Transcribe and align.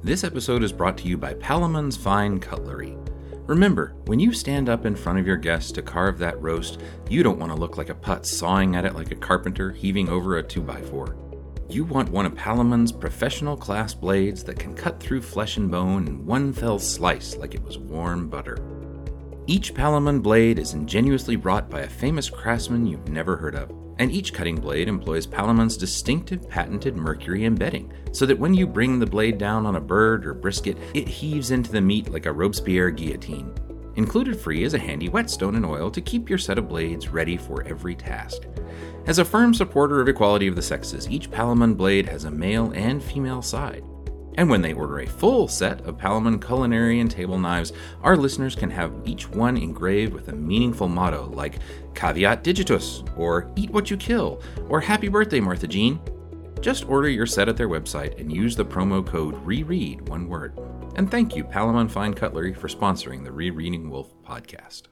This 0.00 0.22
episode 0.22 0.62
is 0.62 0.72
brought 0.72 0.96
to 0.98 1.08
you 1.08 1.18
by 1.18 1.34
Palaemon's 1.34 1.96
Fine 1.96 2.38
Cutlery. 2.38 2.96
Remember, 3.48 3.96
when 4.06 4.20
you 4.20 4.32
stand 4.32 4.68
up 4.68 4.86
in 4.86 4.94
front 4.94 5.18
of 5.18 5.26
your 5.26 5.36
guests 5.36 5.72
to 5.72 5.82
carve 5.82 6.18
that 6.18 6.40
roast, 6.40 6.80
you 7.10 7.24
don't 7.24 7.40
want 7.40 7.50
to 7.50 7.58
look 7.58 7.76
like 7.76 7.88
a 7.88 7.96
putt 7.96 8.24
sawing 8.24 8.76
at 8.76 8.84
it 8.84 8.94
like 8.94 9.10
a 9.10 9.16
carpenter 9.16 9.72
heaving 9.72 10.08
over 10.08 10.38
a 10.38 10.44
2x4. 10.44 11.16
You 11.68 11.82
want 11.84 12.10
one 12.10 12.26
of 12.26 12.36
Palaemon's 12.36 12.92
professional 12.92 13.56
class 13.56 13.92
blades 13.92 14.44
that 14.44 14.60
can 14.60 14.72
cut 14.72 15.00
through 15.00 15.20
flesh 15.20 15.56
and 15.56 15.68
bone 15.68 16.06
in 16.06 16.24
one 16.24 16.52
fell 16.52 16.78
slice 16.78 17.36
like 17.36 17.56
it 17.56 17.64
was 17.64 17.76
warm 17.76 18.28
butter. 18.28 18.56
Each 19.50 19.72
Palaemon 19.72 20.22
blade 20.22 20.58
is 20.58 20.74
ingeniously 20.74 21.36
wrought 21.36 21.70
by 21.70 21.80
a 21.80 21.88
famous 21.88 22.28
craftsman 22.28 22.86
you've 22.86 23.08
never 23.08 23.34
heard 23.34 23.54
of 23.54 23.72
and 23.98 24.12
each 24.12 24.32
cutting 24.32 24.60
blade 24.60 24.88
employs 24.88 25.26
Palaemon's 25.26 25.76
distinctive 25.76 26.48
patented 26.48 26.96
mercury 26.96 27.44
embedding, 27.44 27.92
so 28.12 28.26
that 28.26 28.38
when 28.38 28.54
you 28.54 28.66
bring 28.66 28.98
the 28.98 29.06
blade 29.06 29.38
down 29.38 29.66
on 29.66 29.76
a 29.76 29.80
bird 29.80 30.24
or 30.26 30.34
brisket, 30.34 30.76
it 30.94 31.08
heaves 31.08 31.50
into 31.50 31.72
the 31.72 31.80
meat 31.80 32.12
like 32.12 32.26
a 32.26 32.32
Robespierre 32.32 32.90
guillotine. 32.90 33.52
Included 33.96 34.38
free 34.38 34.62
is 34.62 34.74
a 34.74 34.78
handy 34.78 35.08
whetstone 35.08 35.56
and 35.56 35.66
oil 35.66 35.90
to 35.90 36.00
keep 36.00 36.28
your 36.28 36.38
set 36.38 36.58
of 36.58 36.68
blades 36.68 37.08
ready 37.08 37.36
for 37.36 37.64
every 37.64 37.96
task. 37.96 38.42
As 39.06 39.18
a 39.18 39.24
firm 39.24 39.52
supporter 39.52 40.00
of 40.00 40.08
equality 40.08 40.46
of 40.46 40.54
the 40.54 40.62
sexes, 40.62 41.08
each 41.08 41.30
Palaemon 41.30 41.76
blade 41.76 42.06
has 42.08 42.24
a 42.24 42.30
male 42.30 42.70
and 42.76 43.02
female 43.02 43.42
side. 43.42 43.82
And 44.38 44.48
when 44.48 44.62
they 44.62 44.72
order 44.72 45.00
a 45.00 45.06
full 45.06 45.48
set 45.48 45.80
of 45.80 45.98
Palaemon 45.98 46.40
culinary 46.40 47.00
and 47.00 47.10
table 47.10 47.40
knives, 47.40 47.72
our 48.02 48.16
listeners 48.16 48.54
can 48.54 48.70
have 48.70 48.94
each 49.04 49.28
one 49.28 49.56
engraved 49.56 50.14
with 50.14 50.28
a 50.28 50.32
meaningful 50.32 50.86
motto 50.86 51.28
like 51.34 51.58
Caveat 51.94 52.44
Digitus, 52.44 53.02
or 53.18 53.50
Eat 53.56 53.70
What 53.70 53.90
You 53.90 53.96
Kill, 53.96 54.40
or 54.68 54.80
Happy 54.80 55.08
Birthday, 55.08 55.40
Martha 55.40 55.66
Jean. 55.66 56.00
Just 56.60 56.88
order 56.88 57.08
your 57.08 57.26
set 57.26 57.48
at 57.48 57.56
their 57.56 57.68
website 57.68 58.20
and 58.20 58.32
use 58.32 58.54
the 58.54 58.64
promo 58.64 59.04
code 59.04 59.34
REREAD, 59.44 60.08
one 60.08 60.28
word. 60.28 60.56
And 60.94 61.10
thank 61.10 61.34
you, 61.34 61.42
Palaemon 61.42 61.90
Fine 61.90 62.14
Cutlery, 62.14 62.54
for 62.54 62.68
sponsoring 62.68 63.24
the 63.24 63.32
Rereading 63.32 63.90
Wolfe 63.90 64.14
podcast. 64.24 64.82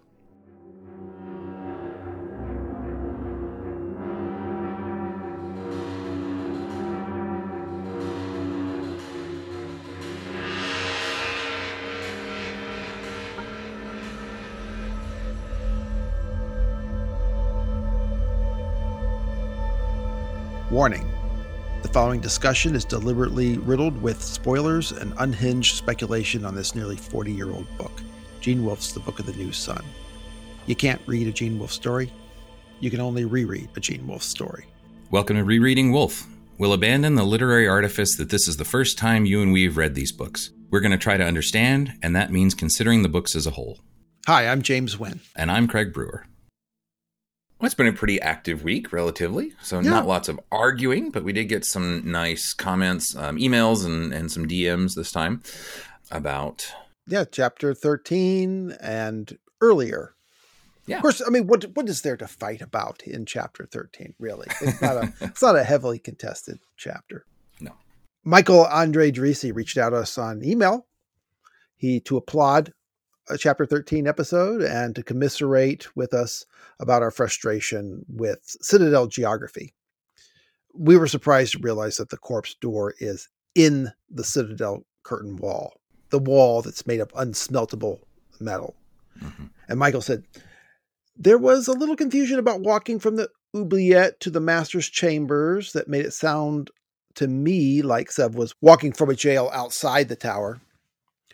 Warning 20.77 21.11
The 21.81 21.89
following 21.89 22.21
discussion 22.21 22.75
is 22.75 22.85
deliberately 22.85 23.57
riddled 23.57 24.03
with 24.03 24.23
spoilers 24.23 24.93
and 24.93 25.15
unhinged 25.17 25.75
speculation 25.75 26.45
on 26.45 26.55
this 26.55 26.75
nearly 26.75 26.97
40 26.97 27.33
year 27.33 27.51
old 27.51 27.67
book, 27.79 28.03
Gene 28.43 28.63
Wolfe's 28.63 28.93
The 28.93 29.01
Book 29.01 29.19
of 29.19 29.25
the 29.25 29.33
New 29.43 29.53
Sun. 29.53 29.83
You 30.67 30.77
can't 30.77 31.01
read 31.07 31.29
a 31.29 31.33
Gene 31.33 31.59
Wolfe 31.59 31.73
story, 31.73 32.13
you 32.81 32.91
can 32.91 33.01
only 33.01 33.25
reread 33.25 33.71
a 33.75 33.81
Gene 33.81 34.07
Wolfe 34.07 34.23
story. 34.23 34.67
Welcome 35.11 35.37
to 35.37 35.45
Rereading 35.45 35.93
Wolfe. 35.93 36.27
We'll 36.59 36.75
abandon 36.75 37.15
the 37.15 37.25
literary 37.25 37.67
artifice 37.67 38.15
that 38.19 38.29
this 38.29 38.47
is 38.47 38.59
the 38.59 38.67
first 38.67 38.99
time 38.99 39.25
you 39.25 39.41
and 39.41 39.55
we 39.55 39.65
have 39.65 39.79
read 39.79 39.95
these 39.95 40.13
books. 40.13 40.51
We're 40.71 40.81
going 40.81 40.93
to 40.93 40.99
try 40.99 41.17
to 41.17 41.25
understand, 41.25 41.95
and 42.03 42.15
that 42.15 42.31
means 42.31 42.55
considering 42.55 43.01
the 43.01 43.09
books 43.09 43.35
as 43.35 43.47
a 43.47 43.53
whole. 43.53 43.81
Hi, 44.27 44.47
I'm 44.47 44.61
James 44.61 44.99
Wynn. 44.99 45.21
And 45.35 45.51
I'm 45.51 45.69
Craig 45.69 45.95
Brewer. 45.95 46.27
Well, 47.59 47.67
it's 47.67 47.75
been 47.75 47.87
a 47.87 47.93
pretty 47.93 48.21
active 48.21 48.63
week, 48.65 48.93
relatively. 48.93 49.55
So, 49.63 49.81
yeah. 49.81 49.91
not 49.91 50.07
lots 50.07 50.29
of 50.29 50.39
arguing, 50.53 51.11
but 51.11 51.25
we 51.25 51.33
did 51.33 51.47
get 51.47 51.65
some 51.65 52.03
nice 52.11 52.53
comments, 52.53 53.17
um, 53.17 53.39
emails, 53.39 53.87
and, 53.87 54.13
and 54.13 54.31
some 54.31 54.47
DMs 54.47 54.95
this 54.95 55.11
time 55.11 55.43
about. 56.11 56.71
Yeah, 57.07 57.25
chapter 57.25 57.73
13 57.73 58.77
and 58.81 59.39
earlier. 59.63 60.17
Yeah. 60.87 60.97
Of 60.97 61.03
course, 61.03 61.23
I 61.27 61.31
mean, 61.31 61.47
what 61.47 61.65
what 61.75 61.89
is 61.89 62.03
there 62.03 62.17
to 62.17 62.29
fight 62.29 62.61
about 62.61 63.03
in 63.05 63.27
chapter 63.27 63.67
13, 63.67 64.15
really? 64.19 64.47
It's 64.61 64.81
not 64.81 64.97
a, 64.97 65.13
it's 65.21 65.43
not 65.43 65.57
a 65.57 65.65
heavily 65.65 65.99
contested 65.99 66.59
chapter. 66.77 67.25
No. 67.61 67.73
Michael 68.23 68.67
Andre 68.67 69.11
Drisi 69.11 69.55
reached 69.55 69.79
out 69.79 69.91
to 69.91 69.97
us 69.97 70.17
on 70.19 70.45
email. 70.45 70.87
He 71.77 72.01
to 72.01 72.17
applaud 72.17 72.73
chapter 73.39 73.67
13 73.67 74.07
episode 74.07 74.63
and 74.63 74.95
to 74.95 75.03
commiserate 75.03 75.89
with 75.97 76.15
us 76.15 76.45
about 76.79 77.03
our 77.03 77.11
frustration 77.11 78.05
with 78.09 78.39
Citadel 78.61 79.07
geography. 79.07 79.75
We 80.75 80.97
were 80.97 81.07
surprised 81.07 81.53
to 81.53 81.59
realize 81.59 81.97
that 81.97 82.11
the 82.11 82.19
corpse 82.19 82.55
door 82.55 82.95
is 82.99 83.29
in 83.55 83.93
the 84.11 84.25
Citadel 84.25 84.85
curtain 85.03 85.37
wall, 85.37 85.81
the 86.11 86.19
wall 86.19 86.63
that's 86.63 86.87
made 86.87 87.01
of 87.01 87.13
unsmeltable 87.15 88.01
metal. 88.39 88.75
Mm-hmm. 89.23 89.47
And 89.69 89.79
Michael 89.79 90.03
said, 90.03 90.25
There 91.17 91.39
was 91.39 91.67
a 91.67 91.73
little 91.73 91.97
confusion 91.97 92.39
about 92.39 92.61
walking 92.61 93.01
from 93.01 93.17
the 93.17 93.31
oubliette 93.57 94.21
to 94.21 94.31
the 94.31 94.41
master's 94.41 94.89
chambers 94.89 95.73
that 95.73 95.89
made 95.89 96.05
it 96.05 96.13
sound 96.13 96.71
to 97.15 97.27
me 97.27 97.81
like 97.81 98.13
Sev 98.13 98.35
was 98.35 98.55
walking 98.61 98.93
from 98.93 99.09
a 99.09 99.15
jail 99.15 99.51
outside 99.53 100.09
the 100.09 100.17
tower 100.17 100.61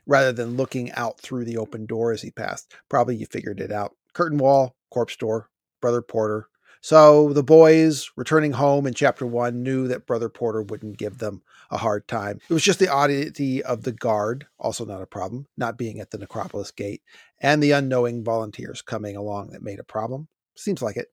rather 0.07 0.33
than 0.33 0.57
looking 0.57 0.91
out 0.93 1.21
through 1.21 1.45
the 1.45 1.57
open 1.57 1.87
door 1.87 2.13
as 2.13 2.23
he 2.23 2.31
passed. 2.31 2.73
Probably 2.89 3.17
you 3.17 3.27
figured 3.27 3.61
it 3.61 3.73
out. 3.73 3.95
Curtain 4.13 4.39
wall, 4.39 4.77
corpse 4.91 5.17
door, 5.17 5.49
Brother 5.81 6.03
Porter. 6.03 6.49
So 6.81 7.33
the 7.33 7.45
boys 7.45 8.11
returning 8.17 8.53
home 8.53 8.89
in 8.89 8.95
chapter 8.95 9.25
one 9.25 9.62
knew 9.62 9.87
that 9.87 10.07
Brother 10.07 10.29
Porter 10.29 10.62
wouldn't 10.62 10.99
give 10.99 11.19
them 11.19 11.43
a 11.71 11.77
hard 11.77 12.09
time. 12.09 12.41
It 12.49 12.53
was 12.53 12.65
just 12.65 12.81
the 12.81 12.93
oddity 12.93 13.62
of 13.62 13.85
the 13.85 13.93
guard, 13.93 14.47
also 14.59 14.85
not 14.85 15.01
a 15.01 15.07
problem, 15.07 15.47
not 15.57 15.79
being 15.79 16.01
at 16.01 16.11
the 16.11 16.19
necropolis 16.19 16.73
gate, 16.73 17.03
and 17.41 17.62
the 17.62 17.71
unknowing 17.71 18.25
volunteers 18.25 18.83
coming 18.83 19.17
along 19.17 19.51
that 19.51 19.62
made 19.62 19.79
a 19.79 19.85
problem. 19.85 20.27
Seems 20.57 20.83
like 20.83 20.97
it. 20.97 21.12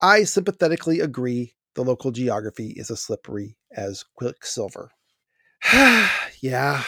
I 0.00 0.22
sympathetically 0.22 1.00
agree 1.00 1.54
the 1.74 1.82
local 1.82 2.12
geography 2.12 2.68
is 2.68 2.90
as 2.90 3.00
slippery 3.00 3.56
as 3.72 4.04
quicksilver. 4.14 4.92
yeah, 6.40 6.82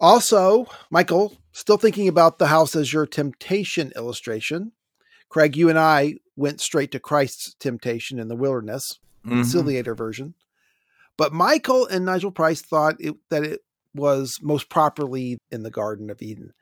also, 0.00 0.66
Michael, 0.90 1.38
still 1.52 1.76
thinking 1.76 2.08
about 2.08 2.38
the 2.38 2.46
house 2.48 2.76
as 2.76 2.92
your 2.92 3.06
temptation 3.06 3.92
illustration. 3.96 4.72
Craig, 5.28 5.56
you 5.56 5.68
and 5.68 5.78
I 5.78 6.16
went 6.36 6.60
straight 6.60 6.92
to 6.92 7.00
Christ's 7.00 7.54
temptation 7.58 8.18
in 8.18 8.28
the 8.28 8.36
wilderness, 8.36 8.98
mm-hmm. 9.24 9.36
conciliator 9.36 9.94
version. 9.94 10.34
But 11.16 11.32
Michael 11.32 11.86
and 11.86 12.04
Nigel 12.04 12.30
Price 12.30 12.62
thought 12.62 12.94
it, 13.00 13.16
that 13.28 13.42
it 13.42 13.60
was 13.94 14.38
most 14.40 14.68
properly 14.68 15.38
in 15.50 15.64
the 15.64 15.70
Garden 15.70 16.10
of 16.10 16.22
Eden. 16.22 16.52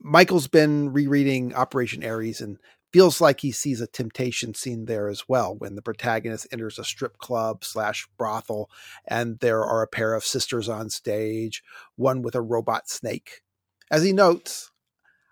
Michael's 0.00 0.46
been 0.46 0.92
rereading 0.92 1.54
Operation 1.54 2.04
Ares 2.04 2.40
and 2.40 2.58
feels 2.96 3.20
like 3.20 3.42
he 3.42 3.52
sees 3.52 3.82
a 3.82 3.86
temptation 3.86 4.54
scene 4.54 4.86
there 4.86 5.06
as 5.06 5.28
well 5.28 5.54
when 5.54 5.74
the 5.74 5.82
protagonist 5.82 6.46
enters 6.50 6.78
a 6.78 6.84
strip 6.84 7.18
club 7.18 7.62
slash 7.62 8.08
brothel 8.16 8.70
and 9.06 9.38
there 9.40 9.62
are 9.62 9.82
a 9.82 9.86
pair 9.86 10.14
of 10.14 10.24
sisters 10.24 10.66
on 10.66 10.88
stage 10.88 11.62
one 11.96 12.22
with 12.22 12.34
a 12.34 12.40
robot 12.40 12.88
snake 12.88 13.42
as 13.90 14.02
he 14.02 14.14
notes 14.14 14.70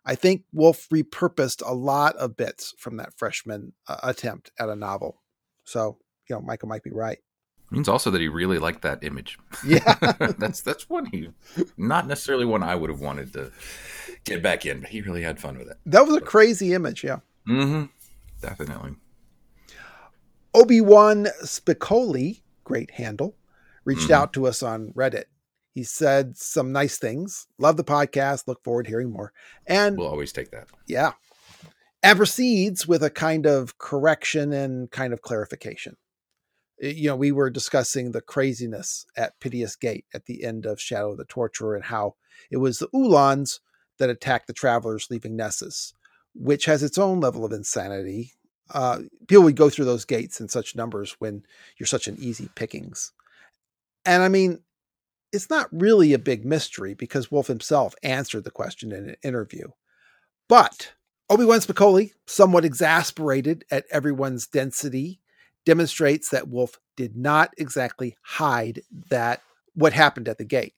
i 0.05 0.15
think 0.15 0.43
wolfe 0.53 0.87
repurposed 0.93 1.67
a 1.67 1.73
lot 1.73 2.15
of 2.17 2.37
bits 2.37 2.75
from 2.77 2.99
that 2.99 3.17
freshman 3.17 3.73
uh, 3.89 3.97
attempt 4.03 4.51
at 4.59 4.69
a 4.69 4.77
novel 4.77 5.23
so 5.65 5.97
you 6.29 6.37
know 6.37 6.43
michael 6.43 6.69
might 6.69 6.83
be 6.83 6.93
right 6.93 7.21
means 7.71 7.89
also 7.89 8.11
that 8.11 8.21
he 8.21 8.29
really 8.29 8.59
liked 8.59 8.83
that 8.83 9.03
image. 9.03 9.37
Yeah, 9.67 9.95
that's 10.39 10.61
that's 10.61 10.89
one 10.89 11.07
he, 11.07 11.31
not 11.77 12.07
necessarily 12.07 12.45
one 12.45 12.63
I 12.63 12.75
would 12.77 12.89
have 12.89 13.01
wanted 13.01 13.33
to 13.33 13.51
get 14.25 14.43
back 14.43 14.65
in, 14.65 14.81
but 14.81 14.91
he 14.91 15.01
really 15.01 15.23
had 15.23 15.41
fun 15.41 15.59
with 15.59 15.69
it. 15.69 15.79
That 15.87 16.07
was 16.07 16.15
a 16.15 16.21
crazy 16.21 16.73
image, 16.73 17.03
yeah. 17.03 17.21
Mm-hmm. 17.49 17.85
Definitely. 18.41 18.97
Obi 20.55 20.81
Wan 20.81 21.27
Spicoli, 21.43 22.43
great 22.63 22.93
handle, 22.93 23.37
reached 23.85 24.05
mm-hmm. 24.05 24.13
out 24.13 24.33
to 24.35 24.47
us 24.47 24.63
on 24.63 24.93
Reddit. 24.93 25.25
He 25.75 25.83
said 25.83 26.37
some 26.37 26.71
nice 26.71 26.99
things. 26.99 27.49
Love 27.59 27.77
the 27.77 27.85
podcast. 27.85 28.47
Look 28.47 28.63
forward 28.63 28.85
to 28.85 28.91
hearing 28.91 29.13
more. 29.13 29.33
And 29.67 29.99
we'll 29.99 30.09
always 30.09 30.33
take 30.33 30.53
that. 30.53 30.69
Yeah. 30.87 31.13
And 32.03 32.17
proceeds 32.17 32.87
with 32.87 33.03
a 33.03 33.11
kind 33.11 33.47
of 33.47 33.79
correction 33.79 34.53
and 34.53 34.91
kind 34.91 35.13
of 35.13 35.23
clarification. 35.23 35.97
You 36.79 37.09
know, 37.09 37.17
we 37.17 37.33
were 37.33 37.51
discussing 37.51 38.13
the 38.13 38.21
craziness 38.21 39.07
at 39.17 39.41
Piteous 39.41 39.75
Gate 39.75 40.05
at 40.15 40.27
the 40.27 40.45
end 40.45 40.67
of 40.67 40.81
Shadow 40.81 41.13
of 41.13 41.19
the 41.19 41.25
Torturer 41.25 41.75
and 41.75 41.85
how 41.85 42.15
it 42.51 42.59
was 42.59 42.79
the 42.79 42.89
Uhlans 42.89 43.59
that 43.99 44.11
attacked 44.11 44.47
the 44.47 44.53
travelers 44.53 45.09
leaving 45.11 45.35
Nessus 45.35 45.95
which 46.35 46.65
has 46.67 46.83
its 46.83 46.99
own 46.99 47.21
level 47.21 47.45
of 47.45 47.53
insanity. 47.53 48.33
Uh, 48.71 49.01
people 49.29 49.45
would 49.45 49.57
go 49.57 49.71
through 49.71 49.85
those 49.85 50.05
gates 50.05 50.41
in 50.41 50.49
such 50.49 50.77
numbers 50.77 51.17
when 51.19 51.45
you're 51.79 51.87
such 51.87 52.09
an 52.09 52.17
easy 52.19 52.49
pickings. 52.55 53.13
And 54.07 54.23
I 54.23 54.29
mean, 54.29 54.61
it's 55.33 55.51
not 55.51 55.69
really 55.73 56.13
a 56.13 56.19
big 56.19 56.45
mystery 56.45 56.95
because 56.95 57.31
Wolfe 57.31 57.49
himself 57.49 57.95
answered 58.03 58.45
the 58.45 58.51
question 58.51 58.93
in 58.93 59.11
an 59.11 59.17
interview. 59.23 59.69
But 60.49 60.93
Obi-Wan 61.31 61.61
Spicoli, 61.61 62.13
somewhat 62.27 62.65
exasperated 62.65 63.65
at 63.71 63.87
everyone's 63.91 64.47
density, 64.47 65.21
demonstrates 65.65 66.29
that 66.31 66.49
Wolfe 66.49 66.79
did 66.97 67.17
not 67.17 67.53
exactly 67.59 68.17
hide 68.23 68.83
that 69.11 69.41
what 69.75 69.93
happened 69.93 70.29
at 70.29 70.39
the 70.39 70.45
gate. 70.45 70.75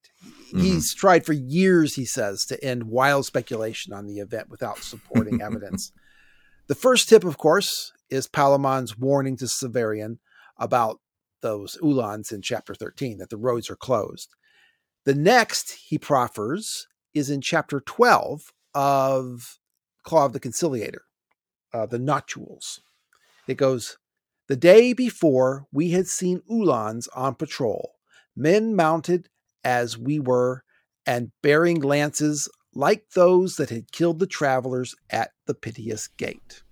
Mm-hmm. 0.48 0.60
He's 0.60 0.94
tried 0.94 1.26
for 1.26 1.32
years, 1.32 1.94
he 1.96 2.04
says, 2.04 2.44
to 2.46 2.62
end 2.62 2.84
wild 2.84 3.26
speculation 3.26 3.93
on 3.93 4.06
the 4.06 4.19
event 4.19 4.48
without 4.48 4.78
supporting 4.78 5.43
evidence. 5.43 5.93
The 6.69 6.75
first 6.75 7.08
tip, 7.08 7.25
of 7.25 7.38
course, 7.38 7.93
is 8.10 8.28
Palaemon's 8.28 8.96
warning 8.96 9.37
to 9.38 9.46
Severian 9.46 10.19
about 10.58 11.00
those 11.43 11.76
Uhlans 11.82 12.32
in 12.32 12.43
chapter 12.43 12.75
13, 12.75 13.19
that 13.19 13.31
the 13.31 13.37
roads 13.37 13.70
are 13.70 13.76
closed. 13.76 14.34
The 15.04 15.14
next 15.14 15.78
he 15.88 15.98
proffers 15.98 16.87
is 17.14 17.31
in 17.31 17.40
chapter 17.40 17.81
12 17.81 18.52
of 18.75 19.58
Claw 20.02 20.26
of 20.26 20.32
the 20.32 20.40
Conciliator, 20.40 21.02
uh, 21.72 21.87
the 21.87 21.98
Notules. 21.98 22.81
It 23.46 23.56
goes, 23.56 23.98
The 24.48 24.56
day 24.56 24.93
before 24.93 25.66
we 25.72 25.90
had 25.90 26.06
seen 26.06 26.43
Uhlans 26.50 27.08
on 27.14 27.34
patrol, 27.34 27.93
men 28.37 28.75
mounted 28.75 29.28
as 29.66 29.98
we 29.98 30.20
were 30.20 30.62
and 31.06 31.32
bearing 31.42 31.80
lances 31.80 32.48
like 32.72 33.02
those 33.14 33.56
that 33.56 33.68
had 33.68 33.90
killed 33.90 34.20
the 34.20 34.26
travelers 34.26 34.94
at 35.10 35.32
the 35.46 35.54
piteous 35.54 36.06
gate. 36.06 36.62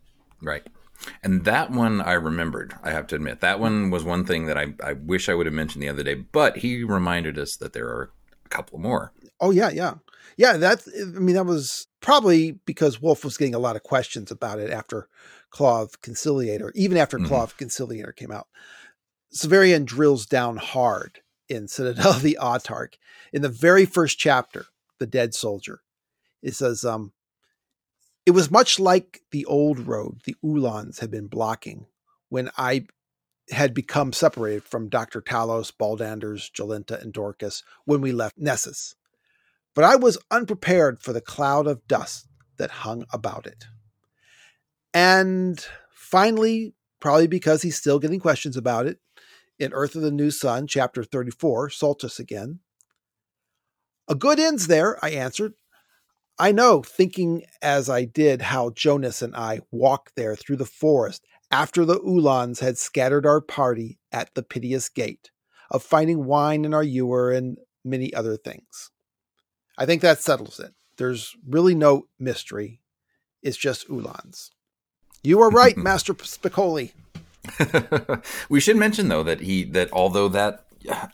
Right. 0.41 0.65
And 1.25 1.45
that 1.45 1.73
one 1.73 2.01
I 2.01 2.13
remembered, 2.13 2.75
I 2.85 2.93
have 2.93 3.09
to 3.09 3.17
admit. 3.17 3.41
That 3.41 3.59
one 3.59 3.91
was 3.91 4.05
one 4.05 4.25
thing 4.25 4.47
that 4.47 4.57
I, 4.57 4.75
I 4.83 4.93
wish 4.93 5.29
I 5.29 5.35
would 5.35 5.47
have 5.47 5.55
mentioned 5.55 5.83
the 5.83 5.89
other 5.89 6.05
day, 6.05 6.15
but 6.15 6.59
he 6.59 6.85
reminded 6.85 7.37
us 7.37 7.57
that 7.57 7.73
there 7.73 7.89
are 7.89 8.13
a 8.47 8.49
couple 8.49 8.79
more. 8.79 9.13
Oh, 9.41 9.51
yeah, 9.51 9.71
yeah. 9.71 9.95
Yeah, 10.37 10.57
that, 10.57 10.87
I 10.97 11.19
mean, 11.19 11.35
that 11.35 11.47
was 11.47 11.89
probably 12.01 12.53
because 12.65 13.03
Wolfe 13.03 13.25
was 13.25 13.37
getting 13.37 13.57
a 13.57 13.59
lot 13.59 13.77
of 13.77 13.83
questions 13.83 14.31
about 14.31 14.61
it 14.61 14.71
after 14.71 15.09
Claw 15.51 15.87
Conciliator, 16.01 16.71
even 16.77 16.97
after 16.97 17.19
mm-hmm. 17.19 17.27
Claw 17.27 17.47
Conciliator 17.59 18.13
came 18.13 18.31
out. 18.31 18.47
Severian 19.35 19.85
drills 19.85 20.27
down 20.27 20.59
hard 20.59 21.21
in 21.49 21.69
Citadel 21.69 22.13
of 22.13 22.23
the 22.23 22.39
Autarch. 22.41 22.95
In 23.33 23.43
the 23.43 23.49
very 23.49 23.85
first 23.85 24.19
chapter, 24.19 24.67
The 24.99 25.07
Dead 25.07 25.35
Soldier, 25.35 25.81
it 26.43 26.55
says, 26.55 26.85
um, 26.85 27.13
it 28.27 28.33
was 28.33 28.51
much 28.51 28.81
like 28.81 29.21
the 29.31 29.45
old 29.45 29.81
road 29.81 30.21
the 30.25 30.37
Uhlans 30.45 31.01
had 31.01 31.11
been 31.11 31.27
blocking 31.27 31.87
when 32.29 32.51
I 32.57 32.87
had 33.51 33.75
become 33.75 34.13
separated 34.13 34.65
from 34.65 34.89
Dr. 34.89 35.21
Talos, 35.21 35.71
Baldanders, 35.71 36.51
Jolenta, 36.51 37.01
and 37.01 37.13
Dorcas 37.13 37.63
when 37.85 38.01
we 38.01 38.13
left 38.13 38.39
Nessus. 38.39 38.95
But 39.75 39.85
I 39.85 39.97
was 39.97 40.19
unprepared 40.31 41.03
for 41.03 41.13
the 41.13 41.21
cloud 41.21 41.67
of 41.67 41.87
dust 41.87 42.29
that 42.57 42.71
hung 42.71 43.05
about 43.13 43.47
it. 43.47 43.67
And 44.95 45.65
finally, 45.91 46.75
probably 47.01 47.27
because 47.27 47.63
he's 47.63 47.77
still 47.77 47.99
getting 47.99 48.21
questions 48.21 48.57
about 48.57 48.87
it, 48.87 48.99
in 49.59 49.73
Urth 49.73 49.95
of 49.95 50.03
the 50.03 50.11
New 50.11 50.31
Sun, 50.31 50.67
chapter 50.67 51.05
34, 51.05 51.71
Saltus 51.71 52.19
again. 52.19 52.61
A 54.09 54.15
good 54.15 54.39
ends 54.39 54.67
there, 54.67 55.03
I 55.03 55.11
answered. 55.11 55.55
I 56.39 56.53
know, 56.53 56.83
thinking 56.83 57.45
as 57.63 57.89
I 57.89 58.05
did 58.05 58.43
how 58.43 58.71
Jonas 58.71 59.23
and 59.23 59.37
I 59.37 59.61
walked 59.71 60.17
there 60.17 60.35
through 60.35 60.57
the 60.57 60.65
forest 60.65 61.25
after 61.51 61.85
the 61.85 62.01
Uhlans 62.01 62.59
had 62.61 62.77
scattered 62.77 63.25
our 63.25 63.41
party 63.41 63.99
at 64.11 64.35
the 64.35 64.43
piteous 64.43 64.89
gate, 64.89 65.31
of 65.71 65.83
finding 65.83 66.25
wine 66.25 66.65
in 66.65 66.75
our 66.75 66.83
ewer 66.83 67.31
and 67.31 67.59
many 67.85 68.13
other 68.13 68.37
things. 68.37 68.91
I 69.79 69.87
think 69.87 70.03
that 70.03 70.21
settles 70.21 70.59
it. 70.59 70.73
There's 70.97 71.37
really 71.49 71.75
no 71.75 72.07
mystery. 72.19 72.81
It's 73.43 73.57
just 73.57 73.89
Uhlans. 73.89 74.51
You 75.23 75.41
are 75.41 75.51
right, 75.51 75.77
Master 75.77 76.15
Spicoli. 76.15 76.93
we 78.49 78.61
should 78.61 78.77
mention 78.77 79.09
though 79.09 79.23
that 79.23 79.41
he 79.41 79.65
that 79.65 79.93
although 79.93 80.29
that 80.29 80.65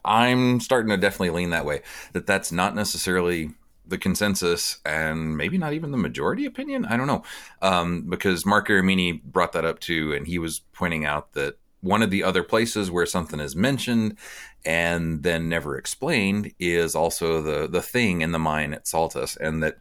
I'm 0.04 0.60
starting 0.60 0.90
to 0.90 0.96
definitely 0.96 1.30
lean 1.30 1.50
that 1.50 1.64
way 1.64 1.82
that 2.12 2.26
that's 2.26 2.52
not 2.52 2.74
necessarily 2.74 3.50
the 3.90 3.98
consensus 3.98 4.78
and 4.86 5.36
maybe 5.36 5.58
not 5.58 5.74
even 5.74 5.90
the 5.90 5.98
majority 5.98 6.46
opinion. 6.46 6.86
I 6.86 6.96
don't 6.96 7.06
know. 7.06 7.22
Um, 7.60 8.02
because 8.08 8.46
Marc 8.46 8.68
Aramini 8.68 9.22
brought 9.22 9.52
that 9.52 9.64
up 9.64 9.80
too, 9.80 10.14
and 10.14 10.26
he 10.26 10.38
was 10.38 10.60
pointing 10.72 11.04
out 11.04 11.32
that 11.32 11.58
one 11.80 12.02
of 12.02 12.10
the 12.10 12.22
other 12.22 12.42
places 12.42 12.90
where 12.90 13.06
something 13.06 13.40
is 13.40 13.56
mentioned 13.56 14.16
and 14.64 15.22
then 15.22 15.48
never 15.48 15.76
explained 15.76 16.52
is 16.58 16.94
also 16.94 17.42
the 17.42 17.66
the 17.66 17.82
thing 17.82 18.20
in 18.20 18.32
the 18.32 18.38
mine 18.38 18.72
at 18.72 18.86
Saltus, 18.86 19.36
and 19.36 19.62
that 19.62 19.78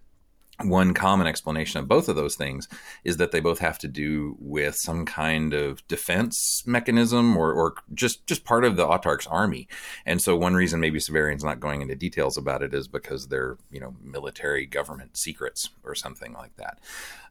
one 0.63 0.93
common 0.93 1.27
explanation 1.27 1.79
of 1.79 1.87
both 1.87 2.09
of 2.09 2.15
those 2.15 2.35
things 2.35 2.67
is 3.03 3.17
that 3.17 3.31
they 3.31 3.39
both 3.39 3.59
have 3.59 3.79
to 3.79 3.87
do 3.87 4.35
with 4.39 4.75
some 4.75 5.05
kind 5.05 5.53
of 5.53 5.87
defense 5.87 6.63
mechanism 6.65 7.37
or, 7.37 7.53
or 7.53 7.75
just 7.93 8.27
just 8.27 8.43
part 8.43 8.65
of 8.65 8.75
the 8.75 8.85
Autarch's 8.85 9.27
army. 9.27 9.67
And 10.05 10.21
so 10.21 10.35
one 10.35 10.55
reason 10.55 10.79
maybe 10.79 10.99
Severian's 10.99 11.43
not 11.43 11.59
going 11.59 11.81
into 11.81 11.95
details 11.95 12.37
about 12.37 12.61
it 12.61 12.73
is 12.73 12.87
because 12.87 13.27
they're, 13.27 13.57
you 13.71 13.79
know, 13.79 13.95
military 14.01 14.65
government 14.65 15.17
secrets 15.17 15.69
or 15.83 15.95
something 15.95 16.33
like 16.33 16.55
that. 16.57 16.79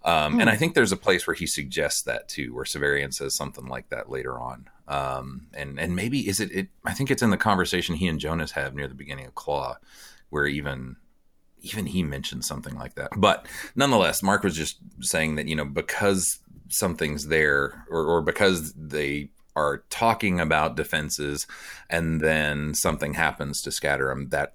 Um, 0.05 0.35
hmm. 0.35 0.41
And 0.41 0.51
I 0.51 0.57
think 0.57 0.75
there's 0.75 0.93
a 0.93 0.97
place 0.97 1.27
where 1.27 1.35
he 1.35 1.47
suggests 1.47 2.03
that 2.03 2.29
too, 2.29 2.55
where 2.55 2.65
Severian 2.65 3.13
says 3.13 3.35
something 3.35 3.67
like 3.67 3.91
that 3.91 4.11
later 4.11 4.39
on. 4.39 4.69
Um, 4.87 5.49
and 5.53 5.79
and 5.79 5.95
maybe 5.95 6.27
is 6.29 6.41
it, 6.41 6.51
it 6.51 6.69
I 6.85 6.95
think 6.95 7.11
it's 7.11 7.23
in 7.23 7.31
the 7.31 7.37
conversation 7.37 7.97
he 7.97 8.09
and 8.09 8.19
Jonas 8.19 8.53
have 8.53 8.75
near 8.75 8.89
the 8.89 8.95
beginning 8.95 9.27
of 9.27 9.35
Claw, 9.35 9.77
where 10.31 10.47
even 10.47 10.97
even 11.63 11.87
he 11.87 12.03
mentioned 12.03 12.45
something 12.45 12.75
like 12.77 12.95
that. 12.95 13.11
But 13.17 13.47
nonetheless, 13.75 14.23
Marc 14.23 14.43
was 14.43 14.57
just 14.57 14.79
saying 15.01 15.37
that, 15.37 15.49
you 15.49 15.57
know, 15.57 15.65
because 15.65 16.39
something's 16.69 17.29
there 17.29 17.85
or, 17.91 18.05
or 18.05 18.23
because 18.23 18.73
they 18.75 19.31
are 19.57 19.85
talking 19.91 20.39
about 20.41 20.77
defenses 20.77 21.47
and 21.91 22.21
then 22.21 22.75
something 22.75 23.15
happens 23.15 23.61
to 23.63 23.73
scatter 23.73 24.09
them, 24.09 24.29
that 24.29 24.55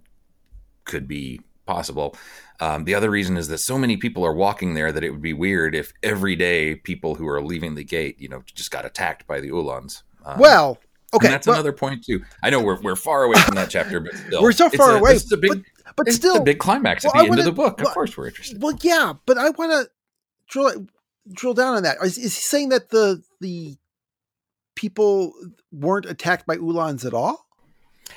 could 0.85 1.07
be 1.07 1.41
possible. 1.65 2.15
Um, 2.59 2.85
the 2.85 2.95
other 2.95 3.09
reason 3.09 3.37
is 3.37 3.47
that 3.49 3.59
so 3.59 3.77
many 3.77 3.97
people 3.97 4.25
are 4.25 4.33
walking 4.33 4.73
there 4.73 4.91
that 4.91 5.03
it 5.03 5.09
would 5.09 5.21
be 5.21 5.33
weird 5.33 5.75
if 5.75 5.91
every 6.01 6.35
day 6.35 6.75
people 6.75 7.15
who 7.15 7.27
are 7.27 7.41
leaving 7.41 7.75
the 7.75 7.83
gate, 7.83 8.19
you 8.19 8.29
know, 8.29 8.43
just 8.53 8.71
got 8.71 8.85
attacked 8.85 9.27
by 9.27 9.41
the 9.41 9.49
Uhlans. 9.49 10.03
Um, 10.25 10.39
well, 10.39 10.77
okay, 11.13 11.27
and 11.27 11.33
that's 11.33 11.47
another 11.47 11.73
point 11.73 12.05
too. 12.05 12.23
I 12.41 12.49
know 12.49 12.61
we're 12.61 12.79
we're 12.81 12.95
far 12.95 13.23
away 13.23 13.39
from 13.39 13.55
that 13.55 13.69
chapter, 13.69 13.99
but 13.99 14.15
still, 14.15 14.41
we're 14.43 14.51
so 14.53 14.69
far 14.69 14.95
a, 14.95 14.99
away. 14.99 15.13
This 15.13 15.25
is 15.25 15.31
a 15.33 15.37
big, 15.37 15.65
but, 15.95 16.07
it's 16.07 16.17
still, 16.17 16.35
the 16.35 16.41
big 16.41 16.59
climax 16.59 17.03
well, 17.03 17.13
at 17.15 17.23
the 17.23 17.29
wanna, 17.29 17.41
end 17.41 17.47
of 17.47 17.55
the 17.55 17.61
book. 17.61 17.77
Well, 17.77 17.87
of 17.87 17.93
course, 17.93 18.17
we're 18.17 18.27
interested. 18.27 18.61
Well, 18.61 18.77
yeah, 18.81 19.13
but 19.25 19.37
I 19.37 19.49
want 19.51 19.71
to 19.71 19.89
drill 20.49 20.87
drill 21.31 21.53
down 21.53 21.75
on 21.75 21.83
that. 21.83 21.97
Is, 22.03 22.17
is 22.17 22.35
he 22.35 22.41
saying 22.41 22.69
that 22.69 22.89
the 22.89 23.23
the 23.39 23.77
people 24.75 25.33
weren't 25.71 26.05
attacked 26.05 26.45
by 26.45 26.57
Uhlans 26.57 27.05
at 27.05 27.13
all? 27.13 27.47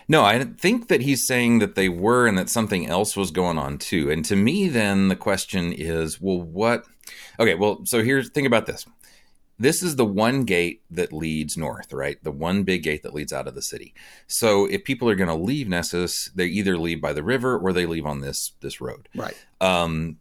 No, 0.08 0.25
I 0.25 0.43
think 0.44 0.88
that 0.88 1.02
he's 1.02 1.26
saying 1.26 1.59
that 1.61 1.75
they 1.75 1.88
were 1.88 2.26
and 2.26 2.37
that 2.38 2.50
something 2.50 2.87
else 2.87 3.16
was 3.16 3.30
going 3.30 3.59
on 3.59 3.78
too. 3.78 4.11
And 4.11 4.25
to 4.26 4.37
me, 4.37 4.68
then 4.68 5.09
the 5.09 5.16
question 5.16 5.73
is, 5.73 6.21
well, 6.21 6.40
what? 6.40 6.85
Okay, 7.38 7.54
well, 7.54 7.85
so 7.85 8.02
here's 8.02 8.30
think 8.30 8.47
about 8.47 8.66
this 8.66 8.87
this 9.58 9.82
is 9.82 9.96
the 9.96 10.04
one 10.04 10.44
gate 10.44 10.82
that 10.90 11.12
leads 11.12 11.56
north, 11.56 11.92
right? 11.92 12.22
The 12.22 12.30
one 12.30 12.62
big 12.62 12.82
gate 12.82 13.02
that 13.02 13.14
leads 13.14 13.32
out 13.32 13.48
of 13.48 13.54
the 13.54 13.62
city. 13.62 13.94
So 14.26 14.66
if 14.66 14.84
people 14.84 15.08
are 15.08 15.14
going 15.14 15.28
to 15.28 15.34
leave 15.34 15.68
Nessus, 15.68 16.30
they 16.34 16.46
either 16.46 16.76
leave 16.76 17.00
by 17.00 17.12
the 17.12 17.22
river 17.22 17.58
or 17.58 17.72
they 17.72 17.86
leave 17.86 18.06
on 18.06 18.20
this 18.20 18.52
this 18.60 18.80
road. 18.80 19.08
Right. 19.14 19.36
Um, 19.60 20.18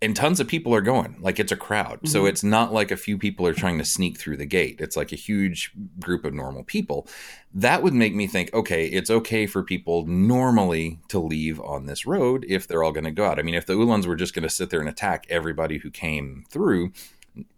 and 0.00 0.14
tons 0.14 0.38
of 0.38 0.46
people 0.46 0.74
are 0.74 0.80
going 0.80 1.16
like 1.20 1.40
it's 1.40 1.52
a 1.52 1.56
crowd 1.56 1.98
mm-hmm. 1.98 2.08
so 2.08 2.26
it's 2.26 2.44
not 2.44 2.72
like 2.72 2.90
a 2.90 2.96
few 2.96 3.18
people 3.18 3.46
are 3.46 3.54
trying 3.54 3.78
to 3.78 3.84
sneak 3.84 4.18
through 4.18 4.36
the 4.36 4.46
gate 4.46 4.76
it's 4.80 4.96
like 4.96 5.12
a 5.12 5.16
huge 5.16 5.72
group 5.98 6.24
of 6.24 6.34
normal 6.34 6.62
people 6.62 7.06
that 7.52 7.82
would 7.82 7.94
make 7.94 8.14
me 8.14 8.26
think 8.26 8.52
okay 8.54 8.86
it's 8.86 9.10
okay 9.10 9.46
for 9.46 9.62
people 9.62 10.06
normally 10.06 11.00
to 11.08 11.18
leave 11.18 11.60
on 11.60 11.86
this 11.86 12.06
road 12.06 12.44
if 12.48 12.66
they're 12.66 12.82
all 12.82 12.92
going 12.92 13.04
to 13.04 13.10
go 13.10 13.24
out 13.24 13.38
i 13.38 13.42
mean 13.42 13.54
if 13.54 13.66
the 13.66 13.74
uhlans 13.74 14.06
were 14.06 14.16
just 14.16 14.34
going 14.34 14.42
to 14.42 14.50
sit 14.50 14.70
there 14.70 14.80
and 14.80 14.88
attack 14.88 15.26
everybody 15.28 15.78
who 15.78 15.90
came 15.90 16.44
through 16.48 16.92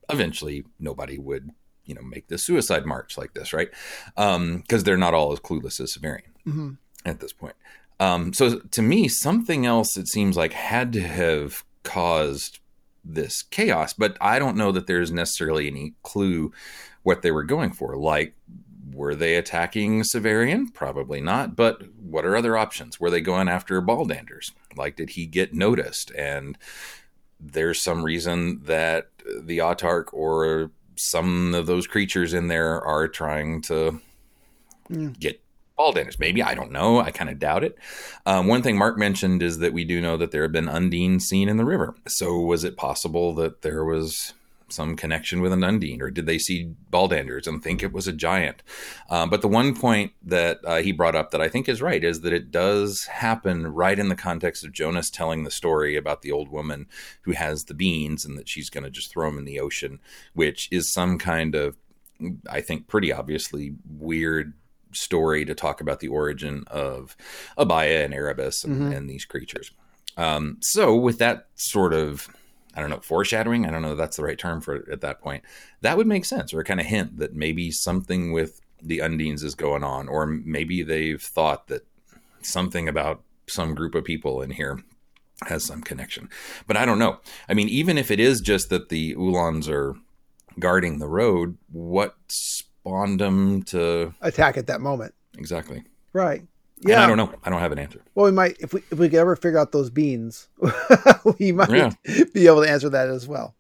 eventually 0.09 0.65
nobody 0.79 1.19
would 1.19 1.51
you 1.85 1.95
know 1.95 2.03
make 2.03 2.29
the 2.29 2.39
suicide 2.39 2.87
march 2.87 3.17
like 3.17 3.35
this 3.35 3.53
right 3.53 3.71
because 4.15 4.37
um, 4.37 4.63
they're 4.85 4.97
not 4.97 5.15
all 5.15 5.33
as 5.33 5.41
clueless 5.41 5.81
as 5.81 5.97
Severian 5.97 6.33
mm-hmm. 6.47 6.71
at 7.05 7.21
this 7.21 7.33
point 7.33 7.57
um, 7.99 8.33
so 8.33 8.59
to 8.59 8.83
me 8.83 9.09
something 9.09 9.67
else 9.67 9.97
it 9.97 10.09
seems 10.09 10.37
like 10.37 10.53
had 10.53 10.93
to 10.93 11.03
have 11.03 11.65
caused 11.83 12.61
this 13.03 13.43
chaos 13.43 13.95
but 13.95 14.17
i 14.21 14.39
don't 14.39 14.57
know 14.57 14.71
that 14.71 14.87
there's 14.87 15.11
necessarily 15.11 15.67
any 15.67 15.95
clue 16.03 16.53
what 17.03 17.23
they 17.23 17.31
were 17.31 17.45
going 17.45 17.73
for 17.73 17.97
like 17.97 18.35
were 18.93 19.15
they 19.15 19.37
attacking 19.37 20.03
Severian? 20.03 20.73
Probably 20.73 21.21
not. 21.21 21.57
But 21.57 21.83
what 21.97 22.25
are 22.25 22.37
other 22.37 22.57
options? 22.57 23.01
Were 23.01 23.11
they 23.11 23.21
going 23.21 23.49
after 23.49 23.81
Baldanders? 23.81 24.53
Like, 24.77 24.97
did 24.97 25.11
he 25.11 25.27
get 25.27 25.55
noticed? 25.55 26.11
And 26.13 26.59
there's 27.41 27.83
some 27.83 28.05
reason 28.05 28.63
that 28.65 29.09
the 29.43 29.59
autarch 29.59 30.13
or 30.13 30.71
some 30.97 31.55
of 31.55 31.67
those 31.67 31.87
creatures 31.87 32.35
in 32.35 32.49
there 32.49 32.81
are 32.83 33.09
trying 33.09 33.63
to 33.63 34.01
mm. 34.91 35.19
get 35.19 35.41
Baldanders. 35.79 36.19
Maybe 36.19 36.43
I 36.43 36.55
don't 36.55 36.73
know. 36.73 37.01
I 37.01 37.11
kind 37.11 37.31
of 37.31 37.39
doubt 37.39 37.65
it. 37.65 37.79
Um, 38.27 38.47
one 38.47 38.63
thing 38.63 38.77
Marc 38.77 38.99
mentioned 38.99 39.43
is 39.43 39.59
that 39.59 39.73
we 39.73 39.85
do 39.85 40.01
know 40.01 40.19
that 40.19 40.31
there 40.31 40.43
have 40.43 40.53
been 40.53 40.69
Undine 40.69 41.21
seen 41.21 41.49
in 41.49 41.57
the 41.57 41.65
river. 41.65 41.95
So 42.07 42.39
was 42.39 42.65
it 42.65 42.77
possible 42.77 43.35
that 43.37 43.63
there 43.63 43.85
was 43.85 44.35
some 44.73 44.97
connection 44.97 45.41
with 45.41 45.53
an 45.53 45.65
Undine, 45.65 46.03
or 46.03 46.11
did 46.11 46.27
they 46.27 46.39
see 46.39 46.75
Baldanders 46.91 47.47
and 47.47 47.63
think 47.63 47.83
it 47.83 47.93
was 47.93 48.07
a 48.07 48.13
giant? 48.13 48.63
Um, 49.09 49.31
but 49.31 49.43
the 49.43 49.49
one 49.49 49.75
point 49.75 50.13
that 50.23 50.61
uh, 50.65 50.77
he 50.79 50.93
brought 50.93 51.17
up 51.17 51.31
that 51.31 51.41
I 51.41 51.49
think 51.49 51.69
is 51.69 51.83
right 51.83 52.03
is 52.03 52.21
that 52.21 52.33
it 52.33 52.51
does 52.51 53.05
happen 53.05 53.67
right 53.67 53.99
in 53.99 54.09
the 54.09 54.17
context 54.17 54.65
of 54.65 54.73
Jonas 54.73 55.11
telling 55.11 55.45
the 55.45 55.51
story 55.51 55.97
about 55.97 56.23
the 56.23 56.33
old 56.33 56.51
woman 56.51 56.87
who 57.23 57.33
has 57.33 57.65
the 57.65 57.75
beans 57.75 58.25
and 58.25 58.39
that 58.39 58.49
she's 58.49 58.71
going 58.71 58.85
to 58.85 58.91
just 58.91 59.11
throw 59.11 59.29
them 59.29 59.39
in 59.39 59.45
the 59.45 59.61
ocean, 59.61 60.01
which 60.35 60.69
is 60.71 60.93
some 60.93 61.19
kind 61.19 61.55
of, 61.55 61.77
I 62.49 62.61
think, 62.61 62.89
pretty 62.89 63.13
obviously 63.13 63.75
weird 63.89 64.55
story 64.93 65.45
to 65.45 65.55
talk 65.55 65.81
about 65.81 66.01
the 66.01 66.09
origin 66.09 66.65
of 66.67 67.17
Abaia 67.57 68.05
and 68.05 68.15
Erebus 68.15 68.65
and, 68.65 68.75
mm-hmm. 68.75 68.93
and 68.93 69.09
these 69.09 69.25
creatures. 69.25 69.71
Um, 70.17 70.59
so, 70.61 70.95
with 70.97 71.19
that 71.19 71.47
sort 71.55 71.95
of 71.95 72.29
I 72.75 72.81
don't 72.81 72.91
know, 72.91 73.01
foreshadowing. 73.01 73.67
I 73.67 73.71
don't 73.71 73.83
know 73.83 73.93
if 73.93 73.99
that's 73.99 74.17
the 74.17 74.23
right 74.23 74.39
term 74.39 74.61
for 74.61 74.77
it 74.77 74.89
at 74.89 75.01
that 75.01 75.21
point. 75.21 75.45
That 75.81 75.97
would 75.97 76.07
make 76.07 76.25
sense, 76.25 76.55
or 76.55 76.61
a 76.61 76.65
kind 76.65 76.81
of 76.81 76.87
hint 76.87 77.19
that 77.19 77.35
maybe 77.35 77.71
something 77.71 78.33
with 78.33 78.61
the 78.83 78.99
Undines 78.99 79.43
is 79.43 79.55
going 79.55 79.85
on, 79.85 80.09
or 80.09 80.27
maybe 80.27 80.83
they've 80.83 81.21
thought 81.21 81.67
that 81.67 81.87
something 82.43 82.89
about 82.89 83.23
some 83.47 83.75
group 83.75 83.95
of 83.95 84.05
people 84.05 84.41
in 84.41 84.51
here 84.51 84.83
has 85.47 85.65
some 85.65 85.83
connection. 85.83 86.29
But 86.67 86.77
I 86.77 86.85
don't 86.85 86.99
know. 86.99 87.19
I 87.49 87.55
mean, 87.55 87.69
even 87.69 87.99
if 87.99 88.11
it 88.11 88.21
is 88.21 88.41
just 88.41 88.71
that 88.71 88.89
the 88.89 89.15
Uhlans 89.15 89.69
are 89.69 89.97
guarding 90.59 90.99
the 90.99 91.09
road, 91.09 91.57
what 91.73 92.15
spawned 92.29 93.21
them 93.21 93.63
to 93.65 94.15
attack 94.21 94.57
at 94.57 94.67
that 94.69 94.81
moment? 94.81 95.15
Exactly. 95.37 95.85
Right. 96.13 96.43
Yeah, 96.83 96.95
and 96.95 97.05
I 97.05 97.07
don't 97.07 97.17
know. 97.17 97.39
I 97.45 97.51
don't 97.51 97.61
have 97.61 97.73
an 97.73 97.79
answer. 97.79 98.01
Well, 98.15 98.27
we 98.27 98.33
might 98.33 98.57
if 98.61 98.73
we 98.73 98.83
if 98.91 98.99
we 98.99 99.09
could 99.09 99.19
ever 99.19 99.37
figure 99.37 99.59
out 99.59 99.73
those 99.73 99.91
beans, 99.91 100.49
we 101.39 101.53
might 101.53 101.71
yeah. 101.71 101.91
be 102.33 102.47
able 102.47 102.63
to 102.63 102.71
answer 102.71 102.89
that 102.89 103.09
as 103.09 103.29
well. 103.29 103.55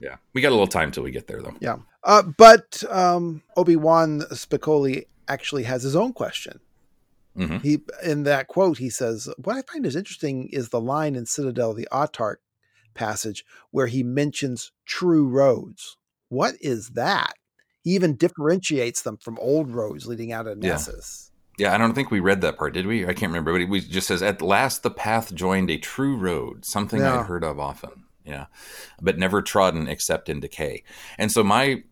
Yeah, 0.00 0.16
we 0.34 0.40
got 0.40 0.50
a 0.50 0.50
little 0.50 0.66
time 0.66 0.90
till 0.90 1.02
we 1.02 1.10
get 1.10 1.26
there, 1.26 1.40
though. 1.40 1.54
Yeah, 1.60 1.76
uh, 2.04 2.22
but 2.22 2.82
um, 2.90 3.42
Obi 3.56 3.76
Wan 3.76 4.20
Spicoli 4.32 5.06
actually 5.28 5.62
has 5.64 5.82
his 5.82 5.96
own 5.96 6.12
question. 6.12 6.60
Mm-hmm. 7.36 7.58
He 7.58 7.78
in 8.02 8.24
that 8.24 8.48
quote 8.48 8.78
he 8.78 8.90
says, 8.90 9.28
"What 9.38 9.56
I 9.56 9.62
find 9.62 9.86
is 9.86 9.96
interesting 9.96 10.48
is 10.48 10.68
the 10.68 10.80
line 10.80 11.14
in 11.14 11.24
Citadel 11.24 11.70
of 11.70 11.76
the 11.76 11.88
Autarch 11.90 12.36
passage 12.94 13.44
where 13.70 13.86
he 13.86 14.02
mentions 14.02 14.72
true 14.84 15.26
roads. 15.26 15.96
What 16.28 16.56
is 16.60 16.90
that? 16.90 17.34
He 17.82 17.92
even 17.92 18.16
differentiates 18.16 19.02
them 19.02 19.16
from 19.16 19.38
old 19.40 19.70
roads 19.70 20.06
leading 20.06 20.32
out 20.32 20.46
of 20.46 20.58
Nessus." 20.58 21.30
Yeah. 21.58 21.74
I 21.74 21.78
don't 21.78 21.94
think 21.94 22.10
we 22.10 22.20
read 22.20 22.40
that 22.42 22.56
part, 22.56 22.74
did 22.74 22.86
we? 22.86 23.04
I 23.04 23.12
can't 23.12 23.30
remember, 23.30 23.52
but 23.52 23.62
it 23.62 23.88
just 23.88 24.08
says, 24.08 24.22
"At 24.22 24.40
last, 24.40 24.82
the 24.82 24.90
path 24.90 25.34
joined 25.34 25.70
a 25.70 25.78
true 25.78 26.16
road, 26.16 26.64
something 26.64 27.00
yeah. 27.00 27.18
I'd 27.18 27.26
heard 27.26 27.44
of 27.44 27.58
often, 27.58 28.04
yeah, 28.24 28.46
but 29.00 29.18
never 29.18 29.42
trodden 29.42 29.88
except 29.88 30.28
in 30.28 30.40
decay." 30.40 30.84
And 31.18 31.32
so 31.32 31.42
my 31.42 31.82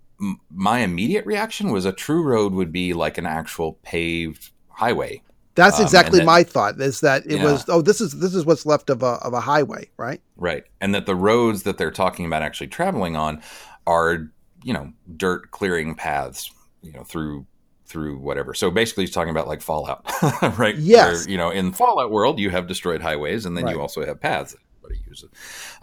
my 0.50 0.78
immediate 0.78 1.26
reaction 1.26 1.72
was 1.72 1.84
a 1.84 1.92
true 1.92 2.22
road 2.22 2.52
would 2.54 2.72
be 2.72 2.94
like 2.94 3.18
an 3.18 3.26
actual 3.26 3.74
paved 3.82 4.50
highway. 4.68 5.22
That's 5.56 5.78
um, 5.78 5.84
exactly 5.84 6.20
um, 6.20 6.26
that, 6.26 6.32
my 6.32 6.42
thought. 6.44 6.80
Is 6.80 7.00
that 7.00 7.26
it 7.26 7.38
yeah. 7.38 7.44
was? 7.44 7.64
Oh, 7.68 7.82
this 7.82 8.00
is 8.00 8.18
this 8.20 8.34
is 8.34 8.44
what's 8.44 8.66
left 8.66 8.90
of 8.90 9.02
a 9.02 9.18
of 9.22 9.32
a 9.32 9.40
highway, 9.40 9.90
right? 9.96 10.20
Right, 10.36 10.64
and 10.80 10.94
that 10.94 11.06
the 11.06 11.16
roads 11.16 11.64
that 11.64 11.78
they're 11.78 11.90
talking 11.90 12.26
about 12.26 12.42
actually 12.42 12.68
traveling 12.68 13.16
on 13.16 13.42
are 13.86 14.30
you 14.62 14.72
know 14.72 14.92
dirt 15.16 15.50
clearing 15.50 15.94
paths, 15.94 16.50
you 16.82 16.92
know 16.92 17.04
through 17.04 17.46
through 17.86 18.18
whatever. 18.18 18.54
So 18.54 18.70
basically, 18.70 19.04
he's 19.04 19.14
talking 19.14 19.30
about 19.30 19.48
like 19.48 19.62
Fallout, 19.62 20.04
right? 20.58 20.76
Yes. 20.76 21.24
Where, 21.24 21.30
you 21.30 21.38
know, 21.38 21.50
in 21.50 21.72
Fallout 21.72 22.10
world, 22.10 22.38
you 22.38 22.50
have 22.50 22.66
destroyed 22.66 23.00
highways, 23.00 23.46
and 23.46 23.56
then 23.56 23.64
right. 23.64 23.74
you 23.74 23.80
also 23.80 24.04
have 24.04 24.20
paths 24.20 24.52
that 24.52 24.60
everybody 24.78 25.08
uses. 25.08 25.30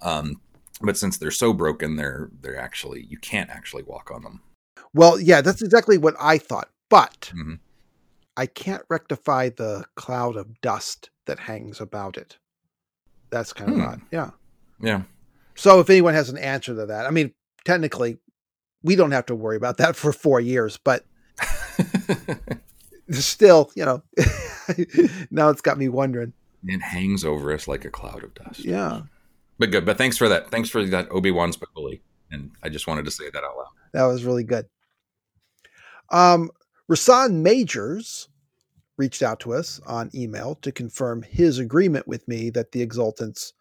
Um, 0.02 0.42
but 0.82 0.98
since 0.98 1.18
they're 1.18 1.32
so 1.32 1.54
broken, 1.54 1.96
they're 1.96 2.30
they're 2.42 2.60
actually 2.60 3.06
you 3.10 3.18
can't 3.18 3.50
actually 3.50 3.84
walk 3.84 4.12
on 4.14 4.24
them. 4.24 4.42
Well, 4.94 5.20
yeah, 5.20 5.42
that's 5.42 5.62
exactly 5.62 5.98
what 5.98 6.16
I 6.20 6.38
thought, 6.38 6.70
but 6.90 7.32
mm-hmm. 7.34 7.56
I 8.38 8.46
can't 8.46 8.84
rectify 8.90 9.50
the 9.50 9.86
cloud 9.96 10.36
of 10.36 10.62
dust 10.62 11.10
that 11.26 11.40
hangs 11.40 11.80
about 11.80 12.18
it. 12.18 12.38
That's 13.30 13.54
kind 13.54 13.72
of 13.72 13.78
hmm. 13.78 13.84
odd. 13.84 14.02
Yeah. 14.12 14.30
Yeah. 14.80 15.04
So 15.56 15.80
if 15.80 15.90
anyone 15.90 16.14
has 16.14 16.30
an 16.30 16.38
answer 16.38 16.76
to 16.76 16.86
that, 16.88 17.06
I 17.06 17.10
mean, 17.10 17.34
technically, 17.66 18.18
we 18.84 18.96
don't 18.96 19.12
have 19.12 19.26
to 19.28 19.36
worry 19.36 19.56
about 19.56 19.78
that 19.78 19.96
for 19.96 20.12
four 20.12 20.40
years, 20.40 20.78
but 20.84 21.06
still, 23.12 23.72
you 23.76 23.86
know, 23.86 24.04
now 25.32 25.50
it's 25.50 25.62
got 25.62 25.78
me 25.78 25.90
wondering. 25.90 26.34
It 26.66 26.82
hangs 26.82 27.26
over 27.26 27.52
us 27.54 27.68
like 27.68 27.86
a 27.86 27.90
cloud 27.90 28.24
of 28.24 28.34
dust. 28.34 28.60
Yeah. 28.60 29.02
But 29.60 29.72
good. 29.72 29.86
But 29.86 29.98
thanks 29.98 30.18
for 30.18 30.30
that. 30.30 30.50
Thanks 30.50 30.70
for 30.70 30.86
that 30.86 31.12
Obi 31.12 31.32
Wan 31.32 31.52
Spicoli. 31.52 32.02
And 32.32 32.52
I 32.64 32.70
just 32.70 32.88
wanted 32.88 33.06
to 33.06 33.12
say 33.12 33.26
that 33.32 33.44
out 33.44 33.58
loud. 33.58 33.68
That 33.94 34.06
was 34.06 34.24
really 34.24 34.44
good. 34.44 34.66
Um, 36.10 36.50
Rasan 36.90 37.42
Majors 37.42 38.30
reached 38.98 39.22
out 39.22 39.40
to 39.42 39.54
us 39.54 39.80
on 39.86 40.10
email 40.16 40.56
to 40.56 40.72
confirm 40.72 41.24
his 41.24 41.60
agreement 41.60 42.08
with 42.08 42.28
me 42.28 42.50
that 42.52 42.72
the 42.72 42.86
Exultants 42.86 43.54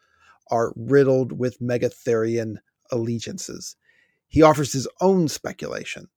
are 0.51 0.73
riddled 0.77 1.33
with 1.39 1.61
Megatherian 1.61 2.57
allegiances. 2.91 3.77
He 4.29 4.43
offers 4.43 4.73
his 4.73 4.89
own 5.01 5.29
speculation. 5.29 6.09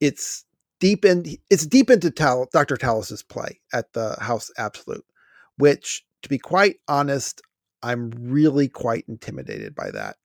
It's 0.00 0.44
deep 0.82 1.04
in 1.04 1.24
it's 1.48 1.64
deep 1.64 1.88
into 1.90 2.10
Tal, 2.10 2.48
Dr. 2.52 2.76
Talos's 2.76 3.22
play 3.22 3.60
at 3.72 3.92
the 3.92 4.16
House 4.20 4.50
Absolute, 4.58 5.06
which, 5.56 6.04
to 6.22 6.28
be 6.28 6.38
quite 6.38 6.80
honest, 6.88 7.40
I'm 7.84 8.10
really 8.18 8.66
quite 8.68 9.04
intimidated 9.06 9.76
by 9.76 9.92
that. 9.92 10.16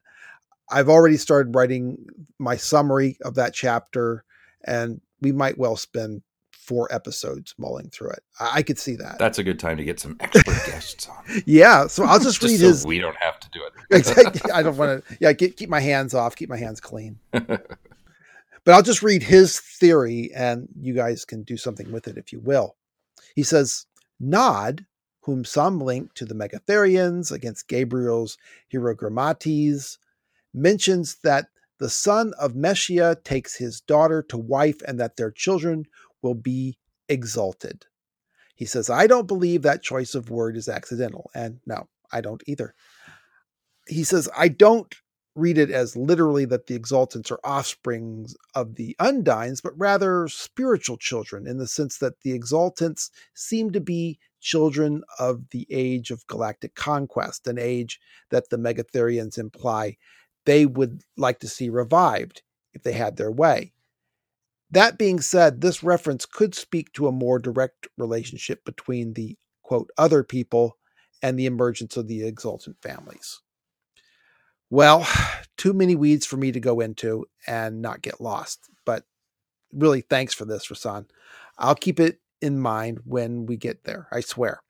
I've 0.70 0.90
already 0.90 1.18
started 1.18 1.54
writing 1.54 2.08
my 2.40 2.58
summary 2.58 3.20
of 3.24 3.36
that 3.36 3.54
chapter, 3.54 4.26
and 4.66 5.00
we 5.22 5.32
might 5.32 5.60
well 5.60 5.78
spend 5.78 6.24
four 6.52 6.92
episodes 6.92 7.54
mulling 7.60 7.90
through 7.92 8.10
it. 8.10 8.24
I, 8.40 8.56
I 8.56 8.64
could 8.64 8.80
see 8.80 8.96
that. 8.96 9.20
That's 9.20 9.38
a 9.38 9.44
good 9.44 9.60
time 9.60 9.78
to 9.78 9.84
get 9.84 10.00
some 10.00 10.18
expert 10.20 10.66
guests 10.66 11.08
on. 11.08 11.24
Yeah, 11.46 11.86
so 11.86 12.04
I'll 12.04 12.18
just, 12.18 12.42
just 12.42 12.52
read 12.52 12.60
so 12.60 12.68
his. 12.68 12.86
We 12.86 12.98
don't 12.98 13.16
have 13.18 13.40
to 13.42 13.50
do 13.52 13.60
it. 13.64 13.74
exactly. 13.96 14.52
I 14.52 14.64
don't 14.64 14.76
want 14.76 15.06
to. 15.06 15.18
Yeah, 15.22 15.34
get, 15.34 15.56
keep 15.56 15.70
my 15.70 15.82
hands 15.82 16.16
off. 16.16 16.36
Keep 16.36 16.50
my 16.50 16.58
hands 16.58 16.82
clean. 16.82 17.20
But 18.68 18.74
I'll 18.74 18.84
just 18.84 19.02
read 19.02 19.24
his 19.24 19.62
theory 19.62 20.30
and 20.36 20.68
you 20.78 20.94
guys 20.94 21.24
can 21.24 21.44
do 21.44 21.56
something 21.56 21.90
with 21.90 22.06
it 22.06 22.18
if 22.18 22.34
you 22.34 22.42
will. 22.42 22.76
He 23.34 23.42
says, 23.42 23.86
Nod, 24.20 24.86
whom 25.22 25.46
some 25.46 25.80
link 25.80 26.14
to 26.16 26.26
the 26.26 26.36
Megatherians 26.36 27.32
against 27.32 27.70
Gabriel's 27.70 28.38
Hierogrammates, 28.70 30.00
mentions 30.54 31.16
that 31.24 31.46
the 31.80 31.90
son 31.90 32.34
of 32.38 32.58
Messiah 32.58 33.16
takes 33.16 33.56
his 33.56 33.80
daughter 33.80 34.22
to 34.24 34.38
wife 34.38 34.82
and 34.86 35.00
that 35.00 35.16
their 35.16 35.32
children 35.32 35.86
will 36.22 36.36
be 36.36 36.78
exalted. 37.08 37.86
He 38.54 38.66
says, 38.66 38.90
I 38.90 39.08
don't 39.08 39.30
believe 39.30 39.62
that 39.62 39.82
choice 39.82 40.14
of 40.14 40.30
word 40.30 40.58
is 40.58 40.68
accidental. 40.68 41.32
And 41.34 41.62
no, 41.66 41.88
I 42.12 42.20
don't 42.20 42.44
either. 42.48 42.76
He 43.88 44.04
says, 44.04 44.28
I 44.38 44.50
don't 44.50 44.94
read 45.38 45.58
it 45.58 45.70
as 45.70 45.96
literally 45.96 46.46
that 46.46 46.68
the 46.68 46.78
exultants 46.78 47.32
are 47.32 47.40
offsprings 47.44 48.36
of 48.56 48.76
the 48.76 48.96
undines, 49.00 49.62
but 49.62 49.78
rather 49.78 50.28
spiritual 50.28 50.98
children 50.98 51.48
in 51.48 51.58
the 51.58 51.68
sense 51.68 52.00
that 52.00 52.20
the 52.22 52.38
exultants 52.38 53.10
seem 53.34 53.72
to 53.72 53.80
be 53.80 54.20
children 54.42 55.04
of 55.20 55.50
the 55.52 55.68
age 55.70 56.12
of 56.12 56.26
galactic 56.28 56.76
conquest, 56.76 57.48
an 57.48 57.58
age 57.60 58.00
that 58.32 58.50
the 58.50 58.58
Megatherians 58.58 59.38
imply 59.38 59.98
they 60.46 60.66
would 60.66 61.04
like 61.18 61.40
to 61.40 61.48
see 61.48 61.70
revived 61.70 62.42
if 62.74 62.84
they 62.84 62.94
had 62.94 63.18
their 63.18 63.32
way. 63.32 63.74
That 64.72 64.98
being 64.98 65.22
said, 65.22 65.62
this 65.62 65.84
reference 65.84 66.26
could 66.26 66.56
speak 66.56 66.92
to 66.94 67.08
a 67.08 67.12
more 67.12 67.40
direct 67.40 67.88
relationship 67.98 68.66
between 68.66 69.14
the 69.14 69.38
quote 69.64 69.90
other 69.98 70.24
people 70.24 70.78
and 71.22 71.38
the 71.38 71.46
emergence 71.46 71.98
of 71.98 72.08
the 72.08 72.26
exultant 72.26 72.78
families. 72.82 73.42
Well, 74.70 75.08
too 75.58 75.74
many 75.74 75.96
weeds 75.96 76.26
for 76.26 76.38
me 76.38 76.52
to 76.52 76.60
go 76.60 76.80
into 76.80 77.26
and 77.46 77.82
not 77.82 78.02
get 78.02 78.22
lost. 78.22 78.70
But 78.86 79.04
really, 79.74 80.02
thanks 80.02 80.34
for 80.34 80.46
this, 80.46 80.68
Rasan. 80.68 81.08
I'll 81.58 81.76
keep 81.76 82.00
it 82.00 82.20
in 82.42 82.60
mind 82.60 83.00
when 83.06 83.46
we 83.46 83.58
get 83.58 83.84
there, 83.84 84.08
I 84.12 84.22
swear. 84.22 84.62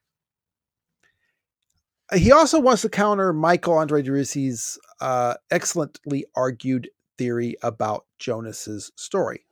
He 2.14 2.32
also 2.32 2.58
wants 2.58 2.82
to 2.82 2.88
counter 2.88 3.34
Michael 3.34 3.74
Andre 3.74 4.02
Derisi's 4.02 4.78
uh, 5.00 5.34
excellently 5.50 6.24
argued 6.34 6.88
theory 7.18 7.56
about 7.62 8.06
Jonas's 8.18 8.90
story, 8.96 9.44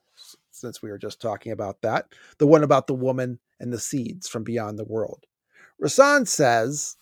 since 0.52 0.80
we 0.80 0.90
were 0.90 0.96
just 0.96 1.20
talking 1.20 1.52
about 1.52 1.82
that, 1.82 2.06
the 2.38 2.46
one 2.46 2.62
about 2.62 2.86
the 2.86 2.94
woman 2.94 3.40
and 3.60 3.72
the 3.72 3.78
seeds 3.78 4.26
from 4.26 4.42
beyond 4.42 4.78
the 4.78 4.84
world. 4.84 5.26
Rasan 5.82 6.26
says 6.26 6.96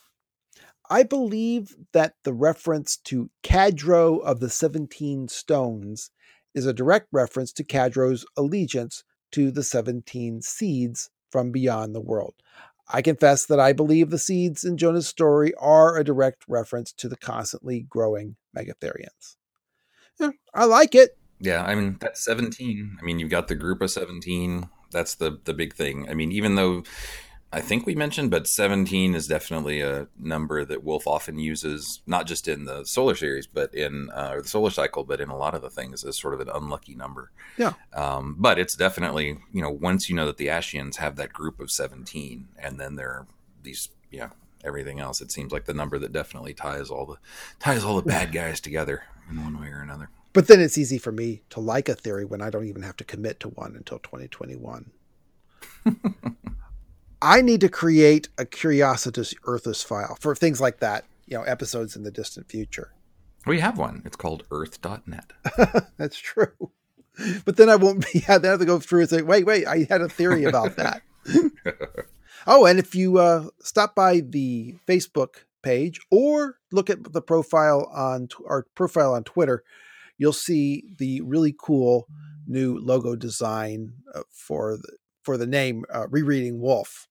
I 0.90 1.02
believe 1.02 1.74
that 1.92 2.14
the 2.24 2.34
reference 2.34 2.96
to 2.98 3.30
Cadroe 3.42 4.18
of 4.18 4.40
the 4.40 4.50
17 4.50 5.28
Stones 5.28 6.10
is 6.54 6.66
a 6.66 6.72
direct 6.72 7.08
reference 7.10 7.52
to 7.54 7.64
Cadroe's 7.64 8.26
allegiance 8.36 9.04
to 9.32 9.50
the 9.50 9.62
17 9.62 10.42
seeds 10.42 11.10
from 11.30 11.50
beyond 11.50 11.94
the 11.94 12.00
world. 12.00 12.34
I 12.88 13.02
confess 13.02 13.46
that 13.46 13.58
I 13.58 13.72
believe 13.72 14.10
the 14.10 14.18
seeds 14.18 14.62
in 14.62 14.76
Jonah's 14.76 15.08
story 15.08 15.54
are 15.54 15.96
a 15.96 16.04
direct 16.04 16.44
reference 16.46 16.92
to 16.92 17.08
the 17.08 17.16
constantly 17.16 17.80
growing 17.80 18.36
Megatherians. 18.56 19.36
Yeah, 20.20 20.30
I 20.52 20.66
like 20.66 20.94
it. 20.94 21.16
Yeah, 21.40 21.64
I 21.64 21.74
mean 21.74 21.96
that's 22.00 22.24
17. 22.24 22.98
I 23.00 23.04
mean 23.04 23.18
you've 23.18 23.30
got 23.30 23.48
the 23.48 23.54
group 23.54 23.80
of 23.80 23.90
17. 23.90 24.68
That's 24.92 25.14
the 25.14 25.40
the 25.44 25.54
big 25.54 25.74
thing. 25.74 26.08
I 26.08 26.14
mean 26.14 26.30
even 26.30 26.54
though 26.54 26.84
I 27.54 27.60
think 27.60 27.86
we 27.86 27.94
mentioned, 27.94 28.32
but 28.32 28.48
17 28.48 29.14
is 29.14 29.28
definitely 29.28 29.80
a 29.80 30.08
number 30.18 30.64
that 30.64 30.82
Wolfe 30.82 31.06
often 31.06 31.38
uses, 31.38 32.02
not 32.04 32.26
just 32.26 32.48
in 32.48 32.64
the 32.64 32.84
solar 32.84 33.14
series, 33.14 33.46
but 33.46 33.72
in 33.72 34.10
uh, 34.10 34.30
or 34.32 34.42
the 34.42 34.48
solar 34.48 34.70
cycle, 34.70 35.04
but 35.04 35.20
in 35.20 35.28
a 35.28 35.36
lot 35.36 35.54
of 35.54 35.62
the 35.62 35.70
things 35.70 36.02
as 36.02 36.18
sort 36.18 36.34
of 36.34 36.40
an 36.40 36.48
unlucky 36.52 36.96
number. 36.96 37.30
Yeah. 37.56 37.74
Um, 37.92 38.34
but 38.40 38.58
it's 38.58 38.74
definitely, 38.74 39.38
you 39.52 39.62
know, 39.62 39.70
once 39.70 40.08
you 40.10 40.16
know 40.16 40.26
that 40.26 40.36
the 40.36 40.48
Ascians 40.48 40.96
have 40.96 41.14
that 41.14 41.32
group 41.32 41.60
of 41.60 41.70
17, 41.70 42.48
and 42.58 42.80
then 42.80 42.96
they're 42.96 43.24
these, 43.62 43.88
yeah, 44.10 44.30
everything 44.64 44.98
else, 44.98 45.20
it 45.20 45.30
seems 45.30 45.52
like 45.52 45.66
the 45.66 45.74
number 45.74 45.96
that 46.00 46.12
definitely 46.12 46.54
ties 46.54 46.90
all 46.90 47.06
the 47.06 47.18
ties 47.60 47.84
all 47.84 47.94
the 47.94 48.02
bad 48.02 48.32
guys 48.32 48.60
together 48.60 49.04
in 49.30 49.40
one 49.40 49.60
way 49.60 49.68
or 49.68 49.80
another. 49.80 50.10
But 50.32 50.48
then 50.48 50.60
it's 50.60 50.76
easy 50.76 50.98
for 50.98 51.12
me 51.12 51.42
to 51.50 51.60
like 51.60 51.88
a 51.88 51.94
theory 51.94 52.24
when 52.24 52.42
I 52.42 52.50
don't 52.50 52.66
even 52.66 52.82
have 52.82 52.96
to 52.96 53.04
commit 53.04 53.38
to 53.40 53.48
one 53.50 53.76
until 53.76 54.00
2021. 54.00 54.90
I 57.22 57.40
need 57.40 57.60
to 57.62 57.68
create 57.68 58.28
a 58.38 58.44
Curiositas 58.44 59.34
Earthus 59.46 59.84
file 59.84 60.16
for 60.20 60.34
things 60.34 60.60
like 60.60 60.80
that, 60.80 61.04
you 61.26 61.36
know, 61.36 61.44
episodes 61.44 61.96
in 61.96 62.02
the 62.02 62.10
distant 62.10 62.48
future. 62.48 62.92
We 63.46 63.60
have 63.60 63.78
one. 63.78 64.02
It's 64.04 64.16
called 64.16 64.44
urth.net. 64.50 65.32
That's 65.96 66.18
true. 66.18 66.70
But 67.44 67.56
then 67.56 67.68
I 67.68 67.76
won't 67.76 68.04
be, 68.12 68.24
I 68.28 68.32
have 68.32 68.58
to 68.58 68.64
go 68.64 68.80
through 68.80 69.02
and 69.02 69.10
say, 69.10 69.22
wait, 69.22 69.46
wait, 69.46 69.66
I 69.66 69.86
had 69.88 70.00
a 70.00 70.08
theory 70.08 70.44
about 70.44 70.76
that. 70.76 71.02
oh, 72.46 72.66
and 72.66 72.78
if 72.78 72.94
you 72.94 73.18
uh, 73.18 73.48
stop 73.60 73.94
by 73.94 74.20
the 74.20 74.76
Facebook 74.86 75.44
page 75.62 76.00
or 76.10 76.58
look 76.72 76.90
at 76.90 77.12
the 77.12 77.22
profile 77.22 77.90
on 77.94 78.28
our 78.48 78.66
profile 78.74 79.14
on 79.14 79.24
Twitter, 79.24 79.64
you'll 80.18 80.32
see 80.32 80.84
the 80.98 81.20
really 81.22 81.54
cool 81.58 82.06
new 82.46 82.78
logo 82.78 83.16
design 83.16 83.94
uh, 84.14 84.20
for 84.30 84.76
the 84.76 84.96
for 85.24 85.36
the 85.36 85.46
name 85.46 85.84
uh, 85.92 86.06
rereading 86.08 86.60
wolfe 86.60 87.08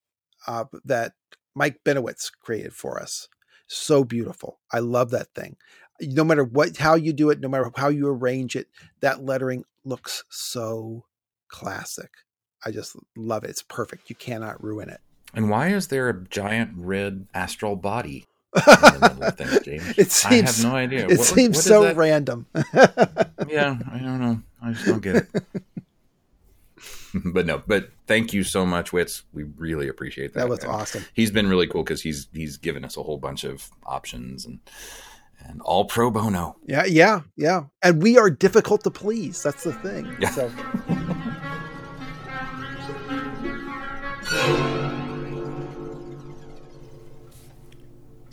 uh, 0.48 0.66
that 0.86 1.14
Mike 1.56 1.80
Benowitz 1.84 2.32
created 2.42 2.74
for 2.74 3.02
us. 3.02 3.28
So 3.68 4.04
beautiful. 4.04 4.60
I 4.72 4.80
love 4.80 5.10
that 5.12 5.34
thing. 5.34 5.58
No 6.00 6.24
matter 6.24 6.44
what, 6.44 6.78
how 6.78 6.96
you 6.96 7.14
do 7.14 7.30
it, 7.30 7.40
no 7.40 7.48
matter 7.48 7.70
how 7.76 7.90
you 7.90 8.08
arrange 8.08 8.56
it, 8.56 8.68
that 9.02 9.24
lettering 9.24 9.64
looks 9.84 10.24
so 10.30 11.06
classic. 11.48 12.12
I 12.66 12.72
just 12.72 12.96
love 13.16 13.44
it. 13.44 13.50
It's 13.50 13.64
perfect. 13.64 14.10
You 14.10 14.16
cannot 14.16 14.64
ruin 14.64 14.90
it. 14.90 15.02
And 15.34 15.50
why 15.50 15.70
is 15.70 15.88
there 15.88 16.10
a 16.10 16.24
giant 16.24 16.72
red 16.76 17.28
astral 17.34 17.76
body 17.76 18.28
things, 18.60 19.94
it 19.98 20.12
seems, 20.12 20.24
I 20.24 20.36
have 20.36 20.64
no 20.64 20.76
idea. 20.76 21.08
It 21.08 21.18
what, 21.18 21.28
seems 21.28 21.56
what 21.58 21.66
so 21.66 21.94
random. 21.94 22.46
yeah, 23.48 23.78
I 23.92 23.98
don't 24.00 24.20
know. 24.20 24.42
I 24.62 24.72
just 24.72 24.86
don't 24.86 25.02
get 25.02 25.16
it. 25.16 25.28
but 27.26 27.46
no, 27.46 27.62
but 27.66 27.90
thank 28.08 28.34
you 28.34 28.44
so 28.44 28.66
much, 28.66 28.92
Wits. 28.94 29.24
We 29.34 29.44
really 29.44 29.88
appreciate 29.88 30.34
that. 30.34 30.42
That 30.42 30.50
was 30.50 30.64
awesome. 30.66 31.06
He's 31.14 31.32
been 31.32 31.48
really 31.48 31.68
cool 31.68 31.84
because 31.84 32.02
he's 32.02 32.28
he's 32.34 32.58
given 32.58 32.84
us 32.86 32.98
a 32.98 33.04
whole 33.04 33.18
bunch 33.18 33.44
of 33.44 33.70
options 33.86 34.46
and 34.46 34.60
and 35.46 35.62
all 35.62 35.86
pro 35.86 36.10
bono. 36.10 36.56
Yeah, 36.66 36.86
yeah, 36.86 37.22
yeah. 37.36 37.64
And 37.82 38.02
we 38.02 38.18
are 38.18 38.30
difficult 38.30 38.84
to 38.84 38.92
please. 38.92 39.44
That's 39.44 39.64
the 39.64 39.74
thing. 39.74 40.16
Yeah. 40.20 40.30
So. 40.32 40.52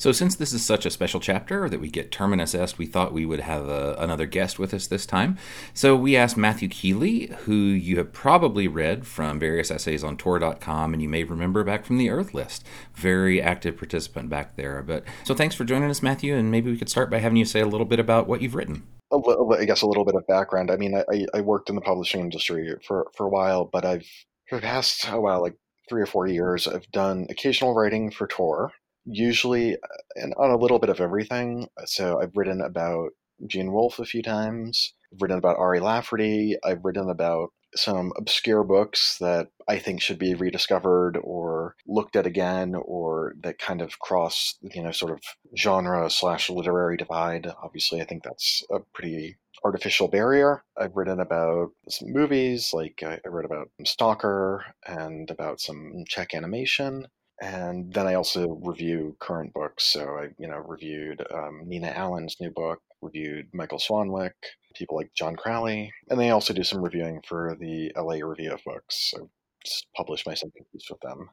So, 0.01 0.13
since 0.13 0.35
this 0.35 0.55
is 0.55 0.65
such 0.65 0.87
a 0.87 0.91
special 0.91 1.21
chapter 1.21 1.69
that 1.69 1.79
we 1.79 1.91
get 1.91 2.11
Terminus 2.11 2.55
Est, 2.55 2.79
we 2.79 2.87
thought 2.87 3.13
we 3.13 3.27
would 3.27 3.41
have 3.41 3.69
a, 3.69 4.01
uh, 4.01 4.03
another 4.03 4.25
guest 4.25 4.59
with 4.59 4.73
us 4.73 4.87
this 4.87 5.05
time. 5.05 5.37
So, 5.75 5.95
we 5.95 6.17
asked 6.17 6.39
Matthew 6.39 6.69
Keeley, 6.71 7.27
who 7.41 7.53
you 7.53 7.99
have 7.99 8.11
probably 8.11 8.67
read 8.67 9.07
from 9.07 9.39
various 9.39 9.71
essays 9.71 10.03
on 10.03 10.17
Tor.com, 10.17 10.95
and 10.95 11.03
you 11.03 11.09
may 11.11 11.25
remember 11.25 11.65
back 11.65 11.85
from 11.85 11.99
the 11.99 12.07
Urth 12.07 12.33
list. 12.33 12.65
Very 12.95 13.43
active 13.43 13.77
participant 13.77 14.31
back 14.31 14.57
there. 14.57 14.83
But 14.83 15.05
so, 15.25 15.35
thanks 15.35 15.55
for 15.55 15.67
joining 15.67 15.91
us, 15.91 16.03
Matthew, 16.03 16.35
and 16.35 16.51
maybe 16.51 16.71
we 16.71 16.79
could 16.79 16.89
start 16.89 17.11
by 17.11 17.19
having 17.19 17.37
you 17.37 17.45
say 17.45 17.61
a 17.61 17.67
little 17.67 17.85
bit 17.85 18.01
about 18.01 18.27
what 18.27 18.41
you've 18.41 18.55
written. 18.55 18.85
Little, 19.11 19.53
I 19.53 19.67
guess 19.67 19.83
a 19.83 19.87
little 19.87 20.07
bit 20.07 20.15
of 20.15 20.27
background. 20.27 20.71
I 20.71 20.77
mean, 20.77 20.97
I, 20.97 21.27
I 21.35 21.43
worked 21.43 21.69
in 21.69 21.75
the 21.75 21.83
publishing 21.83 22.23
industry 22.23 22.75
for, 22.87 23.09
for 23.15 23.27
a 23.27 23.31
while, 23.31 23.67
but 23.67 23.85
I've 23.85 24.07
for 24.49 24.57
the 24.57 24.63
past 24.63 25.07
oh 25.11 25.21
wow, 25.21 25.43
like 25.43 25.57
three 25.91 26.01
or 26.01 26.07
four 26.07 26.27
years, 26.27 26.67
I've 26.67 26.91
done 26.91 27.27
occasional 27.29 27.75
writing 27.75 28.11
for 28.11 28.27
Tor 28.27 28.73
usually 29.05 29.75
uh, 29.75 29.97
and 30.17 30.35
on 30.37 30.51
a 30.51 30.57
little 30.57 30.79
bit 30.79 30.91
of 30.91 31.01
everything. 31.01 31.69
So 31.85 32.21
I've 32.21 32.37
written 32.37 32.61
about 32.61 33.11
Gene 33.47 33.73
Wolfe 33.73 33.99
a 33.99 34.05
few 34.05 34.23
times. 34.23 34.95
I've 35.13 35.23
written 35.23 35.39
about 35.39 35.59
R.A. 35.59 35.81
Lafferty. 35.81 36.57
I've 36.65 36.85
written 36.85 37.09
about 37.09 37.51
some 37.77 38.13
obscure 38.17 38.65
books 38.65 39.19
that 39.21 39.49
I 39.69 39.79
think 39.79 40.03
should 40.03 40.19
be 40.19 40.35
rediscovered 40.35 41.17
or 41.23 41.77
looked 41.87 42.17
at 42.17 42.27
again, 42.27 42.75
or 42.75 43.35
that 43.43 43.59
kind 43.59 43.81
of 43.81 43.99
cross, 44.01 44.57
you 44.61 44.83
know, 44.83 44.91
sort 44.91 45.13
of 45.13 45.21
genre 45.57 46.11
slash 46.11 46.51
literary 46.51 46.97
divide. 46.97 47.53
Obviously, 47.63 48.01
I 48.01 48.05
think 48.05 48.25
that's 48.25 48.65
a 48.71 48.81
pretty 48.93 49.37
artificial 49.65 50.09
barrier. 50.09 50.65
I've 50.77 50.97
written 50.97 51.21
about 51.21 51.71
some 51.89 52.13
movies, 52.13 52.71
like 52.73 53.03
I 53.05 53.21
wrote 53.27 53.45
about 53.45 53.71
Stalker 53.85 54.65
and 54.87 55.31
about 55.31 55.61
some 55.61 56.05
Czech 56.09 56.35
animation 56.35 57.07
and 57.41 57.93
then 57.93 58.07
I 58.07 58.15
also 58.15 58.61
review 58.63 59.17
current 59.19 59.53
books. 59.55 59.85
So 59.85 60.03
I, 60.03 60.29
you 60.39 60.47
know, 60.47 60.59
reviewed 60.59 61.25
um, 61.33 61.63
Nina 61.65 61.89
Allan's 61.89 62.37
new 62.41 62.51
book, 62.51 62.81
reviewed 63.01 63.49
Michael 63.53 63.79
Swanwick, 63.79 64.33
people 64.75 64.97
like 64.97 65.11
John 65.15 65.37
Crowley, 65.37 65.93
and 66.09 66.21
they 66.21 66.31
also 66.31 66.53
do 66.53 66.65
some 66.65 66.83
reviewing 66.83 67.21
for 67.27 67.57
the 67.59 67.93
LA 67.97 68.27
Review 68.27 68.53
of 68.53 68.61
Books. 68.65 69.11
So 69.11 69.31
just 69.65 69.87
publish 69.97 70.27
my 70.27 70.35
second 70.35 70.65
piece 70.73 70.89
with 70.91 71.01
them. 71.01 71.31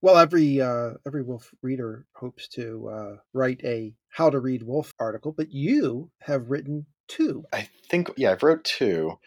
Well, 0.00 0.16
every 0.16 0.60
uh, 0.60 0.90
every 1.06 1.22
Wolfe 1.22 1.52
reader 1.60 2.06
hopes 2.14 2.46
to 2.50 2.88
uh, 2.88 3.16
write 3.32 3.60
a 3.64 3.94
how 4.10 4.30
to 4.30 4.38
read 4.38 4.62
Wolfe 4.62 4.92
article, 5.00 5.34
but 5.36 5.50
you 5.50 6.10
have 6.20 6.50
written 6.50 6.86
two. 7.08 7.44
I 7.52 7.68
think, 7.90 8.10
yeah, 8.16 8.30
I've 8.30 8.44
wrote 8.44 8.62
two, 8.62 9.18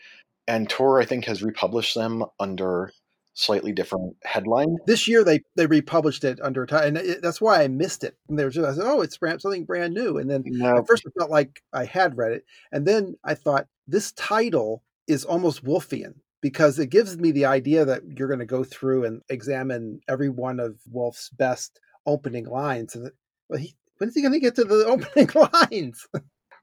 and 0.47 0.69
Tor 0.69 1.01
I 1.01 1.05
think 1.05 1.25
has 1.25 1.43
republished 1.43 1.95
them 1.95 2.23
under 2.39 2.93
slightly 3.33 3.71
different 3.71 4.15
headline. 4.23 4.77
This 4.85 5.07
year 5.07 5.23
they 5.23 5.41
they 5.55 5.67
republished 5.67 6.23
it 6.23 6.39
under 6.41 6.63
a 6.63 6.67
title, 6.67 6.87
and 6.89 6.97
it, 6.97 7.21
that's 7.21 7.41
why 7.41 7.63
I 7.63 7.67
missed 7.67 8.03
it. 8.03 8.17
And 8.29 8.37
they 8.37 8.43
were 8.43 8.49
just 8.49 8.67
I 8.67 8.73
said, 8.73 8.85
"Oh, 8.85 9.01
it's 9.01 9.17
brand, 9.17 9.41
something 9.41 9.65
brand 9.65 9.93
new." 9.93 10.17
And 10.17 10.29
then 10.29 10.43
no. 10.45 10.77
at 10.77 10.87
first 10.87 11.03
I 11.07 11.11
felt 11.19 11.31
like 11.31 11.61
I 11.73 11.85
had 11.85 12.17
read 12.17 12.33
it, 12.33 12.45
and 12.71 12.85
then 12.85 13.15
I 13.23 13.35
thought 13.35 13.67
this 13.87 14.11
title 14.13 14.83
is 15.07 15.25
almost 15.25 15.65
Wolfian 15.65 16.15
because 16.41 16.79
it 16.79 16.87
gives 16.87 17.17
me 17.17 17.31
the 17.31 17.45
idea 17.45 17.85
that 17.85 18.01
you're 18.17 18.27
going 18.27 18.39
to 18.39 18.45
go 18.45 18.63
through 18.63 19.05
and 19.05 19.21
examine 19.29 20.01
every 20.07 20.29
one 20.29 20.59
of 20.59 20.77
Wolfe's 20.89 21.29
best 21.29 21.79
opening 22.05 22.45
lines. 22.45 22.95
And 22.95 23.11
well, 23.49 23.59
he, 23.59 23.75
when 23.97 24.09
is 24.09 24.15
he 24.15 24.21
going 24.21 24.33
to 24.33 24.39
get 24.39 24.55
to 24.55 24.63
the 24.63 24.85
opening 24.87 25.29
lines? 25.35 26.07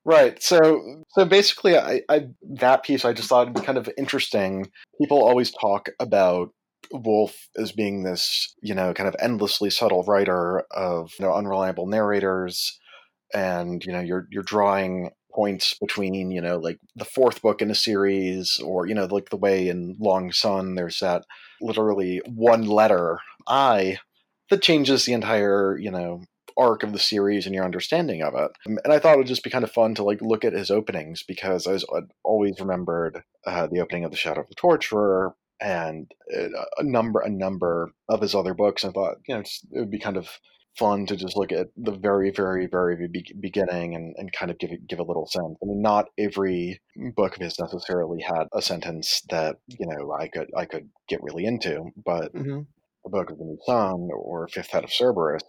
Right. 0.04 0.42
So 0.42 1.04
so 1.10 1.24
basically 1.24 1.76
I, 1.76 2.02
I 2.08 2.28
that 2.54 2.82
piece 2.82 3.04
I 3.04 3.12
just 3.12 3.28
thought 3.28 3.42
it'd 3.42 3.54
be 3.54 3.60
kind 3.60 3.78
of 3.78 3.90
interesting. 3.98 4.70
People 4.98 5.22
always 5.22 5.50
talk 5.50 5.90
about 6.00 6.50
Wolfe 6.92 7.48
as 7.56 7.72
being 7.72 8.02
this, 8.02 8.54
you 8.62 8.74
know, 8.74 8.94
kind 8.94 9.08
of 9.08 9.16
endlessly 9.20 9.70
subtle 9.70 10.04
writer 10.04 10.64
of 10.70 11.12
you 11.18 11.24
know 11.24 11.34
unreliable 11.34 11.86
narrators, 11.86 12.78
and 13.34 13.84
you 13.84 13.92
know 13.92 14.00
you're 14.00 14.26
you're 14.30 14.42
drawing 14.42 15.10
points 15.32 15.74
between 15.80 16.30
you 16.30 16.40
know 16.40 16.56
like 16.56 16.78
the 16.96 17.04
fourth 17.04 17.42
book 17.42 17.62
in 17.62 17.70
a 17.70 17.74
series, 17.74 18.60
or 18.64 18.86
you 18.86 18.94
know 18.94 19.06
like 19.06 19.30
the 19.30 19.36
way 19.36 19.68
in 19.68 19.96
Long 19.98 20.32
Sun 20.32 20.74
there's 20.74 21.00
that 21.00 21.24
literally 21.60 22.22
one 22.26 22.66
letter 22.66 23.18
I 23.46 23.98
that 24.50 24.62
changes 24.62 25.04
the 25.04 25.12
entire 25.12 25.78
you 25.78 25.90
know 25.90 26.22
arc 26.58 26.82
of 26.82 26.92
the 26.92 26.98
series 26.98 27.46
and 27.46 27.54
your 27.54 27.64
understanding 27.64 28.22
of 28.22 28.34
it. 28.34 28.50
And 28.66 28.92
I 28.92 28.98
thought 28.98 29.14
it 29.14 29.18
would 29.18 29.28
just 29.28 29.44
be 29.44 29.50
kind 29.50 29.64
of 29.64 29.70
fun 29.70 29.94
to 29.94 30.02
like 30.02 30.20
look 30.20 30.44
at 30.44 30.52
his 30.52 30.70
openings 30.70 31.22
because 31.26 31.66
I 31.66 31.72
was 31.72 31.84
I'd 31.94 32.10
always 32.24 32.58
remembered 32.58 33.22
uh, 33.46 33.68
the 33.68 33.80
opening 33.80 34.04
of 34.04 34.10
the 34.10 34.16
Shadow 34.16 34.40
of 34.40 34.48
the 34.48 34.56
Torturer 34.56 35.34
and 35.60 36.10
uh, 36.34 36.48
a 36.78 36.82
number 36.82 37.20
a 37.20 37.30
number 37.30 37.92
of 38.08 38.20
his 38.20 38.34
other 38.34 38.54
books. 38.54 38.84
I 38.84 38.90
thought 38.90 39.16
you 39.26 39.34
know 39.34 39.40
it 39.40 39.80
would 39.80 39.90
be 39.90 39.98
kind 39.98 40.16
of 40.16 40.38
fun 40.76 41.06
to 41.06 41.16
just 41.16 41.36
look 41.36 41.50
at 41.50 41.68
the 41.76 41.92
very 41.92 42.30
very 42.30 42.66
very 42.66 43.08
beginning 43.40 43.94
and, 43.94 44.14
and 44.16 44.32
kind 44.32 44.50
of 44.50 44.58
give 44.58 44.70
it, 44.70 44.86
give 44.86 45.00
a 45.00 45.04
little 45.04 45.26
sense. 45.26 45.58
I 45.62 45.66
mean, 45.66 45.82
not 45.82 46.06
every 46.16 46.80
book 47.16 47.36
of 47.36 47.42
his 47.42 47.58
necessarily 47.58 48.22
had 48.22 48.44
a 48.52 48.62
sentence 48.62 49.22
that 49.30 49.56
you 49.66 49.86
know 49.86 50.12
I 50.12 50.28
could 50.28 50.48
I 50.56 50.64
could 50.64 50.88
get 51.08 51.22
really 51.22 51.44
into, 51.44 51.90
but 52.04 52.32
mm-hmm. 52.34 52.60
the 53.04 53.10
Book 53.10 53.30
of 53.30 53.38
the 53.38 53.44
New 53.44 53.58
Sun 53.66 54.08
or 54.12 54.48
Fifth 54.48 54.70
Head 54.70 54.84
of 54.84 54.92
Cerberus 54.92 55.42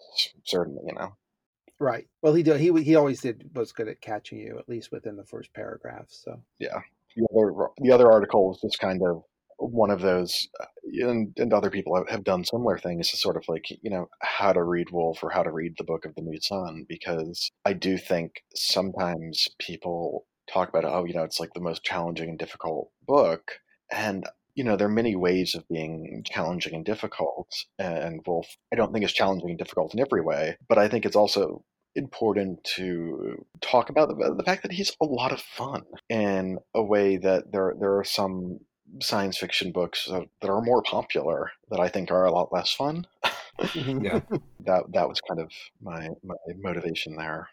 certainly 0.43 0.83
you 0.87 0.95
know. 0.95 1.15
Right. 1.79 2.07
Well, 2.21 2.33
he 2.33 2.43
did. 2.43 2.59
He 2.59 2.73
he 2.83 2.95
always 2.95 3.21
did 3.21 3.51
was 3.55 3.71
good 3.71 3.87
at 3.87 4.01
catching 4.01 4.39
you 4.39 4.57
at 4.59 4.67
least 4.67 4.91
within 4.91 5.15
the 5.15 5.23
first 5.25 5.53
paragraph. 5.53 6.07
So 6.09 6.41
yeah. 6.59 6.81
The 7.15 7.27
other 7.31 7.69
the 7.77 7.91
other 7.91 8.11
article 8.11 8.49
was 8.49 8.61
just 8.61 8.79
kind 8.79 9.01
of 9.01 9.23
one 9.59 9.91
of 9.91 10.01
those, 10.01 10.47
uh, 10.59 10.65
and, 11.07 11.33
and 11.37 11.53
other 11.53 11.69
people 11.69 12.03
have 12.09 12.23
done 12.23 12.45
similar 12.45 12.77
things 12.77 13.09
to 13.09 13.17
sort 13.17 13.37
of 13.37 13.43
like, 13.47 13.65
you 13.69 13.89
know, 13.89 14.09
how 14.21 14.53
to 14.53 14.63
read 14.63 14.89
Wolfe 14.91 15.23
or 15.23 15.29
how 15.29 15.43
to 15.43 15.51
read 15.51 15.75
the 15.77 15.83
Book 15.83 16.05
of 16.05 16.15
the 16.15 16.21
New 16.21 16.39
Sun, 16.41 16.85
because 16.87 17.51
I 17.65 17.73
do 17.73 17.97
think 17.97 18.43
sometimes 18.55 19.47
people 19.59 20.25
talk 20.51 20.69
about 20.69 20.85
oh 20.85 21.05
you 21.05 21.13
know 21.13 21.23
it's 21.23 21.39
like 21.39 21.53
the 21.53 21.61
most 21.61 21.83
challenging 21.83 22.29
and 22.29 22.39
difficult 22.39 22.91
book 23.07 23.59
and 23.91 24.25
you 24.55 24.63
know 24.63 24.75
there 24.75 24.87
are 24.87 24.91
many 24.91 25.15
ways 25.15 25.55
of 25.55 25.67
being 25.69 26.23
challenging 26.25 26.73
and 26.73 26.85
difficult 26.85 27.47
and 27.77 28.21
wolfe 28.25 28.57
i 28.73 28.75
don't 28.75 28.91
think 28.91 29.05
is 29.05 29.13
challenging 29.13 29.49
and 29.49 29.59
difficult 29.59 29.93
in 29.93 29.99
every 29.99 30.21
way 30.21 30.57
but 30.67 30.77
i 30.77 30.87
think 30.87 31.05
it's 31.05 31.15
also 31.15 31.63
important 31.95 32.63
to 32.63 33.45
talk 33.61 33.89
about 33.89 34.09
the, 34.09 34.35
the 34.35 34.43
fact 34.43 34.61
that 34.61 34.71
he's 34.71 34.95
a 35.01 35.05
lot 35.05 35.31
of 35.31 35.41
fun 35.41 35.81
in 36.09 36.57
a 36.75 36.83
way 36.83 37.17
that 37.17 37.51
there 37.51 37.75
there 37.79 37.97
are 37.97 38.03
some 38.03 38.59
science 39.01 39.37
fiction 39.37 39.71
books 39.71 40.05
that, 40.05 40.27
that 40.41 40.49
are 40.49 40.61
more 40.61 40.81
popular 40.81 41.51
that 41.69 41.79
I 41.79 41.89
think 41.89 42.11
are 42.11 42.25
a 42.25 42.31
lot 42.31 42.51
less 42.51 42.71
fun. 42.73 43.05
Mm-hmm. 43.59 44.05
yeah, 44.05 44.19
that 44.65 44.83
that 44.93 45.09
was 45.09 45.19
kind 45.21 45.39
of 45.39 45.51
my 45.81 46.09
my 46.23 46.35
motivation 46.57 47.15
there. 47.15 47.49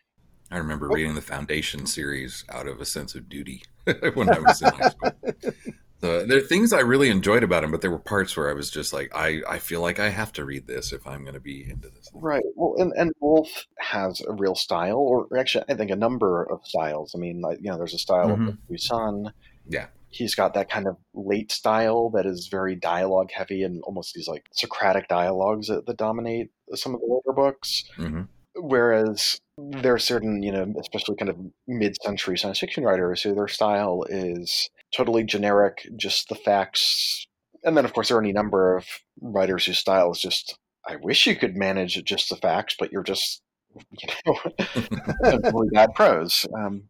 I 0.51 0.59
remember 0.59 0.88
reading 0.88 1.14
the 1.14 1.20
Foundation 1.20 1.87
series 1.87 2.44
out 2.49 2.68
of 2.68 2.81
a 2.81 2.85
sense 2.85 3.14
of 3.16 3.29
duty 3.29 3.62
when 4.14 4.31
I 4.31 4.38
was 4.38 4.62
in 4.62 4.68
high 4.72 4.90
school. 4.90 5.12
So 6.01 6.27
there 6.27 6.38
are 6.38 6.42
things 6.42 6.75
I 6.75 6.81
really 6.81 7.09
enjoyed 7.09 7.42
about 7.42 7.64
him, 7.64 7.70
but 7.70 7.81
there 7.81 7.90
were 7.90 7.99
parts 7.99 8.37
where 8.37 8.51
I 8.51 8.53
was 8.53 8.70
just 8.70 8.92
like, 8.92 9.11
I, 9.14 9.40
I 9.49 9.59
feel 9.59 9.81
like 9.81 9.99
I 9.99 10.11
have 10.11 10.31
to 10.35 10.44
read 10.44 10.66
this 10.66 10.92
if 10.92 11.07
I'm 11.07 11.22
going 11.22 11.35
to 11.35 11.40
be 11.40 11.68
into 11.68 11.88
this. 11.88 12.11
Right. 12.12 12.44
Well, 12.55 12.75
and, 12.77 12.92
and 12.96 13.12
Wolfe 13.20 13.64
has 13.79 14.20
a 14.20 14.35
real 14.35 14.55
style, 14.55 14.99
or 14.99 15.27
actually, 15.38 15.64
I 15.70 15.75
think 15.75 15.90
a 15.90 15.96
number 15.96 16.44
of 16.44 16.61
styles. 16.64 17.14
I 17.14 17.18
mean, 17.18 17.40
like, 17.40 17.59
you 17.62 17.70
know, 17.70 17.79
there's 17.79 17.94
a 17.94 17.99
style 17.99 18.29
mm-hmm. 18.29 18.49
of 18.49 18.59
Busan. 18.70 19.33
Yeah. 19.68 19.87
He's 20.16 20.35
got 20.35 20.55
that 20.55 20.70
kind 20.70 20.87
of 20.87 20.96
late 21.14 21.52
style 21.52 22.11
that 22.11 22.26
is 22.26 22.48
very 22.50 22.74
dialogue 22.74 23.31
heavy 23.33 23.62
and 23.62 23.83
almost 23.83 24.14
these 24.14 24.29
like 24.29 24.46
Socratic 24.52 25.09
dialogues 25.09 25.68
that, 25.68 25.87
that 25.87 25.96
dominate 25.96 26.48
some 26.74 26.94
of 26.94 27.00
the 27.00 27.07
older 27.07 27.33
books. 27.33 27.85
Mm-hmm. 27.98 28.22
Whereas 28.55 29.38
there 29.59 29.94
are 29.94 29.98
certain, 29.98 30.42
you 30.42 30.52
know, 30.52 30.72
especially 30.81 31.16
kind 31.16 31.29
of 31.29 31.37
mid 31.66 31.96
century 32.02 32.38
science 32.38 32.59
fiction 32.59 32.85
writers 32.85 33.22
who 33.22 33.35
their 33.35 33.48
style 33.48 34.05
is 34.09 34.70
totally 34.94 35.24
generic, 35.24 35.87
just 35.96 36.29
the 36.29 36.35
facts. 36.35 37.26
And 37.62 37.76
then, 37.76 37.85
of 37.85 37.92
course, 37.92 38.09
there 38.09 38.16
are 38.16 38.22
any 38.22 38.33
number 38.33 38.76
of 38.76 38.87
writers 39.20 39.66
whose 39.66 39.79
style 39.79 40.11
is 40.12 40.20
just, 40.20 40.59
I 40.87 40.96
wish 40.96 41.26
you 41.26 41.37
could 41.37 41.57
manage 41.57 42.02
just 42.05 42.31
the 42.31 42.37
facts, 42.37 42.76
but 42.79 42.92
you're 42.92 43.02
just, 43.02 43.42
you 43.90 44.09
know, 44.26 44.38
really 45.52 45.68
bad 45.72 45.94
prose. 45.94 46.46
Um, 46.55 46.88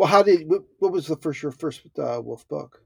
well, 0.00 0.08
how 0.08 0.22
did, 0.22 0.48
what, 0.48 0.62
what 0.78 0.92
was 0.92 1.08
the 1.08 1.16
first, 1.16 1.42
your 1.42 1.52
first 1.52 1.82
uh, 1.98 2.22
Wolfe 2.24 2.48
book? 2.48 2.82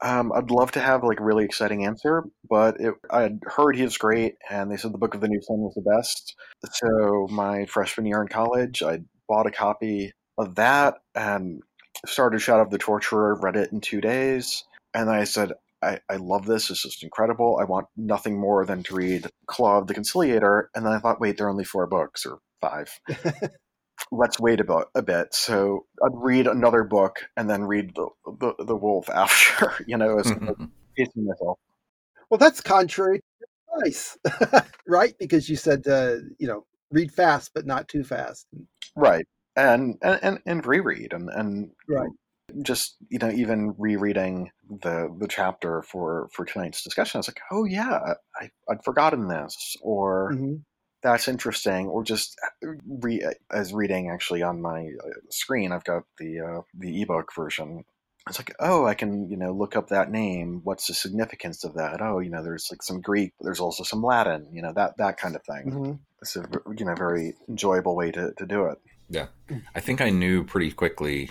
Um, 0.00 0.30
I'd 0.32 0.52
love 0.52 0.70
to 0.72 0.80
have 0.80 1.02
like 1.02 1.18
a 1.18 1.24
really 1.24 1.44
exciting 1.44 1.84
answer, 1.84 2.22
but 2.48 2.80
it, 2.80 2.94
I'd 3.10 3.40
heard 3.42 3.74
he 3.74 3.82
was 3.82 3.98
great, 3.98 4.36
and 4.48 4.70
they 4.70 4.76
said 4.76 4.92
the 4.92 4.98
Book 4.98 5.16
of 5.16 5.22
the 5.22 5.26
New 5.26 5.42
Sun 5.42 5.58
was 5.58 5.74
the 5.74 5.90
best. 5.96 6.36
So 6.72 7.26
my 7.32 7.66
freshman 7.66 8.06
year 8.06 8.22
in 8.22 8.28
college, 8.28 8.80
I 8.80 9.00
bought 9.28 9.48
a 9.48 9.50
copy 9.50 10.12
of 10.38 10.54
that 10.54 10.98
and 11.16 11.62
started 12.06 12.38
Shadow 12.38 12.62
of 12.62 12.70
the 12.70 12.78
Torturer, 12.78 13.36
read 13.42 13.56
it 13.56 13.72
in 13.72 13.80
two 13.80 14.00
days, 14.00 14.62
and 14.94 15.10
I 15.10 15.24
said, 15.24 15.54
I, 15.82 15.98
I 16.08 16.14
love 16.14 16.46
this. 16.46 16.68
This 16.68 16.84
is 16.84 17.00
incredible. 17.02 17.58
I 17.60 17.64
want 17.64 17.88
nothing 17.96 18.38
more 18.38 18.64
than 18.64 18.84
to 18.84 18.94
read 18.94 19.26
Claw 19.48 19.78
of 19.78 19.88
the 19.88 19.94
Conciliator. 19.94 20.70
And 20.76 20.86
then 20.86 20.92
I 20.92 21.00
thought, 21.00 21.20
wait, 21.20 21.38
there 21.38 21.48
are 21.48 21.50
only 21.50 21.64
four 21.64 21.88
books 21.88 22.24
or 22.24 22.38
five. 22.60 22.88
Let's 24.12 24.40
wait 24.40 24.60
about 24.60 24.90
a 24.94 25.02
bit. 25.02 25.34
So 25.34 25.86
I'd 26.02 26.12
read 26.14 26.46
another 26.46 26.84
book 26.84 27.20
and 27.36 27.48
then 27.48 27.64
read 27.64 27.94
the 27.94 28.08
the, 28.26 28.64
the 28.64 28.76
Wolfe 28.76 29.10
after. 29.14 29.72
You 29.86 29.96
know, 29.96 30.18
as 30.18 30.32
pacing 30.96 31.26
myself. 31.26 31.58
Well, 32.28 32.38
that's 32.38 32.60
contrary. 32.60 33.20
Nice, 33.78 34.18
right? 34.86 35.14
Because 35.18 35.48
you 35.48 35.56
said, 35.56 35.86
uh, 35.86 36.16
you 36.38 36.48
know, 36.48 36.64
read 36.90 37.12
fast 37.12 37.52
but 37.54 37.66
not 37.66 37.88
too 37.88 38.04
fast. 38.04 38.46
Right 38.96 39.26
and 39.56 39.96
and 40.02 40.40
and 40.46 40.66
reread 40.66 41.12
and 41.12 41.28
and 41.30 41.70
right 41.88 42.10
just 42.62 42.96
you 43.08 43.18
know 43.18 43.30
even 43.30 43.74
rereading 43.78 44.50
the 44.82 45.14
the 45.18 45.28
chapter 45.28 45.82
for 45.82 46.28
for 46.32 46.44
tonight's 46.44 46.82
discussion 46.82 47.18
i 47.18 47.20
was 47.20 47.28
like 47.28 47.40
oh 47.52 47.64
yeah 47.64 48.14
I, 48.40 48.50
i'd 48.70 48.84
forgotten 48.84 49.28
this 49.28 49.76
or 49.82 50.32
mm-hmm. 50.32 50.54
That's 51.02 51.28
interesting 51.28 51.86
or 51.86 52.02
just 52.02 52.38
uh, 52.64 52.72
re- 52.86 53.24
as 53.50 53.72
reading 53.72 54.10
actually 54.10 54.42
on 54.42 54.60
my 54.60 54.90
uh, 55.04 55.10
screen 55.30 55.72
i've 55.72 55.84
got 55.84 56.02
the 56.18 56.40
uh, 56.40 56.60
the 56.78 57.02
ebook 57.02 57.34
version 57.34 57.84
it's 58.28 58.38
like 58.38 58.54
oh 58.60 58.86
i 58.86 58.94
can 58.94 59.28
you 59.30 59.36
know 59.36 59.52
look 59.52 59.76
up 59.76 59.88
that 59.88 60.10
name 60.10 60.60
what's 60.64 60.86
the 60.86 60.94
significance 60.94 61.64
of 61.64 61.74
that 61.74 62.00
oh 62.02 62.18
you 62.18 62.30
know 62.30 62.42
there's 62.42 62.68
like 62.70 62.82
some 62.82 63.00
greek 63.00 63.32
there's 63.40 63.60
also 63.60 63.82
some 63.82 64.02
latin 64.02 64.46
you 64.52 64.62
know 64.62 64.72
that 64.74 64.96
that 64.98 65.16
kind 65.16 65.34
of 65.34 65.42
thing 65.44 65.70
mm-hmm. 65.72 65.92
it's 66.20 66.36
a 66.36 66.46
you 66.76 66.84
know 66.84 66.94
very 66.94 67.34
enjoyable 67.48 67.96
way 67.96 68.10
to, 68.10 68.32
to 68.36 68.46
do 68.46 68.66
it 68.66 68.78
yeah. 69.10 69.26
I 69.74 69.80
think 69.80 70.00
I 70.00 70.10
knew 70.10 70.44
pretty 70.44 70.70
quickly 70.70 71.30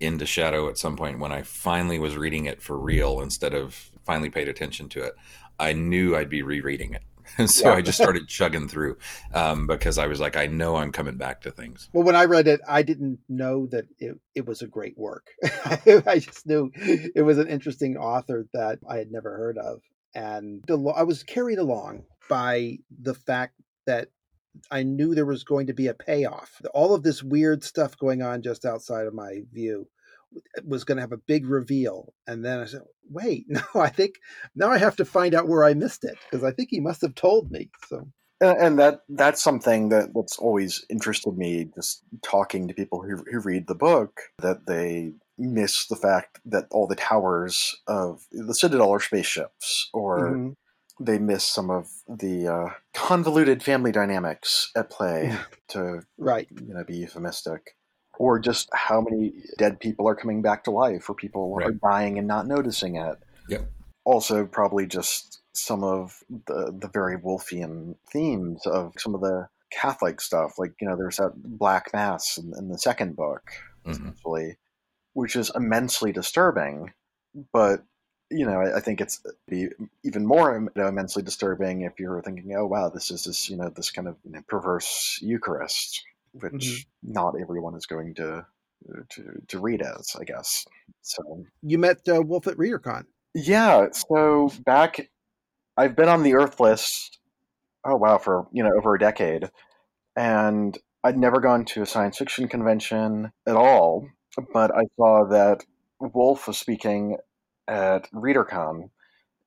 into 0.00 0.26
Shadow 0.26 0.68
at 0.68 0.78
some 0.78 0.96
point 0.96 1.18
when 1.18 1.32
I 1.32 1.42
finally 1.42 1.98
was 1.98 2.16
reading 2.16 2.46
it 2.46 2.62
for 2.62 2.78
real 2.78 3.20
instead 3.20 3.54
of 3.54 3.90
finally 4.04 4.30
paid 4.30 4.48
attention 4.48 4.88
to 4.90 5.02
it. 5.02 5.14
I 5.58 5.74
knew 5.74 6.16
I'd 6.16 6.30
be 6.30 6.42
rereading 6.42 6.94
it. 6.94 7.02
so 7.46 7.68
yeah. 7.68 7.74
I 7.74 7.82
just 7.82 7.98
started 7.98 8.28
chugging 8.28 8.68
through 8.68 8.98
um, 9.32 9.66
because 9.66 9.98
I 9.98 10.06
was 10.06 10.20
like, 10.20 10.36
I 10.36 10.46
know 10.46 10.76
I'm 10.76 10.92
coming 10.92 11.16
back 11.16 11.42
to 11.42 11.50
things. 11.50 11.88
Well, 11.92 12.04
when 12.04 12.16
I 12.16 12.24
read 12.24 12.48
it, 12.48 12.60
I 12.68 12.82
didn't 12.82 13.18
know 13.28 13.66
that 13.66 13.86
it, 13.98 14.18
it 14.34 14.46
was 14.46 14.62
a 14.62 14.66
great 14.66 14.96
work. 14.96 15.28
I 15.64 16.18
just 16.20 16.46
knew 16.46 16.70
it 16.74 17.24
was 17.24 17.38
an 17.38 17.48
interesting 17.48 17.96
author 17.96 18.46
that 18.52 18.78
I 18.88 18.98
had 18.98 19.10
never 19.10 19.36
heard 19.36 19.58
of. 19.58 19.80
And 20.14 20.64
I 20.70 21.02
was 21.02 21.24
carried 21.24 21.58
along 21.58 22.04
by 22.28 22.78
the 23.02 23.14
fact 23.14 23.54
that 23.86 24.08
I 24.70 24.84
knew 24.84 25.14
there 25.14 25.26
was 25.26 25.42
going 25.44 25.66
to 25.66 25.74
be 25.74 25.88
a 25.88 25.94
payoff. 25.94 26.60
All 26.72 26.94
of 26.94 27.02
this 27.02 27.22
weird 27.22 27.64
stuff 27.64 27.98
going 27.98 28.22
on 28.22 28.42
just 28.42 28.64
outside 28.64 29.06
of 29.06 29.14
my 29.14 29.40
view 29.52 29.88
was 30.64 30.84
going 30.84 30.96
to 30.96 31.02
have 31.02 31.12
a 31.12 31.18
big 31.18 31.46
reveal. 31.46 32.12
And 32.26 32.44
then 32.44 32.60
I 32.60 32.64
said, 32.66 32.82
wait, 33.10 33.44
no, 33.48 33.62
I 33.74 33.88
think 33.88 34.16
now 34.54 34.70
I 34.70 34.78
have 34.78 34.96
to 34.96 35.04
find 35.04 35.34
out 35.34 35.48
where 35.48 35.64
I 35.64 35.74
missed 35.74 36.04
it 36.04 36.16
because 36.30 36.44
I 36.44 36.52
think 36.52 36.68
he 36.70 36.80
must 36.80 37.02
have 37.02 37.14
told 37.14 37.50
me. 37.50 37.70
So. 37.88 38.08
And 38.40 38.78
that 38.78 39.00
that's 39.08 39.42
something 39.42 39.88
that, 39.88 40.12
that's 40.14 40.38
always 40.38 40.84
interested 40.90 41.38
me, 41.38 41.70
just 41.74 42.02
talking 42.22 42.68
to 42.68 42.74
people 42.74 43.02
who, 43.02 43.24
who 43.30 43.40
read 43.40 43.68
the 43.68 43.74
book, 43.74 44.20
that 44.40 44.66
they 44.66 45.12
miss 45.38 45.86
the 45.86 45.96
fact 45.96 46.40
that 46.44 46.66
all 46.70 46.86
the 46.86 46.96
towers 46.96 47.74
of 47.86 48.26
the 48.32 48.54
Citadel 48.54 48.90
are 48.90 49.00
spaceships, 49.00 49.88
or 49.94 50.30
mm-hmm 50.30 50.50
they 51.00 51.18
miss 51.18 51.44
some 51.44 51.70
of 51.70 51.88
the 52.08 52.46
uh, 52.46 52.70
convoluted 52.92 53.62
family 53.62 53.92
dynamics 53.92 54.70
at 54.76 54.90
play 54.90 55.36
to 55.68 56.02
right 56.18 56.48
you 56.50 56.74
know 56.74 56.84
be 56.84 56.96
euphemistic 56.96 57.76
or 58.18 58.38
just 58.38 58.68
how 58.72 59.00
many 59.00 59.32
dead 59.58 59.80
people 59.80 60.08
are 60.08 60.14
coming 60.14 60.42
back 60.42 60.64
to 60.64 60.70
life 60.70 61.08
or 61.08 61.14
people 61.14 61.54
right. 61.54 61.68
are 61.68 61.72
dying 61.72 62.18
and 62.18 62.26
not 62.26 62.46
noticing 62.46 62.96
it 62.96 63.18
yep 63.48 63.70
also 64.04 64.44
probably 64.44 64.86
just 64.86 65.42
some 65.54 65.82
of 65.82 66.22
the 66.46 66.74
the 66.78 66.88
very 66.88 67.18
wolfian 67.18 67.94
themes 68.10 68.66
of 68.66 68.92
some 68.98 69.14
of 69.14 69.20
the 69.20 69.48
catholic 69.70 70.20
stuff 70.20 70.58
like 70.58 70.72
you 70.80 70.88
know 70.88 70.96
there's 70.96 71.16
that 71.16 71.32
black 71.36 71.90
mass 71.92 72.38
in, 72.38 72.52
in 72.56 72.68
the 72.68 72.78
second 72.78 73.16
book 73.16 73.42
mm-hmm. 73.84 73.90
essentially 73.90 74.56
which 75.14 75.36
is 75.36 75.50
immensely 75.54 76.12
disturbing 76.12 76.92
but 77.52 77.82
you 78.30 78.46
know, 78.46 78.60
I, 78.60 78.78
I 78.78 78.80
think 78.80 79.00
it's 79.00 79.22
be 79.48 79.68
even 80.04 80.26
more 80.26 80.58
you 80.74 80.82
know, 80.82 80.88
immensely 80.88 81.22
disturbing 81.22 81.82
if 81.82 81.98
you're 81.98 82.22
thinking, 82.22 82.54
oh 82.56 82.66
wow, 82.66 82.88
this 82.88 83.10
is 83.10 83.24
this 83.24 83.48
you 83.48 83.56
know 83.56 83.68
this 83.68 83.90
kind 83.90 84.08
of 84.08 84.16
you 84.24 84.32
know, 84.32 84.40
perverse 84.48 85.18
Eucharist, 85.22 86.02
which 86.34 86.52
mm-hmm. 86.52 87.12
not 87.12 87.34
everyone 87.40 87.76
is 87.76 87.86
going 87.86 88.14
to 88.16 88.46
to 89.10 89.22
to 89.48 89.60
read 89.60 89.82
as, 89.82 90.14
I 90.18 90.24
guess. 90.24 90.64
So 91.02 91.44
you 91.62 91.78
met 91.78 92.00
uh, 92.08 92.20
Wolfe 92.22 92.46
at 92.48 92.56
ReaderCon. 92.56 93.04
Yeah. 93.34 93.88
So 93.92 94.50
back, 94.64 95.10
I've 95.76 95.96
been 95.96 96.08
on 96.08 96.22
the 96.22 96.32
Urth 96.32 96.60
list. 96.60 97.18
Oh 97.84 97.96
wow, 97.96 98.18
for 98.18 98.46
you 98.52 98.62
know 98.62 98.72
over 98.76 98.94
a 98.94 98.98
decade, 98.98 99.50
and 100.16 100.76
I'd 101.02 101.18
never 101.18 101.40
gone 101.40 101.64
to 101.66 101.82
a 101.82 101.86
science 101.86 102.18
fiction 102.18 102.48
convention 102.48 103.32
at 103.46 103.56
all. 103.56 104.08
But 104.52 104.74
I 104.74 104.82
saw 104.96 105.26
that 105.30 105.64
Wolfe 106.00 106.48
was 106.48 106.58
speaking 106.58 107.18
at 107.68 108.10
ReaderCon 108.12 108.90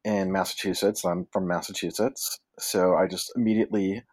in 0.04 0.32
Massachusetts. 0.32 1.04
I'm 1.04 1.28
from 1.32 1.48
Massachusetts, 1.48 2.40
so 2.60 2.96
I 2.96 3.08
just 3.08 3.32
immediately 3.36 4.04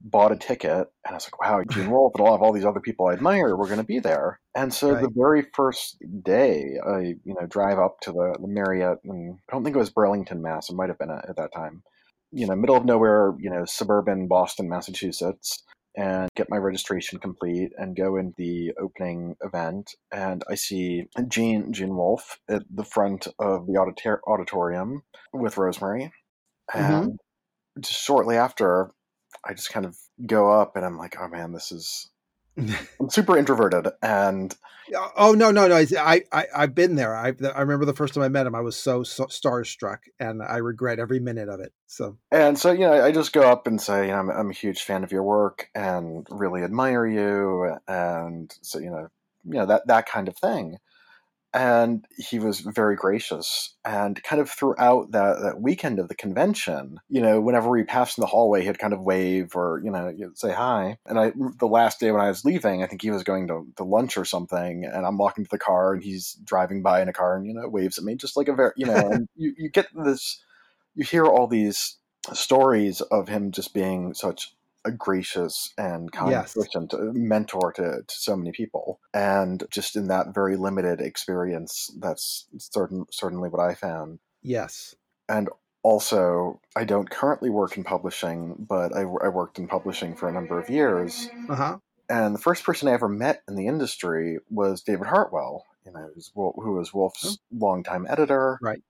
bought 0.00 0.32
a 0.32 0.36
ticket 0.36 0.70
and 1.04 1.10
I 1.10 1.14
was 1.14 1.26
like, 1.26 1.40
wow, 1.40 1.62
Gene 1.68 1.90
Wolfe 1.90 2.12
and 2.14 2.20
a 2.20 2.24
lot 2.24 2.34
of 2.34 2.42
all 2.42 2.52
these 2.52 2.64
other 2.64 2.80
people 2.80 3.06
I 3.06 3.14
admire 3.14 3.56
were 3.56 3.66
going 3.66 3.78
to 3.78 3.84
be 3.84 3.98
there. 3.98 4.40
And 4.54 4.72
so 4.72 4.92
right. 4.92 5.02
the 5.02 5.10
very 5.14 5.46
first 5.54 5.96
day, 6.22 6.76
I 6.86 6.98
you 7.24 7.34
know 7.34 7.46
drive 7.46 7.78
up 7.78 8.00
to 8.02 8.12
the, 8.12 8.36
the 8.40 8.48
Marriott, 8.48 8.98
and 9.04 9.38
I 9.48 9.52
don't 9.52 9.64
think 9.64 9.76
it 9.76 9.80
was 9.80 9.90
Burlington, 9.90 10.42
Mass. 10.42 10.70
It 10.70 10.76
might 10.76 10.88
have 10.88 10.98
been 10.98 11.10
at, 11.10 11.28
at 11.28 11.36
that 11.36 11.52
time. 11.54 11.82
You 12.32 12.46
know, 12.46 12.56
middle 12.56 12.76
of 12.76 12.84
nowhere, 12.84 13.34
you 13.38 13.50
know, 13.50 13.64
suburban 13.64 14.26
Boston, 14.26 14.68
Massachusetts 14.68 15.62
and 15.96 16.28
get 16.36 16.50
my 16.50 16.58
registration 16.58 17.18
complete 17.18 17.72
and 17.78 17.96
go 17.96 18.16
in 18.16 18.34
the 18.36 18.72
opening 18.78 19.34
event. 19.42 19.94
And 20.12 20.44
I 20.48 20.54
see 20.54 21.06
Gene 21.26 21.72
Gene 21.72 21.96
Wolfe 21.96 22.38
at 22.48 22.62
the 22.70 22.84
front 22.84 23.26
of 23.38 23.66
the 23.66 23.78
auditor- 23.78 24.20
auditorium 24.26 25.02
with 25.32 25.56
Rosemary. 25.56 26.12
Mm-hmm. 26.70 26.78
And 26.78 27.04
mm-hmm. 27.06 27.80
just 27.80 28.02
shortly 28.02 28.36
after, 28.36 28.90
I 29.44 29.54
just 29.54 29.72
kind 29.72 29.86
of 29.86 29.96
go 30.26 30.50
up 30.50 30.76
and 30.76 30.84
I'm 30.84 30.98
like, 30.98 31.16
oh 31.20 31.28
man, 31.28 31.52
this 31.52 31.72
is 31.72 32.10
I'm 33.00 33.10
super 33.10 33.36
introverted, 33.36 33.88
and 34.02 34.54
oh 35.16 35.32
no, 35.32 35.50
no, 35.50 35.68
no! 35.68 35.76
I, 35.76 36.22
I, 36.32 36.46
I've 36.56 36.74
been 36.74 36.94
there. 36.94 37.14
I, 37.14 37.34
I 37.54 37.60
remember 37.60 37.84
the 37.84 37.94
first 37.94 38.14
time 38.14 38.22
I 38.22 38.28
met 38.28 38.46
him. 38.46 38.54
I 38.54 38.62
was 38.62 38.76
so, 38.76 39.02
so 39.02 39.26
starstruck, 39.26 39.98
and 40.18 40.42
I 40.42 40.56
regret 40.56 40.98
every 40.98 41.20
minute 41.20 41.50
of 41.50 41.60
it. 41.60 41.74
So, 41.86 42.16
and 42.32 42.58
so 42.58 42.72
you 42.72 42.80
know, 42.80 43.04
I 43.04 43.12
just 43.12 43.34
go 43.34 43.42
up 43.42 43.66
and 43.66 43.78
say, 43.78 44.06
you 44.06 44.12
know, 44.12 44.18
I'm, 44.18 44.30
I'm 44.30 44.50
a 44.50 44.54
huge 44.54 44.82
fan 44.82 45.04
of 45.04 45.12
your 45.12 45.22
work 45.22 45.68
and 45.74 46.26
really 46.30 46.62
admire 46.62 47.06
you, 47.06 47.76
and 47.86 48.54
so 48.62 48.78
you 48.78 48.90
know, 48.90 49.08
you 49.44 49.58
know 49.58 49.66
that 49.66 49.86
that 49.88 50.06
kind 50.06 50.26
of 50.26 50.36
thing 50.38 50.78
and 51.56 52.04
he 52.16 52.38
was 52.38 52.60
very 52.60 52.96
gracious. 52.96 53.74
And 53.84 54.22
kind 54.22 54.42
of 54.42 54.50
throughout 54.50 55.12
that, 55.12 55.40
that 55.42 55.60
weekend 55.60 55.98
of 55.98 56.08
the 56.08 56.14
convention 56.14 57.00
you 57.08 57.20
know 57.20 57.40
whenever 57.40 57.68
we 57.68 57.84
passed 57.84 58.18
in 58.18 58.22
the 58.22 58.26
hallway 58.26 58.62
he'd 58.62 58.78
kind 58.78 58.92
of 58.92 59.00
wave 59.00 59.54
or 59.56 59.80
you 59.82 59.90
know 59.90 60.12
say 60.34 60.52
hi. 60.52 60.98
And 61.06 61.18
i 61.18 61.32
the 61.58 61.66
last 61.66 62.00
day 62.00 62.10
when 62.10 62.20
i 62.20 62.28
was 62.28 62.44
leaving 62.44 62.82
i 62.82 62.86
think 62.86 63.02
he 63.02 63.10
was 63.10 63.22
going 63.22 63.48
to, 63.48 63.66
to 63.76 63.84
lunch 63.84 64.16
or 64.16 64.24
something 64.24 64.84
and 64.84 65.06
i'm 65.06 65.18
walking 65.18 65.44
to 65.44 65.50
the 65.50 65.58
car 65.58 65.94
and 65.94 66.02
he's 66.02 66.38
driving 66.44 66.82
by 66.82 67.00
in 67.00 67.08
a 67.08 67.12
car 67.12 67.36
and 67.36 67.46
you 67.46 67.54
know 67.54 67.68
waves 67.68 67.98
at 67.98 68.04
me 68.04 68.14
just 68.14 68.36
like 68.36 68.48
a 68.48 68.54
very 68.54 68.72
you 68.76 68.86
know 68.86 68.94
and 68.94 69.28
you, 69.36 69.54
you 69.56 69.70
get 69.70 69.86
this 70.04 70.42
you 70.94 71.04
hear 71.04 71.26
all 71.26 71.46
these 71.46 71.96
stories 72.32 73.00
of 73.00 73.28
him 73.28 73.52
just 73.52 73.72
being 73.72 74.14
such 74.14 74.55
gracious 74.90 75.72
and 75.78 76.10
kind 76.12 76.30
yes. 76.30 76.54
person, 76.54 76.88
to, 76.88 77.12
mentor 77.12 77.72
to, 77.72 78.02
to 78.06 78.14
so 78.14 78.36
many 78.36 78.52
people. 78.52 79.00
And 79.14 79.64
just 79.70 79.96
in 79.96 80.08
that 80.08 80.34
very 80.34 80.56
limited 80.56 81.00
experience, 81.00 81.90
that's 81.98 82.46
certain, 82.58 83.06
certainly 83.10 83.48
what 83.48 83.60
I 83.60 83.74
found. 83.74 84.18
Yes. 84.42 84.94
And 85.28 85.48
also, 85.82 86.60
I 86.74 86.84
don't 86.84 87.08
currently 87.08 87.50
work 87.50 87.76
in 87.76 87.84
publishing, 87.84 88.56
but 88.58 88.94
I, 88.94 89.00
I 89.00 89.28
worked 89.28 89.58
in 89.58 89.68
publishing 89.68 90.16
for 90.16 90.28
a 90.28 90.32
number 90.32 90.58
of 90.58 90.68
years. 90.68 91.28
Uh-huh. 91.48 91.78
And 92.08 92.34
the 92.34 92.40
first 92.40 92.64
person 92.64 92.88
I 92.88 92.92
ever 92.92 93.08
met 93.08 93.42
in 93.48 93.56
the 93.56 93.66
industry 93.66 94.38
was 94.50 94.82
David 94.82 95.06
Hartwell, 95.06 95.64
you 95.84 95.92
know, 95.92 96.08
who 96.34 96.72
was 96.72 96.92
Wolfe's 96.94 97.38
oh. 97.40 97.56
longtime 97.56 98.06
editor. 98.08 98.58
Right. 98.60 98.82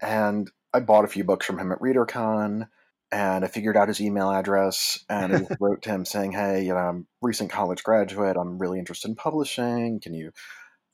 And 0.00 0.50
I 0.72 0.80
bought 0.80 1.04
a 1.04 1.08
few 1.08 1.24
books 1.24 1.46
from 1.46 1.58
him 1.58 1.72
at 1.72 1.78
ReaderCon 1.78 2.68
and 3.14 3.44
I 3.44 3.48
figured 3.48 3.76
out 3.76 3.86
his 3.86 4.00
email 4.00 4.28
address 4.28 4.98
and 5.08 5.36
I 5.36 5.46
wrote 5.60 5.82
to 5.82 5.90
him 5.90 6.04
saying, 6.04 6.32
"Hey, 6.32 6.64
you 6.64 6.70
know, 6.70 6.78
I'm 6.78 7.06
a 7.22 7.26
recent 7.26 7.48
college 7.48 7.84
graduate. 7.84 8.36
I'm 8.36 8.58
really 8.58 8.80
interested 8.80 9.08
in 9.08 9.14
publishing. 9.14 10.00
Can 10.00 10.14
you 10.14 10.32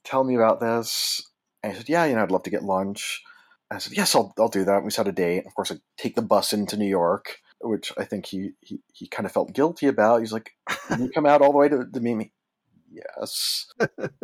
tell 0.05 0.23
me 0.23 0.35
about 0.35 0.59
this?" 0.59 1.27
And 1.63 1.73
he 1.73 1.79
said, 1.79 1.89
"Yeah, 1.89 2.05
you 2.05 2.15
know, 2.15 2.21
I'd 2.21 2.31
love 2.31 2.43
to 2.43 2.51
get 2.51 2.63
lunch." 2.63 3.23
And 3.71 3.77
I 3.77 3.79
said, 3.79 3.97
"Yes, 3.97 4.13
I'll 4.13 4.33
I'll 4.37 4.49
do 4.49 4.65
that." 4.65 4.83
We 4.83 4.91
set 4.91 5.07
a 5.07 5.11
date. 5.11 5.47
Of 5.47 5.55
course, 5.55 5.71
I 5.71 5.77
take 5.97 6.13
the 6.15 6.21
bus 6.21 6.53
into 6.53 6.77
New 6.77 6.85
York, 6.85 7.39
which 7.59 7.91
I 7.97 8.05
think 8.05 8.27
he 8.27 8.51
he, 8.61 8.81
he 8.93 9.07
kind 9.07 9.25
of 9.25 9.31
felt 9.31 9.53
guilty 9.53 9.87
about. 9.87 10.19
He's 10.19 10.33
like, 10.33 10.51
"Can 10.89 11.01
you 11.01 11.09
come 11.09 11.25
out 11.25 11.41
all 11.41 11.51
the 11.51 11.57
way 11.57 11.69
to, 11.69 11.85
to 11.91 11.99
meet 11.99 12.15
me?" 12.15 12.31
Yes. 12.91 13.65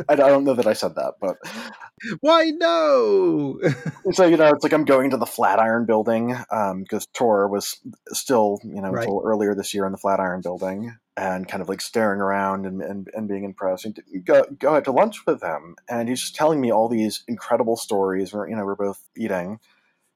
I, 0.09 0.15
don't 0.15 0.43
know 0.43 0.53
that 0.53 0.67
I 0.67 0.73
said 0.73 0.95
that, 0.95 1.15
but 1.19 1.37
why 2.21 2.51
no? 2.51 3.59
so 4.11 4.25
you 4.25 4.37
know, 4.37 4.49
it's 4.49 4.63
like 4.63 4.73
I'm 4.73 4.85
going 4.85 5.09
to 5.11 5.17
the 5.17 5.25
Flatiron 5.25 5.85
Building 5.85 6.27
because 6.27 7.05
um, 7.05 7.11
Tor 7.13 7.47
was 7.47 7.79
still 8.09 8.59
you 8.63 8.81
know 8.81 8.89
right. 8.89 9.03
until 9.03 9.21
earlier 9.25 9.55
this 9.55 9.73
year 9.73 9.85
in 9.85 9.91
the 9.91 9.97
Flatiron 9.97 10.41
Building 10.41 10.95
and 11.15 11.47
kind 11.47 11.61
of 11.61 11.69
like 11.69 11.81
staring 11.81 12.21
around 12.21 12.67
and, 12.67 12.81
and, 12.81 13.09
and 13.13 13.27
being 13.27 13.43
impressed. 13.43 13.85
And 13.85 13.99
go 14.23 14.45
go 14.59 14.75
out 14.75 14.85
to 14.85 14.91
lunch 14.91 15.25
with 15.25 15.41
him, 15.41 15.75
and 15.89 16.09
he's 16.09 16.21
just 16.21 16.35
telling 16.35 16.61
me 16.61 16.71
all 16.71 16.89
these 16.89 17.23
incredible 17.27 17.77
stories. 17.77 18.33
Where 18.33 18.47
you 18.47 18.55
know 18.55 18.65
we're 18.65 18.75
both 18.75 19.01
eating. 19.15 19.59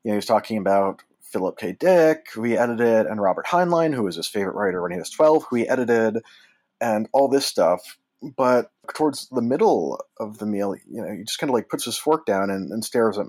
You 0.04 0.12
know, 0.12 0.16
he's 0.16 0.26
talking 0.26 0.58
about 0.58 1.04
Philip 1.22 1.58
K. 1.58 1.74
Dick, 1.74 2.28
who 2.34 2.44
he 2.44 2.58
edited, 2.58 3.06
and 3.06 3.22
Robert 3.22 3.46
Heinlein, 3.46 3.94
who 3.94 4.04
was 4.04 4.16
his 4.16 4.28
favorite 4.28 4.56
writer 4.56 4.82
when 4.82 4.92
he 4.92 4.98
was 4.98 5.12
12, 5.12 5.46
who 5.50 5.58
he 5.58 5.70
edited, 5.70 6.18
and 6.82 7.08
all 7.14 7.28
this 7.28 7.46
stuff 7.46 8.00
but 8.21 8.71
towards 8.93 9.27
the 9.29 9.41
middle 9.41 9.99
of 10.19 10.38
the 10.38 10.45
meal, 10.45 10.75
you 10.88 11.01
know, 11.01 11.12
he 11.12 11.23
just 11.23 11.39
kind 11.39 11.49
of 11.49 11.55
like 11.55 11.69
puts 11.69 11.86
his 11.86 11.97
fork 11.97 12.25
down 12.25 12.49
and, 12.49 12.71
and 12.71 12.86
stares 12.86 13.17
at 13.17 13.25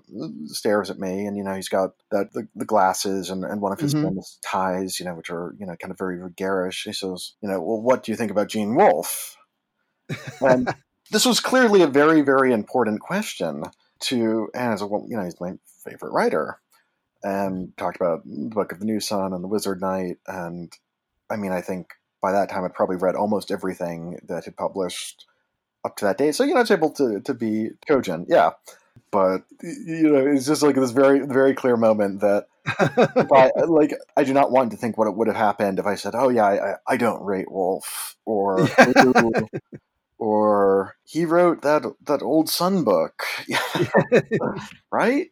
stares 0.47 0.91
at 0.91 0.99
me, 0.99 1.25
and 1.27 1.37
you 1.37 1.43
know, 1.43 1.55
he's 1.55 1.69
got 1.69 1.91
that 2.11 2.33
the, 2.33 2.47
the 2.55 2.65
glasses 2.65 3.31
and, 3.31 3.45
and 3.45 3.61
one 3.61 3.73
of 3.73 3.81
his 3.81 3.95
mm-hmm. 3.95 4.19
ties, 4.45 5.01
you 5.01 5.07
know, 5.07 5.15
which 5.15 5.31
are 5.31 5.55
you 5.59 5.67
know 5.67 5.77
kind 5.77 5.91
of 5.91 5.99
very 5.99 6.21
garish. 6.37 6.85
He 6.85 6.93
says, 6.93 7.33
you 7.41 7.49
know, 7.49 7.61
well, 7.61 7.81
what 7.81 8.03
do 8.03 8.13
you 8.13 8.17
think 8.17 8.31
about 8.31 8.49
Gene 8.49 8.75
Wolfe? 8.75 9.37
And 10.41 10.75
this 11.11 11.25
was 11.25 11.41
clearly 11.41 11.83
a 11.83 11.87
very 11.87 12.21
very 12.21 12.53
important 12.53 13.01
question 13.01 13.65
to, 14.01 14.49
and 14.55 14.75
as 14.75 14.83
a 14.83 14.87
well, 14.87 15.07
you 15.09 15.17
know, 15.17 15.25
he's 15.25 15.41
my 15.41 15.53
favorite 15.85 16.13
writer, 16.13 16.59
and 17.23 17.75
talked 17.79 17.97
about 17.97 18.25
the 18.25 18.51
Book 18.51 18.73
of 18.73 18.81
the 18.81 18.87
New 18.87 19.01
Sun 19.01 19.33
and 19.33 19.43
the 19.43 19.49
Wizard 19.49 19.81
Knight, 19.81 20.19
and 20.27 20.71
I 21.31 21.37
mean, 21.37 21.53
I 21.53 21.63
think 21.63 21.87
by 22.23 22.33
that 22.33 22.49
time 22.49 22.65
I'd 22.65 22.75
probably 22.75 22.97
read 22.97 23.17
almost 23.17 23.51
everything 23.51 24.19
that 24.29 24.47
had 24.47 24.57
published 24.57 25.27
up 25.85 25.97
to 25.97 26.05
that 26.07 26.19
date. 26.19 26.35
So 26.35 26.45
you 26.45 26.53
know, 26.53 26.59
I 26.59 26.63
was 26.63 26.71
able 26.71 26.91
to 26.93 27.21
to 27.21 27.35
be 27.35 27.71
cogent, 27.87 28.29
yeah. 28.31 28.53
But 29.11 29.43
you 29.63 30.11
know, 30.11 30.27
it's 30.27 30.47
just 30.47 30.63
like 30.63 30.77
this 30.77 30.91
very 30.93 31.27
very 31.27 31.55
clear 31.55 31.77
moment 31.77 32.21
that 32.21 32.47
I, 32.67 33.51
like 33.67 33.95
I 34.17 34.25
do 34.25 34.33
not 34.33 34.53
want 34.53 34.71
to 34.71 34.77
think 34.77 34.97
what 34.97 35.09
it 35.09 35.17
would 35.17 35.27
have 35.27 35.37
happened 35.37 35.79
if 35.79 35.87
I 35.87 35.97
said, 35.97 36.15
"Oh 36.15 36.29
yeah, 36.29 36.45
I, 36.45 36.75
I 36.87 36.97
don't 36.97 37.23
rate 37.23 37.51
Wolfe 37.51 38.17
or 38.25 38.69
or 40.19 40.97
he 41.05 41.25
wrote 41.25 41.63
that 41.63 41.83
that 42.05 42.23
old 42.23 42.49
Sun 42.49 42.85
book, 42.85 43.25
right? 44.93 45.29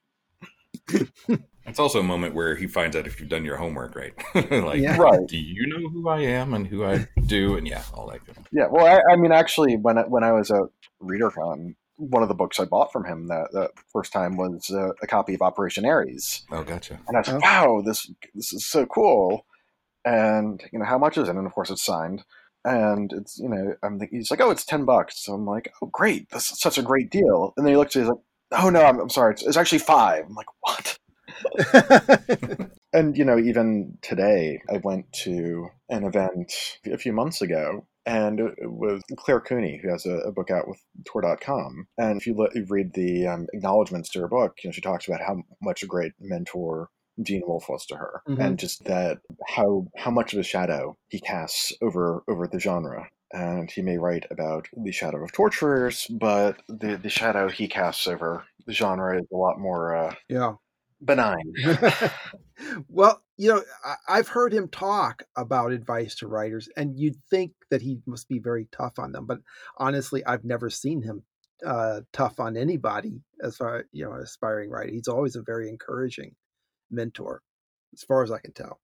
It's 1.66 1.78
also 1.78 2.00
a 2.00 2.04
moment 2.04 2.34
where 2.34 2.56
he 2.56 2.66
finds 2.66 2.96
out 2.96 3.06
if 3.06 3.20
you've 3.20 3.28
done 3.28 3.44
your 3.44 3.56
homework 3.56 3.94
right. 3.94 4.12
like, 4.34 4.80
yeah. 4.80 4.96
right. 4.96 5.26
do 5.26 5.36
you 5.36 5.66
know 5.66 5.88
who 5.90 6.08
I 6.08 6.20
am 6.20 6.54
and 6.54 6.66
who 6.66 6.84
I 6.84 7.06
do? 7.26 7.56
And 7.56 7.66
yeah, 7.66 7.82
all 7.94 8.08
that. 8.08 8.24
Good. 8.24 8.36
Yeah. 8.50 8.66
Well, 8.70 8.86
I, 8.86 9.12
I, 9.12 9.16
mean, 9.16 9.30
actually, 9.30 9.76
when 9.76 9.98
I, 9.98 10.02
when 10.02 10.24
I 10.24 10.32
was 10.32 10.50
at 10.50 10.62
ReaderCon, 11.02 11.74
one 11.96 12.22
of 12.22 12.28
the 12.28 12.34
books 12.34 12.58
I 12.58 12.64
bought 12.64 12.92
from 12.92 13.04
him 13.04 13.28
that, 13.28 13.48
that 13.52 13.72
first 13.92 14.12
time 14.12 14.36
was 14.36 14.70
uh, 14.70 14.92
a 15.02 15.06
copy 15.06 15.34
of 15.34 15.42
Operation 15.42 15.84
Ares. 15.84 16.44
Oh, 16.50 16.64
gotcha. 16.64 16.98
And 17.06 17.16
I 17.16 17.20
was 17.20 17.28
like, 17.28 17.36
oh. 17.36 17.40
wow, 17.40 17.82
this 17.84 18.10
this 18.34 18.52
is 18.52 18.66
so 18.66 18.86
cool. 18.86 19.44
And 20.04 20.62
you 20.72 20.78
know, 20.78 20.86
how 20.86 20.98
much 20.98 21.18
is 21.18 21.28
it? 21.28 21.36
And 21.36 21.46
of 21.46 21.52
course, 21.52 21.70
it's 21.70 21.84
signed. 21.84 22.24
And 22.64 23.12
it's 23.12 23.38
you 23.38 23.48
know, 23.48 23.74
I'm 23.82 23.98
thinking, 23.98 24.18
he's 24.18 24.30
like, 24.30 24.40
oh, 24.40 24.50
it's 24.50 24.64
ten 24.64 24.86
bucks. 24.86 25.24
So 25.24 25.34
I'm 25.34 25.46
like, 25.46 25.72
oh, 25.82 25.86
great, 25.86 26.30
this 26.30 26.50
is 26.50 26.60
such 26.60 26.78
a 26.78 26.82
great 26.82 27.10
deal. 27.10 27.52
And 27.56 27.66
then 27.66 27.72
he 27.72 27.76
looks 27.76 27.94
at 27.94 28.00
me, 28.00 28.04
he's 28.06 28.10
like, 28.10 28.62
oh 28.64 28.70
no, 28.70 28.82
I'm, 28.82 28.98
I'm 28.98 29.10
sorry, 29.10 29.34
it's, 29.34 29.42
it's 29.42 29.56
actually 29.56 29.78
five. 29.80 30.24
I'm 30.26 30.34
like, 30.34 30.46
what? 30.60 30.98
and 32.92 33.16
you 33.16 33.24
know, 33.24 33.38
even 33.38 33.98
today, 34.03 34.61
I 34.72 34.79
went 34.79 35.12
to 35.24 35.68
an 35.88 36.05
event 36.05 36.53
a 36.90 36.98
few 36.98 37.12
months 37.12 37.42
ago, 37.42 37.87
and 38.07 38.40
it 38.40 38.70
was 38.70 39.03
Claire 39.16 39.40
Cooney, 39.40 39.81
who 39.83 39.90
has 39.90 40.07
a, 40.07 40.18
a 40.18 40.33
book 40.33 40.50
out 40.50 40.68
with 40.68 40.83
Tor.com. 41.07 41.87
And 41.98 42.20
if 42.20 42.26
you, 42.26 42.48
you 42.55 42.66
read 42.68 42.94
the 42.94 43.26
um, 43.26 43.46
acknowledgments 43.53 44.11
to 44.11 44.20
her 44.20 44.29
book, 44.29 44.59
you 44.62 44.68
know, 44.68 44.72
she 44.72 44.81
talks 44.81 45.07
about 45.07 45.20
how 45.20 45.42
much 45.62 45.83
a 45.83 45.87
great 45.87 46.12
mentor 46.20 46.88
Gene 47.22 47.42
Wolfe 47.46 47.68
was 47.68 47.87
to 47.87 47.96
her, 47.96 48.22
mm-hmm. 48.29 48.40
and 48.40 48.59
just 48.59 48.85
that 48.85 49.18
how 49.48 49.87
how 49.96 50.11
much 50.11 50.33
of 50.33 50.38
a 50.38 50.44
shadow 50.44 50.96
he 51.09 51.20
casts 51.20 51.72
over 51.83 52.22
over 52.29 52.46
the 52.46 52.61
genre. 52.61 53.09
And 53.33 53.70
he 53.70 53.83
may 53.83 53.96
write 53.96 54.26
about 54.33 54.66
the 54.72 54.90
shadow 54.90 55.22
of 55.22 55.33
torturers, 55.33 56.07
but 56.11 56.62
the 56.68 56.96
the 56.96 57.11
shadow 57.11 57.48
he 57.48 57.68
casts 57.68 58.07
over 58.07 58.44
the 58.66 58.72
genre 58.72 59.18
is 59.18 59.26
a 59.33 59.37
lot 59.37 59.59
more 59.59 59.94
uh, 59.94 60.14
yeah 60.29 60.55
benign. 61.02 61.52
well, 62.88 63.22
you 63.36 63.48
know, 63.48 63.62
I've 64.08 64.28
heard 64.28 64.52
him 64.52 64.68
talk 64.68 65.22
about 65.36 65.72
advice 65.72 66.16
to 66.16 66.26
writers, 66.26 66.68
and 66.76 66.98
you'd 66.98 67.22
think 67.30 67.52
that 67.70 67.82
he 67.82 67.98
must 68.06 68.28
be 68.28 68.38
very 68.38 68.68
tough 68.70 68.98
on 68.98 69.12
them. 69.12 69.26
But 69.26 69.38
honestly, 69.78 70.24
I've 70.24 70.44
never 70.44 70.70
seen 70.70 71.02
him 71.02 71.24
uh, 71.64 72.00
tough 72.12 72.40
on 72.40 72.56
anybody 72.56 73.22
as 73.42 73.56
far 73.56 73.86
you 73.92 74.04
know, 74.04 74.12
aspiring 74.14 74.70
writer. 74.70 74.92
He's 74.92 75.08
always 75.08 75.36
a 75.36 75.42
very 75.42 75.68
encouraging 75.68 76.34
mentor, 76.90 77.42
as 77.92 78.02
far 78.02 78.22
as 78.22 78.30
I 78.30 78.38
can 78.38 78.52
tell. 78.52 78.80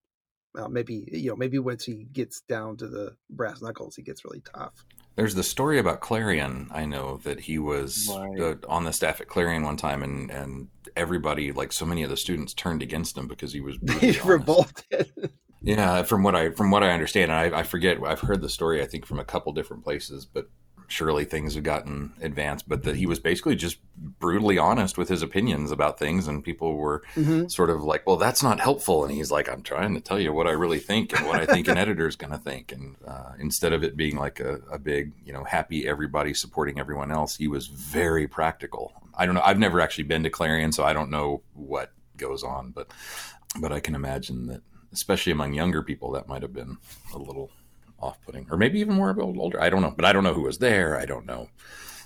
Well, 0.55 0.69
maybe 0.71 1.07
you 1.13 1.31
know, 1.31 1.37
maybe 1.37 1.59
once 1.59 1.85
he 1.85 2.07
gets 2.13 2.41
down 2.43 2.79
to 2.79 2.89
the 2.89 3.17
brass 3.29 3.61
knuckles, 3.61 3.97
he 3.97 4.03
gets 4.03 4.25
really 4.25 4.43
tough. 4.55 4.85
There's 5.17 5.35
the 5.35 5.43
story 5.43 5.79
about 5.79 6.01
Clarion. 6.01 6.69
I 6.71 6.85
know 6.85 7.17
that 7.25 7.41
he 7.41 7.59
was 7.59 8.09
right. 8.15 8.41
uh, 8.41 8.55
on 8.69 8.85
the 8.85 8.93
staff 8.93 9.21
at 9.21 9.29
Clarion 9.29 9.63
one 9.63 9.79
time, 9.79 10.03
and 10.03 10.31
and 10.31 10.69
everybody, 10.95 11.53
like 11.53 11.73
so 11.73 11.87
many 11.87 12.03
of 12.03 12.11
the 12.11 12.17
students, 12.17 12.53
turned 12.53 12.83
against 12.83 13.17
him 13.17 13.27
because 13.27 13.53
he 13.53 13.61
was 13.61 13.79
he 14.01 14.19
revolted. 14.21 15.33
yeah, 15.63 16.03
from 16.03 16.23
what 16.23 16.37
I 16.37 16.51
from 16.51 16.71
what 16.71 16.83
I 16.83 16.91
understand, 16.91 17.33
I, 17.33 17.61
I 17.61 17.63
forget. 17.63 17.99
I've 18.05 18.21
heard 18.21 18.43
the 18.43 18.51
story. 18.51 18.83
I 18.83 18.87
think 18.87 19.07
from 19.07 19.19
a 19.19 19.25
couple 19.25 19.53
different 19.53 19.85
places, 19.85 20.27
but 20.27 20.51
surely 20.89 21.25
things 21.25 21.55
have 21.55 21.65
gotten 21.65 22.13
advanced, 22.21 22.69
but 22.69 22.83
that 22.85 22.97
he 22.97 23.07
was 23.07 23.19
basically 23.19 23.57
just 23.57 23.79
brutally 23.97 24.59
honest 24.59 24.97
with 24.99 25.09
his 25.09 25.23
opinions 25.23 25.71
about 25.71 25.99
things, 25.99 26.29
and 26.29 26.45
people 26.45 26.77
were 26.77 27.03
mm-hmm. 27.15 27.47
sort 27.49 27.71
of 27.71 27.83
like, 27.83 28.07
"Well, 28.07 28.17
that's 28.17 28.43
not 28.43 28.61
helpful," 28.61 29.05
and 29.05 29.13
he's 29.13 29.31
like, 29.31 29.49
"I'm 29.49 29.63
trying 29.63 29.95
to 29.95 30.01
tell 30.01 30.19
you 30.19 30.33
what 30.33 30.47
I 30.47 30.53
really 30.53 30.79
think 30.79 31.17
and 31.17 31.27
what 31.27 31.41
I 31.41 31.47
think 31.47 31.69
an 31.69 31.77
editor's 31.85 32.17
going 32.17 32.33
to 32.33 32.39
think," 32.39 32.73
and 32.73 32.97
uh, 33.07 33.33
instead 33.39 33.73
of 33.73 33.83
it 33.83 33.97
being 33.97 34.17
like 34.17 34.41
a, 34.41 34.61
a 34.71 34.79
big, 34.79 35.13
you 35.25 35.33
know, 35.33 35.45
happy 35.45 35.87
everybody 35.87 36.35
supporting 36.35 36.79
everyone 36.79 37.11
else, 37.11 37.37
he 37.37 37.49
was 37.49 37.67
very 37.67 38.29
practical. 38.29 38.93
I 39.15 39.27
don't 39.27 39.35
know. 39.35 39.43
I've 39.45 39.59
never 39.59 39.81
actually 39.81 40.05
been 40.05 40.23
to 40.25 40.31
Clarion, 40.31 40.73
so 40.73 40.85
I 40.85 40.93
don't 40.93 41.11
know 41.11 41.43
what 41.55 41.93
goes 42.17 42.43
on, 42.43 42.71
but 42.71 42.93
but 43.61 43.73
I 43.73 43.81
can 43.81 43.95
imagine 43.95 44.47
that, 44.47 44.63
especially 44.93 45.33
among 45.33 45.55
younger 45.55 45.83
people, 45.83 46.13
that 46.13 46.29
might 46.29 46.43
have 46.43 46.53
been 46.53 46.77
a 47.15 47.19
little 47.19 47.51
off-putting, 48.01 48.47
or 48.51 48.57
maybe 48.57 48.81
even 48.81 48.95
more 48.95 49.19
older. 49.21 49.61
I 49.61 49.71
don't 49.71 49.83
know, 49.83 49.95
but 49.95 50.05
I 50.05 50.13
don't 50.13 50.25
know 50.25 50.35
who 50.35 50.43
was 50.43 50.59
there. 50.59 50.99
I 50.99 51.07
don't 51.07 51.27
know 51.27 51.49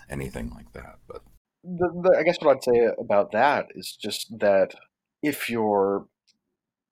anything 0.09 0.51
like 0.51 0.73
that. 0.73 0.99
But 1.09 1.23
the, 1.65 1.89
the, 2.03 2.17
I 2.19 2.23
guess 2.23 2.39
what 2.41 2.57
I'd 2.57 2.65
say 2.65 2.89
about 2.99 3.33
that 3.33 3.67
is 3.75 3.97
just 4.01 4.39
that 4.39 4.75
if 5.23 5.49
you're 5.51 6.07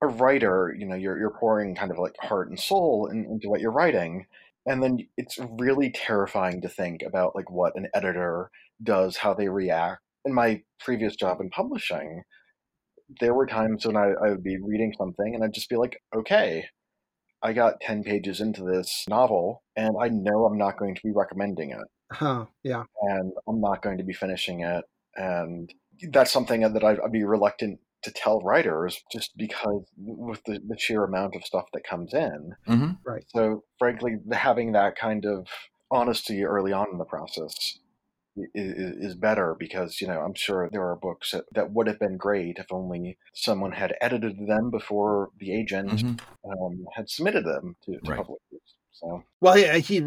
a 0.02 0.06
writer, 0.06 0.74
you 0.78 0.86
know, 0.86 0.94
you're 0.94 1.18
you're 1.18 1.36
pouring 1.38 1.74
kind 1.74 1.90
of 1.90 1.98
like 1.98 2.14
heart 2.20 2.48
and 2.48 2.58
soul 2.58 3.08
in, 3.10 3.24
into 3.24 3.48
what 3.48 3.60
you're 3.60 3.72
writing, 3.72 4.26
and 4.66 4.82
then 4.82 4.98
it's 5.16 5.38
really 5.58 5.90
terrifying 5.90 6.60
to 6.62 6.68
think 6.68 7.02
about 7.02 7.34
like 7.34 7.50
what 7.50 7.74
an 7.76 7.88
editor 7.94 8.50
does, 8.82 9.16
how 9.16 9.34
they 9.34 9.48
react. 9.48 10.02
In 10.24 10.34
my 10.34 10.62
previous 10.80 11.16
job 11.16 11.40
in 11.40 11.50
publishing, 11.50 12.22
there 13.20 13.34
were 13.34 13.46
times 13.46 13.86
when 13.86 13.96
I, 13.96 14.12
I 14.22 14.30
would 14.30 14.42
be 14.42 14.58
reading 14.62 14.92
something 14.98 15.34
and 15.34 15.42
I'd 15.42 15.54
just 15.54 15.70
be 15.70 15.76
like, 15.76 16.00
okay, 16.14 16.66
I 17.42 17.52
got 17.52 17.80
10 17.80 18.04
pages 18.04 18.40
into 18.40 18.62
this 18.62 19.04
novel 19.08 19.62
and 19.76 19.94
I 20.00 20.08
know 20.08 20.44
I'm 20.44 20.58
not 20.58 20.78
going 20.78 20.94
to 20.94 21.00
be 21.02 21.12
recommending 21.12 21.70
it. 21.70 21.86
Huh, 22.10 22.46
yeah. 22.62 22.84
And 23.02 23.32
I'm 23.46 23.60
not 23.60 23.82
going 23.82 23.98
to 23.98 24.04
be 24.04 24.12
finishing 24.12 24.62
it. 24.62 24.84
And 25.16 25.72
that's 26.10 26.32
something 26.32 26.60
that 26.60 26.84
I'd, 26.84 27.00
I'd 27.00 27.12
be 27.12 27.24
reluctant 27.24 27.80
to 28.02 28.12
tell 28.12 28.40
writers 28.40 29.02
just 29.12 29.36
because 29.36 29.84
with 29.96 30.42
the, 30.44 30.60
the 30.66 30.78
sheer 30.78 31.04
amount 31.04 31.34
of 31.34 31.44
stuff 31.44 31.66
that 31.72 31.84
comes 31.84 32.14
in. 32.14 32.54
mm-hmm. 32.68 32.90
Right. 33.04 33.24
So, 33.34 33.64
frankly, 33.78 34.16
having 34.32 34.72
that 34.72 34.96
kind 34.96 35.24
of 35.24 35.48
honesty 35.90 36.44
early 36.44 36.72
on 36.72 36.86
in 36.92 36.98
the 36.98 37.04
process 37.04 37.78
is, 38.54 39.10
is 39.10 39.14
better 39.14 39.54
because 39.58 40.00
you 40.00 40.06
know 40.06 40.20
I'm 40.20 40.34
sure 40.34 40.68
there 40.70 40.86
are 40.88 40.96
books 40.96 41.32
that, 41.32 41.44
that 41.52 41.72
would 41.72 41.86
have 41.86 41.98
been 41.98 42.16
great 42.16 42.58
if 42.58 42.66
only 42.72 43.18
someone 43.34 43.72
had 43.72 43.94
edited 44.00 44.46
them 44.46 44.70
before 44.70 45.30
the 45.38 45.52
agent 45.52 45.88
Mm-hmm. 45.88 46.50
um, 46.50 46.86
had 46.94 47.08
submitted 47.08 47.44
them 47.44 47.76
to, 47.84 47.92
to 47.92 48.00
Right. 48.02 48.16
publishers. 48.16 48.74
So 48.92 49.22
Well, 49.40 49.54
he, 49.54 49.80
he 49.80 50.06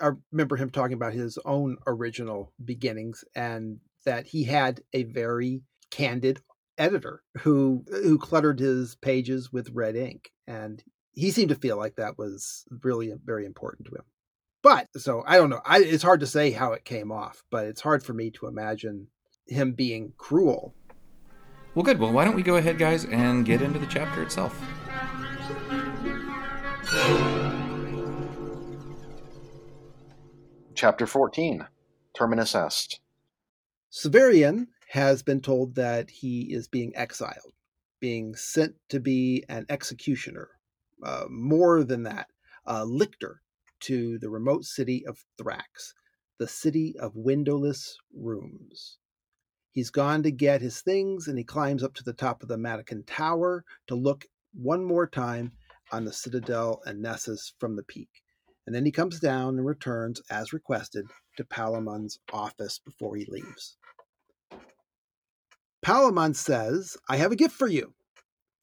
I 0.00 0.10
remember 0.30 0.56
him 0.56 0.70
talking 0.70 0.94
about 0.94 1.12
his 1.12 1.38
own 1.44 1.76
original 1.86 2.52
beginnings 2.64 3.24
and 3.34 3.80
that 4.04 4.26
he 4.26 4.44
had 4.44 4.80
a 4.92 5.02
very 5.04 5.62
candid 5.90 6.40
editor 6.76 7.22
who 7.38 7.84
who 7.88 8.18
cluttered 8.18 8.60
his 8.60 8.94
pages 8.96 9.52
with 9.52 9.70
red 9.70 9.96
ink 9.96 10.30
and 10.46 10.82
he 11.12 11.32
seemed 11.32 11.48
to 11.48 11.56
feel 11.56 11.76
like 11.76 11.96
that 11.96 12.16
was 12.16 12.64
really 12.84 13.12
very 13.24 13.44
important 13.44 13.88
to 13.88 13.94
him. 13.96 14.04
But 14.62 14.88
so 14.96 15.22
I 15.26 15.36
don't 15.36 15.50
know. 15.50 15.60
I, 15.64 15.78
it's 15.78 16.02
hard 16.02 16.20
to 16.20 16.26
say 16.26 16.50
how 16.50 16.72
it 16.72 16.84
came 16.84 17.12
off, 17.12 17.44
but 17.50 17.66
it's 17.66 17.80
hard 17.80 18.02
for 18.02 18.12
me 18.12 18.30
to 18.32 18.46
imagine 18.46 19.08
him 19.46 19.72
being 19.72 20.12
cruel. 20.16 20.74
Well, 21.74 21.84
good. 21.84 21.98
Well, 21.98 22.12
why 22.12 22.24
don't 22.24 22.36
we 22.36 22.42
go 22.42 22.56
ahead, 22.56 22.78
guys, 22.78 23.04
and 23.04 23.44
get 23.44 23.62
into 23.62 23.78
the 23.78 23.86
chapter 23.86 24.22
itself? 24.22 24.60
chapter 30.78 31.08
14, 31.08 31.66
Terminus 32.14 32.54
Est. 32.54 33.00
Severian 33.90 34.68
has 34.90 35.24
been 35.24 35.40
told 35.40 35.74
that 35.74 36.08
he 36.08 36.54
is 36.54 36.68
being 36.68 36.92
exiled, 36.94 37.52
being 37.98 38.36
sent 38.36 38.76
to 38.88 39.00
be 39.00 39.44
an 39.48 39.66
executioner. 39.68 40.50
Uh, 41.02 41.24
more 41.28 41.82
than 41.82 42.04
that, 42.04 42.28
a 42.64 42.86
lictor 42.86 43.42
to 43.80 44.18
the 44.18 44.30
remote 44.30 44.64
city 44.64 45.04
of 45.06 45.24
Thrax, 45.40 45.92
the 46.38 46.48
city 46.48 46.94
of 46.98 47.16
windowless 47.16 47.96
rooms. 48.14 48.98
He's 49.72 49.90
gone 49.90 50.22
to 50.24 50.30
get 50.30 50.60
his 50.60 50.80
things 50.80 51.28
and 51.28 51.38
he 51.38 51.44
climbs 51.44 51.82
up 51.82 51.94
to 51.94 52.04
the 52.04 52.12
top 52.12 52.42
of 52.42 52.48
the 52.48 52.56
Matachin 52.56 53.04
Tower 53.06 53.64
to 53.86 53.94
look 53.94 54.26
one 54.52 54.84
more 54.84 55.06
time 55.06 55.52
on 55.92 56.04
the 56.04 56.12
Citadel 56.12 56.80
and 56.84 57.00
Nessus 57.00 57.54
from 57.58 57.76
the 57.76 57.82
peak. 57.82 58.08
And 58.66 58.74
then 58.74 58.84
he 58.84 58.92
comes 58.92 59.20
down 59.20 59.56
and 59.56 59.66
returns, 59.66 60.20
as 60.30 60.52
requested, 60.52 61.06
to 61.36 61.44
Palaemon's 61.44 62.18
office 62.32 62.78
before 62.78 63.16
he 63.16 63.24
leaves. 63.26 63.78
Palaemon 65.84 66.36
says, 66.36 66.96
I 67.08 67.16
have 67.16 67.32
a 67.32 67.36
gift 67.36 67.54
for 67.54 67.68
you. 67.68 67.94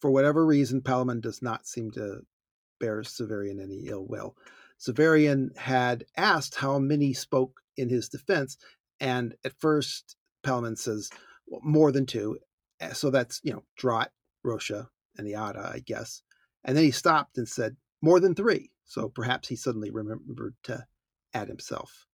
For 0.02 0.12
whatever 0.12 0.46
reason, 0.46 0.82
Palaemon 0.82 1.22
does 1.22 1.42
not 1.42 1.66
seem 1.66 1.90
to 1.92 2.20
bear 2.80 3.02
Severian 3.02 3.60
any 3.60 3.88
ill 3.88 4.06
will. 4.06 4.36
Severian 4.80 5.56
had 5.58 6.06
asked 6.18 6.56
how 6.56 6.80
many 6.80 7.14
spoke 7.14 7.62
in 7.78 7.90
his 7.90 8.10
defense, 8.10 8.58
and 9.00 9.36
at 9.44 9.60
first 9.60 10.16
Palaemon 10.44 10.78
says 10.78 11.10
well, 11.48 11.62
more 11.64 11.92
than 11.92 12.06
two. 12.06 12.38
Eh, 12.80 12.94
So 12.94 13.10
that's, 13.10 13.40
you 13.44 13.54
know, 13.54 13.64
Drotte, 13.80 14.12
Roche, 14.44 14.72
and 15.18 15.28
Eata, 15.28 15.74
I 15.74 15.80
guess. 15.80 16.22
And 16.64 16.76
then 16.76 16.84
he 16.84 16.92
stopped 16.92 17.38
and 17.38 17.48
said, 17.48 17.76
more 18.02 18.20
than 18.20 18.36
three. 18.36 18.72
So 18.86 19.10
perhaps 19.10 19.48
he 19.48 19.56
suddenly 19.56 19.90
remembered 19.90 20.56
to 20.64 20.86
add 21.34 21.48
himself. 21.48 22.06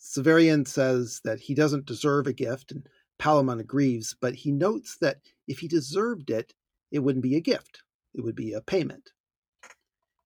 Severian 0.00 0.66
says 0.66 1.20
that 1.24 1.40
he 1.40 1.54
doesn't 1.54 1.86
deserve 1.86 2.26
a 2.26 2.32
gift, 2.32 2.72
and 2.72 2.86
Palaemon 3.20 3.60
agrees, 3.60 4.16
but 4.20 4.34
he 4.34 4.50
notes 4.52 4.96
that 5.00 5.18
if 5.46 5.58
he 5.58 5.68
deserved 5.68 6.30
it, 6.30 6.54
it 6.90 7.00
wouldn't 7.00 7.22
be 7.22 7.36
a 7.36 7.40
gift, 7.40 7.82
it 8.14 8.22
would 8.22 8.34
be 8.34 8.52
a 8.52 8.60
payment. 8.60 9.10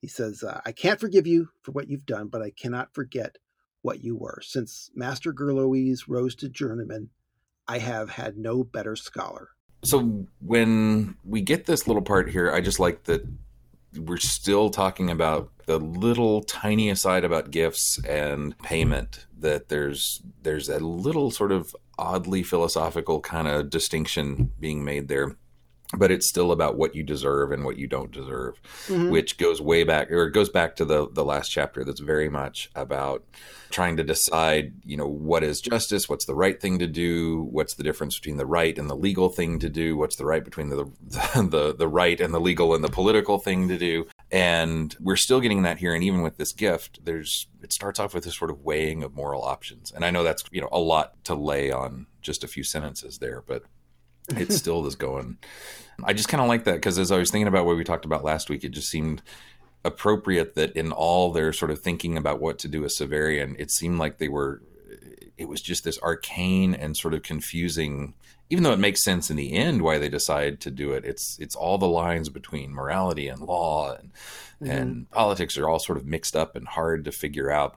He 0.02 0.08
says, 0.08 0.42
uh, 0.42 0.60
I 0.66 0.72
can't 0.72 1.00
forgive 1.00 1.28
you 1.28 1.48
for 1.62 1.70
what 1.70 1.88
you've 1.88 2.04
done, 2.04 2.26
but 2.26 2.42
I 2.42 2.50
cannot 2.50 2.92
forget 2.92 3.38
what 3.82 4.02
you 4.02 4.16
were. 4.16 4.40
Since 4.42 4.90
Master 4.96 5.32
Gurloes 5.32 6.04
rose 6.08 6.34
to 6.36 6.48
journeyman, 6.48 7.10
I 7.68 7.78
have 7.78 8.10
had 8.10 8.36
no 8.36 8.64
better 8.64 8.96
scholar. 8.96 9.50
So 9.84 10.26
when 10.40 11.16
we 11.24 11.40
get 11.40 11.66
this 11.66 11.86
little 11.86 12.02
part 12.02 12.30
here, 12.30 12.50
I 12.52 12.60
just 12.60 12.80
like 12.80 13.04
that 13.04 13.24
we're 13.96 14.16
still 14.16 14.70
talking 14.70 15.08
about 15.08 15.50
the 15.66 15.78
little 15.78 16.42
tiny 16.42 16.90
aside 16.90 17.24
about 17.24 17.52
gifts 17.52 17.98
and 18.04 18.58
payment 18.58 19.26
that 19.38 19.68
there's 19.68 20.22
there's 20.42 20.68
a 20.68 20.78
little 20.78 21.30
sort 21.30 21.52
of 21.52 21.76
oddly 21.98 22.42
philosophical 22.42 23.20
kind 23.20 23.46
of 23.46 23.70
distinction 23.70 24.50
being 24.58 24.84
made 24.84 25.08
there 25.08 25.36
but 25.98 26.10
it's 26.10 26.28
still 26.28 26.52
about 26.52 26.76
what 26.76 26.94
you 26.94 27.02
deserve 27.02 27.52
and 27.52 27.64
what 27.64 27.76
you 27.78 27.86
don't 27.86 28.10
deserve 28.12 28.60
Mhm. 28.88 29.10
which 29.10 29.36
goes 29.38 29.60
way 29.60 29.84
back 29.84 30.10
or 30.10 30.24
it 30.26 30.32
goes 30.32 30.48
back 30.48 30.76
to 30.76 30.84
the 30.84 31.08
the 31.10 31.24
last 31.24 31.48
chapter 31.48 31.84
that's 31.84 32.00
very 32.00 32.28
much 32.28 32.70
about 32.74 33.24
trying 33.70 33.96
to 33.96 34.04
decide 34.04 34.72
you 34.84 34.96
know 34.96 35.06
what 35.08 35.42
is 35.42 35.60
justice 35.60 36.08
what's 36.08 36.26
the 36.26 36.34
right 36.34 36.60
thing 36.60 36.78
to 36.78 36.86
do 36.86 37.42
what's 37.50 37.74
the 37.74 37.82
difference 37.82 38.18
between 38.18 38.36
the 38.36 38.46
right 38.46 38.78
and 38.78 38.88
the 38.90 38.96
legal 38.96 39.28
thing 39.28 39.58
to 39.58 39.68
do 39.68 39.96
what's 39.96 40.16
the 40.16 40.26
right 40.26 40.44
between 40.44 40.68
the 40.68 40.76
the 41.02 41.42
the, 41.50 41.74
the 41.74 41.88
right 41.88 42.20
and 42.20 42.32
the 42.34 42.40
legal 42.40 42.74
and 42.74 42.82
the 42.84 42.88
political 42.88 43.38
thing 43.38 43.68
to 43.68 43.78
do. 43.78 44.06
And 44.30 44.96
we're 45.00 45.16
still 45.16 45.40
getting 45.40 45.62
that 45.62 45.78
here. 45.78 45.94
And 45.94 46.02
even 46.02 46.22
with 46.22 46.36
this 46.38 46.52
gift 46.52 47.00
there's 47.04 47.46
it 47.62 47.72
starts 47.72 48.00
off 48.00 48.14
with 48.14 48.24
this 48.24 48.36
sort 48.36 48.50
of 48.50 48.60
weighing 48.64 49.02
of 49.02 49.14
moral 49.14 49.42
options. 49.42 49.92
And 49.92 50.04
i 50.04 50.10
know 50.10 50.22
that's 50.22 50.42
you 50.50 50.60
know 50.60 50.68
a 50.72 50.78
lot 50.78 51.22
to 51.24 51.34
lay 51.34 51.70
on 51.70 52.06
just 52.20 52.44
a 52.44 52.48
few 52.48 52.62
sentences 52.64 53.18
there 53.18 53.42
but 53.46 53.62
it 54.28 54.52
still 54.52 54.86
is 54.86 54.94
going. 54.96 55.38
I 56.04 56.12
just 56.12 56.28
kind 56.28 56.40
of 56.40 56.48
like 56.48 56.64
that 56.64 56.74
because 56.74 56.98
as 56.98 57.12
i 57.12 57.18
was 57.18 57.30
thinking 57.30 57.46
about 57.48 57.64
what 57.66 57.76
we 57.76 57.84
talked 57.84 58.04
about 58.06 58.24
last 58.24 58.48
week 58.50 58.64
it 58.64 58.70
just 58.70 58.88
seemed 58.88 59.22
appropriate 59.84 60.54
that 60.54 60.72
in 60.76 60.92
all 60.92 61.32
their 61.32 61.52
sort 61.52 61.70
of 61.70 61.80
thinking 61.80 62.16
about 62.16 62.40
what 62.40 62.58
to 62.60 62.68
do 62.68 62.80
with 62.80 62.92
severian 62.96 63.54
it 63.58 63.70
seemed 63.70 63.98
like 63.98 64.18
they 64.18 64.28
were 64.28 64.62
it 65.36 65.48
was 65.48 65.60
just 65.60 65.84
this 65.84 66.00
arcane 66.02 66.74
and 66.74 66.96
sort 66.96 67.14
of 67.14 67.22
confusing 67.22 68.14
even 68.48 68.62
though 68.64 68.72
it 68.72 68.78
makes 68.78 69.02
sense 69.04 69.30
in 69.30 69.36
the 69.36 69.52
end 69.52 69.82
why 69.82 69.98
they 69.98 70.08
decide 70.08 70.60
to 70.60 70.70
do 70.70 70.92
it 70.92 71.04
it's 71.04 71.36
it's 71.40 71.54
all 71.56 71.78
the 71.78 71.86
lines 71.88 72.28
between 72.28 72.72
morality 72.72 73.28
and 73.28 73.40
law 73.42 73.92
and 73.94 74.12
Mhm. 74.62 74.70
and 74.70 75.10
politics 75.10 75.58
are 75.58 75.68
all 75.68 75.80
sort 75.80 75.98
of 75.98 76.06
mixed 76.06 76.36
up 76.36 76.54
and 76.54 76.68
hard 76.68 77.04
to 77.06 77.10
figure 77.10 77.50
out. 77.50 77.76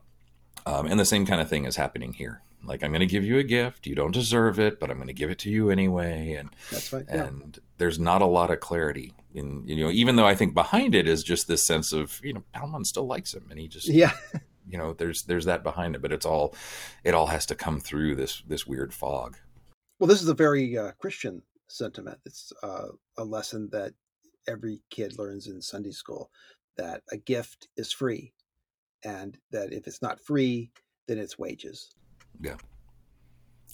Um, 0.67 0.86
and 0.86 0.99
the 0.99 1.05
same 1.05 1.25
kind 1.25 1.41
of 1.41 1.49
thing 1.49 1.65
is 1.65 1.77
happening 1.77 2.13
here 2.13 2.41
like 2.67 2.84
i'm 2.84 2.91
going 2.91 2.99
to 2.99 3.06
give 3.06 3.23
you 3.23 3.38
a 3.38 3.43
gift 3.43 3.88
you 3.88 3.95
don't 3.95 4.12
deserve 4.12 4.60
it 4.60 4.80
but 4.80 4.89
i'm 4.89 4.97
going 4.97 5.08
to 5.08 5.13
give 5.13 5.30
it 5.30 5.39
to 5.39 5.49
you 5.49 5.69
anyway 5.69 6.34
and 6.34 6.49
That's 6.71 6.91
right. 6.93 7.06
Yeah. 7.08 7.25
and 7.25 7.60
there's 7.78 7.99
not 7.99 8.21
a 8.21 8.25
lot 8.25 8.51
of 8.51 8.60
clarity 8.60 9.13
in 9.34 9.63
you 9.67 9.84
know 9.84 9.91
even 9.91 10.15
though 10.15 10.28
i 10.28 10.36
think 10.36 10.54
behind 10.54 10.95
it 10.95 11.08
is 11.08 11.23
just 11.23 11.47
this 11.47 11.65
sense 11.65 11.93
of 11.93 12.19
you 12.23 12.34
know 12.34 12.43
Palaemon 12.54 12.86
still 12.86 13.06
likes 13.08 13.34
him 13.34 13.47
and 13.49 13.60
he 13.60 13.67
just 13.67 13.88
yeah. 13.88 14.13
you 14.67 14.78
know 14.78 14.93
there's 14.93 15.23
there's 15.23 15.45
that 15.45 15.63
behind 15.63 15.95
it 15.95 16.01
but 16.01 16.12
it's 16.12 16.25
all 16.25 16.56
it 17.04 17.13
all 17.13 17.28
has 17.28 17.45
to 17.47 17.56
come 17.56 17.80
through 17.80 18.15
this 18.15 18.41
this 18.47 18.65
weird 18.65 18.93
fog 18.93 19.38
Well, 19.99 20.07
this 20.07 20.22
is 20.22 20.30
a 20.30 20.34
very 20.34 20.78
uh, 20.78 20.91
Christian 20.99 21.41
sentiment. 21.68 22.20
It's 22.26 22.51
uh, 22.63 22.88
a 23.18 23.24
lesson 23.24 23.70
that 23.72 23.93
every 24.47 24.80
kid 24.89 25.18
learns 25.18 25.47
in 25.47 25.61
Sunday 25.61 25.91
school 25.91 26.30
that 26.78 27.01
a 27.11 27.18
gift 27.18 27.68
is 27.78 27.91
free, 27.93 28.34
and 29.03 29.38
that 29.51 29.72
if 29.72 29.88
it's 29.88 30.01
not 30.01 30.20
free, 30.20 30.72
then 31.07 31.18
it's 31.18 31.39
wages. 31.39 31.91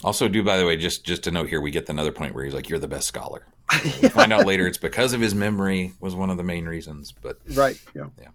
Also 0.03 0.28
do 0.28 0.43
by 0.43 0.57
the 0.57 0.66
way 0.66 0.76
just 0.76 1.05
just 1.05 1.24
to 1.24 1.32
note 1.32 1.47
here 1.49 1.62
we 1.62 1.72
get 1.72 1.88
another 1.89 2.12
point 2.12 2.34
where 2.34 2.43
he's 2.43 2.53
like 2.53 2.70
you're 2.70 2.80
the 2.80 2.88
best 2.88 3.07
scholar 3.07 3.45
we 4.01 4.09
find 4.09 4.34
out 4.34 4.45
later 4.45 4.68
it's 4.68 4.78
because 4.78 5.14
of 5.14 5.22
his 5.22 5.36
memory 5.36 5.93
was 5.99 6.16
one 6.16 6.30
of 6.30 6.38
the 6.38 6.43
main 6.43 6.66
reasons 6.66 7.12
but 7.12 7.38
right. 7.53 7.80
Yeah. 7.95 8.07
Yeah. 8.20 8.30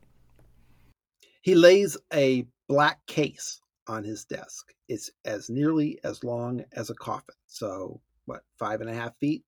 He 1.47 1.55
lays 1.55 1.97
a 2.13 2.45
black 2.69 3.07
case 3.07 3.61
on 3.87 4.03
his 4.03 4.25
desk. 4.25 4.75
It's 4.89 5.11
as 5.25 5.49
nearly 5.49 6.01
as 6.03 6.25
long 6.25 6.65
as 6.73 6.91
a 6.91 6.95
coffin. 6.95 7.37
So, 7.47 8.01
what, 8.25 8.43
five 8.59 8.81
and 8.81 8.91
a 8.91 8.95
half 8.95 9.17
feet? 9.19 9.45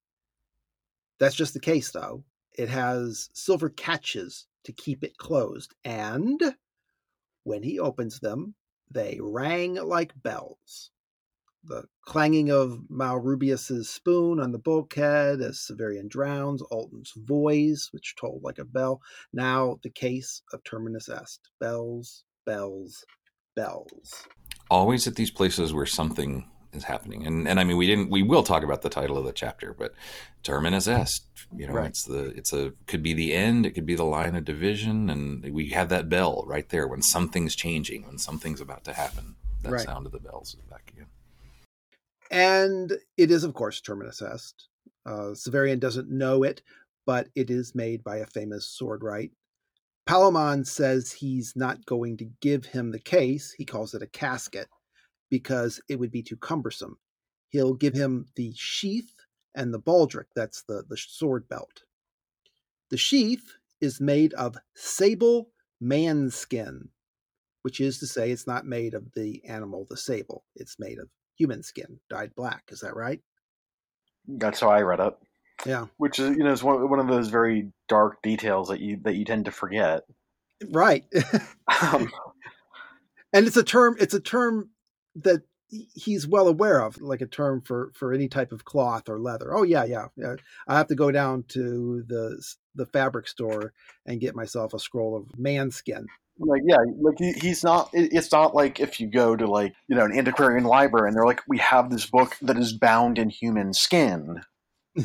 That's 1.19 1.35
just 1.35 1.55
the 1.55 1.61
case, 1.61 1.91
though. 1.91 2.23
It 2.57 2.69
has 2.69 3.31
silver 3.33 3.69
catches 3.69 4.47
to 4.63 4.73
keep 4.73 5.03
it 5.03 5.17
closed. 5.17 5.75
And 5.85 6.41
When 7.43 7.65
he 7.65 7.81
opens 7.81 8.21
them, 8.21 8.55
they 8.91 9.19
rang 9.21 9.75
like 9.75 10.13
bells. 10.23 10.91
The 11.65 11.85
clanging 12.03 12.51
of 12.51 12.81
Malrubius's 12.89 13.91
spoon 13.91 14.41
on 14.41 14.53
the 14.53 14.59
bulkhead 14.59 15.41
as 15.41 15.59
Severian 15.59 16.09
drowns, 16.09 16.63
Ultan's 16.71 17.13
voice, 17.17 17.89
which 17.93 18.15
tolled 18.17 18.43
like 18.43 18.59
a 18.59 18.65
bell. 18.65 19.03
Now 19.33 19.79
the 19.83 19.91
case 19.91 20.43
of 20.53 20.65
Terminus 20.65 21.09
Est. 21.09 21.41
Bells, 21.61 22.25
bells, 22.47 23.05
bells. 23.55 24.27
Always 24.71 25.07
at 25.07 25.17
these 25.17 25.31
places 25.31 25.75
where 25.75 25.87
something 25.87 26.49
is 26.73 26.85
happening. 26.85 27.27
And 27.27 27.49
and 27.49 27.59
I 27.59 27.65
mean 27.65 27.77
we 27.77 27.87
didn't 27.87 28.11
we 28.11 28.23
will 28.23 28.43
talk 28.43 28.63
about 28.63 28.83
the 28.83 28.89
title 28.89 29.17
of 29.19 29.25
the 29.25 29.33
chapter, 29.33 29.75
but 29.77 29.95
terminus 30.43 30.87
est, 30.87 31.25
you 31.57 31.67
know, 31.67 31.75
Right. 31.75 31.87
it's 31.91 32.05
the 32.05 32.27
it's 32.37 32.53
a 32.53 32.73
could 32.87 33.03
be 33.03 33.15
the 33.15 33.35
end, 33.35 33.67
it 33.67 33.73
could 33.73 33.87
be 33.87 33.95
the 33.95 34.05
line 34.05 34.35
of 34.37 34.45
division 34.45 35.11
and 35.11 35.43
we 35.53 35.69
have 35.71 35.89
that 35.89 36.09
bell 36.09 36.45
right 36.47 36.69
there 36.69 36.87
when 36.87 37.03
something's 37.03 37.55
changing, 37.57 38.07
when 38.07 38.19
something's 38.19 38.61
about 38.61 38.85
to 38.85 38.93
happen. 38.93 39.37
That 39.63 39.73
Right. 39.73 39.85
sound 39.85 40.07
of 40.07 40.13
the 40.13 40.21
bells 40.21 40.55
is 40.55 40.61
back 40.71 40.93
again. 40.95 41.07
And 42.31 42.93
it 43.17 43.31
is, 43.31 43.43
of 43.45 43.55
course, 43.55 43.81
Terminus 43.81 44.21
Est. 44.23 44.69
Uh, 45.07 45.33
Severian 45.35 45.81
doesn't 45.81 46.11
know 46.11 46.43
it, 46.43 46.63
but 47.07 47.29
it 47.35 47.51
is 47.51 47.75
made 47.75 48.05
by 48.05 48.19
a 48.19 48.27
famous 48.27 48.77
swordwright. 48.81 49.31
Palaemon 50.07 50.67
says 50.67 51.11
he's 51.13 51.55
not 51.57 51.85
going 51.87 52.17
to 52.19 52.31
give 52.41 52.67
him 52.67 52.91
the 52.91 52.99
case. 52.99 53.53
He 53.53 53.65
calls 53.65 53.95
it 53.95 54.03
a 54.03 54.07
casket 54.07 54.69
because 55.31 55.81
it 55.89 55.99
would 55.99 56.11
be 56.11 56.23
too 56.23 56.37
cumbersome. 56.37 56.99
He'll 57.51 57.75
give 57.75 57.95
him 57.95 58.27
the 58.37 58.53
sheath 58.57 59.15
and 59.55 59.73
the 59.73 59.81
baldric. 59.81 60.27
That's 60.35 60.63
the, 60.63 60.85
the 60.89 60.97
sword 60.97 61.49
belt. 61.49 61.83
The 62.91 62.97
sheath 62.97 63.55
is 63.81 64.01
made 64.01 64.35
of 64.35 64.57
sable 64.75 65.51
man 65.81 66.31
skin, 66.31 66.89
which 67.63 67.81
is 67.81 67.99
to 68.01 68.07
say, 68.07 68.31
it's 68.31 68.47
not 68.47 68.67
made 68.67 68.95
of 68.95 69.13
the 69.15 69.43
animal, 69.47 69.87
the 69.89 69.97
sable. 69.97 70.45
It's 70.57 70.79
made 70.79 70.99
of 70.99 71.09
human 71.37 71.63
skin, 71.63 72.01
dyed 72.11 72.35
black. 72.35 72.65
Is 72.71 72.81
that 72.81 72.97
right? 72.97 73.21
That's 74.27 74.61
how 74.61 74.69
I 74.69 74.83
read 74.83 75.01
it. 75.01 75.15
Yeah. 75.67 75.87
Which 75.97 76.19
is 76.19 76.37
you 76.37 76.45
know 76.45 76.53
is 76.53 76.63
one 76.63 76.89
one 76.89 77.01
of 77.01 77.09
those 77.09 77.29
very 77.29 77.73
dark 77.89 78.23
details 78.23 78.69
that 78.69 78.81
you 78.81 78.99
that 79.03 79.17
you 79.17 79.25
tend 79.25 79.47
to 79.47 79.51
forget. 79.51 80.05
Right. 80.71 81.05
Um, 81.83 82.11
and 83.33 83.47
it's 83.47 83.59
a 83.59 83.63
term 83.63 83.97
it's 84.01 84.15
a 84.15 84.21
term 84.21 84.71
that 85.23 85.43
he's 85.71 86.27
well 86.27 86.49
aware 86.49 86.81
of 86.81 87.01
like 87.01 87.21
a 87.21 87.27
term 87.27 87.61
for 87.61 87.93
for 87.95 88.13
any 88.13 88.29
type 88.29 88.53
of 88.53 88.65
cloth 88.65 89.09
or 89.09 89.19
leather 89.19 89.55
oh 89.55 89.63
yeah 89.63 89.85
yeah, 89.85 90.07
yeah. 90.17 90.35
i 90.67 90.77
have 90.77 90.87
to 90.87 90.95
go 90.95 91.11
down 91.11 91.45
to 91.47 92.03
the 92.07 92.43
the 92.75 92.87
fabric 92.87 93.29
store 93.29 93.73
and 94.07 94.21
get 94.21 94.35
myself 94.35 94.73
a 94.73 94.79
scroll 94.79 95.15
of 95.15 95.39
man 95.39 95.71
skin 95.71 96.07
like 96.41 96.63
yeah, 96.65 96.79
like 97.01 97.19
he, 97.19 97.33
he's 97.33 97.65
not. 97.65 97.91
It's 97.93 98.31
not 98.31 98.55
like 98.55 98.79
if 98.81 99.01
you 99.01 99.09
go 99.09 99.35
to 99.35 99.47
like 99.47 99.75
you 99.89 99.97
know 99.97 100.05
an 100.05 100.17
antiquarian 100.17 100.65
library 100.65 101.09
and 101.09 101.17
they're 101.17 101.27
like, 101.27 101.41
we 101.49 101.59
have 101.59 101.91
this 101.91 102.07
book 102.07 102.37
that 102.43 102.57
is 102.57 102.73
bound 102.73 103.19
in 103.19 103.29
human 103.29 103.73
skin, 103.73 104.41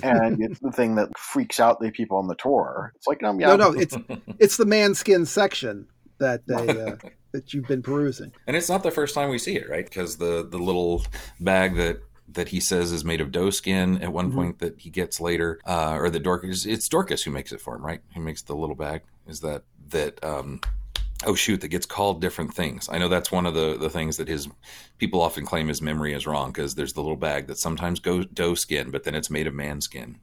and 0.04 0.42
it's 0.42 0.60
the 0.60 0.72
thing 0.72 0.96
that 0.96 1.10
freaks 1.18 1.60
out 1.60 1.80
the 1.80 1.92
people 1.92 2.18
on 2.18 2.28
the 2.28 2.36
tour. 2.36 2.94
It's 2.96 3.08
like 3.08 3.24
um, 3.24 3.40
yeah, 3.40 3.56
no 3.56 3.56
no 3.56 3.72
it's 3.72 3.98
it's 4.40 4.58
the 4.58 4.66
man 4.66 4.94
skin 4.94 5.26
section 5.26 5.88
that 6.20 6.46
they 6.46 6.70
uh, 6.86 6.98
that 7.34 7.54
you've 7.54 7.68
been 7.68 7.82
perusing 7.82 8.32
And 8.48 8.56
it's 8.56 8.70
not 8.70 8.84
the 8.84 8.92
first 8.92 9.14
time 9.14 9.30
we 9.30 9.38
see 9.40 9.58
it, 9.58 9.70
right? 9.70 9.84
Because 9.86 10.18
the 10.18 10.48
the 10.50 10.58
little 10.60 11.06
bag 11.40 11.76
that 11.76 12.00
that 12.30 12.48
he 12.50 12.60
says 12.60 12.92
is 12.92 13.04
made 13.04 13.20
of 13.20 13.32
doe 13.32 13.50
skin 13.50 14.02
at 14.02 14.14
one 14.14 14.32
Mhm. 14.32 14.36
point 14.36 14.60
that 14.60 14.80
he 14.80 14.90
gets 14.90 15.20
later, 15.20 15.60
uh, 15.66 15.98
or 16.00 16.10
the 16.10 16.20
Dorcas 16.20 16.66
it's 16.66 16.88
Dorcas 16.88 17.24
who 17.24 17.32
makes 17.32 17.52
it 17.52 17.60
for 17.60 17.76
him, 17.76 17.86
right? 17.86 18.02
Who 18.16 18.22
makes 18.22 18.42
the 18.44 18.56
little 18.56 18.76
bag? 18.76 19.02
Is 19.28 19.42
that 19.42 19.64
that? 19.90 20.24
Um, 20.24 20.62
oh 21.26 21.36
shoot, 21.36 21.62
that 21.62 21.68
gets 21.70 21.86
called 21.86 22.22
different 22.22 22.54
things. 22.54 22.88
I 22.92 22.98
know 22.98 23.10
that's 23.10 23.32
one 23.32 23.46
of 23.46 23.54
the 23.56 23.78
the 23.78 23.90
things 23.90 24.18
that 24.18 24.28
his 24.28 24.48
people 25.00 25.22
often 25.22 25.46
claim 25.46 25.68
his 25.68 25.82
memory 25.82 26.14
is 26.14 26.26
wrong 26.28 26.52
because 26.52 26.76
there's 26.76 26.94
the 26.94 27.02
little 27.02 27.18
bag 27.18 27.48
that 27.48 27.58
sometimes 27.58 28.00
goes 28.00 28.26
doe 28.28 28.54
skin, 28.56 28.92
but 28.92 29.04
then 29.04 29.16
it's 29.16 29.30
made 29.30 29.48
of 29.48 29.54
man 29.54 29.82
skin 29.82 30.20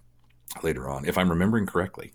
later 0.63 0.89
on, 0.89 1.05
if 1.05 1.19
I'm 1.19 1.29
remembering 1.31 1.67
correctly. 1.67 2.13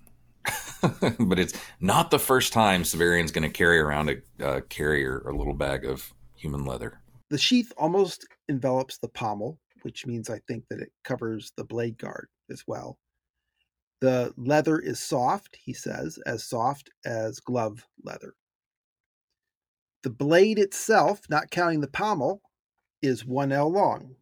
but 1.20 1.40
it's 1.40 1.54
not 1.80 2.12
the 2.12 2.20
first 2.20 2.54
time 2.54 2.84
Severian's 2.84 3.32
going 3.32 3.44
to 3.44 3.50
carry 3.50 3.80
around 3.80 4.10
a 4.10 4.46
uh, 4.46 4.62
carrier 4.70 5.22
or 5.26 5.34
little 5.34 5.54
bag 5.54 5.86
of 5.86 6.14
human 6.36 6.66
leather. 6.66 7.00
the 7.30 7.38
sheath 7.38 7.72
almost 7.78 8.28
envelops 8.50 8.98
the 8.98 9.08
pommel, 9.08 9.60
which 9.82 10.06
means 10.06 10.30
I 10.30 10.40
think 10.48 10.66
that 10.70 10.80
it 10.80 10.92
covers 11.04 11.52
the 11.58 11.64
blade 11.64 11.98
guard 11.98 12.28
as 12.52 12.64
well. 12.68 12.98
The 14.02 14.34
leather 14.38 14.78
is 14.78 15.00
soft, 15.00 15.58
he 15.64 15.74
says, 15.74 16.20
as 16.26 16.44
soft 16.44 16.90
as 17.06 17.40
glove 17.40 17.86
leather. 18.04 18.36
The 20.04 20.10
blade 20.12 20.60
itself, 20.60 21.22
not 21.30 21.50
counting 21.50 21.82
the 21.82 21.88
pommel, 21.88 22.42
is 23.02 23.26
1 23.26 23.52
ell 23.52 23.72
long. 23.72 24.16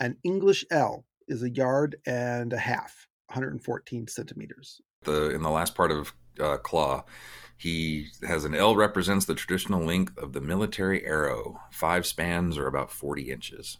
An 0.00 0.16
English 0.24 0.64
ell 0.70 1.06
is 1.28 1.42
a 1.42 1.50
yard 1.50 1.96
and 2.06 2.52
a 2.52 2.58
half, 2.58 3.08
114 3.28 4.06
centimeters. 4.08 4.82
The 5.04 5.30
in 5.30 5.42
the 5.42 5.50
last 5.50 5.74
part 5.74 5.90
of 5.90 6.12
uh, 6.40 6.56
Claw, 6.58 7.04
he 7.56 8.08
has 8.26 8.44
an 8.44 8.54
ell 8.54 8.74
represents 8.76 9.26
the 9.26 9.34
traditional 9.34 9.84
length 9.84 10.16
of 10.18 10.32
the 10.32 10.40
military 10.40 11.04
arrow. 11.04 11.60
Five 11.70 12.06
spans 12.06 12.58
or 12.58 12.66
about 12.66 12.90
forty 12.90 13.30
inches. 13.30 13.78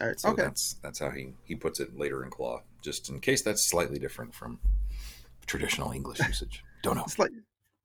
All 0.00 0.08
right, 0.08 0.18
So 0.18 0.30
okay. 0.30 0.42
that's 0.42 0.74
that's 0.82 0.98
how 0.98 1.10
he 1.10 1.34
he 1.44 1.54
puts 1.54 1.80
it 1.80 1.96
later 1.98 2.24
in 2.24 2.30
Claw. 2.30 2.62
Just 2.82 3.08
in 3.08 3.20
case 3.20 3.42
that's 3.42 3.68
slightly 3.68 3.98
different 3.98 4.34
from 4.34 4.58
traditional 5.46 5.92
English 5.92 6.18
usage. 6.26 6.62
Don't 6.82 6.96
know. 6.96 7.06
Slight, 7.06 7.30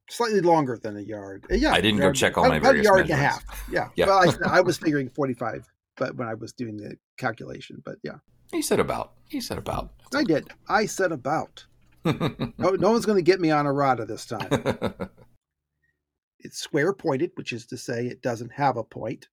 slightly 0.09 0.41
longer 0.41 0.77
than 0.81 0.97
a 0.97 1.01
yard. 1.01 1.45
Uh, 1.51 1.55
Yeah, 1.55 1.71
I 1.71 1.81
didn't 1.81 1.99
go 1.99 2.11
check 2.11 2.37
all 2.37 2.47
my 2.49 2.57
about 2.57 2.69
a 2.69 2.81
various 2.81 2.85
yard 2.85 3.01
and 3.01 3.11
a 3.11 3.15
half. 3.15 3.65
Yeah. 3.71 3.89
Yeah. 3.95 4.07
Well, 4.07 4.29
I, 4.43 4.57
I 4.57 4.61
was 4.61 4.77
figuring 4.77 5.09
45, 5.09 5.65
but 5.97 6.15
when 6.15 6.27
I 6.27 6.33
was 6.33 6.51
doing 6.53 6.77
the 6.77 6.95
calculation, 7.17 7.81
but 7.85 7.95
yeah, 8.03 8.15
He 8.51 8.61
said 8.61 8.79
about. 8.79 9.13
He 9.29 9.39
said 9.39 9.57
about. 9.57 9.91
I 10.13 10.23
did. 10.23 10.49
I 10.67 10.85
said 10.87 11.11
about. 11.11 11.65
No, 12.05 12.71
no 12.71 12.91
one's 12.91 13.05
going 13.05 13.17
to 13.17 13.23
get 13.23 13.39
me 13.39 13.51
on 13.51 13.65
a 13.65 13.69
errata 13.69 14.05
this 14.05 14.25
time. 14.25 14.49
It's 16.39 16.57
square 16.57 16.93
pointed, 16.93 17.31
which 17.35 17.51
is 17.51 17.65
to 17.67 17.77
say 17.77 18.07
it 18.07 18.21
doesn't 18.21 18.53
have 18.53 18.77
a 18.77 18.83
point. 18.83 19.27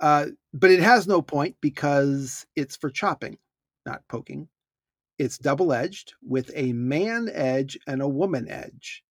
Uh, 0.00 0.26
but 0.52 0.70
it 0.70 0.80
has 0.80 1.06
no 1.06 1.22
point 1.22 1.56
because 1.60 2.46
it's 2.54 2.76
for 2.76 2.90
chopping, 2.90 3.38
not 3.86 4.06
poking. 4.08 4.48
It's 5.18 5.38
double 5.38 5.72
edged 5.72 6.14
with 6.22 6.50
a 6.54 6.72
man 6.72 7.30
edge 7.32 7.78
and 7.86 8.02
a 8.02 8.08
woman 8.08 8.48
edge. 8.50 9.02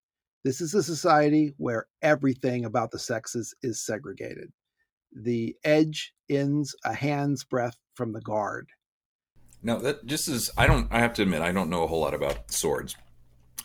This 0.44 0.60
is 0.62 0.76
a 0.76 0.84
society 0.84 1.54
where 1.58 1.88
everything 2.02 2.66
about 2.66 2.92
the 2.92 3.00
sexes 3.00 3.56
is 3.64 3.84
segregated. 3.84 4.52
The 5.14 5.56
edge 5.64 6.14
ends 6.30 6.76
a 6.84 6.94
hand's 6.94 7.44
breadth 7.44 7.78
from 7.96 8.12
the 8.12 8.22
guard. 8.22 8.70
No, 9.64 9.80
that 9.80 10.06
just 10.06 10.28
is. 10.28 10.52
I 10.58 10.68
don't. 10.68 10.88
I 10.92 11.00
have 11.00 11.14
to 11.16 11.22
admit, 11.22 11.42
I 11.42 11.52
don't 11.52 11.70
know 11.70 11.84
a 11.84 11.88
whole 11.88 12.02
lot 12.02 12.14
about 12.14 12.52
swords, 12.52 12.96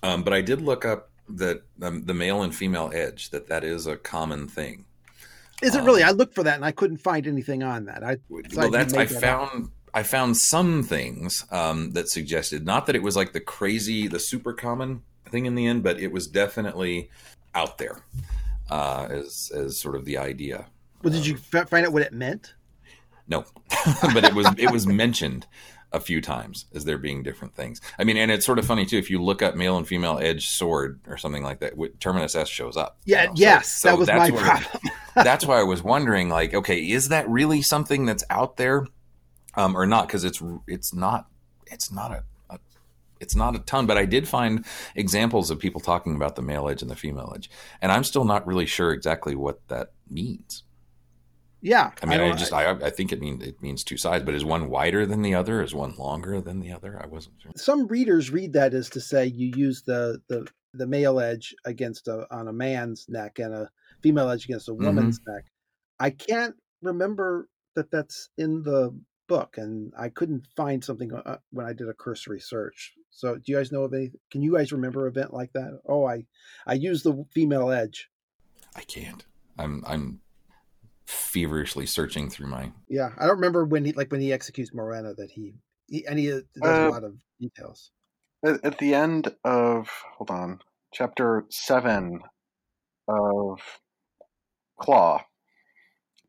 um, 0.03 0.22
but 0.22 0.32
I 0.32 0.40
did 0.40 0.62
look 0.62 0.84
up 0.84 1.11
that 1.30 1.62
um, 1.82 2.05
the 2.05 2.14
male 2.14 2.42
and 2.42 2.55
female 2.55 2.90
edge 2.94 3.30
that 3.30 3.49
that 3.49 3.64
is 3.64 3.86
a 3.86 3.96
common 3.96 4.49
thing. 4.49 4.84
Is 5.61 5.74
it 5.74 5.80
Um, 5.80 5.86
really? 5.86 6.03
I 6.05 6.12
looked 6.12 6.34
for 6.36 6.44
that 6.44 6.55
and 6.55 6.64
I 6.64 6.70
couldn't 6.70 6.99
find 6.99 7.26
anything 7.26 7.62
on 7.64 7.86
that. 7.86 8.05
I 8.05 8.18
Well, 8.28 8.42
It's 8.44 8.55
like 8.55 8.66
you 8.66 8.70
that's 8.72 8.94
I 8.94 9.05
that 9.07 9.14
up. 9.16 9.20
found. 9.51 9.70
I 9.92 10.03
found 10.05 10.36
some 10.36 10.82
things 10.84 11.44
um, 11.51 11.92
that 11.92 12.09
suggested 12.09 12.64
not 12.64 12.86
that 12.86 12.94
it 12.94 13.03
was 13.03 13.16
like 13.16 13.32
the 13.32 13.40
crazy, 13.40 14.07
the 14.07 14.20
super 14.20 14.53
common 14.53 15.03
thing 15.30 15.46
in 15.46 15.55
the 15.57 15.66
end, 15.66 15.82
but 15.82 15.99
it 15.99 16.12
was 16.12 16.28
definitely 16.28 17.11
out 17.55 17.78
there 17.78 18.05
uh, 18.70 19.09
as 19.11 19.51
as 19.55 19.80
sort 19.80 19.96
of 19.96 20.05
the 20.05 20.16
idea. 20.16 20.66
well, 21.03 21.12
did 21.12 21.26
you 21.26 21.38
f- 21.53 21.68
find 21.68 21.84
out 21.86 21.92
what 21.92 22.03
it 22.03 22.12
meant? 22.12 22.55
No, 23.26 23.44
but 24.14 24.24
it 24.24 24.34
was 24.34 24.46
it 24.59 24.70
was 24.70 24.86
mentioned 25.05 25.46
a 25.93 26.01
few 26.01 26.20
times 26.20 26.66
as 26.74 26.84
there 26.84 26.99
being 26.99 27.22
different 27.22 27.55
things. 27.55 27.80
I 27.99 28.05
mean, 28.05 28.16
and 28.16 28.30
it's 28.30 28.45
sort 28.45 28.59
of 28.59 28.66
funny 28.66 28.84
too 28.84 28.99
if 28.99 29.11
you 29.11 29.22
look 29.22 29.43
up 29.43 29.57
male 29.57 29.76
and 29.78 29.86
female 29.86 30.18
edge 30.20 30.49
sword 30.49 31.01
or 31.07 31.16
something 31.16 31.43
like 31.43 31.61
that. 31.61 31.74
Terminus 32.01 32.34
Est 32.34 32.47
shows 32.53 32.76
up. 32.76 32.99
you 33.05 33.16
Yeah, 33.16 33.26
know, 33.26 33.32
yes, 33.36 33.80
so 33.80 33.89
that 33.89 33.99
was 33.99 34.07
that's 34.09 34.30
my 34.30 34.39
problem. 34.39 34.82
that's 35.14 35.47
why 35.47 35.59
I 35.59 35.62
was 35.62 35.82
wondering, 35.82 36.28
like, 36.28 36.55
okay, 36.55 36.78
is 36.78 37.09
that 37.09 37.28
really 37.28 37.62
something 37.62 38.05
that's 38.05 38.24
out 38.28 38.57
there, 38.57 38.86
um, 39.55 39.76
or 39.76 39.86
not? 39.86 40.07
Because 40.07 40.24
it's 40.24 40.43
it's 40.66 40.95
not 40.95 41.26
it's 41.66 41.91
not 41.91 42.12
a 42.12 42.22
it's 43.20 43.34
not 43.34 43.57
a 43.57 43.59
ton, 43.61 43.86
but 43.86 43.99
I 43.99 44.05
did 44.05 44.28
find 44.28 44.64
examples 44.95 45.51
of 45.51 45.59
people 45.59 45.80
talking 45.80 46.14
about 46.14 46.36
the 46.36 46.43
male 46.43 46.68
edge 46.68 46.82
and 46.82 46.91
the 46.91 46.97
female 46.97 47.32
edge, 47.34 47.51
and 47.80 47.91
I'm 47.91 48.05
still 48.05 48.24
not 48.24 48.47
really 48.47 48.66
sure 48.66 48.93
exactly 48.93 49.34
what 49.34 49.66
that 49.68 49.93
means. 50.11 50.62
Yeah, 51.61 51.90
I 52.02 52.06
mean, 52.06 52.20
I, 52.20 52.28
don't- 52.28 52.38
just 52.38 52.52
I, 52.52 52.70
I 52.70 52.90
think 52.90 53.11
it 53.12 53.20
means 53.20 53.42
it 53.44 53.61
means 53.61 53.82
two 53.82 53.96
sides, 53.96 54.24
but 54.24 54.34
is 54.34 54.44
one 54.44 54.68
wider 54.68 55.04
than 55.06 55.22
the 55.22 55.34
other? 55.34 55.62
Is 55.62 55.74
one 55.74 55.94
longer 55.96 56.40
than 56.40 56.61
the 56.61 56.70
other? 56.72 57.00
I 57.02 57.06
wasn't 57.06 57.34
sure. 57.40 57.50
some 57.56 57.86
readers 57.88 58.30
read 58.30 58.52
that 58.52 58.74
as 58.74 58.88
to 58.90 59.00
say 59.00 59.26
you 59.26 59.52
use 59.56 59.82
the 59.82 60.22
the 60.28 60.46
the 60.74 60.86
male 60.86 61.18
edge 61.18 61.54
against 61.64 62.06
a 62.09 62.26
on 62.32 62.46
a 62.48 62.52
man's 62.52 63.06
neck 63.09 63.38
and 63.40 63.52
a 63.54 63.68
female 64.02 64.28
edge 64.30 64.44
against 64.44 64.68
a 64.68 64.72
Mm-hmm. 64.72 64.84
woman's 64.86 65.20
neck. 65.26 65.44
I 65.98 66.11
can't 66.11 66.54
remember 66.82 67.48
that 67.74 67.90
that's 67.90 68.28
in 68.38 68.62
the 68.62 68.96
book, 69.26 69.59
and 69.59 69.92
I 69.98 70.11
couldn't 70.11 70.46
find 70.56 70.82
something 70.84 71.12
uh, 71.12 71.38
when 71.50 71.66
I 71.66 71.72
did 71.72 71.88
a 71.88 71.94
cursory 71.94 72.38
search. 72.40 72.92
So, 73.11 73.34
do 73.34 73.42
you 73.46 73.56
guys 73.56 73.72
know 73.72 73.82
of 73.82 73.92
any? 73.94 74.12
Can 74.30 74.42
you 74.42 74.54
guys 74.56 74.70
remember 74.72 75.06
an 75.06 75.12
event 75.12 75.34
like 75.34 75.52
that? 75.54 75.80
Oh, 75.88 76.04
I 76.06 76.24
I 76.68 76.74
use 76.74 77.02
the 77.02 77.24
female 77.34 77.70
edge. 77.70 78.09
I 78.76 78.82
can't. 78.82 79.24
I'm 79.59 79.82
I'm 79.86 80.20
feverishly 81.09 81.86
searching 81.86 82.28
through 82.28 82.48
my. 82.48 82.70
Yeah, 82.88 83.11
I 83.18 83.26
don't 83.26 83.36
remember 83.36 83.64
when 83.64 83.84
he 83.84 83.92
like 83.92 84.12
when 84.12 84.20
he 84.20 84.32
executes 84.32 84.72
Morwenna 84.72 85.16
that 85.16 85.30
he, 85.30 85.54
he 85.86 86.06
and 86.06 86.18
he 86.18 86.32
uh, 86.32 86.40
does 86.62 86.78
Uh, 86.78 86.88
a 86.88 86.90
lot 86.90 87.04
of 87.04 87.14
details. 87.40 87.90
At, 88.44 88.64
at 88.64 88.78
the 88.78 88.94
end 88.94 89.34
of 89.42 89.88
hold 90.16 90.30
on, 90.30 90.61
chapter 90.92 91.46
seven 91.50 92.20
of 93.09 93.61
Claw, 94.78 95.24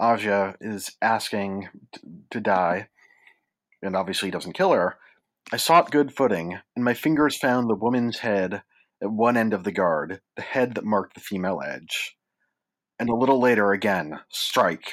Agia 0.01 0.55
is 0.61 0.95
asking 1.01 1.67
t- 1.93 2.01
to 2.31 2.39
die, 2.39 2.87
and 3.81 3.97
obviously 3.97 4.27
he 4.27 4.31
doesn't 4.31 4.53
kill 4.53 4.71
her. 4.71 4.97
I 5.51 5.57
sought 5.57 5.91
good 5.91 6.15
footing, 6.15 6.57
and 6.75 6.85
my 6.85 6.93
fingers 6.93 7.37
found 7.37 7.69
the 7.69 7.75
woman's 7.75 8.19
head 8.19 8.63
at 9.01 9.11
one 9.11 9.35
end 9.35 9.53
of 9.53 9.65
the 9.65 9.71
guard, 9.73 10.21
the 10.37 10.41
head 10.41 10.75
that 10.75 10.85
marked 10.85 11.15
the 11.15 11.21
female 11.21 11.61
edge. 11.65 12.15
And 12.99 13.09
a 13.09 13.15
little 13.15 13.39
later 13.39 13.71
again, 13.71 14.19
strike. 14.29 14.91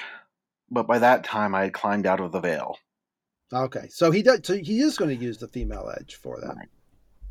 But 0.70 0.86
by 0.86 0.98
that 0.98 1.24
time 1.24 1.54
I 1.54 1.62
had 1.64 1.72
climbed 1.72 2.07
out 2.07 2.20
of 2.20 2.32
the 2.32 2.40
veil. 2.40 2.78
Okay, 3.52 3.88
so 3.90 4.11
he 4.11 4.22
does. 4.22 4.40
So 4.44 4.54
he 4.54 4.80
is 4.80 4.96
going 4.96 5.16
to 5.16 5.24
use 5.24 5.38
the 5.38 5.48
female 5.48 5.92
edge 5.98 6.16
for 6.16 6.40
that. 6.40 6.57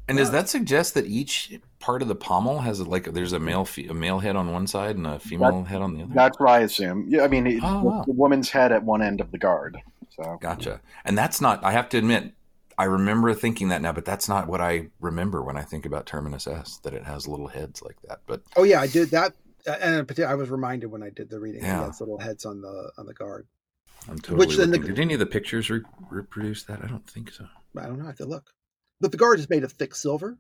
And 0.08 0.18
does 0.20 0.32
that 0.32 0.48
suggest 0.48 0.94
that 0.94 1.08
each 1.08 1.60
part 1.80 2.02
of 2.04 2.08
the 2.08 2.16
pommel 2.16 2.60
has 2.60 2.80
like 2.86 3.06
there's 3.06 3.34
a 3.34 3.40
male 3.40 3.68
a 3.90 3.94
male 3.94 4.20
head 4.20 4.36
on 4.36 4.52
one 4.52 4.68
side 4.68 4.98
and 4.98 5.08
a 5.08 5.18
female 5.20 5.64
head 5.64 5.82
on 5.82 5.96
the 5.96 6.04
other? 6.04 6.14
That's 6.14 6.40
what 6.40 6.50
I 6.50 6.60
assume. 6.60 7.06
Yeah, 7.10 7.24
I 7.24 7.28
mean, 7.28 7.48
it, 7.48 7.60
Oh, 7.64 7.84
wow. 7.84 8.04
the 8.06 8.14
woman's 8.14 8.50
head 8.50 8.72
at 8.72 8.84
one 8.84 9.02
end 9.02 9.20
of 9.20 9.32
the 9.32 9.38
guard. 9.40 9.78
So 10.16 10.38
Gotcha. 10.42 10.80
And 11.04 11.18
that's 11.18 11.42
not. 11.42 11.64
I 11.64 11.72
have 11.72 11.90
to 11.90 11.98
admit, 11.98 12.34
I 12.78 12.84
remember 12.86 13.34
thinking 13.34 13.70
that 13.70 13.82
now, 13.82 13.94
but 13.94 14.06
that's 14.06 14.30
not 14.30 14.48
what 14.48 14.62
I 14.62 14.90
remember 15.00 15.42
when 15.42 15.58
I 15.58 15.64
think 15.64 15.86
about 15.86 16.06
Terminus 16.06 16.46
Est. 16.48 16.84
That 16.84 16.94
it 16.94 17.04
has 17.04 17.28
little 17.28 17.48
heads 17.48 17.82
like 17.82 17.98
that. 18.08 18.20
But 18.28 18.44
Oh 18.56 18.64
yeah, 18.64 18.82
I 18.82 18.88
did 18.88 19.10
that, 19.10 19.34
and 19.68 20.08
particular, 20.08 20.30
I 20.32 20.36
was 20.36 20.50
reminded 20.50 20.88
when 20.88 21.04
I 21.04 21.10
did 21.10 21.30
the 21.30 21.40
reading. 21.40 21.64
Yeah. 21.64 21.86
Has 21.86 22.00
little 22.00 22.20
heads 22.20 22.46
on 22.46 22.62
the 22.62 22.92
on 22.98 23.06
the 23.06 23.14
guard. 23.14 23.48
I'm 24.08 24.18
totally. 24.20 24.46
Which 24.46 24.58
then 24.58 24.72
the- 24.72 24.80
Did 24.80 25.00
any 25.00 25.14
of 25.14 25.20
the 25.20 25.26
pictures 25.26 25.70
re- 25.70 25.82
reproduce 26.12 26.64
that? 26.64 26.84
I 26.84 26.88
don't 26.88 27.10
think 27.10 27.32
so. 27.32 27.48
I 27.78 27.88
don't 27.88 27.98
know. 27.98 28.06
I 28.06 28.08
have 28.08 28.18
to 28.18 28.26
look. 28.26 28.52
But 29.02 29.12
the 29.12 29.18
guard 29.18 29.40
is 29.40 29.50
made 29.50 29.64
of 29.64 29.72
thick 29.74 29.96
silver, 29.96 30.38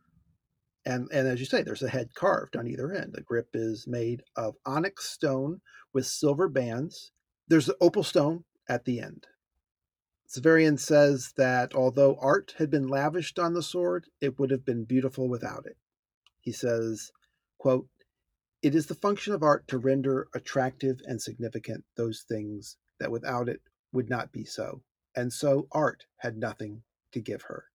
and 0.85 1.09
and 1.11 1.27
as 1.27 1.39
you 1.39 1.45
say, 1.45 1.63
there's 1.63 1.83
a 1.83 1.89
head 1.89 2.13
carved 2.15 2.55
on 2.55 2.67
either 2.67 2.93
end. 2.93 3.13
The 3.13 3.21
grip 3.21 3.49
is 3.53 3.85
made 3.87 4.23
of 4.35 4.55
onyx 4.65 5.09
stone 5.09 5.61
with 5.93 6.05
silver 6.05 6.47
bands. 6.47 7.11
There's 7.47 7.65
the 7.65 7.77
opal 7.81 8.03
stone 8.03 8.43
at 8.69 8.85
the 8.85 8.99
end. 9.01 9.27
Severian 10.27 10.79
says 10.79 11.33
that 11.37 11.75
although 11.75 12.17
art 12.19 12.55
had 12.57 12.69
been 12.69 12.87
lavished 12.87 13.37
on 13.37 13.53
the 13.53 13.61
sword, 13.63 14.05
it 14.21 14.39
would 14.39 14.49
have 14.51 14.65
been 14.65 14.83
beautiful 14.83 15.29
without 15.29 15.65
it. 15.65 15.77
He 16.41 16.51
says, 16.51 17.11
quote, 17.57 17.87
It 18.65 18.73
is 18.73 18.87
the 18.87 18.95
function 18.95 19.31
of 19.31 19.43
art 19.43 19.67
to 19.67 19.77
render 19.77 20.27
attractive 20.33 20.99
and 21.05 21.21
significant 21.21 21.85
those 21.95 22.25
things 22.27 22.77
that 22.99 23.11
without 23.11 23.47
it 23.47 23.61
would 23.91 24.09
not 24.09 24.31
be 24.31 24.43
so. 24.43 24.81
And 25.15 25.31
so 25.31 25.67
art 25.71 26.07
had 26.17 26.35
nothing 26.35 26.81
to 27.11 27.21
give 27.21 27.43
her. 27.43 27.65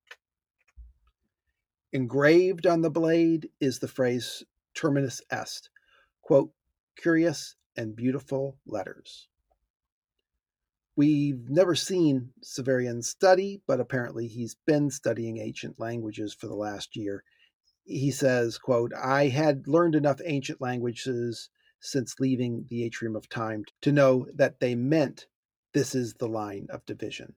Engraved 1.92 2.66
on 2.66 2.80
the 2.80 2.90
blade 2.90 3.50
is 3.60 3.78
the 3.78 3.86
phrase 3.86 4.42
terminus 4.74 5.22
est, 5.30 5.70
quote, 6.22 6.50
curious 6.96 7.54
and 7.76 7.94
beautiful 7.94 8.58
letters. 8.66 9.28
We've 10.96 11.48
never 11.48 11.76
seen 11.76 12.32
Severian 12.42 13.04
study, 13.04 13.62
but 13.64 13.78
apparently 13.78 14.26
he's 14.26 14.56
been 14.66 14.90
studying 14.90 15.38
ancient 15.38 15.78
languages 15.78 16.34
for 16.34 16.48
the 16.48 16.56
last 16.56 16.96
year. 16.96 17.22
He 17.90 18.12
says, 18.12 18.56
quote, 18.56 18.92
I 18.94 19.26
had 19.26 19.66
learned 19.66 19.96
enough 19.96 20.20
ancient 20.24 20.60
languages 20.60 21.50
since 21.80 22.20
leaving 22.20 22.66
the 22.68 22.84
atrium 22.84 23.16
of 23.16 23.28
time 23.28 23.64
to 23.80 23.90
know 23.90 24.26
that 24.34 24.60
they 24.60 24.76
meant 24.76 25.26
this 25.72 25.94
is 25.94 26.14
the 26.14 26.28
line 26.28 26.68
of 26.70 26.86
division. 26.86 27.34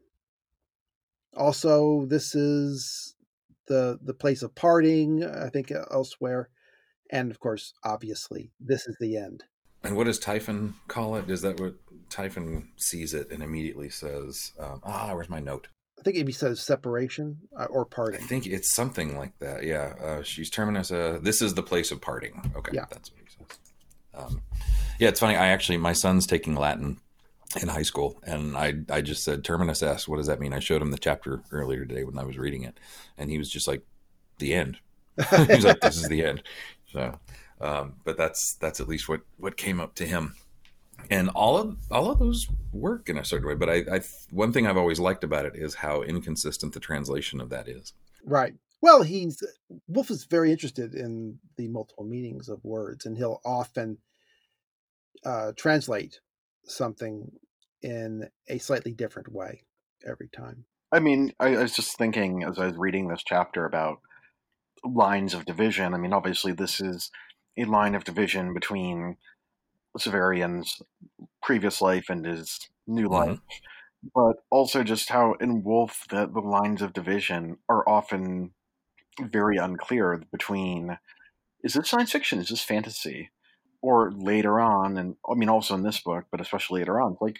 Also, 1.35 2.05
this 2.05 2.35
is 2.35 3.15
the 3.67 3.97
the 4.03 4.13
place 4.13 4.43
of 4.43 4.53
parting, 4.53 5.23
I 5.23 5.49
think 5.49 5.71
elsewhere. 5.89 6.49
And 7.09 7.31
of 7.31 7.39
course, 7.39 7.73
obviously, 7.83 8.51
this 8.59 8.87
is 8.87 8.95
the 8.99 9.17
end. 9.17 9.45
And 9.83 9.95
what 9.95 10.05
does 10.05 10.19
Typhon 10.19 10.75
call 10.87 11.15
it? 11.15 11.29
Is 11.29 11.41
that 11.41 11.59
what 11.59 11.75
Typhon 12.09 12.69
sees 12.77 13.13
it 13.15 13.31
and 13.31 13.41
immediately 13.41 13.89
says, 13.89 14.53
um, 14.59 14.81
"Ah, 14.83 15.15
where's 15.15 15.29
my 15.29 15.39
note?" 15.39 15.67
I 16.05 16.11
think 16.11 16.27
he 16.27 16.33
says 16.33 16.61
separation 16.61 17.37
uh, 17.57 17.65
or 17.69 17.85
parting. 17.85 18.21
I 18.21 18.23
think 18.25 18.45
it's 18.45 18.73
something 18.75 19.17
like 19.17 19.37
that. 19.39 19.63
Yeah, 19.63 19.93
uh, 20.03 20.21
she's 20.21 20.49
terminus. 20.49 20.91
Uh, 20.91 21.19
this 21.21 21.41
is 21.41 21.53
the 21.53 21.63
place 21.63 21.91
of 21.91 22.01
parting. 22.01 22.51
Okay, 22.57 22.71
Yeah. 22.73 22.85
that's 22.89 23.09
what 23.11 23.21
he 23.21 23.27
says. 23.29 23.57
Um, 24.13 24.41
yeah, 24.99 25.07
it's 25.07 25.19
funny. 25.21 25.35
I 25.37 25.47
actually, 25.47 25.77
my 25.77 25.93
son's 25.93 26.27
taking 26.27 26.55
Latin 26.55 26.99
in 27.61 27.69
high 27.69 27.83
school, 27.83 28.19
and 28.23 28.57
I, 28.57 28.73
I 28.89 28.99
just 29.01 29.23
said 29.23 29.43
terminus 29.45 29.81
est. 29.81 30.07
What 30.09 30.17
does 30.17 30.27
that 30.27 30.39
mean? 30.41 30.53
I 30.53 30.59
showed 30.59 30.81
him 30.81 30.91
the 30.91 30.97
chapter 30.97 31.41
earlier 31.51 31.85
today 31.85 32.03
when 32.03 32.17
I 32.19 32.23
was 32.25 32.37
reading 32.37 32.63
it, 32.63 32.79
and 33.17 33.29
he 33.29 33.37
was 33.37 33.49
just 33.49 33.67
like, 33.67 33.81
"The 34.39 34.53
end." 34.53 34.79
he 35.29 35.45
was 35.55 35.63
like, 35.63 35.79
"This 35.79 35.95
is 35.97 36.09
the 36.09 36.25
end." 36.25 36.43
So, 36.91 37.17
um, 37.61 37.93
but 38.03 38.17
that's 38.17 38.55
that's 38.55 38.79
at 38.81 38.87
least 38.87 39.07
what 39.07 39.21
what 39.37 39.55
came 39.55 39.79
up 39.79 39.95
to 39.95 40.05
him, 40.05 40.35
and 41.09 41.29
all 41.29 41.57
of 41.57 41.77
all 41.91 42.11
of 42.11 42.19
those 42.19 42.47
work 42.71 43.09
in 43.09 43.17
a 43.17 43.25
certain 43.25 43.47
way. 43.47 43.55
But 43.55 43.69
I, 43.69 43.83
I 43.91 44.01
one 44.31 44.51
thing 44.51 44.67
I've 44.67 44.77
always 44.77 44.99
liked 44.99 45.23
about 45.23 45.45
it 45.45 45.55
is 45.55 45.75
how 45.75 46.01
inconsistent 46.01 46.73
the 46.73 46.79
translation 46.79 47.41
of 47.41 47.49
that 47.49 47.67
is. 47.67 47.93
Right. 48.25 48.53
Well, 48.81 49.03
he's 49.03 49.41
Wolfe 49.87 50.11
is 50.11 50.25
very 50.25 50.51
interested 50.51 50.93
in 50.93 51.39
the 51.57 51.67
multiple 51.69 52.05
meanings 52.05 52.49
of 52.49 52.63
words, 52.63 53.05
and 53.05 53.17
he'll 53.17 53.41
often 53.45 53.99
uh, 55.25 55.53
translate 55.55 56.19
something 56.65 57.31
in 57.81 58.29
a 58.47 58.57
slightly 58.57 58.93
different 58.93 59.31
way 59.31 59.63
every 60.05 60.29
time. 60.29 60.65
I 60.91 60.99
mean, 60.99 61.33
I, 61.39 61.55
I 61.55 61.61
was 61.61 61.75
just 61.75 61.97
thinking 61.97 62.43
as 62.43 62.59
I 62.59 62.67
was 62.67 62.77
reading 62.77 63.07
this 63.07 63.23
chapter 63.25 63.65
about 63.65 63.99
lines 64.83 65.33
of 65.33 65.45
division. 65.45 65.93
I 65.93 65.97
mean, 65.97 66.13
obviously, 66.13 66.51
this 66.51 66.79
is 66.79 67.09
a 67.57 67.65
line 67.65 67.95
of 67.95 68.03
division 68.03 68.53
between 68.53 69.17
Severian's 69.99 70.81
previous 71.41 71.81
life 71.81 72.05
and 72.09 72.25
his 72.25 72.69
new 72.87 73.07
Mhm. 73.09 73.09
life, 73.09 73.39
but 74.15 74.37
also 74.49 74.83
just 74.83 75.09
how 75.09 75.33
in 75.35 75.63
Wolfe 75.63 76.05
the, 76.09 76.27
the 76.27 76.39
lines 76.41 76.81
of 76.81 76.93
division 76.93 77.57
are 77.69 77.87
often 77.87 78.53
very 79.21 79.57
unclear 79.57 80.21
between 80.31 80.97
is 81.63 81.73
this 81.73 81.89
science 81.89 82.11
fiction, 82.11 82.39
is 82.39 82.49
this 82.49 82.63
fantasy, 82.63 83.31
or 83.81 84.11
later 84.11 84.59
on, 84.59 84.97
and 84.97 85.15
I 85.29 85.35
mean, 85.35 85.49
also 85.49 85.75
in 85.75 85.83
this 85.83 85.99
book, 86.01 86.25
but 86.31 86.41
especially 86.41 86.81
later 86.81 86.99
on, 87.01 87.17
like 87.21 87.39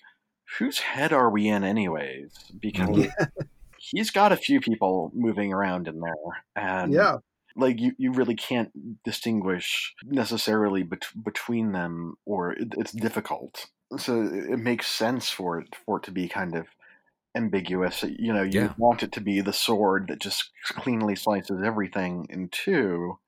whose 0.60 0.80
head 0.80 1.14
are 1.14 1.30
we 1.30 1.48
in, 1.48 1.64
anyways? 1.64 2.34
Because 2.62 2.90
Mhm. 2.90 3.12
he's 3.78 4.12
got 4.12 4.32
a 4.32 4.38
few 4.38 4.60
people 4.62 5.12
moving 5.14 5.54
around 5.54 5.88
in 5.88 6.00
there, 6.00 6.46
and 6.56 6.94
yeah. 6.94 7.18
Like 7.56 7.80
you, 7.80 7.94
you 7.98 8.12
really 8.14 8.36
can't 8.36 8.72
distinguish 9.04 9.94
necessarily 10.04 10.84
bet- 10.84 11.24
between 11.24 11.72
them, 11.72 12.16
or 12.26 12.54
it, 12.54 12.74
it's 12.78 12.92
difficult. 12.92 13.68
So 13.98 14.24
it 14.24 14.52
it 14.54 14.58
makes 14.60 14.88
sense 14.88 15.30
for 15.30 15.60
it 15.60 15.76
for 15.86 15.98
it 15.98 16.04
to 16.04 16.12
be 16.12 16.28
kind 16.28 16.56
of 16.56 16.68
ambiguous. 17.36 18.04
You 18.04 18.34
know, 18.34 18.44
you 18.44 18.62
Yeah. 18.62 18.74
want 18.78 19.04
it 19.04 19.12
to 19.14 19.22
be 19.22 19.42
the 19.42 19.54
sword 19.54 20.08
that 20.08 20.20
just 20.20 20.52
cleanly 20.70 21.16
slices 21.16 21.62
everything 21.64 22.28
in 22.30 22.50
two, 22.50 23.20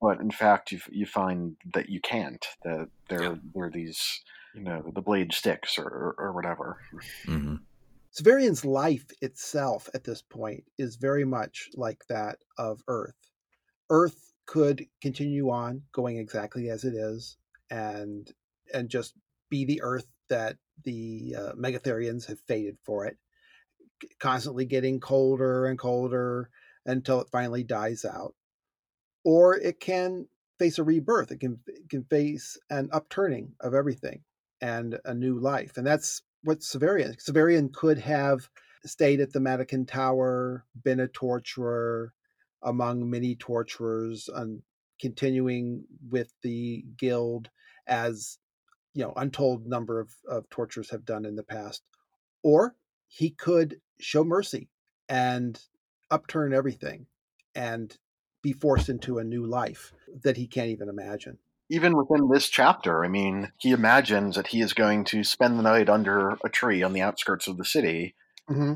but 0.00 0.20
in 0.20 0.30
fact, 0.30 0.72
you 0.72 0.80
you 0.90 1.06
find 1.06 1.56
that 1.74 1.88
you 1.88 2.00
can't. 2.00 2.44
That 2.64 2.88
there 3.08 3.22
Yeah. 3.22 3.34
there 3.54 3.64
are 3.64 3.70
these, 3.70 4.22
you 4.54 4.62
know, 4.62 4.82
the 4.94 5.02
blade 5.02 5.32
sticks 5.34 5.78
or 5.78 5.86
or, 5.86 6.14
or 6.18 6.32
whatever. 6.32 6.78
hmm 7.26 7.56
Severian's 8.12 8.64
life 8.64 9.06
itself 9.20 9.88
at 9.92 10.04
this 10.04 10.22
point 10.22 10.62
is 10.78 10.94
very 10.96 11.24
much 11.24 11.68
like 11.74 12.06
that 12.08 12.38
of 12.56 12.80
Urth. 12.88 13.12
Urth 13.90 14.32
could 14.46 14.86
continue 15.00 15.50
on 15.50 15.82
going 15.92 16.18
exactly 16.18 16.68
as 16.68 16.84
it 16.84 16.94
is 16.94 17.36
and 17.70 18.30
and 18.72 18.88
just 18.88 19.14
be 19.50 19.64
the 19.64 19.82
Urth 19.84 20.06
that 20.28 20.56
the 20.84 21.34
uh, 21.38 21.52
Megatherians 21.52 22.26
have 22.26 22.40
fated 22.40 22.76
for 22.84 23.06
it, 23.06 23.16
constantly 24.18 24.64
getting 24.64 25.00
colder 25.00 25.66
and 25.66 25.78
colder 25.78 26.50
until 26.86 27.20
it 27.20 27.28
finally 27.30 27.62
dies 27.62 28.04
out. 28.04 28.34
Or 29.24 29.56
it 29.56 29.80
can 29.80 30.26
face 30.58 30.78
a 30.78 30.84
rebirth. 30.84 31.30
It 31.30 31.40
can 31.40 31.60
it 31.66 31.88
can 31.88 32.04
face 32.04 32.58
an 32.70 32.88
upturning 32.92 33.52
of 33.60 33.74
everything 33.74 34.22
and 34.60 34.98
a 35.04 35.14
new 35.14 35.38
life. 35.38 35.76
And 35.76 35.86
that's 35.86 36.22
what 36.42 36.60
Severian. 36.60 37.16
Severian 37.22 37.72
could 37.72 37.98
have 37.98 38.48
stayed 38.84 39.20
at 39.20 39.32
the 39.32 39.40
Matachin 39.40 39.88
Tower, 39.88 40.64
been 40.82 41.00
a 41.00 41.08
torturer 41.08 42.12
among 42.64 43.08
many 43.10 43.36
torturers, 43.36 44.28
and 44.34 44.62
continuing 45.00 45.84
with 46.10 46.32
the 46.42 46.84
guild 46.96 47.50
as 47.86 48.38
you 48.94 49.02
know, 49.02 49.12
untold 49.16 49.66
number 49.66 50.00
of, 50.00 50.14
of 50.28 50.48
torturers 50.50 50.90
have 50.90 51.04
done 51.04 51.24
in 51.24 51.34
the 51.34 51.42
past. 51.42 51.82
Or 52.42 52.76
he 53.08 53.30
could 53.30 53.80
show 54.00 54.24
mercy 54.24 54.68
and 55.08 55.60
upturn 56.10 56.54
everything 56.54 57.06
and 57.54 57.96
be 58.42 58.52
forced 58.52 58.88
into 58.88 59.18
a 59.18 59.24
new 59.24 59.46
life 59.46 59.92
that 60.22 60.36
he 60.36 60.46
can't 60.46 60.68
even 60.68 60.88
imagine. 60.88 61.38
even 61.70 61.96
within 61.96 62.28
this 62.28 62.48
chapter, 62.48 63.04
I 63.04 63.08
mean, 63.08 63.50
he 63.58 63.72
imagines 63.72 64.36
that 64.36 64.48
he 64.48 64.60
is 64.60 64.74
going 64.74 65.04
to 65.06 65.24
spend 65.24 65.58
the 65.58 65.62
night 65.62 65.88
under 65.88 66.36
a 66.44 66.48
tree 66.48 66.82
on 66.82 66.92
the 66.92 67.00
outskirts 67.00 67.48
of 67.48 67.56
the 67.56 67.64
city. 67.64 68.14
hmm 68.48 68.74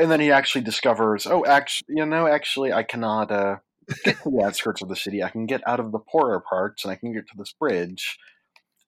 And 0.00 0.10
then 0.10 0.20
he 0.20 0.32
actually 0.32 0.62
discovers, 0.62 1.26
oh, 1.26 1.44
actually, 1.44 1.94
you 1.96 2.06
know, 2.06 2.26
actually, 2.26 2.72
I 2.72 2.82
cannot 2.82 3.30
uh, 3.30 3.56
get 4.02 4.16
to 4.22 4.30
the 4.30 4.42
outskirts 4.44 4.80
of 4.80 4.88
the 4.88 4.96
city. 4.96 5.22
I 5.22 5.28
can 5.28 5.44
get 5.44 5.60
out 5.68 5.78
of 5.78 5.92
the 5.92 5.98
poorer 5.98 6.40
parts 6.40 6.84
and 6.84 6.90
I 6.92 6.96
can 6.96 7.12
get 7.12 7.26
to 7.28 7.34
this 7.36 7.52
bridge. 7.52 8.18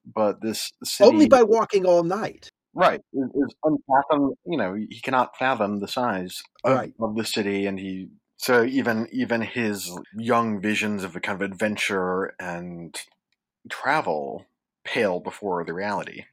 But 0.07 0.41
this 0.41 0.73
city, 0.83 1.11
Only 1.11 1.29
by 1.29 1.43
walking 1.43 1.85
all 1.87 2.03
night. 2.03 2.49
right, 2.75 3.01
is, 3.13 3.31
is 3.35 3.55
unfathom. 3.65 4.31
You 4.47 4.57
know, 4.57 4.75
he 4.75 5.01
cannot 5.03 5.37
fathom 5.37 5.81
the 5.81 5.87
size 5.87 6.43
of, 6.65 6.73
Right. 6.77 6.95
of 6.99 7.15
the 7.15 7.25
city, 7.25 7.67
and 7.67 7.79
he 7.79 8.09
so 8.39 8.65
even 8.65 9.07
even 9.13 9.43
his 9.43 9.93
young 10.17 10.61
visions 10.61 11.05
of 11.05 11.15
a 11.15 11.21
kind 11.21 11.41
of 11.41 11.49
adventure 11.53 12.35
and 12.41 13.01
travel 13.69 14.47
pale 14.85 15.21
before 15.21 15.63
the 15.65 15.73
reality. 15.75 16.25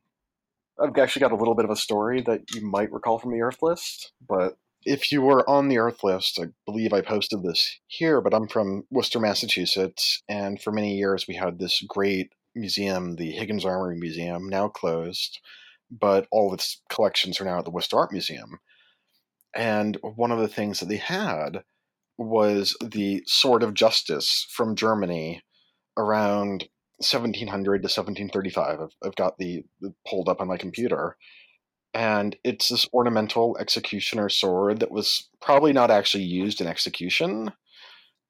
I've 0.82 0.98
actually 0.98 1.20
got 1.20 1.32
a 1.34 1.36
little 1.36 1.56
bit 1.56 1.66
of 1.66 1.72
a 1.72 1.76
story 1.76 2.22
that 2.22 2.56
you 2.56 2.66
might 2.66 2.92
recall 2.92 3.20
from 3.20 3.32
the 3.32 3.38
Urth 3.40 3.62
list, 3.62 4.14
but 4.28 4.58
if 4.86 5.12
you 5.12 5.22
were 5.22 5.48
on 5.50 5.68
the 5.68 5.76
Urth 5.76 6.04
list, 6.04 6.40
I 6.42 6.48
believe 6.66 6.94
I 6.94 7.02
posted 7.02 7.44
this 7.44 7.80
here, 7.88 8.22
but 8.22 8.34
I'm 8.34 8.48
from 8.48 8.84
Worcester, 8.90 9.20
Massachusetts, 9.20 10.24
and 10.30 10.62
for 10.62 10.72
many 10.72 10.96
years 10.96 11.28
we 11.28 11.36
had 11.36 11.60
this 11.60 11.84
great 11.88 12.32
museum, 12.56 13.16
the 13.16 13.32
Higgins 13.32 13.66
Armory 13.66 13.98
Museum, 13.98 14.48
now 14.48 14.68
closed, 14.68 15.40
but 15.92 16.28
all 16.32 16.48
of 16.48 16.54
its 16.54 16.82
collections 16.90 17.40
are 17.40 17.46
now 17.46 17.60
at 17.60 17.66
the 17.66 17.72
Worcester 17.72 17.98
Art 17.98 18.12
Museum. 18.12 18.60
And 19.56 19.98
one 20.02 20.32
of 20.32 20.40
the 20.40 20.48
things 20.48 20.80
that 20.80 20.88
they 20.88 20.98
had 20.98 21.64
was 22.18 22.76
the 22.82 23.24
Sword 23.26 23.64
of 23.64 23.74
Justice 23.74 24.46
from 24.52 24.76
Germany 24.76 25.42
around 25.98 26.68
1700 27.00 27.82
to 27.82 27.86
1735. 27.86 28.80
I've, 28.82 28.88
I've 29.04 29.16
got 29.16 29.38
the, 29.38 29.64
the 29.82 29.94
pulled 30.08 30.30
up 30.30 30.42
on 30.42 30.48
my 30.48 30.58
computer. 30.58 31.18
And 31.94 32.36
it's 32.44 32.70
this 32.70 32.88
ornamental 32.94 33.58
executioner 33.60 34.30
sword 34.30 34.80
that 34.80 34.92
was 34.92 35.30
probably 35.42 35.74
not 35.74 35.92
actually 35.92 36.24
used 36.24 36.62
in 36.62 36.68
execution, 36.68 37.52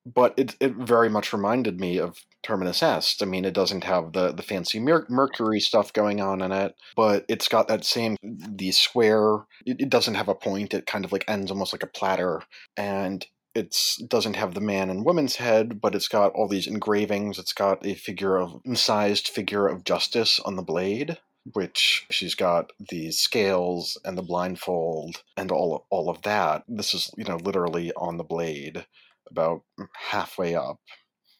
but 0.06 0.34
it, 0.38 0.56
it 0.60 0.76
very 0.76 1.10
much 1.10 1.34
reminded 1.34 1.80
me 1.80 2.00
of 2.00 2.24
Terminus 2.42 2.82
Est. 2.82 3.22
I 3.22 3.26
mean, 3.26 3.44
it 3.46 3.54
doesn't 3.54 3.84
have 3.84 4.14
the, 4.14 4.32
the 4.32 4.44
fancy 4.44 4.80
mer- 4.80 5.06
Mercury 5.10 5.60
stuff 5.60 5.92
going 5.92 6.22
on 6.22 6.42
in 6.42 6.52
it, 6.52 6.76
but 6.96 7.26
it's 7.28 7.50
got 7.50 7.68
that 7.68 7.84
same, 7.84 8.16
the 8.24 8.72
square, 8.72 9.46
it, 9.66 9.82
it 9.82 9.90
doesn't 9.90 10.16
have 10.16 10.30
a 10.30 10.36
point. 10.36 10.74
It 10.74 10.86
kind 10.86 11.04
of 11.04 11.12
like 11.12 11.26
ends 11.28 11.52
almost 11.52 11.74
like 11.74 11.84
a 11.84 11.88
platter. 11.88 12.42
And 12.78 13.26
it 13.56 13.76
doesn't 14.08 14.36
have 14.36 14.54
the 14.54 14.62
man 14.62 14.90
and 14.90 15.04
woman's 15.04 15.36
head, 15.36 15.82
but 15.82 15.96
it's 15.96 16.08
got 16.08 16.32
all 16.34 16.48
these 16.48 16.68
engravings. 16.68 17.38
It's 17.38 17.54
got 17.54 17.86
a 17.86 17.94
figure 17.96 18.38
of 18.38 18.62
incised 18.64 19.28
figure 19.28 19.68
of 19.68 19.84
justice 19.84 20.40
on 20.40 20.56
the 20.56 20.62
blade, 20.62 21.18
which 21.54 22.06
she's 22.12 22.36
got 22.36 22.72
the 22.90 23.12
scales 23.12 23.98
and 24.06 24.18
the 24.18 24.24
blindfold 24.24 25.24
and 25.38 25.52
all 25.52 25.86
all 25.90 26.10
of 26.10 26.22
that. 26.24 26.64
This 26.68 26.94
is 26.94 27.12
you 27.18 27.24
know 27.24 27.38
literally 27.38 27.92
on 27.94 28.18
the 28.18 28.24
blade, 28.24 28.86
about 29.30 29.64
halfway 30.12 30.56
up, 30.56 30.80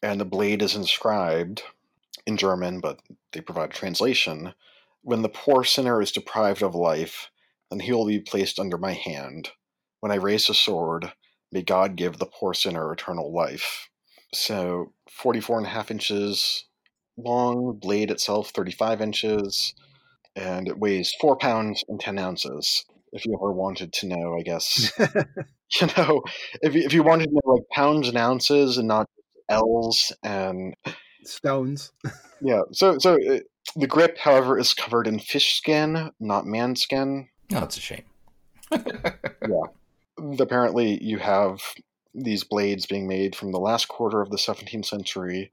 and 0.02 0.20
the 0.20 0.24
blade 0.24 0.62
is 0.62 0.74
inscribed 0.74 1.62
in 2.26 2.36
German, 2.36 2.80
but 2.80 3.00
they 3.32 3.40
provide 3.40 3.70
a 3.70 3.72
translation. 3.72 4.54
When 5.02 5.22
the 5.22 5.28
poor 5.28 5.64
sinner 5.64 6.02
is 6.02 6.12
deprived 6.12 6.62
of 6.62 6.74
life, 6.74 7.30
then 7.70 7.80
he 7.80 7.92
will 7.92 8.06
be 8.06 8.20
placed 8.20 8.58
under 8.58 8.76
my 8.76 8.92
hand. 8.92 9.50
When 10.00 10.12
I 10.12 10.16
raise 10.16 10.46
the 10.46 10.54
sword, 10.54 11.12
may 11.52 11.62
God 11.62 11.96
give 11.96 12.18
the 12.18 12.26
poor 12.26 12.54
sinner 12.54 12.92
eternal 12.92 13.32
life. 13.32 13.88
So 14.32 14.92
44 15.10 15.58
and 15.58 15.66
a 15.66 15.70
half 15.70 15.90
inches 15.90 16.64
long, 17.16 17.78
blade 17.78 18.10
itself 18.10 18.50
35 18.50 19.00
inches, 19.00 19.74
and 20.40 20.68
it 20.68 20.78
weighs 20.78 21.14
four 21.20 21.36
pounds 21.36 21.84
and 21.88 22.00
10 22.00 22.18
ounces. 22.18 22.84
If 23.12 23.26
you 23.26 23.34
ever 23.34 23.52
wanted 23.52 23.92
to 23.94 24.06
know, 24.06 24.36
I 24.38 24.42
guess, 24.42 24.92
you 24.98 25.88
know, 25.96 26.22
if 26.62 26.74
you, 26.74 26.82
if 26.82 26.92
you 26.92 27.02
wanted 27.02 27.26
to 27.26 27.34
know 27.34 27.52
like 27.52 27.68
pounds 27.70 28.08
and 28.08 28.16
ounces 28.16 28.78
and 28.78 28.88
not 28.88 29.08
L's 29.48 30.12
and 30.22 30.74
Stones. 31.24 31.92
yeah, 32.40 32.62
so 32.72 32.98
so 32.98 33.14
uh, 33.14 33.40
the 33.76 33.86
grip, 33.86 34.16
however, 34.16 34.58
is 34.58 34.72
covered 34.72 35.06
in 35.06 35.18
fish 35.18 35.56
skin, 35.56 36.10
not 36.18 36.46
man 36.46 36.76
skin. 36.76 37.28
No, 37.50 37.64
it's 37.64 37.76
a 37.76 37.80
shame. 37.80 38.04
Yeah. 38.72 40.36
Apparently 40.38 41.02
you 41.02 41.18
have 41.18 41.60
these 42.14 42.44
blades 42.44 42.86
being 42.86 43.08
made 43.08 43.34
from 43.34 43.52
the 43.52 43.58
last 43.58 43.88
quarter 43.88 44.20
of 44.20 44.30
the 44.30 44.36
17th 44.36 44.84
century 44.84 45.52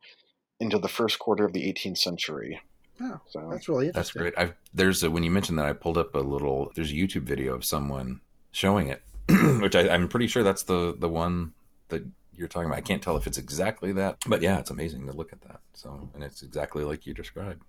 into 0.60 0.78
the 0.78 0.88
first 0.88 1.20
quarter 1.20 1.46
of 1.46 1.54
the 1.54 1.72
18th 1.72 1.98
century. 1.98 2.60
Oh, 3.02 3.20
So 3.28 3.48
that's 3.52 3.70
really 3.70 3.92
That's 3.92 4.12
great. 4.12 4.34
I've 4.38 4.54
there's 4.74 5.04
a, 5.04 5.12
when 5.12 5.24
you 5.24 5.32
mentioned 5.32 5.60
that 5.60 5.66
I 5.66 5.74
pulled 5.74 5.98
up 5.98 6.16
a 6.16 6.20
little 6.20 6.72
there's 6.76 6.92
a 6.92 6.96
YouTube 6.96 7.24
video 7.24 7.54
of 7.54 7.64
someone 7.64 8.22
showing 8.52 8.88
it, 8.88 9.04
which 9.62 9.76
I, 9.76 9.90
I'm 9.90 10.08
pretty 10.08 10.28
sure 10.28 10.44
that's 10.44 10.64
the 10.64 10.96
the 10.98 11.10
one 11.10 11.54
that 11.90 12.04
you're 12.34 12.48
talking 12.48 12.68
about. 12.68 12.78
I 12.78 12.82
can't 12.82 13.02
tell 13.02 13.18
if 13.18 13.28
it's 13.28 13.38
exactly 13.38 13.92
that, 13.94 14.18
but 14.28 14.42
yeah, 14.42 14.60
it's 14.60 14.70
amazing 14.70 15.06
to 15.08 15.14
look 15.14 15.32
at 15.32 15.42
that. 15.42 15.60
So 15.74 16.10
and 16.14 16.24
it's 16.24 16.42
exactly 16.42 16.84
like 16.84 17.06
you 17.06 17.14
described. 17.14 17.64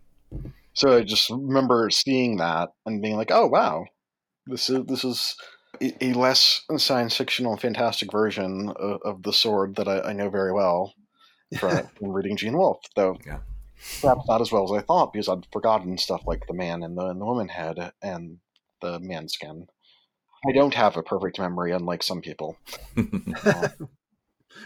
so 0.72 0.97
I 0.97 1.03
just 1.03 1.31
remember 1.31 1.91
seeing 1.91 2.37
that 2.37 2.70
and 2.87 3.03
being 3.03 3.16
like, 3.16 3.31
"Oh 3.31 3.47
wow, 3.47 3.85
this 4.47 4.70
is 4.70 4.85
this 4.87 5.05
is 5.05 5.37
a, 5.83 6.05
a 6.05 6.12
less 6.14 6.62
science 6.79 7.16
fictional, 7.16 7.57
fantastic 7.57 8.11
version 8.11 8.72
of, 8.76 9.01
of 9.05 9.22
the 9.22 9.33
sword 9.33 9.76
that 9.76 9.89
I, 9.89 10.01
I 10.01 10.12
know 10.14 10.31
very 10.31 10.53
well 10.53 10.95
from, 11.59 11.87
from 11.99 12.11
reading 12.11 12.37
Gene 12.37 12.57
Wolfe." 12.57 12.81
Though 12.97 13.18
Yeah. 13.26 13.39
Perhaps 14.01 14.26
not 14.29 14.41
as 14.41 14.51
well 14.53 14.64
as 14.64 14.72
I 14.72 14.85
thought 14.85 15.12
because 15.12 15.29
I'd 15.29 15.47
forgotten 15.53 15.99
stuff 15.99 16.22
like 16.26 16.47
the 16.47 16.55
man 16.55 16.83
and 16.83 16.97
the 16.97 17.07
and 17.07 17.20
the 17.20 17.24
woman 17.26 17.49
head 17.49 17.93
and 18.03 18.39
the 18.81 18.99
man 19.01 19.29
skin. 19.29 19.66
I 20.49 20.53
don't 20.53 20.74
have 20.74 20.97
a 20.97 21.03
perfect 21.03 21.39
memory, 21.39 21.72
unlike 21.72 22.03
some 22.03 22.20
people. 22.20 22.57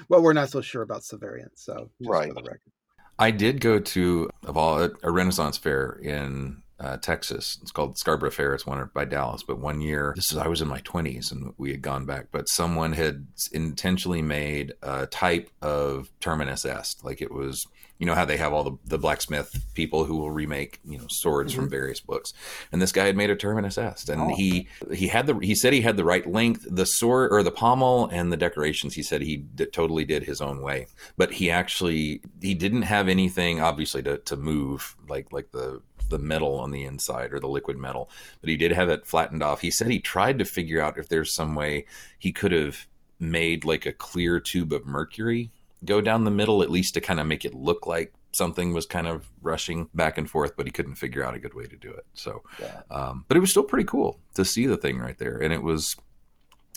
well, 0.08 0.22
we're 0.22 0.32
not 0.32 0.50
so 0.50 0.60
sure 0.60 0.82
about 0.82 1.02
Severian, 1.02 1.50
so 1.54 1.90
just 1.98 2.10
Right. 2.10 2.28
for 2.28 2.34
the 2.34 2.42
record. 2.42 2.72
I 3.18 3.30
did 3.30 3.60
go 3.60 3.78
to 3.78 4.30
of 4.44 4.56
all 4.56 4.88
a 5.02 5.10
Renaissance 5.10 5.56
fair 5.56 5.98
in 6.02 6.62
uh, 6.80 6.96
Texas. 6.96 7.58
It's 7.62 7.70
called 7.70 7.96
Scarborough 7.96 8.30
Fair. 8.30 8.54
It's 8.54 8.66
one 8.66 8.90
by 8.92 9.04
Dallas. 9.04 9.42
But 9.42 9.60
one 9.60 9.80
year, 9.80 10.12
this 10.16 10.32
is 10.32 10.38
I 10.38 10.48
was 10.48 10.60
in 10.60 10.68
my 10.68 10.80
twenties 10.80 11.30
and 11.30 11.54
we 11.56 11.70
had 11.70 11.82
gone 11.82 12.04
back. 12.06 12.26
But 12.32 12.48
someone 12.48 12.92
had 12.92 13.26
intentionally 13.52 14.22
made 14.22 14.72
a 14.82 15.06
type 15.06 15.50
of 15.60 16.10
Terminus 16.20 16.64
Est, 16.64 17.04
like 17.04 17.22
it 17.22 17.32
was. 17.32 17.64
You 18.02 18.06
know 18.06 18.16
how 18.16 18.24
they 18.24 18.36
have 18.36 18.52
all 18.52 18.64
the, 18.64 18.76
the 18.84 18.98
blacksmith 18.98 19.64
people 19.74 20.06
who 20.06 20.16
will 20.16 20.32
remake 20.32 20.80
you 20.84 20.98
know 20.98 21.06
swords 21.08 21.52
from 21.52 21.66
mm-hmm. 21.66 21.70
various 21.70 22.00
books, 22.00 22.34
and 22.72 22.82
this 22.82 22.90
guy 22.90 23.06
had 23.06 23.16
made 23.16 23.30
a 23.30 23.36
Terminus 23.36 23.78
Est, 23.78 24.08
and 24.08 24.20
Oh. 24.22 24.34
he 24.34 24.66
he 24.92 25.06
had 25.06 25.28
the 25.28 25.38
he 25.38 25.54
said 25.54 25.72
he 25.72 25.82
had 25.82 25.96
the 25.96 26.04
right 26.04 26.26
length, 26.26 26.66
the 26.68 26.84
sword 26.84 27.30
or 27.30 27.44
the 27.44 27.52
pommel 27.52 28.08
and 28.10 28.32
the 28.32 28.36
decorations. 28.36 28.94
He 28.94 29.04
said 29.04 29.22
he 29.22 29.36
d- 29.36 29.66
totally 29.66 30.04
did 30.04 30.24
his 30.24 30.40
own 30.40 30.62
way. 30.62 30.88
But 31.16 31.34
he 31.34 31.48
actually 31.48 32.22
he 32.40 32.54
didn't 32.54 32.82
have 32.82 33.06
anything 33.06 33.60
obviously 33.60 34.02
to, 34.02 34.18
to 34.18 34.36
move 34.36 34.96
like 35.08 35.32
like 35.32 35.52
the 35.52 35.80
the 36.08 36.18
metal 36.18 36.58
on 36.58 36.72
the 36.72 36.82
inside 36.82 37.32
or 37.32 37.38
the 37.38 37.46
liquid 37.46 37.78
metal. 37.78 38.10
But 38.40 38.50
he 38.50 38.56
did 38.56 38.72
have 38.72 38.88
it 38.88 39.06
flattened 39.06 39.44
off. 39.44 39.60
He 39.60 39.70
said 39.70 39.88
he 39.88 40.00
tried 40.00 40.40
to 40.40 40.44
figure 40.44 40.82
out 40.82 40.98
if 40.98 41.08
there's 41.08 41.32
some 41.32 41.54
way 41.54 41.86
he 42.18 42.32
could 42.32 42.50
have 42.50 42.88
made 43.20 43.64
like 43.64 43.86
a 43.86 43.92
clear 43.92 44.40
tube 44.40 44.72
of 44.72 44.86
mercury 44.86 45.52
go 45.84 46.00
down 46.00 46.24
the 46.24 46.30
middle 46.30 46.62
at 46.62 46.70
least 46.70 46.94
to 46.94 47.00
kind 47.00 47.18
of 47.20 47.26
make 47.26 47.44
it 47.44 47.54
look 47.54 47.86
like 47.86 48.12
something 48.32 48.72
was 48.72 48.86
kind 48.86 49.06
of 49.06 49.28
rushing 49.42 49.88
back 49.94 50.16
and 50.16 50.30
forth 50.30 50.56
but 50.56 50.66
he 50.66 50.72
couldn't 50.72 50.94
figure 50.94 51.24
out 51.24 51.34
a 51.34 51.38
good 51.38 51.54
way 51.54 51.66
to 51.66 51.76
do 51.76 51.90
it 51.90 52.06
so 52.14 52.42
Yeah. 52.60 52.80
um, 52.90 53.24
but 53.28 53.36
it 53.36 53.40
was 53.40 53.50
still 53.50 53.64
pretty 53.64 53.84
cool 53.84 54.18
to 54.34 54.44
see 54.44 54.66
the 54.66 54.76
thing 54.76 54.98
right 54.98 55.18
there 55.18 55.36
and 55.38 55.52
it 55.52 55.62
was 55.62 55.96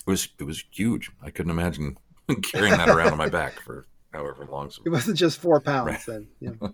it 0.06 0.10
was 0.10 0.28
it 0.38 0.44
was 0.44 0.64
huge 0.70 1.10
i 1.22 1.30
couldn't 1.30 1.50
imagine 1.52 1.96
carrying 2.42 2.76
that 2.76 2.88
around 2.88 3.12
on 3.12 3.18
my 3.18 3.28
back 3.28 3.60
for 3.60 3.86
however 4.12 4.46
long 4.50 4.70
So 4.70 4.82
It 4.84 4.90
wasn't 4.90 5.16
just 5.16 5.38
four 5.40 5.60
pounds 5.70 5.86
Right. 5.88 6.00
then. 6.06 6.28
Yeah. 6.40 6.68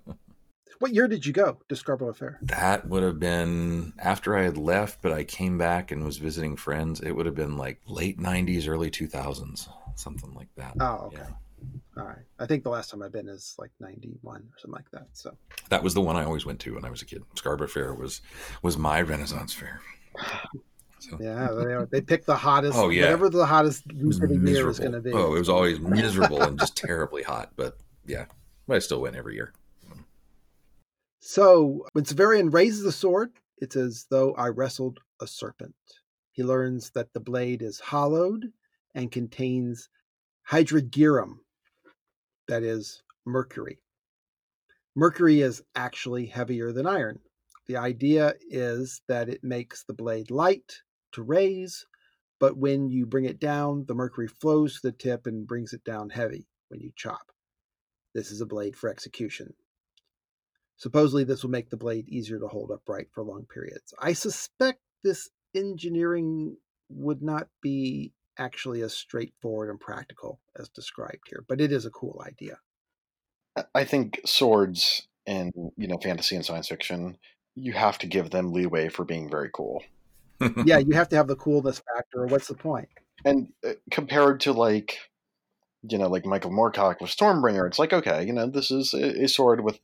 what 0.80 0.92
year 0.92 1.06
did 1.06 1.24
you 1.26 1.32
go 1.32 1.58
to 1.68 1.76
Scarborough 1.76 2.12
Fair? 2.14 2.38
that 2.42 2.88
would 2.88 3.02
have 3.04 3.20
been 3.20 3.92
after 3.98 4.36
i 4.36 4.42
had 4.42 4.56
left 4.56 5.00
but 5.02 5.12
i 5.12 5.22
came 5.22 5.58
back 5.58 5.92
and 5.92 6.04
was 6.04 6.16
visiting 6.18 6.56
friends 6.56 7.00
it 7.00 7.12
would 7.12 7.26
have 7.26 7.34
been 7.36 7.56
like 7.56 7.80
late 7.86 8.18
90s 8.18 8.66
early 8.68 8.90
2000s 8.90 9.68
something 9.94 10.34
like 10.34 10.48
that 10.56 10.74
Oh, 10.80 11.04
okay. 11.06 11.18
yeah 11.18 11.26
All 11.96 12.04
right. 12.04 12.24
I 12.38 12.46
think 12.46 12.62
the 12.64 12.70
last 12.70 12.90
time 12.90 13.02
I've 13.02 13.12
been 13.12 13.28
is 13.28 13.54
like 13.58 13.70
91 13.80 14.36
or 14.40 14.42
something 14.58 14.72
like 14.74 14.90
that. 14.92 15.08
So, 15.12 15.36
that 15.68 15.82
was 15.82 15.94
the 15.94 16.00
one 16.00 16.16
i 16.16 16.24
always 16.24 16.44
went 16.44 16.60
to 16.60 16.74
when 16.74 16.84
i 16.84 16.90
was 16.90 17.00
a 17.02 17.06
kid 17.06 17.22
scarborough 17.34 17.66
fair 17.68 17.94
was 17.94 18.20
was 18.62 18.76
my 18.76 19.00
renaissance 19.00 19.52
fair 19.54 19.80
so 20.98 21.16
yeah, 21.20 21.48
they, 21.52 21.72
are, 21.72 21.86
they 21.90 22.00
pick 22.02 22.24
the 22.26 22.36
hottest, 22.36 22.76
Oh, 22.76 22.88
yeah. 22.90 23.02
whatever 23.04 23.28
the 23.30 23.46
hottest 23.46 23.84
was 24.02 24.18
year 24.20 24.68
is 24.68 24.78
going 24.78 24.92
to 24.92 25.00
be. 25.00 25.12
oh 25.12 25.34
it 25.34 25.38
was 25.38 25.48
always 25.48 25.80
miserable 26.00 26.42
and 26.42 26.58
just 26.58 26.76
terribly 26.76 27.22
hot 27.22 27.52
but 27.56 27.78
yeah 28.06 28.26
but 28.68 28.76
i 28.76 28.78
still 28.80 29.00
went 29.00 29.16
every 29.16 29.34
year 29.34 29.52
So 31.20 31.86
when 31.92 32.04
Severian 32.04 32.52
raises 32.52 32.82
the 32.82 32.92
sword, 32.92 33.30
it's 33.58 33.76
as 33.76 34.06
though 34.10 34.34
I 34.34 34.48
wrestled 34.48 34.98
a 35.20 35.26
serpent. 35.26 35.74
He 36.32 36.42
learns 36.42 36.90
that 36.90 37.12
the 37.12 37.20
blade 37.20 37.62
is 37.62 37.78
hollowed 37.78 38.52
and 38.94 39.10
contains 39.12 39.88
hydrargyrum, 40.50 41.36
that 42.52 42.62
is, 42.62 43.02
mercury. 43.24 43.78
Mercury 44.94 45.40
is 45.40 45.62
actually 45.74 46.26
heavier 46.26 46.70
than 46.70 46.86
iron. 46.86 47.18
The 47.66 47.78
idea 47.78 48.34
is 48.50 49.00
that 49.08 49.30
it 49.30 49.42
makes 49.42 49.84
the 49.84 49.94
blade 49.94 50.30
light 50.30 50.82
to 51.12 51.22
raise, 51.22 51.86
but 52.38 52.58
when 52.58 52.90
you 52.90 53.06
bring 53.06 53.24
it 53.24 53.40
down, 53.40 53.86
the 53.88 53.94
mercury 53.94 54.28
flows 54.28 54.74
to 54.74 54.88
the 54.88 54.92
tip 54.92 55.26
and 55.26 55.46
brings 55.46 55.72
it 55.72 55.82
down 55.82 56.10
heavy 56.10 56.46
when 56.68 56.80
you 56.80 56.92
chop. 56.94 57.32
This 58.14 58.30
is 58.30 58.42
a 58.42 58.46
blade 58.46 58.76
for 58.76 58.90
execution. 58.90 59.54
Supposedly, 60.76 61.24
this 61.24 61.42
will 61.42 61.50
make 61.50 61.70
the 61.70 61.78
blade 61.78 62.06
easier 62.06 62.38
to 62.38 62.48
hold 62.48 62.70
upright 62.70 63.06
for 63.12 63.24
long 63.24 63.46
periods. 63.46 63.94
I 63.98 64.12
suspect 64.12 64.80
this 65.02 65.30
engineering 65.54 66.58
would 66.90 67.22
not 67.22 67.48
be 67.62 68.12
actually 68.38 68.82
as 68.82 68.94
straightforward 68.94 69.70
and 69.70 69.80
practical 69.80 70.40
as 70.58 70.68
described 70.68 71.28
here, 71.28 71.44
but 71.48 71.60
it 71.60 71.72
is 71.72 71.86
a 71.86 71.90
cool 71.90 72.22
idea. 72.26 72.58
I 73.74 73.84
think 73.84 74.20
swords 74.24 75.06
in 75.26 75.52
you 75.76 75.86
know 75.86 75.98
fantasy 75.98 76.36
and 76.36 76.44
science 76.44 76.68
fiction, 76.68 77.18
you 77.54 77.72
have 77.72 77.98
to 77.98 78.06
give 78.06 78.30
them 78.30 78.52
leeway 78.52 78.88
for 78.88 79.04
being 79.04 79.30
very 79.30 79.50
cool. 79.52 79.82
yeah, 80.64 80.78
you 80.86 80.94
have 80.94 81.08
to 81.10 81.16
have 81.16 81.28
the 81.28 81.36
coolness 81.36 81.82
factor. 81.94 82.26
What's 82.26 82.48
the 82.48 82.54
point? 82.54 82.88
And 83.24 83.48
uh, 83.66 83.74
compared 83.90 84.40
to 84.40 84.52
like, 84.52 84.98
you 85.82 85.98
know, 85.98 86.08
like 86.08 86.26
Michael 86.26 86.50
Moorcock 86.50 87.00
with 87.00 87.10
Stormbringer, 87.10 87.66
it's 87.66 87.78
like 87.78 87.92
okay, 87.92 88.24
you 88.24 88.32
know, 88.32 88.46
this 88.46 88.70
is 88.70 88.94
a, 88.94 89.24
a 89.24 89.28
sword 89.28 89.62
with 89.62 89.78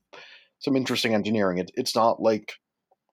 some 0.60 0.76
interesting 0.76 1.14
engineering. 1.14 1.58
It, 1.58 1.70
it's 1.74 1.94
not 1.94 2.20
like 2.20 2.54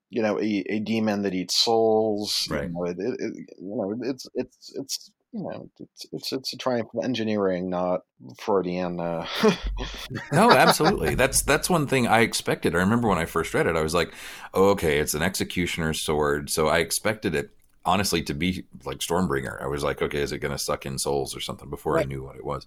you 0.10 0.22
know 0.22 0.40
a, 0.40 0.64
a 0.70 0.80
demon 0.80 1.24
that 1.24 1.34
eats 1.34 1.58
souls. 1.58 2.48
Right. 2.50 2.64
You 2.64 2.70
know, 2.70 2.86
it, 2.86 2.98
it, 3.00 3.20
you 3.60 3.76
know, 3.76 3.96
it's 4.04 4.28
it's 4.36 4.72
it's 4.76 5.12
you 5.36 5.44
know, 5.44 5.70
it's 5.80 6.06
it's 6.14 6.32
it's 6.32 6.54
a 6.54 6.58
triumph 6.58 6.88
of 6.96 7.04
engineering, 7.04 7.70
not 7.70 8.02
Freudian. 8.40 9.02
Uh... 9.02 9.28
no, 10.32 10.50
absolutely. 10.50 11.16
That's 11.16 11.42
that's 11.42 11.70
one 11.70 11.88
thing 11.88 12.08
I 12.08 12.22
expected. 12.22 12.74
I 12.74 12.80
remember 12.80 13.10
when 13.10 13.18
I 13.18 13.26
first 13.26 13.54
read 13.54 13.68
it, 13.68 13.76
I 13.76 13.82
was 13.82 13.94
like, 13.94 14.14
"Oh, 14.54 14.70
okay, 14.70 15.00
it's 15.00 15.14
an 15.14 15.22
executioner's 15.22 16.02
sword." 16.02 16.50
So 16.50 16.70
I 16.70 16.78
expected 16.78 17.36
it 17.36 17.52
honestly 17.84 18.24
to 18.24 18.34
be 18.34 18.64
like 18.86 19.00
Stormbringer. 19.00 19.62
I 19.62 19.68
was 19.68 19.84
like, 19.84 20.02
"Okay, 20.02 20.22
is 20.22 20.32
it 20.32 20.40
going 20.40 20.54
to 20.54 20.58
suck 20.58 20.86
in 20.86 20.98
souls 20.98 21.36
or 21.36 21.42
something?" 21.42 21.70
Before 21.70 21.96
right. 21.96 22.06
I 22.06 22.08
knew 22.08 22.24
what 22.24 22.38
it 22.38 22.46
was. 22.46 22.66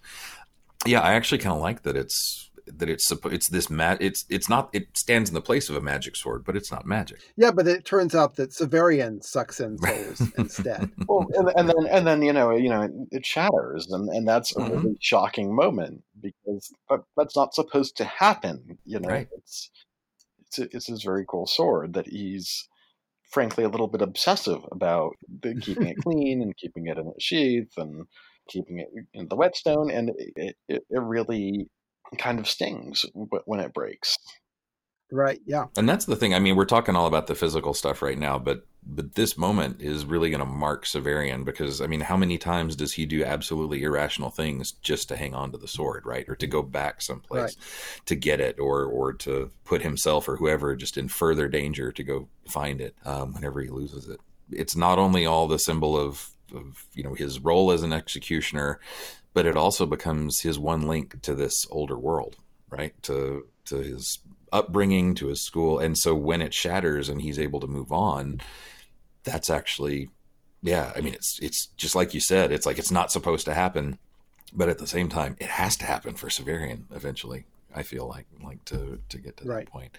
Yeah, 0.85 1.01
I 1.01 1.14
actually 1.14 1.39
kind 1.39 1.57
of 1.57 1.62
like 1.62 1.85
that 1.85 1.97
it's 1.97 2.48
that 2.77 2.89
it's 2.89 3.11
it's 3.27 3.49
this 3.49 3.71
mat 3.71 3.99
it's 4.01 4.25
it's 4.29 4.49
not 4.49 4.69
it 4.73 4.89
stands 4.97 5.31
in 5.31 5.35
the 5.35 5.41
place 5.41 5.69
of 5.69 5.77
a 5.77 5.81
magic 5.81 6.16
sword 6.16 6.45
but 6.45 6.57
it's 6.57 6.71
not 6.71 6.87
magic 6.87 7.19
yeah 7.37 7.51
but 7.51 7.66
it 7.66 7.85
turns 7.85 8.14
out 8.14 8.37
that 8.37 8.51
severian 8.51 9.23
sucks 9.23 9.61
in 9.61 9.79
souls 9.79 10.33
instead 10.39 10.91
well 11.07 11.27
and, 11.35 11.51
and, 11.57 11.69
then 11.69 11.87
and 11.91 12.07
then 12.07 12.23
you 12.23 12.33
know 12.33 12.55
you 12.55 12.69
know 12.69 12.83
it, 12.83 12.93
it 13.11 13.27
shatters 13.27 13.91
and 13.91 14.09
and 14.09 14.27
that's 14.27 14.55
a 14.57 14.61
mm-hmm. 14.61 14.73
really 14.73 14.97
shocking 15.01 15.55
moment 15.55 16.03
because 16.21 16.73
that, 16.89 17.01
that's 17.16 17.37
not 17.37 17.55
supposed 17.55 17.97
to 17.97 18.05
happen 18.05 18.79
you 18.85 18.99
know 18.99 19.09
right. 19.09 19.29
it's 19.37 19.71
it's 20.41 20.59
it's 20.75 20.87
his 20.87 21.03
very 21.03 21.25
cool 21.29 21.47
sword 21.47 21.95
that 21.95 22.07
he's 22.07 22.69
frankly 23.31 23.64
a 23.64 23.69
little 23.69 23.89
bit 23.89 24.03
obsessive 24.03 24.61
about 24.73 25.14
keeping 25.61 25.87
it 25.87 25.97
clean 26.03 26.43
and 26.43 26.57
keeping 26.57 26.87
it 26.87 26.99
in 26.99 27.07
a 27.07 27.21
sheath 27.21 27.73
and 27.77 28.07
keeping 28.49 28.79
it 28.79 28.89
in 29.12 29.29
the 29.29 29.37
whetstone 29.37 29.91
and 29.91 30.11
it, 30.37 30.57
it, 30.69 30.83
it 30.89 31.03
really 31.03 31.69
kind 32.17 32.39
of 32.39 32.49
stings 32.49 33.05
when 33.15 33.61
it 33.61 33.75
breaks. 33.75 34.17
Right. 35.11 35.41
Yeah. 35.47 35.67
And 35.77 35.89
that's 35.89 36.05
the 36.05 36.17
thing. 36.17 36.35
I 36.35 36.39
mean, 36.39 36.55
we're 36.55 36.67
talking 36.67 36.95
all 36.95 37.07
about 37.07 37.29
the 37.29 37.35
physical 37.35 37.73
stuff 37.73 38.03
right 38.03 38.19
now, 38.19 38.39
but 38.39 38.67
but 38.91 39.15
this 39.15 39.37
moment 39.37 39.83
is 39.83 40.07
really 40.07 40.31
going 40.31 40.41
to 40.41 40.47
mark 40.47 40.85
Severian 40.87 41.45
because 41.45 41.81
I 41.81 41.87
mean, 41.87 42.01
how 42.01 42.17
many 42.17 42.39
times 42.39 42.77
does 42.77 42.93
he 42.93 43.07
do 43.07 43.25
absolutely 43.25 43.83
irrational 43.83 44.31
things 44.31 44.73
just 44.73 45.09
to 45.09 45.17
hang 45.17 45.35
on 45.35 45.53
to 45.53 45.59
the 45.59 45.69
sword, 45.69 46.05
right, 46.07 46.27
or 46.29 46.37
to 46.37 46.47
go 46.47 46.63
back 46.63 47.03
someplace 47.03 47.57
right. 47.57 48.05
to 48.07 48.15
get 48.15 48.41
it, 48.41 48.59
or 48.59 48.85
or 48.85 49.13
to 49.15 49.51
put 49.65 49.83
himself 49.83 50.29
or 50.29 50.37
whoever 50.37 50.77
just 50.77 50.97
in 50.97 51.09
further 51.09 51.49
danger 51.49 51.91
to 51.93 52.03
go 52.03 52.29
find 52.49 52.81
it 52.81 52.95
um, 53.05 53.35
whenever 53.35 53.61
he 53.61 53.69
loses 53.69 54.09
it. 54.09 54.21
It's 54.51 54.77
not 54.77 54.99
only 54.99 55.27
all 55.27 55.49
the 55.49 55.59
symbol 55.59 55.99
of 55.99 56.31
of 56.55 56.87
you 56.95 57.03
know 57.03 57.15
his 57.15 57.41
role 57.41 57.71
as 57.73 57.83
an 57.83 57.93
executioner 57.93 58.81
but 59.39 59.47
it 59.47 59.57
also 59.57 59.86
becomes 59.86 60.41
his 60.41 60.59
one 60.59 60.89
link 60.89 61.22
to 61.22 61.32
this 61.32 61.64
older 61.70 61.97
world, 61.97 62.34
right? 62.70 63.01
To 63.05 63.47
to 63.66 63.76
his 63.76 64.18
upbringing, 64.51 65.14
to 65.14 65.28
his 65.28 65.45
school, 65.45 65.78
and 65.78 65.97
so 65.97 66.12
when 66.12 66.43
it 66.43 66.53
shatters 66.53 67.09
and 67.09 67.22
he's 67.22 67.39
able 67.39 67.61
to 67.61 67.68
move 67.68 67.93
on, 67.93 68.41
that's 69.22 69.49
actually, 69.49 70.09
yeah. 70.61 70.91
I 70.97 71.03
mean, 71.03 71.14
it's 71.14 71.39
it's 71.41 71.66
just 71.76 71.95
like 71.95 72.14
you 72.14 72.20
said. 72.20 72.51
It's 72.51 72.66
like 72.66 72.80
it's 72.80 72.91
not 72.91 73.12
supposed 73.12 73.45
to 73.45 73.55
happen, 73.55 74.01
but 74.53 74.68
at 74.68 74.78
the 74.78 74.89
same 74.89 75.09
time, 75.09 75.36
it 75.39 75.51
has 75.51 75.76
to 75.76 75.84
happen 75.84 76.16
for 76.16 76.26
Severian 76.26 76.86
eventually. 76.93 77.45
I 77.72 77.84
feel 77.84 78.09
like 78.09 78.26
like 78.43 78.64
to 78.64 78.99
to 79.09 79.18
get 79.18 79.36
to 79.36 79.45
right. 79.45 79.66
that 79.66 79.70
point. 79.70 79.97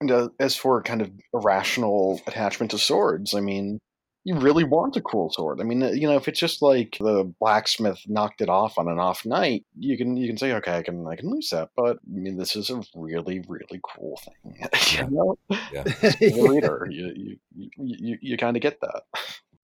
And 0.00 0.10
uh, 0.10 0.28
as 0.38 0.56
for 0.56 0.82
kind 0.82 1.02
of 1.02 1.12
irrational 1.34 2.22
attachment 2.26 2.70
to 2.70 2.78
swords, 2.78 3.34
I 3.34 3.40
mean, 3.40 3.80
you 4.24 4.38
really 4.38 4.64
want 4.64 4.96
a 4.96 5.00
cool 5.00 5.30
sword. 5.30 5.60
I 5.60 5.64
mean, 5.64 5.80
you 5.80 6.06
know, 6.06 6.16
if 6.16 6.28
it's 6.28 6.38
just 6.38 6.60
like 6.60 6.96
the 7.00 7.32
blacksmith 7.40 8.00
knocked 8.06 8.42
it 8.42 8.48
off 8.48 8.76
on 8.78 8.88
an 8.88 8.98
off 8.98 9.24
night, 9.24 9.64
you 9.78 9.96
can 9.96 10.16
you 10.16 10.28
can 10.28 10.36
say, 10.36 10.52
okay, 10.52 10.76
I 10.76 10.82
can 10.82 11.06
I 11.06 11.16
can 11.16 11.30
lose 11.30 11.48
that. 11.50 11.70
But 11.74 11.96
I 11.96 12.18
mean, 12.18 12.36
this 12.36 12.54
is 12.54 12.70
a 12.70 12.82
really 12.94 13.42
really 13.48 13.80
cool 13.82 14.18
thing. 14.24 14.68
You 14.90 15.10
know, 15.10 15.38
yeah. 15.72 15.82
the 15.84 16.46
reader, 16.48 16.86
you 16.90 17.38
you 17.54 17.70
you, 17.76 18.18
you 18.20 18.36
kind 18.36 18.56
of 18.56 18.62
get 18.62 18.80
that. 18.80 19.02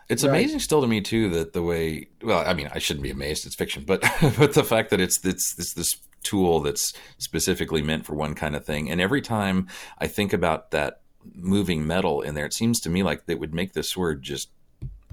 It's 0.08 0.22
right. 0.22 0.30
amazing 0.30 0.60
still 0.60 0.80
to 0.80 0.86
me 0.86 1.00
too 1.00 1.28
that 1.30 1.52
the 1.52 1.62
way 1.62 2.08
well, 2.22 2.44
I 2.46 2.54
mean, 2.54 2.70
I 2.72 2.78
shouldn't 2.78 3.02
be 3.02 3.10
amazed; 3.10 3.44
it's 3.44 3.56
fiction, 3.56 3.84
but 3.84 4.00
but 4.38 4.54
the 4.54 4.64
fact 4.64 4.90
that 4.90 5.00
it's 5.00 5.22
it's 5.24 5.54
this 5.56 5.74
this 5.74 5.88
tool 6.22 6.60
that's 6.60 6.92
specifically 7.18 7.82
meant 7.82 8.06
for 8.06 8.14
one 8.14 8.34
kind 8.34 8.56
of 8.56 8.64
thing, 8.64 8.90
and 8.90 9.00
every 9.00 9.20
time 9.20 9.66
I 9.98 10.06
think 10.06 10.32
about 10.32 10.70
that 10.70 11.00
moving 11.34 11.86
metal 11.86 12.22
in 12.22 12.34
there. 12.34 12.46
It 12.46 12.54
seems 12.54 12.80
to 12.80 12.90
me 12.90 13.02
like 13.02 13.22
it 13.26 13.40
would 13.40 13.54
make 13.54 13.72
this 13.72 13.90
sword 13.90 14.22
just 14.22 14.50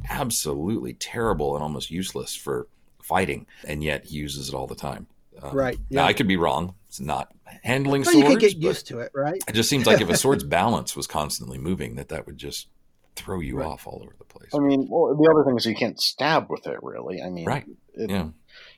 absolutely 0.10 0.94
terrible 0.94 1.56
and 1.56 1.64
almost 1.64 1.92
useless 1.92 2.36
for 2.36 2.68
fighting, 3.02 3.46
and 3.66 3.84
yet 3.84 4.06
he 4.06 4.18
uses 4.18 4.50
it 4.50 4.56
all 4.56 4.68
the 4.68 4.76
time. 4.76 5.08
Um, 5.42 5.56
right. 5.56 5.78
Yeah. 5.90 6.02
Now 6.02 6.08
I 6.08 6.14
could 6.14 6.28
be 6.28 6.38
wrong. 6.38 6.76
It's 6.88 7.00
not 7.00 7.34
handling 7.64 8.04
well, 8.04 8.14
swords. 8.14 8.30
You 8.30 8.36
could 8.36 8.40
get 8.40 8.58
used 8.58 8.88
to 8.88 9.00
it, 9.00 9.12
right? 9.16 9.42
It 9.48 9.54
just 9.54 9.70
seems 9.70 9.86
like 9.86 10.02
if 10.02 10.10
a 10.10 10.18
sword's 10.24 10.44
balance 10.44 10.96
was 10.96 11.08
constantly 11.08 11.58
moving, 11.58 11.96
that 11.96 12.10
that 12.10 12.26
would 12.26 12.38
just 12.38 12.68
throw 13.16 13.40
you 13.40 13.58
right. 13.58 13.68
off 13.68 13.88
all 13.88 14.02
over 14.04 14.14
the 14.18 14.26
place. 14.26 14.50
I 14.54 14.60
mean, 14.60 14.88
well, 14.90 15.16
the 15.16 15.30
other 15.30 15.44
thing 15.44 15.58
is 15.58 15.66
you 15.66 15.76
can't 15.76 16.00
stab 16.00 16.50
with 16.50 16.68
it, 16.68 16.80
really. 16.82 17.22
I 17.22 17.30
mean, 17.30 17.46
right? 17.46 17.66
It, 17.96 18.10
yeah. 18.10 18.30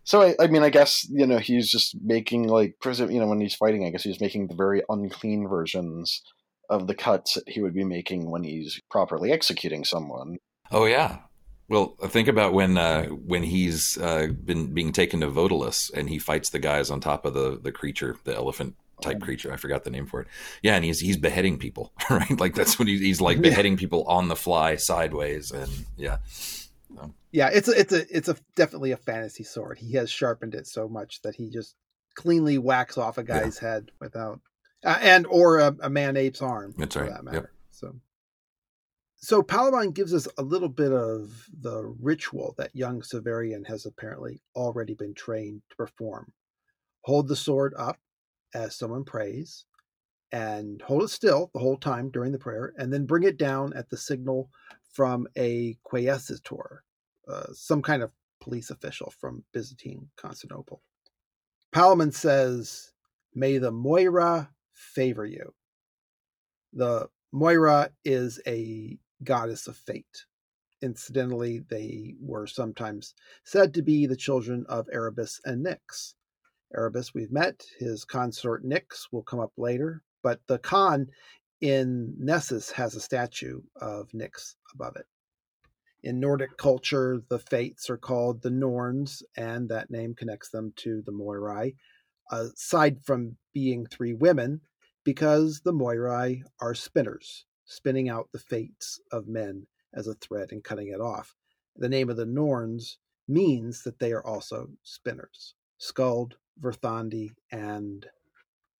So 0.03 0.21
I, 0.21 0.35
I, 0.39 0.47
mean, 0.47 0.63
I 0.63 0.69
guess 0.69 1.07
you 1.09 1.25
know 1.25 1.39
he's 1.39 1.69
just 1.69 1.95
making 2.01 2.47
like, 2.47 2.79
prison. 2.79 3.11
you 3.11 3.19
know, 3.19 3.27
when 3.27 3.41
he's 3.41 3.55
fighting, 3.55 3.85
I 3.85 3.89
guess 3.89 4.03
he's 4.03 4.21
making 4.21 4.47
the 4.47 4.55
very 4.55 4.83
unclean 4.87 5.47
versions 5.47 6.21
of 6.69 6.87
the 6.87 6.95
cuts 6.95 7.35
that 7.35 7.47
he 7.47 7.61
would 7.61 7.73
be 7.73 7.83
making 7.83 8.29
when 8.29 8.43
he's 8.43 8.79
properly 8.89 9.31
executing 9.31 9.83
someone. 9.83 10.37
Oh 10.71 10.85
yeah. 10.85 11.19
Well, 11.67 11.95
think 12.07 12.27
about 12.27 12.53
when 12.53 12.77
uh, 12.77 13.05
when 13.05 13.43
he's 13.43 13.97
uh, 13.97 14.27
been 14.27 14.73
being 14.73 14.91
taken 14.91 15.21
to 15.21 15.27
Vodalus 15.27 15.91
and 15.93 16.09
he 16.09 16.19
fights 16.19 16.51
the 16.51 16.59
guys 16.59 16.91
on 16.91 16.99
top 16.99 17.25
of 17.25 17.33
the 17.33 17.59
the 17.61 17.71
creature, 17.71 18.17
the 18.23 18.35
elephant 18.35 18.75
type 19.01 19.21
creature. 19.21 19.51
I 19.51 19.57
forgot 19.57 19.83
the 19.83 19.89
name 19.89 20.05
for 20.05 20.21
it. 20.21 20.27
Yeah, 20.61 20.75
and 20.75 20.85
he's 20.85 20.99
he's 20.99 21.17
beheading 21.17 21.57
people, 21.57 21.91
right? 22.09 22.39
Like 22.39 22.53
that's 22.53 22.77
what 22.77 22.87
he's, 22.87 23.01
he's 23.01 23.21
like 23.21 23.41
beheading 23.41 23.77
people 23.77 24.03
on 24.03 24.27
the 24.27 24.35
fly 24.35 24.75
sideways, 24.75 25.51
and 25.51 25.71
yeah. 25.97 26.17
Yeah, 27.31 27.49
it's 27.51 27.67
a, 27.67 27.77
it's 27.77 27.91
a 27.91 28.15
it's 28.15 28.29
a 28.29 28.37
definitely 28.55 28.91
a 28.91 28.97
fantasy 28.97 29.43
sword. 29.43 29.77
He 29.77 29.93
has 29.97 30.09
sharpened 30.09 30.55
it 30.55 30.67
so 30.67 30.87
much 30.87 31.21
that 31.23 31.35
he 31.35 31.49
just 31.49 31.75
cleanly 32.15 32.57
whacks 32.57 32.97
off 32.97 33.17
a 33.17 33.23
guy's 33.23 33.59
yeah. 33.61 33.69
head 33.69 33.91
without 33.99 34.39
uh, 34.85 34.97
and 35.01 35.25
or 35.27 35.59
a, 35.59 35.75
a, 35.81 35.89
man 35.89 36.15
ape's 36.15 36.41
arm. 36.41 36.73
That's 36.77 36.95
right. 36.95 37.09
That 37.09 37.33
yep. 37.33 37.47
So, 37.71 37.95
so 39.15 39.41
Palaemon 39.41 39.93
gives 39.93 40.13
us 40.13 40.27
a 40.37 40.43
little 40.43 40.69
bit 40.69 40.91
of 40.91 41.49
the 41.59 41.83
ritual 41.99 42.53
that 42.57 42.75
young 42.75 43.01
Severian 43.01 43.67
has 43.67 43.85
apparently 43.85 44.41
already 44.55 44.93
been 44.93 45.13
trained 45.13 45.63
to 45.69 45.75
perform. 45.75 46.31
Hold 47.01 47.27
the 47.27 47.35
sword 47.35 47.73
up 47.77 47.97
as 48.53 48.75
someone 48.75 49.03
prays, 49.03 49.65
and 50.31 50.81
hold 50.83 51.03
it 51.03 51.09
still 51.09 51.49
the 51.53 51.59
whole 51.59 51.77
time 51.77 52.09
during 52.09 52.31
the 52.31 52.39
prayer, 52.39 52.73
and 52.77 52.93
then 52.93 53.05
bring 53.05 53.23
it 53.23 53.37
down 53.37 53.73
at 53.73 53.89
the 53.89 53.97
signal 53.97 54.49
from 54.93 55.27
a 55.35 55.77
quaesitor, 55.85 56.79
uh, 57.27 57.47
some 57.53 57.81
kind 57.81 58.01
of 58.01 58.11
police 58.39 58.69
official 58.69 59.11
from 59.19 59.43
Byzantine 59.51 60.07
Constantinople. 60.15 60.81
Palaemon 61.73 62.13
says, 62.13 62.91
May 63.33 63.57
the 63.57 63.71
Moira 63.71 64.49
favor 64.75 65.25
you. 65.25 65.53
The 66.73 67.07
Moira 67.31 67.91
is 68.03 68.39
a 68.45 68.97
goddess 69.23 69.67
of 69.67 69.77
fate. 69.77 70.25
Incidentally, 70.81 71.59
they 71.69 72.13
were 72.19 72.45
sometimes 72.45 73.15
said 73.43 73.73
to 73.73 73.81
be 73.81 74.05
the 74.05 74.15
children 74.15 74.65
of 74.69 74.87
Erebus 74.91 75.39
and 75.45 75.65
Nyx. 75.65 76.13
Erebus 76.75 77.13
we've 77.13 77.31
met, 77.31 77.63
his 77.79 78.05
consort 78.05 78.65
Nyx 78.65 79.07
will 79.11 79.23
come 79.23 79.39
up 79.39 79.53
later, 79.57 80.03
but 80.21 80.41
the 80.47 80.59
Khan 80.59 81.07
in 81.61 82.13
Nessus 82.19 82.71
has 82.71 82.95
a 82.95 83.01
statue 83.01 83.61
of 83.81 84.09
Nyx 84.11 84.55
above 84.73 84.95
it. 84.97 85.05
In 86.03 86.19
Nordic 86.19 86.57
culture, 86.57 87.21
the 87.29 87.39
fates 87.39 87.89
are 87.89 87.97
called 87.97 88.41
the 88.41 88.51
Norns, 88.51 89.23
and 89.37 89.67
that 89.69 89.89
name 89.89 90.13
connects 90.13 90.49
them 90.49 90.71
to 90.75 91.01
the 91.05 91.11
Moirai, 91.11 91.73
aside 92.31 93.03
from 93.03 93.37
being 93.53 93.85
three 93.85 94.13
women, 94.13 94.61
because 95.03 95.61
the 95.61 95.73
Moirai 95.73 96.41
are 96.59 96.73
spinners, 96.73 97.45
spinning 97.65 98.09
out 98.09 98.29
the 98.31 98.39
fates 98.39 98.99
of 99.11 99.27
men 99.27 99.67
as 99.93 100.07
a 100.07 100.15
thread 100.15 100.51
and 100.51 100.63
cutting 100.63 100.87
it 100.87 101.01
off. 101.01 101.35
The 101.75 101.89
name 101.89 102.09
of 102.09 102.17
the 102.17 102.25
Norns 102.25 102.97
means 103.27 103.83
that 103.83 103.99
they 103.99 104.11
are 104.11 104.25
also 104.25 104.69
spinners. 104.83 105.55
Skuld, 105.79 106.33
Verthandi, 106.61 107.31
and 107.51 108.05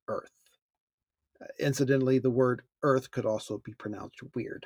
Urth. 0.10 0.30
Uh, 1.42 1.48
incidentally, 1.60 2.20
the 2.20 2.30
word 2.30 2.62
Urth 2.84 3.12
could 3.12 3.26
also 3.26 3.58
be 3.58 3.74
pronounced 3.74 4.22
weird. 4.34 4.66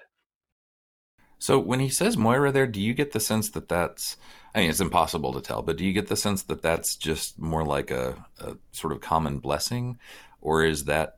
So 1.39 1.57
when 1.57 1.79
he 1.79 1.89
says 1.89 2.17
Moira 2.17 2.51
there, 2.51 2.67
do 2.67 2.81
you 2.81 2.93
get 2.93 3.13
the 3.13 3.19
sense 3.19 3.49
that 3.51 3.69
that's, 3.69 4.17
I 4.53 4.59
mean, 4.59 4.69
it's 4.69 4.81
impossible 4.81 5.31
to 5.33 5.41
tell, 5.41 5.61
but 5.61 5.77
do 5.77 5.85
you 5.85 5.93
get 5.93 6.07
the 6.07 6.17
sense 6.17 6.43
that 6.43 6.61
that's 6.61 6.97
just 6.97 7.39
more 7.39 7.63
like 7.63 7.91
a, 7.91 8.25
a 8.39 8.57
sort 8.71 8.91
of 8.91 8.99
common 8.99 9.39
blessing? 9.39 9.97
Or 10.41 10.65
is 10.65 10.85
that 10.85 11.17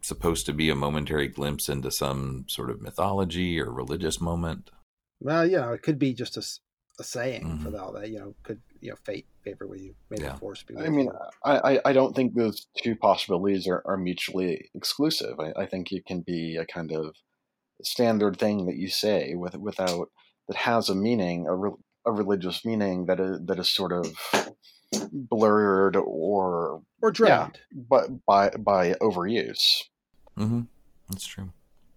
supposed 0.00 0.46
to 0.46 0.52
be 0.54 0.70
a 0.70 0.74
momentary 0.74 1.28
glimpse 1.28 1.68
into 1.68 1.90
some 1.90 2.46
sort 2.48 2.70
of 2.70 2.80
mythology 2.80 3.60
or 3.60 3.70
religious 3.70 4.20
moment? 4.20 4.70
Well, 5.20 5.46
you 5.46 5.58
know, 5.58 5.72
it 5.72 5.82
could 5.82 5.98
be 5.98 6.14
just 6.14 6.36
a, 6.36 6.42
a 6.98 7.04
saying 7.04 7.44
mm-hmm. 7.44 7.70
for 7.70 7.78
all 7.78 7.92
that, 7.92 8.10
you 8.10 8.18
know, 8.18 8.34
could, 8.42 8.60
you 8.80 8.90
know, 8.90 8.96
fate 9.04 9.26
favor 9.44 9.66
with 9.66 9.82
you, 9.82 9.94
may 10.08 10.16
yeah. 10.20 10.32
the 10.32 10.38
force 10.38 10.62
be 10.62 10.76
I 10.76 10.88
mean, 10.88 11.10
I, 11.44 11.80
I 11.84 11.92
don't 11.92 12.14
think 12.14 12.34
those 12.34 12.66
two 12.82 12.96
possibilities 12.96 13.66
are, 13.68 13.82
are 13.84 13.96
mutually 13.96 14.70
exclusive. 14.74 15.38
I, 15.38 15.52
I 15.62 15.66
think 15.66 15.92
it 15.92 16.06
can 16.06 16.20
be 16.20 16.56
a 16.56 16.64
kind 16.64 16.92
of 16.92 17.14
standard 17.82 18.38
thing 18.38 18.66
that 18.66 18.76
you 18.76 18.88
say 18.88 19.34
with, 19.34 19.56
without 19.56 20.10
that 20.48 20.56
has 20.56 20.88
a 20.88 20.94
meaning, 20.94 21.46
a, 21.46 21.54
re, 21.54 21.70
a 22.06 22.12
religious 22.12 22.64
meaning 22.64 23.06
that 23.06 23.20
is 23.20 23.40
that 23.46 23.58
is 23.58 23.68
sort 23.68 23.92
of 23.92 24.14
blurred 25.12 25.96
or 25.96 26.82
or 27.00 27.10
drowned, 27.10 27.58
yeah, 27.72 27.82
but 27.88 28.24
by 28.26 28.50
by 28.50 28.92
overuse. 28.94 29.82
Mm-hmm. 30.38 30.62
That's 31.08 31.26
true. 31.26 31.50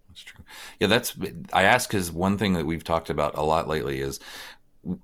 That's 0.08 0.22
true. 0.22 0.44
Yeah, 0.80 0.86
that's 0.86 1.16
I 1.52 1.64
ask 1.64 1.90
because 1.90 2.10
one 2.10 2.38
thing 2.38 2.54
that 2.54 2.66
we've 2.66 2.84
talked 2.84 3.10
about 3.10 3.36
a 3.36 3.42
lot 3.42 3.68
lately 3.68 4.00
is 4.00 4.20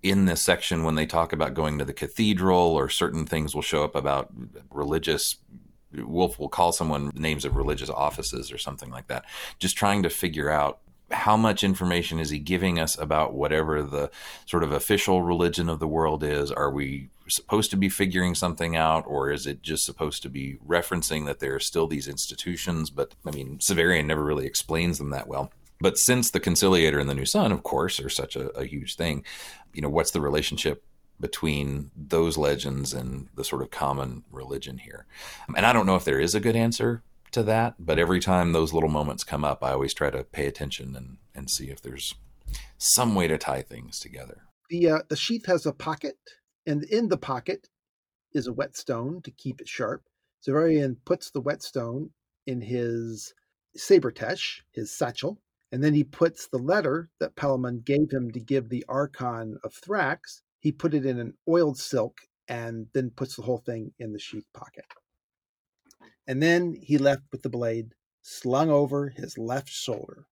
in 0.03 0.26
this 0.26 0.43
section 0.43 0.85
when 0.85 0.95
they 0.95 1.07
talk 1.07 1.33
about 1.33 1.55
going 1.55 1.78
to 1.78 1.85
the 1.85 1.93
cathedral 1.93 2.59
or 2.59 2.89
certain 2.89 3.26
things 3.26 3.55
will 3.55 3.62
show 3.62 3.83
up 3.83 3.95
about 3.95 4.33
religious 4.70 5.37
Wolfe 5.95 6.38
will 6.38 6.49
call 6.49 6.72
someone 6.72 7.11
names 7.14 7.45
of 7.45 7.57
religious 7.57 7.90
offices 7.90 8.53
or 8.53 8.59
something 8.59 8.90
like 8.90 9.09
that. 9.09 9.24
Just 9.59 9.76
trying 9.76 10.03
to 10.03 10.11
figure 10.11 10.51
out 10.51 10.78
how 11.11 11.36
much 11.36 11.62
information 11.62 12.18
is 12.18 12.30
he 12.30 12.38
giving 12.38 12.78
us 12.78 12.99
about 12.99 13.34
whatever 13.34 13.82
the 13.82 14.11
sort 14.47 14.62
of 14.62 14.72
official 14.72 15.22
religion 15.22 15.68
of 15.68 15.78
the 15.78 15.86
world 15.86 16.22
is? 16.22 16.51
Are 16.51 16.70
we 16.70 17.11
supposed 17.28 17.70
to 17.70 17.76
be 17.76 17.88
figuring 17.88 18.34
something 18.34 18.76
out, 18.76 19.05
or 19.07 19.30
is 19.30 19.47
it 19.47 19.62
just 19.62 19.84
supposed 19.84 20.22
to 20.22 20.28
be 20.28 20.57
referencing 20.66 21.26
that 21.26 21.38
there 21.38 21.55
are 21.55 21.61
still 21.61 21.86
these 21.86 22.09
institutions? 22.09 22.90
But 22.90 23.14
I 23.26 23.30
mean, 23.30 23.59
Severian 23.59 24.07
never 24.07 24.24
really 24.24 24.47
explains 24.47 24.99
them 24.99 25.11
that 25.11 25.28
well. 25.28 25.53
But 25.80 25.99
since 25.99 26.30
the 26.30 26.40
conciliator 26.40 27.01
and 27.01 27.11
the 27.11 27.14
new 27.14 27.26
sun, 27.26 27.51
of 27.51 27.62
course, 27.64 27.99
are 28.01 28.09
such 28.09 28.36
a, 28.36 28.49
a 28.51 28.64
huge 28.64 28.95
thing, 28.97 29.24
you 29.74 29.82
know, 29.82 29.88
what's 29.88 30.12
the 30.12 30.20
relationship 30.20 30.84
between 31.23 31.91
those 31.97 32.37
legends 32.37 32.93
and 32.93 33.29
the 33.35 33.45
sort 33.45 33.62
of 33.62 33.70
common 33.70 34.25
religion 34.31 34.77
here. 34.77 35.07
And 35.57 35.64
I 35.64 35.73
don't 35.73 35.87
know 35.87 35.97
if 35.97 36.05
there 36.05 36.20
is 36.20 36.35
a 36.35 36.41
good 36.41 36.57
answer 36.57 37.03
to 37.31 37.43
that, 37.45 37.77
but 37.79 37.99
every 37.99 38.20
time 38.20 38.53
those 38.53 38.75
little 38.75 38.91
moments 38.91 39.25
come 39.25 39.45
up, 39.45 39.64
I 39.64 39.70
always 39.70 39.95
try 39.95 40.11
to 40.11 40.25
pay 40.25 40.47
attention 40.47 40.95
and, 40.95 41.16
and 41.35 41.49
see 41.49 41.70
if 41.70 41.81
there's 41.81 42.14
some 42.77 43.14
way 43.14 43.29
to 43.29 43.39
tie 43.39 43.62
things 43.62 43.99
together. 44.01 44.43
The 44.68 44.91
uh, 44.91 44.99
the 45.09 45.16
sheath 45.16 45.47
has 45.47 45.64
a 45.64 45.73
pocket, 45.73 46.18
and 46.66 46.83
in 46.85 47.09
the 47.09 47.16
pocket 47.16 47.68
is 48.33 48.47
a 48.47 48.53
whetstone 48.53 49.23
to 49.23 49.31
keep 49.31 49.61
it 49.61 49.68
sharp. 49.68 50.03
Severian 50.47 50.97
puts 51.05 51.31
the 51.31 51.41
whetstone 51.41 52.11
in 52.47 52.61
his 52.61 53.33
sabretache, 53.79 54.62
his 54.73 54.91
satchel, 54.91 55.39
and 55.70 55.83
then 55.83 55.95
he 55.95 56.05
puts 56.05 56.49
the 56.49 56.59
letter 56.59 57.09
that 57.20 57.37
Palaemon 57.37 57.85
gave 57.85 58.11
him 58.11 58.31
to 58.33 58.41
give 58.41 58.68
the 58.68 58.85
Archon 58.89 59.57
of 59.62 59.73
Thrax 59.73 60.41
he 60.63 60.71
put 60.71 60.95
it 60.95 61.05
in 61.05 61.19
an 61.19 61.35
oiled 61.49 61.77
silk 61.77 62.21
and 62.49 62.87
then 62.95 63.11
puts 63.11 63.37
the 63.37 63.43
whole 63.43 63.59
thing 63.59 63.93
in 63.99 64.13
the 64.13 64.19
sheath 64.19 64.47
pocket. 64.55 64.85
And 66.27 66.41
then 66.41 66.75
he 66.81 66.99
left 66.99 67.23
with 67.33 67.43
the 67.43 67.49
blade 67.49 67.95
slung 68.23 68.71
over 68.71 69.09
his 69.09 69.37
left 69.37 69.69
shoulder. 69.69 70.27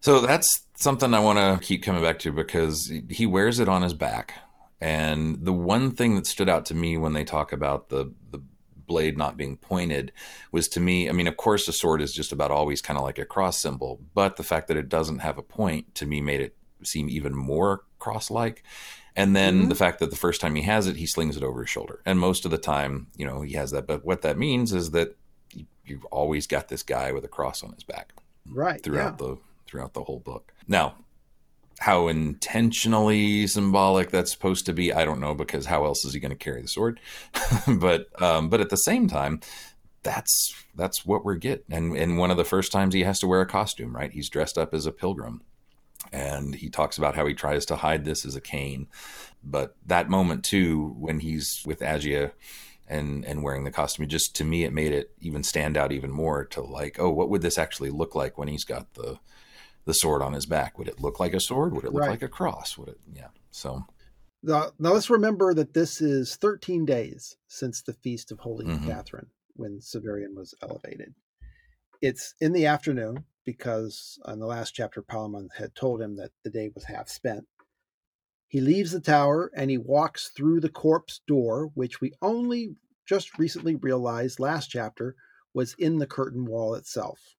So 0.00 0.20
that's 0.20 0.66
something 0.76 1.14
I 1.14 1.20
want 1.20 1.38
to 1.38 1.66
keep 1.66 1.82
coming 1.82 2.02
back 2.02 2.18
to 2.20 2.32
because 2.32 2.92
he 3.08 3.24
wears 3.24 3.58
it 3.58 3.68
on 3.68 3.80
his 3.80 3.94
back. 3.94 4.34
And 4.78 5.42
the 5.42 5.54
one 5.54 5.92
thing 5.92 6.16
that 6.16 6.26
stood 6.26 6.50
out 6.50 6.66
to 6.66 6.74
me 6.74 6.98
when 6.98 7.14
they 7.14 7.24
talk 7.24 7.50
about 7.50 7.88
the, 7.88 8.12
the 8.30 8.42
blade 8.86 9.16
not 9.16 9.38
being 9.38 9.56
pointed 9.56 10.12
was 10.52 10.68
to 10.68 10.80
me, 10.80 11.08
I 11.08 11.12
mean, 11.12 11.26
of 11.26 11.38
course, 11.38 11.66
a 11.66 11.72
sword 11.72 12.02
is 12.02 12.12
just 12.12 12.30
about 12.30 12.50
always 12.50 12.82
kind 12.82 12.98
of 12.98 13.04
like 13.04 13.18
a 13.18 13.24
cross 13.24 13.58
symbol, 13.58 14.00
but 14.14 14.36
the 14.36 14.42
fact 14.42 14.68
that 14.68 14.76
it 14.76 14.90
doesn't 14.90 15.20
have 15.20 15.38
a 15.38 15.42
point 15.42 15.94
to 15.94 16.04
me 16.06 16.20
made 16.20 16.42
it 16.42 16.54
seem 16.82 17.08
even 17.08 17.34
more 17.34 17.84
cross 17.98 18.30
like. 18.30 18.62
And 19.16 19.34
then 19.34 19.60
mm-hmm. 19.60 19.68
the 19.70 19.74
fact 19.74 19.98
that 20.00 20.10
the 20.10 20.16
first 20.16 20.42
time 20.42 20.54
he 20.54 20.62
has 20.62 20.86
it, 20.86 20.96
he 20.96 21.06
slings 21.06 21.36
it 21.38 21.42
over 21.42 21.62
his 21.62 21.70
shoulder. 21.70 22.00
And 22.04 22.20
most 22.20 22.44
of 22.44 22.50
the 22.50 22.58
time, 22.58 23.06
you 23.16 23.26
know, 23.26 23.40
he 23.40 23.54
has 23.54 23.70
that. 23.70 23.86
But 23.86 24.04
what 24.04 24.20
that 24.22 24.36
means 24.36 24.74
is 24.74 24.90
that 24.90 25.16
you've 25.84 26.04
always 26.06 26.46
got 26.46 26.68
this 26.68 26.82
guy 26.82 27.12
with 27.12 27.24
a 27.24 27.28
cross 27.28 27.62
on 27.62 27.72
his 27.72 27.82
back, 27.82 28.12
right? 28.44 28.82
Throughout 28.82 29.16
yeah. 29.18 29.26
the 29.26 29.38
throughout 29.66 29.94
the 29.94 30.04
whole 30.04 30.20
book. 30.20 30.52
Now, 30.68 30.96
how 31.78 32.08
intentionally 32.08 33.46
symbolic 33.46 34.10
that's 34.10 34.32
supposed 34.32 34.66
to 34.66 34.72
be, 34.72 34.92
I 34.92 35.04
don't 35.04 35.20
know, 35.20 35.34
because 35.34 35.66
how 35.66 35.84
else 35.84 36.04
is 36.04 36.12
he 36.14 36.20
going 36.20 36.30
to 36.30 36.36
carry 36.36 36.62
the 36.62 36.68
sword? 36.68 37.00
but 37.78 38.08
um, 38.20 38.50
but 38.50 38.60
at 38.60 38.68
the 38.68 38.76
same 38.76 39.08
time, 39.08 39.40
that's 40.02 40.54
that's 40.74 41.06
what 41.06 41.24
we're 41.24 41.36
getting. 41.36 41.64
And 41.70 41.96
and 41.96 42.18
one 42.18 42.30
of 42.30 42.36
the 42.36 42.44
first 42.44 42.70
times 42.70 42.92
he 42.92 43.04
has 43.04 43.20
to 43.20 43.26
wear 43.26 43.40
a 43.40 43.46
costume, 43.46 43.96
right? 43.96 44.12
He's 44.12 44.28
dressed 44.28 44.58
up 44.58 44.74
as 44.74 44.84
a 44.84 44.92
pilgrim 44.92 45.40
and 46.16 46.54
he 46.54 46.70
talks 46.70 46.96
about 46.96 47.14
how 47.14 47.26
he 47.26 47.34
tries 47.34 47.66
to 47.66 47.76
hide 47.76 48.06
this 48.06 48.24
as 48.24 48.34
a 48.34 48.40
cane. 48.40 48.88
But 49.44 49.76
that 49.84 50.08
moment 50.08 50.44
too, 50.44 50.94
when 50.98 51.20
he's 51.20 51.62
with 51.66 51.80
Agia 51.80 52.32
and 52.88 53.24
and 53.26 53.42
wearing 53.42 53.64
the 53.64 53.70
costume, 53.70 54.08
just 54.08 54.34
to 54.36 54.44
me 54.44 54.64
it 54.64 54.72
made 54.72 54.92
it 54.92 55.12
even 55.20 55.42
stand 55.42 55.76
out 55.76 55.92
even 55.92 56.10
more 56.10 56.46
to 56.46 56.62
like, 56.62 56.98
oh, 56.98 57.10
what 57.10 57.28
would 57.28 57.42
this 57.42 57.58
actually 57.58 57.90
look 57.90 58.14
like 58.14 58.38
when 58.38 58.48
he's 58.48 58.64
got 58.64 58.94
the 58.94 59.18
the 59.84 59.92
sword 59.92 60.22
on 60.22 60.32
his 60.32 60.46
back? 60.46 60.78
Would 60.78 60.88
it 60.88 61.00
look 61.00 61.20
like 61.20 61.34
a 61.34 61.40
sword? 61.40 61.74
Would 61.74 61.84
it 61.84 61.92
look 61.92 62.00
right. 62.00 62.10
like 62.10 62.22
a 62.22 62.28
cross? 62.28 62.78
Would 62.78 62.88
it? 62.88 63.00
Yeah. 63.14 63.28
So 63.50 63.84
now, 64.42 64.70
now 64.78 64.92
let's 64.92 65.10
remember 65.10 65.52
that 65.52 65.74
this 65.74 66.00
is 66.00 66.36
13 66.36 66.86
days 66.86 67.36
since 67.46 67.82
the 67.82 67.92
feast 67.92 68.32
of 68.32 68.40
Holy 68.40 68.64
mm-hmm. 68.64 68.88
Catherine 68.88 69.26
when 69.54 69.80
Severian 69.80 70.34
was 70.34 70.54
elevated. 70.62 71.14
It's 72.00 72.34
in 72.40 72.52
the 72.52 72.66
afternoon 72.66 73.24
because 73.46 74.18
in 74.28 74.40
the 74.40 74.46
last 74.46 74.72
chapter, 74.74 75.00
Palamon 75.00 75.48
had 75.56 75.74
told 75.74 76.02
him 76.02 76.16
that 76.16 76.32
the 76.44 76.50
day 76.50 76.70
was 76.74 76.84
half 76.84 77.08
spent. 77.08 77.46
He 78.48 78.60
leaves 78.60 78.92
the 78.92 79.00
tower 79.00 79.50
and 79.56 79.70
he 79.70 79.78
walks 79.78 80.28
through 80.28 80.60
the 80.60 80.68
corpse 80.68 81.20
door, 81.26 81.70
which 81.74 82.00
we 82.00 82.12
only 82.20 82.76
just 83.06 83.38
recently 83.38 83.76
realized 83.76 84.40
last 84.40 84.68
chapter 84.68 85.14
was 85.54 85.74
in 85.78 85.98
the 85.98 86.06
curtain 86.06 86.44
wall 86.44 86.74
itself. 86.74 87.36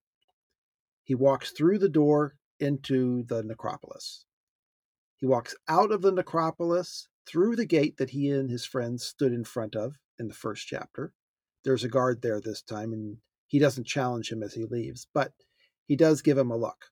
He 1.03 1.13
walks 1.13 1.51
through 1.51 1.79
the 1.79 1.89
door 1.89 2.35
into 2.59 3.23
the 3.23 3.43
necropolis. 3.43 4.25
He 5.17 5.25
walks 5.25 5.55
out 5.67 5.91
of 5.91 6.01
the 6.01 6.11
necropolis 6.11 7.07
through 7.27 7.55
the 7.55 7.65
gate 7.65 7.97
that 7.97 8.11
he 8.11 8.29
and 8.29 8.49
his 8.49 8.65
friends 8.65 9.05
stood 9.05 9.33
in 9.33 9.43
front 9.43 9.75
of 9.75 9.95
in 10.17 10.27
the 10.27 10.33
first 10.33 10.67
chapter. 10.67 11.13
There's 11.63 11.83
a 11.83 11.89
guard 11.89 12.21
there 12.21 12.39
this 12.39 12.61
time, 12.61 12.93
and 12.93 13.17
he 13.45 13.59
doesn't 13.59 13.87
challenge 13.87 14.31
him 14.31 14.43
as 14.43 14.53
he 14.53 14.65
leaves, 14.65 15.07
but 15.13 15.33
he 15.87 15.95
does 15.95 16.21
give 16.21 16.37
him 16.37 16.51
a 16.51 16.57
look. 16.57 16.85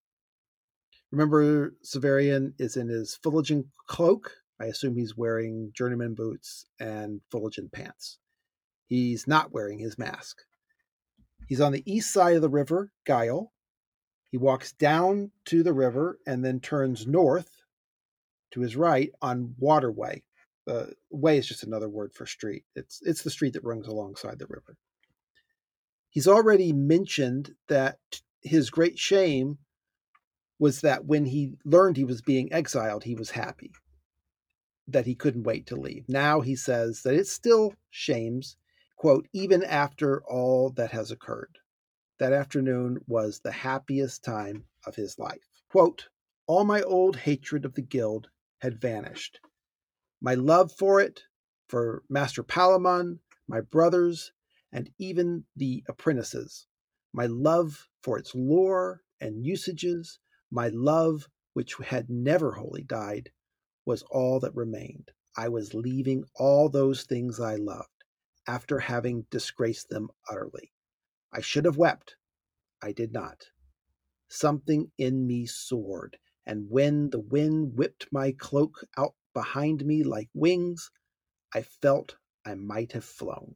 Remember, 1.12 1.76
Severian 1.84 2.54
is 2.58 2.76
in 2.76 2.90
his 2.90 3.18
fuligin 3.24 3.66
cloak. 3.88 4.32
I 4.60 4.66
assume 4.66 4.96
he's 4.96 5.18
wearing 5.18 5.72
journeyman 5.74 6.16
boots 6.16 6.66
and 6.80 7.22
fuligin 7.32 7.72
pants. 7.72 8.18
He's 8.88 9.28
not 9.28 9.52
wearing 9.52 9.80
his 9.80 9.98
mask. 9.98 10.42
He's 11.48 11.62
on 11.62 11.72
the 11.72 11.84
east 11.86 12.12
side 12.12 12.36
of 12.36 12.42
the 12.42 12.50
river, 12.50 12.92
Gyoll. 13.08 13.50
He 14.32 14.38
walks 14.38 14.72
down 14.74 15.32
to 15.46 15.64
the 15.64 15.74
river 15.74 16.20
and 16.26 16.44
then 16.44 16.60
turns 16.60 17.06
north 17.06 17.50
to 18.52 18.62
his 18.62 18.76
right 18.76 19.12
on 19.22 19.56
Waterway. 19.58 20.24
The 20.66 20.94
way 21.12 21.38
is 21.38 21.48
just 21.48 21.64
another 21.64 21.88
word 21.88 22.14
for 22.14 22.26
street. 22.26 22.64
It's 22.76 23.00
it's 23.04 23.22
the 23.22 23.30
street 23.30 23.54
that 23.54 23.64
runs 23.64 23.88
alongside 23.88 24.40
the 24.40 24.48
river. 24.48 24.78
He's 26.10 26.28
already 26.28 26.74
mentioned 26.74 27.54
that 27.68 28.00
his 28.46 28.70
great 28.70 28.98
shame 28.98 29.58
was 30.60 30.82
that 30.82 31.06
when 31.06 31.26
he 31.26 31.58
learned 31.66 31.98
he 31.98 32.06
was 32.06 32.22
being 32.22 32.52
exiled, 32.54 33.04
he 33.04 33.16
was 33.16 33.32
happy 33.32 33.72
that 34.88 35.06
he 35.06 35.16
couldn't 35.16 35.44
wait 35.44 35.66
to 35.68 35.76
leave. 35.76 36.06
Now 36.08 36.42
he 36.42 36.56
says 36.56 37.02
that 37.02 37.16
it 37.16 37.28
still 37.28 37.74
shames, 37.90 38.56
quote, 38.96 39.28
even 39.34 39.64
after 39.64 40.24
all 40.24 40.70
that 40.72 40.92
has 40.92 41.12
occurred. 41.12 41.58
That 42.20 42.34
afternoon 42.34 43.00
was 43.08 43.40
the 43.40 43.52
happiest 43.52 44.24
time 44.24 44.66
of 44.86 44.96
his 44.96 45.18
life. 45.18 45.64
Quote, 45.70 46.08
all 46.48 46.64
my 46.64 46.82
old 46.84 47.18
hatred 47.18 47.66
of 47.66 47.74
the 47.74 47.82
guild 47.82 48.30
had 48.60 48.80
vanished. 48.80 49.40
My 50.22 50.36
love 50.36 50.72
for 50.72 51.02
it, 51.02 51.24
for 51.68 52.04
Master 52.08 52.44
Palaemon, 52.44 53.20
my 53.48 53.62
brothers, 53.62 54.32
and 54.72 54.90
even 55.00 55.46
the 55.56 55.84
apprentices. 55.88 56.68
My 57.12 57.26
love 57.26 57.88
for 58.06 58.20
its 58.20 58.36
lore 58.36 59.02
and 59.20 59.44
usages, 59.44 60.20
my 60.52 60.68
love, 60.68 61.28
which 61.54 61.74
had 61.84 62.08
never 62.08 62.52
wholly 62.52 62.84
died, 62.84 63.32
was 63.84 64.04
all 64.12 64.40
that 64.40 64.56
remained. 64.56 65.10
I 65.36 65.50
was 65.50 65.74
leaving 65.74 66.24
all 66.36 66.70
those 66.70 67.02
things 67.02 67.40
I 67.40 67.56
loved 67.56 68.04
after 68.46 68.78
having 68.78 69.26
disgraced 69.32 69.90
them 69.90 70.10
utterly. 70.30 70.72
I 71.34 71.42
should 71.42 71.66
have 71.66 71.78
wept. 71.78 72.16
I 72.80 72.92
did 72.92 73.12
not. 73.12 73.48
Something 74.30 74.92
in 75.00 75.26
me 75.26 75.48
soared, 75.48 76.20
and 76.46 76.70
when 76.70 77.10
the 77.10 77.20
wind 77.20 77.76
whipped 77.76 78.06
my 78.12 78.34
cloak 78.34 78.86
out 78.96 79.16
behind 79.34 79.84
me 79.84 80.04
like 80.04 80.30
wings, 80.36 80.92
I 81.56 81.64
felt 81.64 82.18
I 82.46 82.54
might 82.54 82.92
have 82.92 83.04
flown. 83.04 83.56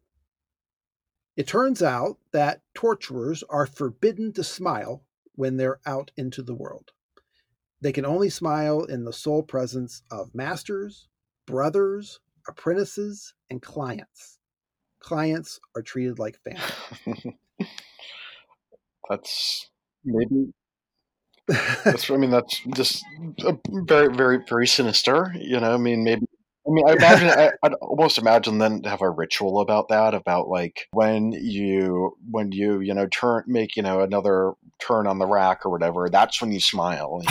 It 1.40 1.48
turns 1.48 1.82
out 1.82 2.18
that 2.34 2.64
torturers 2.74 3.46
are 3.50 3.66
forbidden 3.66 4.34
to 4.34 4.44
smile 4.44 5.06
when 5.36 5.56
they're 5.56 5.80
out 5.86 6.12
into 6.18 6.44
the 6.44 6.54
world. 6.54 6.92
They 7.80 7.94
can 7.94 8.06
only 8.06 8.30
smile 8.30 8.84
in 8.84 9.06
the 9.06 9.14
sole 9.14 9.44
presence 9.44 10.04
of 10.12 10.36
masters, 10.36 11.08
brothers, 11.48 12.20
apprentices, 12.46 13.36
and 13.50 13.62
clients. 13.62 14.38
Clients 15.00 15.62
are 15.78 15.82
treated 15.82 16.20
like 16.20 16.38
family. 16.44 17.40
that's 19.10 19.70
maybe 20.04 20.52
that's 21.86 22.12
I 22.12 22.18
mean 22.18 22.32
that's 22.32 22.60
just 22.76 23.02
very 23.70 24.14
very 24.14 24.40
very 24.46 24.68
sinister. 24.68 25.34
You 25.40 25.62
know, 25.62 25.74
I 25.74 25.78
mean 25.78 26.04
maybe 26.04 26.26
I 26.68 26.72
mean, 26.72 26.88
I 26.88 26.94
imagine 26.94 27.30
I, 27.30 27.52
would 27.64 27.74
almost 27.76 28.18
imagine 28.18 28.58
then 28.58 28.82
to 28.84 28.90
have 28.90 29.02
a 29.02 29.10
ritual 29.10 29.60
about 29.60 29.88
that, 29.90 30.14
about 30.14 30.50
like 30.50 30.88
when 30.92 31.32
you 31.32 32.18
when 32.30 32.52
you 32.52 32.82
you 32.82 32.94
know 32.94 33.08
turn 33.08 33.44
make 33.48 33.76
you 33.76 33.84
know 33.84 34.02
another 34.02 34.54
turn 34.80 35.08
on 35.08 35.20
the 35.20 35.26
rack 35.26 35.66
or 35.66 35.72
whatever. 35.72 36.10
That's 36.10 36.42
when 36.42 36.52
you 36.52 36.60
smile. 36.60 37.24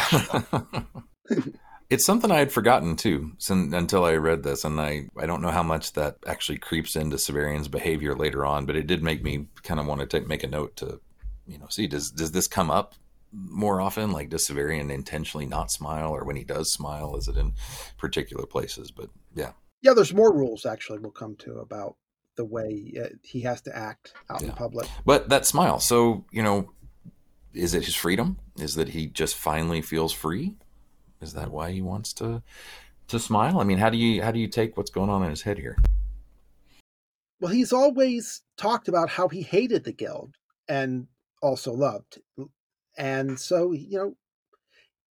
it's 1.91 2.05
something 2.05 2.31
I 2.31 2.39
had 2.39 2.53
forgotten 2.53 2.97
too, 2.97 3.33
until 3.49 4.05
I 4.05 4.15
read 4.15 4.43
this, 4.43 4.65
and 4.65 4.81
I 4.81 5.09
I 5.17 5.27
don't 5.27 5.43
know 5.43 5.51
how 5.51 5.63
much 5.63 5.93
that 5.93 6.17
actually 6.27 6.59
creeps 6.59 6.97
into 6.97 7.17
Severian's 7.17 7.69
behavior 7.69 8.15
later 8.15 8.47
on, 8.47 8.67
but 8.67 8.77
it 8.77 8.87
did 8.87 9.03
make 9.03 9.23
me 9.23 9.47
kind 9.63 9.79
of 9.79 9.87
want 9.87 10.01
to 10.01 10.07
take, 10.07 10.27
make 10.27 10.43
a 10.43 10.49
note 10.49 10.77
to 10.77 11.01
you 11.47 11.59
know 11.59 11.67
see 11.69 11.87
does 11.87 12.11
does 12.11 12.33
this 12.33 12.47
come 12.47 12.71
up 12.71 12.95
more 13.33 13.81
often? 13.81 14.13
Like, 14.13 14.31
does 14.31 14.49
Severian 14.49 14.91
intentionally 14.93 15.47
not 15.47 15.71
smile, 15.71 16.11
or 16.11 16.25
when 16.25 16.37
he 16.37 16.45
does 16.45 16.73
smile, 16.73 17.17
is 17.17 17.29
it 17.29 17.37
in 17.37 17.53
particular 17.99 18.47
places? 18.47 18.91
But 18.91 19.11
yeah, 19.35 19.53
yeah. 19.83 19.95
There's 19.95 20.15
more 20.15 20.35
rules 20.35 20.67
actually. 20.67 20.99
We'll 20.99 21.11
come 21.11 21.37
to 21.37 21.59
about 21.59 21.97
the 22.37 22.45
way 22.45 22.95
uh, 23.01 23.09
he 23.23 23.41
has 23.43 23.61
to 23.63 23.77
act 23.77 24.15
out 24.31 24.41
yeah. 24.41 24.49
in 24.49 24.53
public. 24.55 24.89
But 25.05 25.29
that 25.29 25.47
smile. 25.47 25.81
So 25.81 26.25
you 26.31 26.43
know, 26.43 26.73
is 27.53 27.75
it 27.75 27.85
his 27.85 27.95
freedom? 27.95 28.39
Is 28.59 28.75
that 28.75 28.91
he 28.91 29.07
just 29.07 29.37
finally 29.37 29.83
feels 29.83 30.13
free? 30.13 30.57
Is 31.21 31.35
that 31.35 31.51
why 31.51 31.73
he 31.73 31.83
wants 31.83 32.13
to 32.15 32.43
to 33.09 33.19
smile? 33.19 33.61
I 33.61 33.65
mean, 33.65 33.79
how 33.79 33.91
do 33.91 33.99
you 33.99 34.23
how 34.23 34.31
do 34.31 34.39
you 34.39 34.49
take 34.49 34.77
what's 34.77 34.91
going 34.91 35.11
on 35.11 35.23
in 35.23 35.31
his 35.31 35.43
head 35.43 35.59
here? 35.59 35.77
Well, 37.41 37.53
he's 37.53 37.73
always 37.73 38.43
talked 38.57 38.89
about 38.89 39.09
how 39.09 39.29
he 39.29 39.43
hated 39.43 39.85
the 39.85 39.93
guild 39.93 40.35
and 40.69 41.07
also 41.41 41.73
loved 41.73 42.19
and 42.99 43.39
so, 43.39 43.73
you 43.73 43.97
know, 43.97 44.17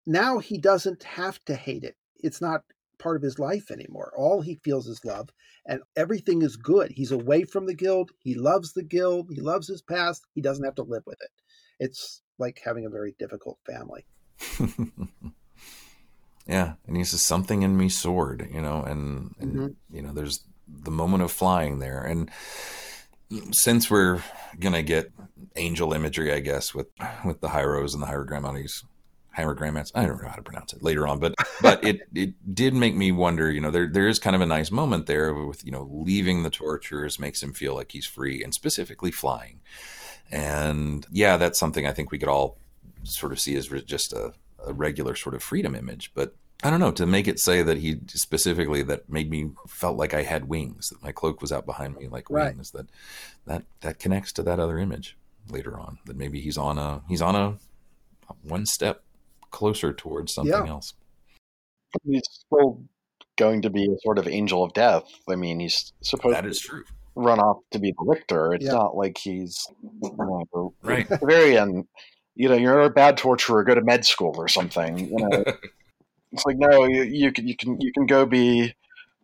now 0.06 0.40
he 0.40 0.58
doesn't 0.58 1.04
have 1.04 1.44
to 1.46 1.56
hate 1.56 1.84
it. 1.84 1.96
It's 2.18 2.42
not 2.42 2.64
part 3.00 3.16
of 3.16 3.22
his 3.22 3.40
life 3.40 3.72
anymore. 3.72 4.12
All 4.16 4.42
he 4.42 4.60
feels 4.64 4.88
is 4.88 5.06
love, 5.06 5.30
and 5.66 5.82
everything 5.96 6.42
is 6.42 6.58
good. 6.58 6.92
He's 6.92 7.12
away 7.12 7.44
from 7.44 7.66
the 7.66 7.74
guild. 7.74 8.12
He 8.20 8.36
loves 8.36 8.74
the 8.74 8.84
guild. 8.84 9.30
He 9.32 9.40
loves 9.40 9.68
his 9.68 9.82
past. 9.82 10.26
He 10.34 10.42
doesn't 10.42 10.66
have 10.66 10.76
to 10.76 10.84
live 10.84 11.04
with 11.06 11.22
it. 11.22 11.30
It's 11.80 12.22
like 12.38 12.62
having 12.64 12.86
a 12.86 12.90
very 12.90 13.16
difficult 13.18 13.58
family. 13.66 14.06
yeah, 16.48 16.74
and 16.86 16.98
he 16.98 17.04
says 17.04 17.26
something 17.26 17.62
in 17.62 17.78
me 17.78 17.90
soared, 17.90 18.50
you 18.52 18.62
know, 18.62 18.84
and, 18.84 19.34
and 19.40 19.54
mm-hmm. 19.54 19.96
you 19.96 20.02
know, 20.02 20.12
there's 20.12 20.44
the 20.68 20.92
moment 20.92 21.24
of 21.24 21.32
flying 21.32 21.80
there, 21.80 22.02
and 22.02 22.30
since 23.52 23.90
we're 23.90 24.22
gonna 24.60 24.84
get 24.84 25.12
angel 25.56 25.94
imagery, 25.94 26.34
I 26.34 26.40
guess, 26.40 26.74
with 26.74 26.88
with 27.26 27.42
the 27.42 27.50
hieros 27.50 27.94
and 27.94 28.02
the 28.02 28.08
Hierogrammates, 28.08 28.84
Hierogrammates. 29.38 29.92
I 29.94 30.06
don't 30.06 30.22
know 30.22 30.30
how 30.30 30.36
to 30.36 30.42
pronounce 30.42 30.74
it 30.74 30.84
later 30.84 31.08
on, 31.08 31.20
but 31.20 31.36
but 31.62 31.84
it 31.84 32.02
it 32.14 32.56
did 32.56 32.74
make 32.74 32.96
me 32.96 33.12
wonder. 33.12 33.52
You 33.52 33.62
know, 33.62 33.72
there 33.72 33.88
there 33.88 34.08
is 34.08 34.20
kind 34.20 34.36
of 34.36 34.42
a 34.42 34.46
nice 34.46 34.72
moment 34.72 35.06
there 35.06 35.34
with 35.34 35.66
you 35.66 35.72
know 35.72 35.88
leaving 35.92 36.44
the 36.44 36.50
torturers 36.50 37.20
makes 37.20 37.42
him 37.42 37.54
feel 37.54 37.76
like 37.76 37.92
he's 37.92 38.06
free, 38.06 38.44
and 38.44 38.54
specifically 38.54 39.12
flying. 39.12 39.60
And 40.32 41.06
yeah, 41.12 41.38
that's 41.38 41.60
something 41.60 41.88
I 41.88 41.94
think 41.94 42.12
we 42.12 42.20
could 42.20 42.30
all 42.30 42.58
sort 43.04 43.32
of 43.32 43.40
see 43.40 43.56
as 43.56 43.68
just 43.86 44.12
a, 44.12 44.34
a 44.66 44.74
regular 44.74 45.16
sort 45.16 45.36
of 45.36 45.42
freedom 45.42 45.74
image, 45.74 46.12
but 46.14 46.36
I 46.64 46.70
don't 46.72 46.80
know 46.80 46.91
to 46.91 47.05
make 47.05 47.28
it 47.28 47.39
say 47.39 47.62
that 47.62 47.78
he 47.78 47.99
specifically 48.08 48.82
that 48.84 49.10
made 49.10 49.30
me 49.30 49.51
felt 49.68 49.97
like 49.97 50.14
I 50.14 50.24
had 50.24 50.49
wings 50.49 50.89
that 50.89 51.03
my 51.03 51.12
cloak 51.12 51.41
was 51.41 51.51
out 51.51 51.66
behind 51.66 51.95
me 51.95 52.08
like 52.08 52.30
right. 52.30 52.55
wings 52.55 52.72
that 52.72 52.88
that 53.45 53.64
that 53.82 53.99
connects 53.99 54.34
to 54.34 54.43
that 54.43 54.60
other 54.60 54.80
image 54.80 55.18
later 55.49 55.80
on 55.80 55.99
that 56.05 56.18
maybe 56.18 56.41
he's 56.41 56.58
on 56.58 56.80
a 56.80 57.03
he's 57.08 57.22
on 57.22 57.36
a 57.36 57.58
one 58.41 58.66
step 58.66 59.03
closer 59.51 59.93
towards 59.93 60.34
something 60.34 60.53
yeah. 60.53 60.70
else. 60.70 60.93
He's 62.03 62.24
still 62.30 62.82
going 63.38 63.62
to 63.62 63.70
be 63.70 63.86
a 63.86 63.97
sort 64.03 64.18
of 64.18 64.28
angel 64.28 64.64
of 64.64 64.74
death. 64.74 65.05
I 65.30 65.36
mean, 65.36 65.60
he's 65.60 65.93
supposed 66.01 66.36
that 66.36 66.45
is 66.45 66.60
true. 66.60 66.84
Run 67.16 67.39
off 67.39 67.58
to 67.72 67.80
be 67.80 67.93
the 67.97 68.03
lictor. 68.03 68.53
It's 68.53 68.66
yeah. 68.66 68.74
not 68.74 68.95
like 68.95 69.18
he's 69.18 69.66
you 70.03 70.16
know, 70.18 70.74
right. 70.84 71.08
very 71.24 71.58
end. 71.58 71.86
You 72.36 72.49
know, 72.49 72.55
you're 72.55 72.82
a 72.82 72.89
bad 72.89 73.18
torturer. 73.18 73.64
Go 73.64 73.74
to 73.74 73.82
med 73.82 74.05
school 74.05 74.36
or 74.38 74.47
something. 74.47 75.10
You 75.10 75.18
know, 75.18 75.43
it's 76.32 76.46
like 76.46 76.58
no, 76.58 76.86
you, 76.86 77.04
you 77.04 77.32
can 77.32 77.48
you 77.48 77.56
can 77.56 77.80
you 77.80 77.92
can 77.94 78.06
go 78.06 78.26
be 78.26 78.76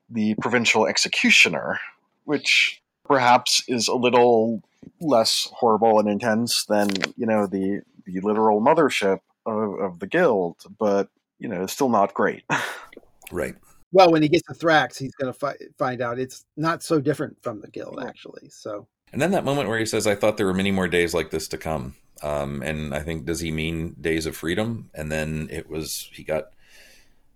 the 0.10 0.36
provincial 0.36 0.88
executioner, 0.88 1.80
which 2.26 2.82
perhaps 3.06 3.64
is 3.68 3.88
a 3.88 3.96
little 3.96 4.62
less 5.02 5.48
horrible 5.54 6.00
and 6.00 6.10
intense 6.10 6.66
than 6.66 6.90
you 7.18 7.26
know 7.26 7.48
the 7.48 7.82
the 8.06 8.20
literal 8.22 8.62
mothership 8.62 9.20
of, 9.46 9.80
of 9.80 10.00
the 10.00 10.08
guild, 10.08 10.58
but 10.80 11.10
you 11.40 11.48
know, 11.48 11.66
still 11.66 11.90
not 11.90 12.14
great. 12.14 12.44
right. 13.32 13.56
Well, 13.92 14.12
when 14.12 14.24
he 14.24 14.30
gets 14.30 14.48
to 14.48 14.54
Thrax, 14.54 14.98
he's 14.98 15.14
going 15.14 15.32
to 15.32 15.38
fi- 15.38 15.58
find 15.78 16.02
out 16.02 16.18
it's 16.18 16.46
not 16.58 16.82
so 16.82 17.00
different 17.00 17.38
from 17.44 17.62
the 17.62 17.68
guild, 17.68 18.00
actually. 18.02 18.50
So. 18.50 18.88
And 19.12 19.22
then 19.22 19.32
that 19.32 19.44
moment 19.44 19.70
where 19.70 19.78
he 19.78 19.86
says, 19.86 20.08
"I 20.08 20.16
thought 20.16 20.38
there 20.38 20.48
were 20.48 20.54
many 20.54 20.72
more 20.72 20.88
days 20.88 21.14
like 21.14 21.30
this 21.30 21.48
to 21.50 21.58
come," 21.58 21.96
um, 22.24 22.64
and 22.64 22.96
I 22.96 23.02
think 23.02 23.26
does 23.26 23.42
he 23.42 23.52
mean 23.52 23.96
days 24.02 24.26
of 24.26 24.36
freedom? 24.36 24.90
And 24.96 25.12
then 25.12 25.50
it 25.52 25.70
was 25.70 26.10
he 26.12 26.24
got 26.24 26.46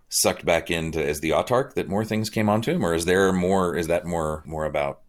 sucked 0.09 0.45
back 0.45 0.71
into 0.71 1.05
as 1.05 1.19
the 1.19 1.31
autarch 1.31 1.73
that 1.73 1.89
more 1.89 2.05
things 2.05 2.29
came 2.29 2.49
onto 2.49 2.71
him, 2.71 2.85
or 2.85 2.93
is 2.93 3.05
there 3.05 3.31
more? 3.33 3.75
Is 3.75 3.87
that 3.87 4.05
more 4.05 4.43
more 4.45 4.65
about 4.65 5.01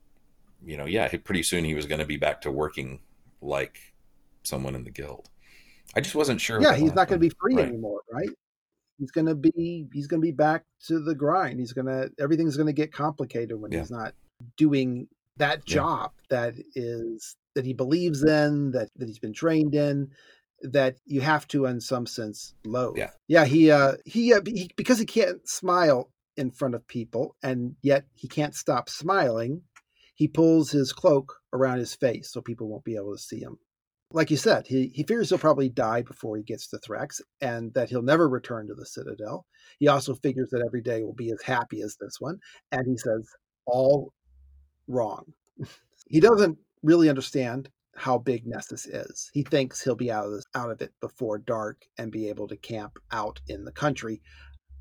you 0.65 0.77
know, 0.77 0.87
yeah, 0.87 1.09
pretty 1.25 1.43
soon 1.43 1.65
he 1.65 1.75
was 1.75 1.87
going 1.87 2.01
to 2.01 2.07
be 2.07 2.17
back 2.17 2.41
to 2.43 2.51
working 2.51 3.01
like 3.41 3.79
someone 4.43 4.75
in 4.75 4.85
the 4.85 4.91
guild. 4.91 5.29
I 5.97 6.01
just 6.01 6.15
wasn't 6.15 6.41
sure. 6.41 6.61
Yeah, 6.61 6.77
he's 6.77 6.95
not 6.95 7.09
going 7.09 7.21
to 7.21 7.27
be 7.27 7.35
free 7.41 7.55
right. 7.55 7.69
anymore, 7.69 8.01
right? 8.13 8.29
He's 8.99 9.11
going 9.11 9.27
to 9.27 9.35
be 9.35 9.87
he's 9.93 10.07
going 10.07 10.21
to 10.21 10.27
be 10.27 10.33
back 10.33 10.65
to 10.87 11.01
the 11.01 11.15
grind. 11.15 11.61
He's 11.61 11.73
going 11.73 11.87
to 11.87 12.11
everything's 12.21 12.57
going 12.57 12.67
to 12.67 12.73
get 12.73 12.93
complicated 12.93 13.61
when 13.61 13.73
yeah. 13.73 13.81
he's 13.81 13.91
not 13.91 14.15
doing 14.57 15.09
that 15.37 15.65
job 15.65 16.11
yeah. 16.31 16.41
that 16.41 16.55
is 16.75 17.37
that 17.55 17.65
he 17.65 17.73
believes 17.73 18.25
in, 18.25 18.73
that 18.73 18.91
that 18.97 19.09
he's 19.09 19.19
been 19.19 19.33
trained 19.33 19.75
in, 19.75 20.11
that 20.63 20.97
you 21.05 21.21
have 21.21 21.47
to 21.49 21.67
in 21.67 21.81
some 21.81 22.07
sense 22.07 22.55
loathe. 22.65 22.97
Yeah. 22.97 23.11
Yeah, 23.29 23.45
he 23.45 23.71
uh 23.71 23.95
he, 24.05 24.33
uh, 24.33 24.41
he 24.47 24.71
because 24.77 24.99
he 24.99 25.07
can't 25.07 25.49
smile 25.49 26.11
in 26.37 26.51
front 26.51 26.75
of 26.75 26.87
people 26.87 27.37
and 27.43 27.75
yet 27.83 28.05
he 28.15 28.29
can't 28.29 28.55
stop 28.55 28.89
smiling 28.89 29.63
he 30.19 30.27
pulls 30.27 30.73
his 30.73 30.93
cloak 30.93 31.37
around 31.53 31.79
his 31.79 31.95
face 31.95 32.33
so 32.33 32.41
people 32.41 32.69
won't 32.69 32.85
be 32.85 32.97
able 32.97 33.17
to 33.17 33.23
see 33.23 33.39
him. 33.39 33.57
Like 34.11 34.33
you 34.33 34.37
said, 34.37 34.67
he, 34.67 34.91
he 34.93 35.05
fears 35.05 35.29
he'll 35.29 35.39
probably 35.39 35.69
die 35.69 36.03
before 36.03 36.37
he 36.37 36.43
gets 36.43 36.67
to 36.69 36.79
Thrax 36.79 37.21
and 37.41 37.73
that 37.75 37.89
he'll 37.89 38.03
never 38.03 38.29
return 38.29 38.67
to 38.67 38.75
the 38.75 38.85
Citadel. 38.85 39.47
He 39.79 39.87
also 39.87 40.15
figures 40.15 40.49
that 40.51 40.65
every 40.67 40.83
day 40.83 41.05
will 41.05 41.15
be 41.15 41.31
as 41.31 41.41
happy 41.43 41.83
as 41.83 41.97
this 42.01 42.17
one. 42.19 42.41
And 42.73 42.85
he 42.85 42.97
says, 42.97 43.31
all 43.65 44.13
wrong. 44.89 45.25
he 46.09 46.19
doesn't 46.19 46.59
really 46.83 47.09
understand 47.09 47.71
how 47.99 48.19
big 48.19 48.47
Nessus 48.47 48.87
is. 48.87 49.31
He 49.33 49.43
thinks 49.43 49.83
he'll 49.83 49.95
be 49.95 50.11
out 50.11 50.27
of 50.27 50.33
this, 50.33 50.45
out 50.55 50.71
of 50.71 50.81
it 50.81 50.93
before 51.01 51.39
dark 51.39 51.85
and 51.99 52.13
be 52.13 52.29
able 52.29 52.49
to 52.49 52.57
camp 52.57 52.99
out 53.11 53.41
in 53.49 53.65
the 53.65 53.73
country, 53.73 54.23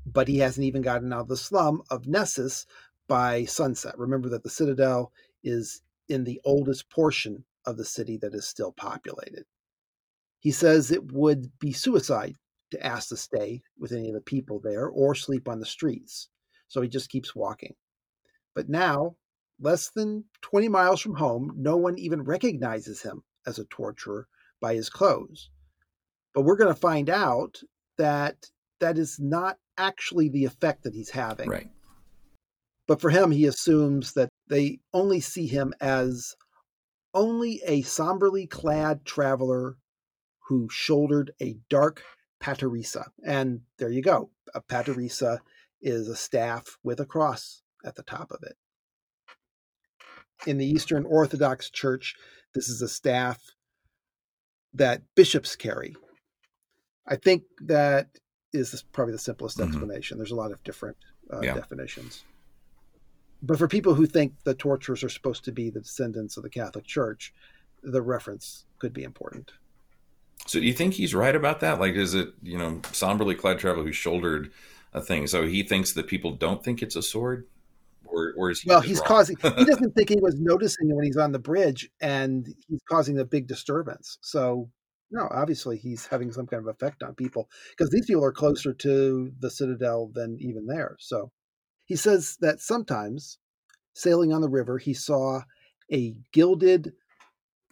but 0.06 0.28
he 0.28 0.38
hasn't 0.38 0.64
even 0.64 0.82
gotten 0.82 1.12
out 1.12 1.22
of 1.22 1.28
the 1.28 1.36
slum 1.36 1.82
of 1.90 2.06
Nessus 2.06 2.66
by 3.08 3.44
sunset. 3.44 3.98
Remember 3.98 4.28
that 4.28 4.42
the 4.42 4.50
Citadel 4.50 5.12
is 5.42 5.82
in 6.08 6.24
the 6.24 6.40
oldest 6.44 6.88
portion 6.90 7.44
of 7.66 7.76
the 7.76 7.84
city 7.84 8.16
that 8.18 8.34
is 8.34 8.46
still 8.46 8.72
populated. 8.72 9.44
He 10.40 10.52
says 10.52 10.90
it 10.90 11.12
would 11.12 11.50
be 11.58 11.72
suicide 11.72 12.36
to 12.70 12.86
ask 12.86 13.08
to 13.08 13.16
stay 13.16 13.62
with 13.78 13.92
any 13.92 14.08
of 14.08 14.14
the 14.14 14.20
people 14.20 14.60
there 14.60 14.86
or 14.86 15.14
sleep 15.14 15.48
on 15.48 15.60
the 15.60 15.66
streets. 15.66 16.28
So 16.68 16.80
he 16.80 16.88
just 16.88 17.10
keeps 17.10 17.34
walking. 17.34 17.74
But 18.54 18.68
now 18.68 19.16
less 19.60 19.90
than 19.90 20.24
20 20.42 20.68
miles 20.68 21.00
from 21.00 21.14
home, 21.14 21.52
no 21.56 21.76
one 21.76 21.98
even 21.98 22.22
recognizes 22.22 23.02
him 23.02 23.22
as 23.46 23.58
a 23.58 23.64
torturer 23.64 24.28
by 24.60 24.74
his 24.74 24.90
clothes. 24.90 25.50
But 26.34 26.42
we're 26.42 26.56
going 26.56 26.74
to 26.74 26.80
find 26.80 27.10
out 27.10 27.60
that 27.96 28.46
that 28.80 28.98
is 28.98 29.18
not 29.18 29.58
actually 29.76 30.28
the 30.28 30.44
effect 30.44 30.84
that 30.84 30.94
he's 30.94 31.10
having. 31.10 31.48
Right. 31.48 31.68
But 32.86 33.00
for 33.00 33.10
him, 33.10 33.30
he 33.30 33.46
assumes 33.46 34.12
that 34.12 34.30
they 34.48 34.80
only 34.92 35.20
see 35.20 35.46
him 35.46 35.74
as 35.80 36.34
only 37.12 37.60
a 37.66 37.82
somberly 37.82 38.46
clad 38.46 39.04
traveler 39.04 39.76
who 40.48 40.68
shouldered 40.70 41.32
a 41.40 41.56
dark 41.68 42.02
pateressa. 42.40 43.08
And 43.24 43.62
there 43.78 43.90
you 43.90 44.02
go. 44.02 44.30
A 44.54 44.62
pateressa 44.62 45.40
is 45.82 46.08
a 46.08 46.16
staff 46.16 46.78
with 46.82 47.00
a 47.00 47.06
cross 47.06 47.62
at 47.84 47.96
the 47.96 48.02
top 48.02 48.30
of 48.30 48.42
it. 48.42 48.56
In 50.46 50.58
the 50.58 50.66
Eastern 50.66 51.04
Orthodox 51.04 51.70
Church, 51.70 52.14
this 52.54 52.68
is 52.68 52.80
a 52.82 52.88
staff 52.88 53.40
that 54.74 55.02
bishops 55.14 55.56
carry. 55.56 55.96
I 57.06 57.16
think 57.16 57.42
that 57.66 58.08
is 58.52 58.84
probably 58.92 59.12
the 59.12 59.18
simplest 59.18 59.58
mm-hmm. 59.58 59.68
explanation. 59.68 60.18
There's 60.18 60.30
a 60.30 60.36
lot 60.36 60.52
of 60.52 60.62
different 60.62 60.96
uh, 61.32 61.40
yeah. 61.42 61.54
definitions. 61.54 62.24
But 63.42 63.58
for 63.58 63.68
people 63.68 63.94
who 63.94 64.06
think 64.06 64.32
the 64.44 64.54
torturers 64.54 65.04
are 65.04 65.08
supposed 65.08 65.44
to 65.44 65.52
be 65.52 65.70
the 65.70 65.80
descendants 65.80 66.36
of 66.36 66.42
the 66.42 66.50
Catholic 66.50 66.86
Church, 66.86 67.32
the 67.82 68.02
reference 68.02 68.64
could 68.78 68.92
be 68.92 69.04
important. 69.04 69.52
So 70.46 70.60
do 70.60 70.66
you 70.66 70.72
think 70.72 70.94
he's 70.94 71.14
right 71.14 71.34
about 71.34 71.60
that? 71.60 71.78
Like, 71.78 71.94
is 71.94 72.14
it, 72.14 72.30
you 72.42 72.58
know, 72.58 72.80
somberly 72.92 73.34
clad 73.34 73.58
traveler 73.58 73.84
who 73.84 73.92
shouldered 73.92 74.50
a 74.92 75.00
thing? 75.00 75.26
So 75.26 75.46
he 75.46 75.62
thinks 75.62 75.92
that 75.92 76.06
people 76.06 76.32
don't 76.32 76.64
think 76.64 76.82
it's 76.82 76.96
a 76.96 77.02
sword? 77.02 77.46
Or, 78.10 78.32
or 78.36 78.50
is 78.50 78.60
he 78.60 78.68
well, 78.68 78.80
he's 78.80 78.98
wrong? 78.98 79.08
causing, 79.08 79.36
he 79.36 79.64
doesn't 79.64 79.94
think 79.94 80.08
he 80.08 80.18
was 80.20 80.36
noticing 80.38 80.94
when 80.94 81.04
he's 81.04 81.16
on 81.16 81.32
the 81.32 81.38
bridge 81.38 81.90
and 82.00 82.46
he's 82.68 82.80
causing 82.90 83.18
a 83.18 83.24
big 83.24 83.46
disturbance. 83.46 84.18
So, 84.22 84.70
no, 85.10 85.28
obviously 85.30 85.76
he's 85.76 86.06
having 86.06 86.32
some 86.32 86.46
kind 86.46 86.60
of 86.60 86.68
effect 86.68 87.02
on 87.02 87.14
people 87.14 87.48
because 87.70 87.90
these 87.90 88.06
people 88.06 88.24
are 88.24 88.32
closer 88.32 88.72
to 88.74 89.32
the 89.38 89.50
citadel 89.50 90.10
than 90.14 90.36
even 90.40 90.66
there. 90.66 90.96
So 90.98 91.30
he 91.84 91.96
says 91.96 92.36
that 92.40 92.60
sometimes 92.60 93.38
sailing 93.94 94.32
on 94.32 94.40
the 94.40 94.48
river, 94.48 94.78
he 94.78 94.94
saw 94.94 95.42
a 95.92 96.14
gilded 96.32 96.92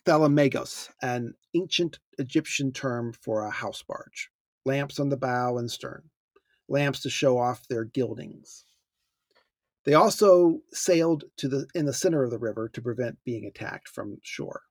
thalamagos, 0.07 0.91
an 1.03 1.34
ancient 1.55 1.99
Egyptian 2.18 2.72
term 2.72 3.12
for 3.12 3.45
a 3.45 3.51
house 3.51 3.82
barge, 3.82 4.30
lamps 4.64 4.99
on 5.01 5.09
the 5.09 5.16
bow 5.16 5.59
and 5.59 5.70
stern, 5.70 6.11
lamps 6.68 7.01
to 7.01 7.11
show 7.11 7.39
off 7.39 7.66
their 7.68 7.84
gildings. 7.84 8.64
They 9.87 9.95
also 9.95 10.62
sailed 10.72 11.24
to 11.37 11.49
the 11.49 11.66
in 11.74 11.87
the 11.87 11.93
center 11.93 12.24
of 12.24 12.30
the 12.30 12.39
river 12.39 12.68
to 12.70 12.82
prevent 12.82 13.22
being 13.24 13.47
attacked 13.47 13.89
from 13.89 14.18
shore. 14.22 14.62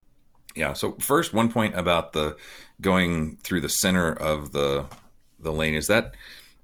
Yeah. 0.56 0.74
So 0.74 0.98
first, 1.00 1.34
one 1.34 1.50
point 1.52 1.74
about 1.76 2.12
the 2.12 2.36
going 2.82 3.38
through 3.38 3.62
the 3.62 3.70
center 3.70 4.12
of 4.12 4.52
the 4.52 4.86
the 5.40 5.54
lane 5.54 5.74
is 5.74 5.88
that 5.88 6.14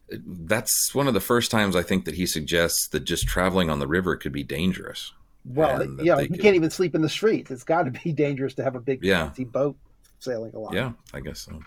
that's 0.09 0.93
one 0.93 1.07
of 1.07 1.13
the 1.13 1.21
first 1.21 1.49
times 1.49 1.77
I 1.77 1.81
think 1.81 2.03
that 2.03 2.15
he 2.15 2.25
suggests 2.25 2.89
that 2.89 3.05
just 3.05 3.25
traveling 3.25 3.69
on 3.69 3.79
the 3.79 3.87
river 3.87 4.17
could 4.17 4.33
be 4.33 4.43
dangerous. 4.43 5.13
Well, 5.45 5.85
yeah, 6.03 6.19
you 6.19 6.27
could, 6.27 6.41
can't 6.41 6.55
even 6.55 6.69
sleep 6.69 6.93
in 6.93 7.01
the 7.01 7.09
streets. 7.09 7.49
It's 7.51 7.63
got 7.63 7.83
to 7.83 7.91
be 7.91 8.11
dangerous 8.13 8.53
to 8.55 8.63
have 8.63 8.75
a 8.75 8.81
big 8.81 9.01
yeah. 9.01 9.27
fancy 9.27 9.45
boat 9.45 9.77
sailing 10.19 10.53
along. 10.53 10.73
Yeah, 10.73 10.91
I 11.13 11.21
guess 11.21 11.39
so. 11.39 11.61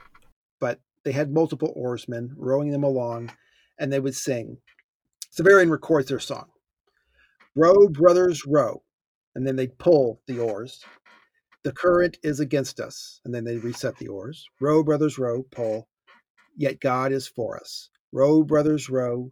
But 0.60 0.80
they 1.02 1.12
had 1.12 1.32
multiple 1.32 1.72
oarsmen 1.74 2.34
rowing 2.36 2.70
them 2.70 2.84
along, 2.84 3.32
and 3.78 3.90
they 3.90 4.00
would 4.00 4.14
sing. 4.14 4.58
Severian 5.34 5.70
records 5.70 6.08
their 6.08 6.20
song. 6.20 6.46
Row, 7.56 7.88
brothers, 7.88 8.44
row. 8.46 8.82
And 9.34 9.46
then 9.46 9.56
they'd 9.56 9.78
pull 9.78 10.20
the 10.26 10.38
oars. 10.38 10.84
The 11.62 11.72
current 11.72 12.18
is 12.22 12.40
against 12.40 12.80
us. 12.80 13.20
And 13.24 13.34
then 13.34 13.44
they 13.44 13.56
reset 13.56 13.96
the 13.96 14.08
oars. 14.08 14.46
Row, 14.60 14.82
brothers, 14.82 15.18
row, 15.18 15.44
pull. 15.50 15.88
Yet 16.56 16.80
God 16.80 17.12
is 17.12 17.26
for 17.26 17.56
us. 17.56 17.90
Row, 18.12 18.44
brothers, 18.44 18.88
row, 18.88 19.30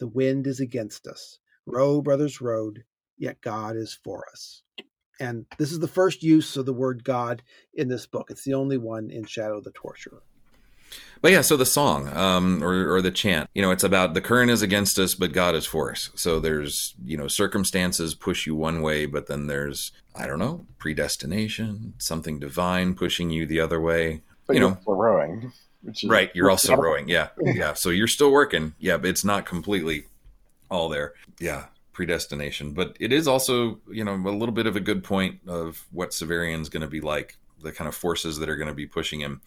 the 0.00 0.08
wind 0.08 0.46
is 0.46 0.60
against 0.60 1.06
us. 1.06 1.38
Row, 1.66 2.02
brothers, 2.02 2.40
rowed, 2.40 2.84
yet 3.16 3.40
God 3.40 3.76
is 3.76 3.98
for 4.02 4.24
us. 4.32 4.62
And 5.20 5.46
this 5.58 5.70
is 5.70 5.78
the 5.78 5.88
first 5.88 6.22
use 6.22 6.56
of 6.56 6.66
the 6.66 6.74
word 6.74 7.04
God 7.04 7.42
in 7.74 7.88
this 7.88 8.06
book. 8.06 8.30
It's 8.30 8.44
the 8.44 8.54
only 8.54 8.76
one 8.76 9.10
in 9.10 9.24
Shadow 9.24 9.58
of 9.58 9.64
the 9.64 9.70
Torturer. 9.70 10.22
But 11.20 11.32
yeah, 11.32 11.40
so 11.40 11.56
the 11.56 11.64
song 11.64 12.14
um, 12.14 12.62
or, 12.62 12.96
or 12.96 13.00
the 13.00 13.10
chant, 13.10 13.48
you 13.54 13.62
know, 13.62 13.70
it's 13.70 13.82
about 13.82 14.12
the 14.12 14.20
current 14.20 14.50
is 14.50 14.60
against 14.60 14.98
us, 14.98 15.14
but 15.14 15.32
God 15.32 15.54
is 15.54 15.64
for 15.64 15.90
us. 15.90 16.10
So 16.14 16.38
there's, 16.38 16.94
you 17.02 17.16
know, 17.16 17.28
circumstances 17.28 18.14
push 18.14 18.46
you 18.46 18.54
one 18.54 18.82
way, 18.82 19.06
but 19.06 19.26
then 19.26 19.46
there's, 19.46 19.92
I 20.14 20.26
don't 20.26 20.38
know, 20.38 20.66
predestination, 20.78 21.94
something 21.96 22.38
divine 22.38 22.94
pushing 22.94 23.30
you 23.30 23.46
the 23.46 23.58
other 23.60 23.80
way. 23.80 24.20
But 24.46 24.56
you 24.56 24.60
know, 24.60 24.78
rowing. 24.86 25.50
Is, 25.86 26.04
right, 26.04 26.30
you're 26.34 26.50
also 26.50 26.76
rowing. 26.76 27.08
Yeah, 27.08 27.28
yeah. 27.40 27.72
So 27.72 27.88
you're 27.88 28.06
still 28.06 28.30
working. 28.30 28.74
Yeah, 28.78 28.98
but 28.98 29.08
it's 29.08 29.24
not 29.24 29.46
completely 29.46 30.04
all 30.70 30.90
there. 30.90 31.14
Yeah, 31.40 31.68
predestination. 31.94 32.72
But 32.72 32.96
it 33.00 33.12
is 33.12 33.26
also, 33.26 33.80
you 33.90 34.04
know, 34.04 34.12
a 34.12 34.36
little 34.36 34.54
bit 34.54 34.66
of 34.66 34.76
a 34.76 34.80
good 34.80 35.02
point 35.02 35.40
of 35.46 35.86
what 35.90 36.10
Severian's 36.10 36.68
going 36.68 36.82
to 36.82 36.86
be 36.86 37.00
like, 37.00 37.38
the 37.64 37.72
kind 37.72 37.88
of 37.88 37.94
forces 37.94 38.38
that 38.38 38.48
are 38.48 38.56
going 38.56 38.68
to 38.68 38.74
be 38.74 38.86
pushing 38.86 39.20
him 39.20 39.40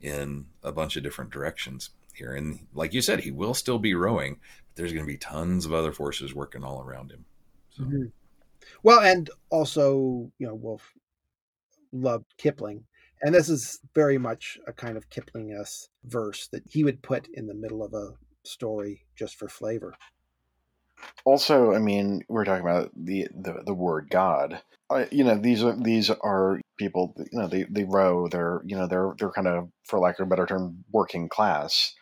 in 0.00 0.46
a 0.62 0.72
bunch 0.72 0.96
of 0.96 1.02
different 1.02 1.30
directions 1.30 1.90
here. 2.14 2.34
And 2.34 2.66
like 2.74 2.94
you 2.94 3.02
said, 3.02 3.20
he 3.20 3.30
will 3.30 3.54
still 3.54 3.78
be 3.78 3.94
rowing, 3.94 4.34
but 4.66 4.76
there's 4.76 4.92
going 4.92 5.04
to 5.04 5.12
be 5.12 5.18
tons 5.18 5.66
of 5.66 5.72
other 5.72 5.92
forces 5.92 6.34
working 6.34 6.64
all 6.64 6.82
around 6.82 7.10
him. 7.10 7.24
So. 7.70 7.82
Mm-hmm. 7.82 8.04
Well, 8.82 9.00
and 9.00 9.28
also, 9.50 10.30
you 10.38 10.46
know, 10.46 10.54
Wolfe 10.54 10.92
loved 11.92 12.34
Kipling 12.38 12.84
and 13.24 13.34
this 13.34 13.48
is 13.48 13.80
very 13.94 14.18
much 14.18 14.58
a 14.66 14.72
kind 14.72 14.98
of 14.98 15.08
Kipling 15.08 15.52
s 15.58 15.88
verse 16.04 16.46
that 16.48 16.62
he 16.68 16.84
would 16.84 17.02
put 17.02 17.26
in 17.32 17.46
the 17.46 17.54
middle 17.54 17.82
of 17.82 17.94
a 17.94 18.10
story 18.42 19.06
just 19.16 19.36
for 19.36 19.48
flavor. 19.48 19.94
Also, 21.24 21.72
I 21.72 21.78
mean, 21.78 22.22
we're 22.28 22.44
talking 22.44 22.64
about 22.64 22.90
the 22.96 23.28
the, 23.34 23.62
the 23.64 23.74
word 23.74 24.08
God. 24.10 24.60
Uh, 24.90 25.06
you 25.10 25.24
know, 25.24 25.36
these 25.36 25.62
are 25.64 25.76
these 25.76 26.10
are 26.10 26.60
people. 26.78 27.14
You 27.32 27.40
know, 27.40 27.48
they, 27.48 27.64
they 27.64 27.84
row. 27.84 28.28
They're 28.28 28.62
you 28.64 28.76
know 28.76 28.86
they're 28.86 29.14
they're 29.18 29.30
kind 29.30 29.48
of, 29.48 29.68
for 29.84 29.98
lack 29.98 30.18
of 30.18 30.26
a 30.26 30.30
better 30.30 30.46
term, 30.46 30.84
working 30.92 31.28
class. 31.28 31.94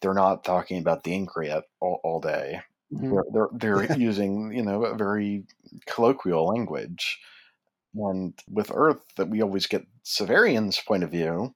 They're 0.00 0.14
not 0.14 0.44
talking 0.44 0.78
about 0.78 1.04
the 1.04 1.14
Increate 1.14 1.64
all, 1.80 2.00
all 2.02 2.20
day. 2.20 2.60
Mm-hmm. 2.92 3.10
They're 3.32 3.48
they're, 3.58 3.76
they're 3.86 3.98
using 3.98 4.52
you 4.52 4.62
know 4.62 4.84
a 4.84 4.96
very 4.96 5.44
colloquial 5.86 6.46
language 6.46 7.18
and 7.94 8.34
with 8.48 8.70
Earth 8.74 9.02
that 9.16 9.28
we 9.28 9.42
always 9.42 9.66
get 9.66 9.86
Severian's 10.04 10.80
point 10.80 11.02
of 11.02 11.10
view, 11.10 11.54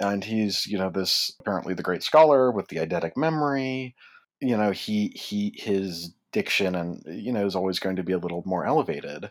and 0.00 0.24
he's 0.24 0.66
you 0.66 0.78
know 0.78 0.90
this 0.90 1.32
apparently 1.40 1.74
the 1.74 1.82
great 1.82 2.02
scholar 2.02 2.50
with 2.50 2.68
the 2.68 2.76
eidetic 2.76 3.16
memory. 3.16 3.94
You 4.40 4.56
know 4.56 4.70
he 4.70 5.08
he 5.08 5.54
his 5.56 6.14
diction 6.36 6.74
and 6.74 7.02
you 7.06 7.32
know 7.32 7.46
is 7.46 7.56
always 7.56 7.78
going 7.78 7.96
to 7.96 8.02
be 8.02 8.12
a 8.12 8.18
little 8.18 8.42
more 8.44 8.66
elevated, 8.66 9.30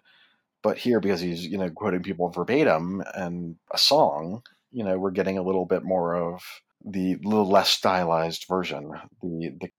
but 0.63 0.79
here 0.79 0.99
because 0.99 1.21
he's 1.21 1.45
you 1.45 1.57
know 1.57 1.69
quoting 1.69 2.01
people 2.01 2.29
verbatim 2.29 3.03
and 3.13 3.55
a 3.71 3.77
song, 3.77 4.41
you 4.71 4.83
know 4.83 4.97
we're 4.97 5.11
getting 5.11 5.37
a 5.37 5.43
little 5.43 5.65
bit 5.65 5.83
more 5.83 6.15
of 6.15 6.41
the 6.83 7.15
little 7.23 7.49
less 7.49 7.69
stylized 7.69 8.45
version, 8.47 8.91
the, 9.21 9.53
the 9.61 9.69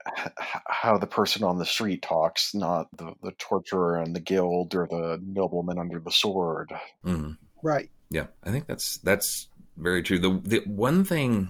how 0.67 0.99
the 0.99 1.07
person 1.07 1.45
on 1.45 1.59
the 1.59 1.67
street 1.67 2.03
talks, 2.03 2.55
not 2.55 2.89
the, 2.97 3.13
the 3.23 3.33
torturer 3.39 3.99
and 3.99 4.15
the 4.15 4.21
guild 4.21 4.75
or 4.75 4.87
the 4.89 5.21
nobleman 5.25 5.79
under 5.79 6.01
the 6.01 6.11
sword. 6.11 6.73
Mm-hmm. 7.05 7.33
Right. 7.63 7.91
Yeah, 8.11 8.27
I 8.45 8.51
think 8.51 8.67
that's 8.67 8.99
that's 8.99 9.49
very 9.77 10.03
true. 10.03 10.19
The 10.19 10.41
the 10.45 10.63
one 10.67 11.05
thing, 11.05 11.49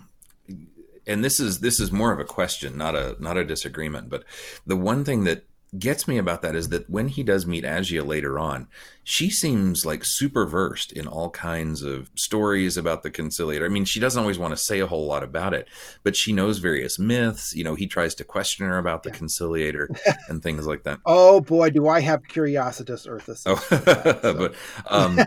and 1.07 1.23
this 1.23 1.41
is 1.41 1.61
this 1.61 1.81
is 1.81 1.93
more 1.93 2.13
of 2.13 2.21
a 2.21 2.25
question, 2.25 2.79
not 2.79 2.95
a 2.95 3.17
not 3.19 3.37
a 3.37 3.45
disagreement, 3.45 4.09
but 4.09 4.25
the 4.67 4.77
one 4.77 5.05
thing 5.05 5.25
that 5.25 5.45
gets 5.79 6.07
me 6.07 6.19
about 6.19 6.43
that 6.43 6.55
is 6.55 6.69
that 6.69 6.89
when 6.89 7.09
he 7.09 7.23
does 7.23 7.47
meet 7.47 7.65
Agia 7.65 8.07
later 8.07 8.39
on, 8.39 8.69
she 9.09 9.31
seems 9.31 9.87
like 9.87 10.03
super 10.05 10.45
versed 10.45 10.91
in 10.91 11.07
all 11.07 11.31
kinds 11.31 11.81
of 11.81 12.11
stories 12.17 12.77
about 12.77 13.05
the 13.05 13.11
conciliator. 13.11 13.65
I 13.65 13.69
mean, 13.69 13.85
she 13.85 14.01
doesn't 14.01 14.21
always 14.21 14.37
want 14.37 14.51
to 14.51 14.57
say 14.57 14.81
a 14.81 14.87
whole 14.89 15.07
lot 15.07 15.23
about 15.23 15.55
it, 15.55 15.69
but 16.03 16.17
she 16.17 16.33
knows 16.33 16.59
various 16.59 16.99
myths. 16.99 17.55
You 17.55 17.63
know, 17.63 17.77
he 17.77 17.87
tries 17.87 18.17
to 18.17 18.25
question 18.25 18.67
her 18.67 18.79
about 18.79 19.05
the 19.05 19.11
yeah. 19.11 19.17
conciliator 19.17 19.89
and 20.29 20.43
things 20.43 20.67
like 20.67 20.83
that. 20.83 20.99
Oh 21.07 21.41
boy, 21.41 21.71
do 21.71 21.87
I 21.87 22.01
have 22.01 22.25
curiositas 22.25 23.07
Urthus. 23.07 23.45
Oh, 23.47 23.55
that, 23.71 24.23
so. 24.23 24.35
but 24.35 24.55
um, 24.91 25.21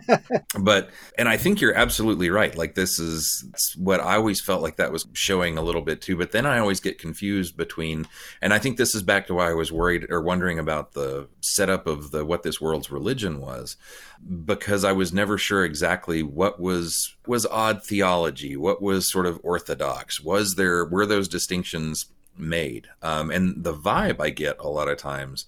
but 0.61 0.89
and 1.17 1.29
I 1.29 1.37
think 1.37 1.61
you're 1.61 1.73
absolutely 1.73 2.29
right. 2.29 2.57
Like 2.57 2.75
this 2.75 2.99
is 2.99 3.45
what 3.77 4.01
I 4.01 4.17
always 4.17 4.41
felt 4.41 4.61
like 4.61 4.75
that 4.75 4.91
was 4.91 5.07
showing 5.13 5.57
a 5.57 5.61
little 5.61 5.83
bit 5.83 6.01
too. 6.01 6.17
But 6.17 6.33
then 6.33 6.45
I 6.45 6.59
always 6.59 6.81
get 6.81 6.99
confused 6.99 7.55
between, 7.55 8.07
and 8.41 8.53
I 8.53 8.59
think 8.59 8.75
this 8.75 8.93
is 8.93 9.03
back 9.03 9.27
to 9.27 9.35
why 9.35 9.51
I 9.51 9.53
was 9.53 9.71
worried 9.71 10.07
or 10.09 10.21
wondering 10.21 10.59
about 10.59 10.91
the 10.91 11.29
setup 11.39 11.87
of 11.87 12.11
the 12.11 12.25
what 12.25 12.43
this 12.43 12.59
world's 12.59 12.91
religion 12.91 13.39
was 13.39 13.68
was 13.77 14.45
because 14.45 14.83
I 14.83 14.91
was 14.91 15.13
never 15.13 15.37
sure 15.37 15.63
exactly 15.63 16.23
what 16.23 16.59
was 16.59 17.15
was 17.27 17.45
odd 17.45 17.83
theology, 17.83 18.55
what 18.55 18.81
was 18.81 19.11
sort 19.11 19.25
of 19.25 19.39
orthodox. 19.43 20.21
Was 20.21 20.55
there 20.55 20.85
were 20.85 21.05
those 21.05 21.27
distinctions 21.27 22.05
made? 22.37 22.87
Um, 23.01 23.31
and 23.31 23.63
the 23.63 23.73
vibe 23.73 24.19
I 24.19 24.29
get 24.29 24.59
a 24.59 24.67
lot 24.67 24.87
of 24.87 24.97
times 24.97 25.45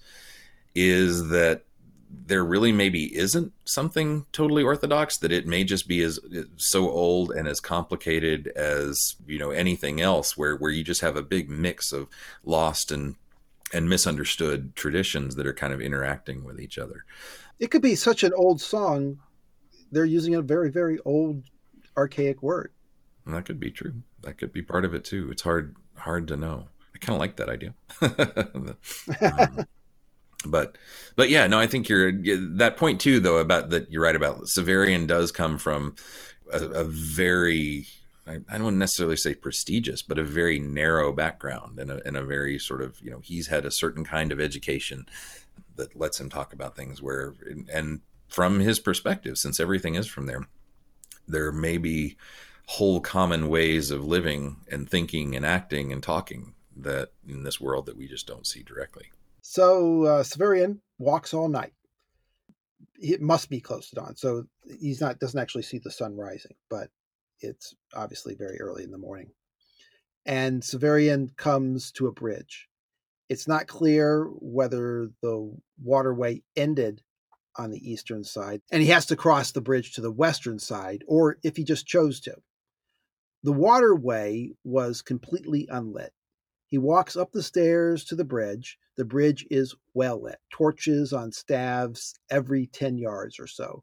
is 0.74 1.28
that 1.28 1.62
there 2.26 2.44
really 2.44 2.72
maybe 2.72 3.16
isn't 3.16 3.52
something 3.64 4.26
totally 4.32 4.62
orthodox 4.62 5.18
that 5.18 5.32
it 5.32 5.46
may 5.46 5.64
just 5.64 5.88
be 5.88 6.02
as 6.02 6.20
so 6.56 6.90
old 6.90 7.30
and 7.30 7.48
as 7.48 7.58
complicated 7.58 8.48
as 8.48 9.16
you 9.26 9.38
know 9.38 9.50
anything 9.50 10.00
else 10.00 10.36
where 10.36 10.56
where 10.56 10.70
you 10.70 10.84
just 10.84 11.00
have 11.00 11.16
a 11.16 11.22
big 11.22 11.48
mix 11.48 11.92
of 11.92 12.08
lost 12.44 12.92
and 12.92 13.16
and 13.72 13.88
misunderstood 13.88 14.76
traditions 14.76 15.36
that 15.36 15.46
are 15.46 15.54
kind 15.54 15.72
of 15.72 15.80
interacting 15.80 16.44
with 16.44 16.60
each 16.60 16.76
other 16.76 17.04
it 17.62 17.70
could 17.70 17.80
be 17.80 17.94
such 17.94 18.24
an 18.24 18.32
old 18.34 18.60
song 18.60 19.18
they're 19.92 20.04
using 20.04 20.34
a 20.34 20.42
very 20.42 20.70
very 20.70 20.98
old 21.04 21.44
archaic 21.96 22.42
word. 22.42 22.72
And 23.24 23.34
that 23.34 23.44
could 23.44 23.60
be 23.60 23.70
true. 23.70 23.94
That 24.22 24.38
could 24.38 24.52
be 24.52 24.62
part 24.62 24.84
of 24.84 24.94
it 24.94 25.04
too. 25.04 25.30
It's 25.30 25.42
hard 25.42 25.76
hard 25.96 26.26
to 26.28 26.36
know. 26.36 26.66
I 26.94 26.98
kind 26.98 27.14
of 27.14 27.20
like 27.20 27.36
that 27.36 27.48
idea. 27.48 27.74
Um, 29.20 29.66
but 30.44 30.76
but 31.14 31.30
yeah 31.30 31.46
no 31.46 31.56
i 31.56 31.68
think 31.68 31.88
you're 31.88 32.10
that 32.10 32.76
point 32.76 33.00
too 33.00 33.20
though 33.20 33.38
about 33.38 33.70
that 33.70 33.88
you're 33.92 34.02
right 34.02 34.16
about 34.16 34.40
severian 34.46 35.06
does 35.06 35.30
come 35.30 35.56
from 35.56 35.94
a, 36.52 36.58
a 36.64 36.84
very 36.84 37.86
I, 38.26 38.38
I, 38.50 38.58
don't 38.58 38.76
necessarily 38.76 39.16
say 39.16 39.34
prestigious 39.34 40.02
but 40.02 40.18
a 40.18 40.24
very 40.24 40.58
narrow 40.58 41.12
background 41.12 41.78
and 41.78 41.92
a, 41.92 42.04
and 42.04 42.16
a 42.16 42.24
very 42.24 42.58
sort 42.58 42.82
of 42.82 43.00
you 43.00 43.10
know 43.12 43.20
he's 43.22 43.46
had 43.46 43.64
a 43.64 43.70
certain 43.70 44.04
kind 44.04 44.32
of 44.32 44.40
education 44.40 45.06
that 45.76 45.98
lets 45.98 46.20
him 46.20 46.28
talk 46.28 46.52
about 46.52 46.76
things 46.76 47.00
where 47.00 47.34
and 47.72 48.00
from 48.28 48.60
his 48.60 48.78
perspective 48.78 49.38
since 49.38 49.60
everything 49.60 49.94
is 49.94 50.06
from 50.06 50.26
there 50.26 50.46
there 51.26 51.52
may 51.52 51.78
be 51.78 52.16
whole 52.66 53.00
common 53.00 53.48
ways 53.48 53.90
of 53.90 54.04
living 54.04 54.56
and 54.70 54.88
thinking 54.88 55.34
and 55.34 55.44
acting 55.44 55.92
and 55.92 56.02
talking 56.02 56.54
that 56.74 57.10
in 57.26 57.42
this 57.42 57.60
world 57.60 57.86
that 57.86 57.96
we 57.96 58.06
just 58.06 58.26
don't 58.26 58.46
see 58.46 58.62
directly 58.62 59.10
so 59.42 60.04
uh, 60.04 60.22
Severian 60.22 60.78
walks 60.98 61.34
all 61.34 61.48
night. 61.48 61.74
It 62.94 63.20
must 63.20 63.50
be 63.50 63.60
close 63.60 63.90
to 63.90 63.96
dawn, 63.96 64.16
so 64.16 64.44
he's 64.80 65.00
not 65.00 65.18
doesn't 65.18 65.38
actually 65.38 65.64
see 65.64 65.78
the 65.78 65.90
sun 65.90 66.16
rising, 66.16 66.54
but 66.70 66.88
it's 67.40 67.74
obviously 67.92 68.36
very 68.36 68.60
early 68.60 68.84
in 68.84 68.92
the 68.92 68.98
morning. 68.98 69.32
And 70.24 70.62
Severian 70.62 71.36
comes 71.36 71.90
to 71.92 72.06
a 72.06 72.12
bridge. 72.12 72.68
It's 73.32 73.48
not 73.48 73.66
clear 73.66 74.26
whether 74.40 75.08
the 75.22 75.56
waterway 75.82 76.42
ended 76.54 77.00
on 77.56 77.70
the 77.70 77.90
eastern 77.90 78.24
side 78.24 78.60
and 78.70 78.82
he 78.82 78.90
has 78.90 79.06
to 79.06 79.16
cross 79.16 79.52
the 79.52 79.62
bridge 79.62 79.94
to 79.94 80.02
the 80.02 80.12
western 80.12 80.58
side, 80.58 81.02
or 81.08 81.38
if 81.42 81.56
he 81.56 81.64
just 81.64 81.86
chose 81.86 82.20
to. 82.20 82.36
The 83.42 83.54
waterway 83.54 84.50
was 84.64 85.00
completely 85.00 85.66
unlit. 85.70 86.12
He 86.66 86.76
walks 86.76 87.16
up 87.16 87.32
the 87.32 87.42
stairs 87.42 88.04
to 88.04 88.16
the 88.16 88.24
bridge. 88.26 88.78
The 88.98 89.06
bridge 89.06 89.46
is 89.50 89.74
well 89.94 90.24
lit, 90.24 90.38
torches 90.50 91.14
on 91.14 91.32
staves 91.32 92.12
every 92.28 92.66
10 92.66 92.98
yards 92.98 93.40
or 93.40 93.46
so. 93.46 93.82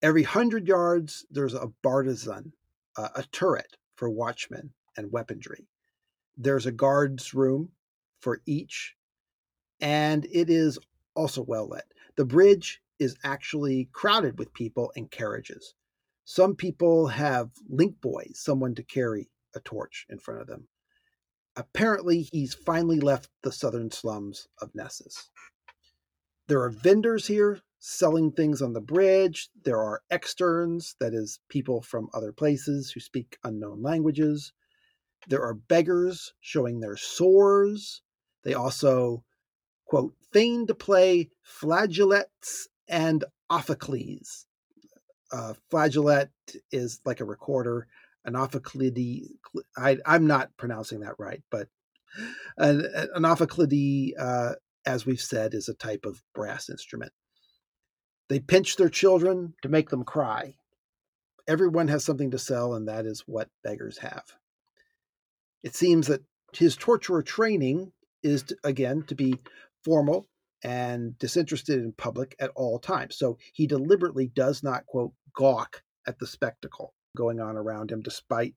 Every 0.00 0.22
100 0.22 0.66
yards, 0.66 1.26
there's 1.30 1.52
a 1.52 1.70
bartizan, 1.84 2.52
uh, 2.96 3.10
a 3.14 3.24
turret 3.24 3.76
for 3.96 4.08
watchmen 4.08 4.72
and 4.96 5.12
weaponry. 5.12 5.68
There's 6.38 6.64
a 6.64 6.72
guard's 6.72 7.34
room 7.34 7.72
for 8.26 8.42
each, 8.46 8.96
and 9.80 10.26
it 10.32 10.50
is 10.50 10.80
also 11.14 11.42
well 11.42 11.68
lit. 11.68 11.84
The 12.16 12.26
bridge 12.26 12.82
is 12.98 13.16
actually 13.24 13.88
crowded 13.92 14.38
with 14.38 14.52
people 14.54 14.92
and 14.96 15.10
carriages. 15.10 15.74
Some 16.24 16.56
people 16.56 17.08
have 17.08 17.50
link 17.68 18.00
boys, 18.02 18.40
someone 18.42 18.74
to 18.74 18.82
carry 18.82 19.30
a 19.54 19.60
torch 19.60 20.06
in 20.10 20.18
front 20.18 20.42
of 20.42 20.48
them 20.48 20.68
apparently 21.56 22.22
he's 22.22 22.54
finally 22.54 23.00
left 23.00 23.30
the 23.42 23.52
southern 23.52 23.90
slums 23.90 24.48
of 24.60 24.74
Nessus. 24.74 25.30
There 26.48 26.62
are 26.62 26.70
vendors 26.70 27.26
here 27.26 27.60
selling 27.78 28.32
things 28.32 28.62
on 28.62 28.74
the 28.74 28.80
bridge. 28.80 29.48
There 29.64 29.78
are 29.80 30.02
externs, 30.10 30.96
that 31.00 31.14
is, 31.14 31.40
people 31.48 31.82
from 31.82 32.08
other 32.14 32.32
places 32.32 32.90
who 32.90 33.00
speak 33.00 33.38
unknown 33.44 33.82
languages. 33.82 34.52
There 35.28 35.42
are 35.42 35.54
beggars 35.54 36.34
showing 36.40 36.80
their 36.80 36.96
sores. 36.96 38.02
They 38.46 38.54
also, 38.54 39.24
quote, 39.86 40.14
feign 40.32 40.68
to 40.68 40.74
play 40.74 41.30
flageolets 41.44 42.68
and 42.86 43.24
ophicleides. 43.50 44.44
Uh, 45.32 45.54
flageolet 45.72 46.28
is 46.70 47.00
like 47.04 47.18
a 47.18 47.24
recorder 47.24 47.88
An 48.24 48.34
anaphaclidy. 48.34 49.30
I, 49.76 49.98
am 50.06 50.28
not 50.28 50.56
pronouncing 50.56 51.00
that 51.00 51.16
right, 51.18 51.42
but 51.50 51.66
an, 52.56 52.88
anaphaclidy, 53.16 54.12
uh, 54.16 54.52
as 54.86 55.04
we've 55.04 55.20
said, 55.20 55.52
is 55.52 55.68
a 55.68 55.74
type 55.74 56.06
of 56.06 56.22
brass 56.32 56.70
instrument. 56.70 57.10
They 58.28 58.38
pinch 58.38 58.76
their 58.76 58.88
children 58.88 59.54
to 59.62 59.68
make 59.68 59.90
them 59.90 60.04
cry. 60.04 60.54
Everyone 61.48 61.88
has 61.88 62.04
something 62.04 62.30
to 62.30 62.38
sell, 62.38 62.74
and 62.74 62.86
that 62.86 63.06
is 63.06 63.24
what 63.26 63.50
beggars 63.64 63.98
have. 63.98 64.24
It 65.64 65.74
seems 65.74 66.06
that 66.06 66.22
his 66.52 66.76
torturer 66.76 67.24
training 67.24 67.90
is, 68.26 68.42
to, 68.44 68.56
again, 68.64 69.02
to 69.08 69.14
be 69.14 69.38
formal 69.84 70.26
and 70.62 71.18
disinterested 71.18 71.78
in 71.78 71.92
public 71.92 72.34
at 72.40 72.50
all 72.56 72.78
times. 72.78 73.16
So 73.16 73.38
he 73.52 73.66
deliberately 73.66 74.26
does 74.26 74.62
not, 74.62 74.86
quote, 74.86 75.12
gawk 75.34 75.82
at 76.06 76.18
the 76.18 76.26
spectacle 76.26 76.94
going 77.16 77.40
on 77.40 77.56
around 77.56 77.90
him 77.90 78.02
despite 78.02 78.54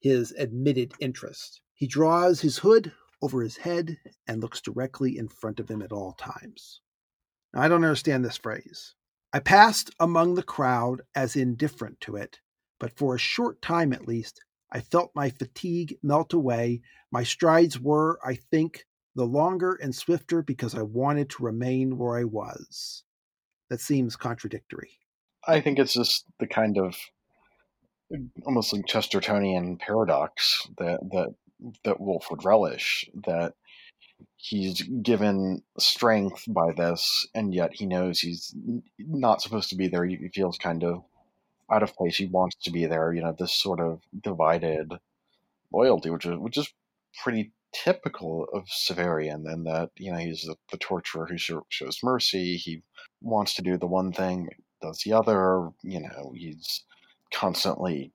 his 0.00 0.32
admitted 0.32 0.92
interest. 1.00 1.60
He 1.74 1.86
draws 1.86 2.40
his 2.40 2.58
hood 2.58 2.92
over 3.22 3.42
his 3.42 3.58
head 3.58 3.96
and 4.26 4.42
looks 4.42 4.60
directly 4.60 5.16
in 5.16 5.28
front 5.28 5.60
of 5.60 5.70
him 5.70 5.82
at 5.82 5.92
all 5.92 6.12
times. 6.12 6.80
Now, 7.54 7.62
I 7.62 7.68
don't 7.68 7.84
understand 7.84 8.24
this 8.24 8.36
phrase. 8.36 8.94
I 9.32 9.38
passed 9.40 9.90
among 10.00 10.34
the 10.34 10.42
crowd 10.42 11.02
as 11.14 11.36
indifferent 11.36 12.00
to 12.02 12.16
it, 12.16 12.40
but 12.78 12.96
for 12.96 13.14
a 13.14 13.18
short 13.18 13.60
time 13.62 13.92
at 13.92 14.08
least, 14.08 14.40
I 14.72 14.80
felt 14.80 15.12
my 15.14 15.30
fatigue 15.30 15.96
melt 16.02 16.32
away. 16.32 16.82
My 17.10 17.22
strides 17.22 17.78
were, 17.78 18.18
I 18.24 18.34
think, 18.34 18.84
the 19.16 19.24
longer 19.24 19.78
and 19.82 19.94
swifter 19.94 20.42
because 20.42 20.74
I 20.74 20.82
wanted 20.82 21.30
to 21.30 21.42
remain 21.42 21.98
where 21.98 22.18
I 22.18 22.24
was. 22.24 23.02
That 23.70 23.80
seems 23.80 24.14
contradictory. 24.14 24.90
I 25.48 25.60
think 25.60 25.78
it's 25.78 25.94
just 25.94 26.26
the 26.38 26.46
kind 26.46 26.78
of 26.78 26.94
almost 28.44 28.72
like 28.72 28.86
Chestertonian 28.86 29.80
paradox 29.80 30.68
that 30.78 31.00
that 31.10 31.34
that 31.82 32.00
Wolfe 32.00 32.30
would 32.30 32.44
relish 32.44 33.08
that 33.26 33.54
he's 34.36 34.82
given 34.82 35.62
strength 35.78 36.44
by 36.48 36.72
this 36.72 37.26
and 37.34 37.54
yet 37.54 37.70
he 37.72 37.86
knows 37.86 38.20
he's 38.20 38.54
not 38.98 39.40
supposed 39.40 39.70
to 39.70 39.76
be 39.76 39.88
there 39.88 40.04
he 40.04 40.28
feels 40.34 40.58
kind 40.58 40.84
of 40.84 41.02
out 41.72 41.82
of 41.82 41.94
place 41.96 42.16
he 42.16 42.26
wants 42.26 42.56
to 42.56 42.70
be 42.70 42.86
there 42.86 43.12
you 43.12 43.22
know 43.22 43.34
this 43.38 43.52
sort 43.52 43.80
of 43.80 44.00
divided 44.22 44.92
loyalty 45.72 46.10
which 46.10 46.26
is 46.26 46.36
which 46.38 46.58
is 46.58 46.72
pretty 47.22 47.52
typical 47.72 48.46
of 48.52 48.64
Severian 48.66 49.50
and 49.50 49.66
that 49.66 49.90
you 49.96 50.12
know 50.12 50.18
he's 50.18 50.42
the, 50.42 50.56
the 50.70 50.78
torturer 50.78 51.26
who 51.26 51.36
shows 51.36 51.98
mercy 52.02 52.56
he 52.56 52.82
wants 53.20 53.54
to 53.54 53.62
do 53.62 53.76
the 53.76 53.86
one 53.86 54.12
thing 54.12 54.48
does 54.80 55.02
the 55.04 55.12
other 55.12 55.68
you 55.82 56.00
know 56.00 56.32
he's 56.34 56.84
constantly 57.32 58.12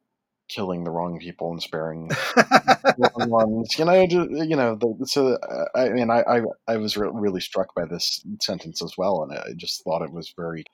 killing 0.52 0.84
the 0.84 0.92
wrong 0.92 1.18
people 1.18 1.52
and 1.52 1.62
sparing 1.62 2.08
the 2.10 3.12
wrong 3.16 3.30
ones. 3.30 3.78
You 3.80 3.86
know, 3.86 4.02
you 4.02 4.56
know. 4.56 4.76
The, 4.76 5.06
so 5.06 5.36
uh, 5.36 5.66
I 5.76 5.90
mean, 5.90 6.10
I 6.10 6.22
I, 6.22 6.42
I 6.68 6.78
was 6.78 6.98
re- 6.98 7.10
really 7.14 7.42
struck 7.42 7.74
by 7.74 7.86
this 7.86 8.24
sentence 8.42 8.82
as 8.82 8.94
well, 8.98 9.24
and 9.24 9.38
I 9.38 9.54
just 9.56 9.84
thought 9.84 10.02
it 10.02 10.12
was 10.12 10.34
very 10.36 10.66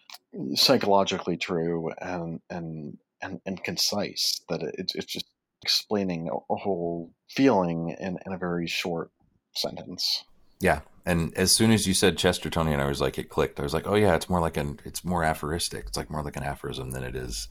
psychologically 0.56 1.38
true 1.38 1.92
and 2.02 2.42
and 2.50 2.98
and, 3.22 3.40
and 3.46 3.64
concise. 3.64 4.42
That 4.50 4.64
it, 4.64 4.92
it's 4.96 5.06
just 5.06 5.28
explaining 5.64 6.30
a, 6.30 6.54
a 6.54 6.58
whole 6.58 7.12
feeling 7.28 7.96
in 8.00 8.18
in 8.26 8.34
a 8.34 8.38
very 8.38 8.68
short 8.68 9.12
sentence. 9.54 10.24
Yeah, 10.60 10.82
and 11.06 11.34
as 11.38 11.56
soon 11.56 11.72
as 11.72 11.88
you 11.88 11.94
said 11.94 12.18
Chestertonian, 12.18 12.80
I 12.80 12.88
was 12.88 13.00
like, 13.00 13.18
it 13.18 13.30
clicked. 13.30 13.60
I 13.60 13.64
was 13.64 13.74
like, 13.74 13.88
oh 13.88 13.96
yeah, 13.96 14.16
it's 14.16 14.30
more 14.30 14.42
like 14.42 14.58
an, 14.58 14.80
it's 14.84 15.06
more 15.06 15.24
aphoristic. 15.24 15.86
It's 15.88 15.98
like 15.98 16.10
more 16.10 16.24
like 16.24 16.36
an 16.36 16.44
aphorism 16.44 16.92
than 16.92 17.04
it 17.04 17.16
is 17.16 17.48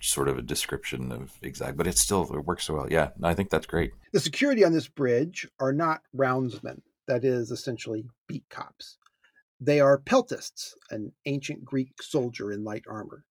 sort 0.00 0.28
of 0.28 0.38
a 0.38 0.42
description 0.42 1.12
of 1.12 1.32
exact, 1.42 1.76
but 1.76 1.86
it 1.86 1.96
still 1.96 2.22
it 2.34 2.44
works 2.44 2.64
so 2.64 2.74
well. 2.74 2.90
Yeah, 2.90 3.10
I 3.22 3.34
think 3.34 3.50
that's 3.50 3.66
great. 3.66 3.92
The 4.12 4.20
security 4.20 4.64
on 4.64 4.72
this 4.72 4.88
bridge 4.88 5.48
are 5.60 5.72
not 5.72 6.02
roundsmen. 6.16 6.80
That 7.06 7.24
is 7.24 7.50
essentially 7.50 8.04
beat 8.26 8.44
cops. 8.50 8.98
They 9.60 9.80
are 9.80 9.98
peltists, 9.98 10.74
an 10.90 11.12
ancient 11.26 11.64
Greek 11.64 12.02
soldier 12.02 12.50
in 12.50 12.64
light 12.64 12.84
armor. 12.88 13.24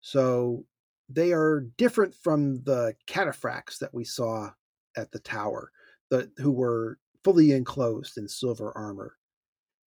So 0.00 0.64
they 1.08 1.32
are 1.32 1.60
different 1.76 2.14
from 2.14 2.62
the 2.62 2.94
cataphracts 3.06 3.78
that 3.80 3.94
we 3.94 4.04
saw 4.04 4.50
at 4.96 5.12
the 5.12 5.20
tower, 5.20 5.70
the, 6.10 6.30
who 6.38 6.50
were 6.50 6.98
fully 7.24 7.52
enclosed 7.52 8.18
in 8.18 8.28
silver 8.28 8.72
armor. 8.76 9.16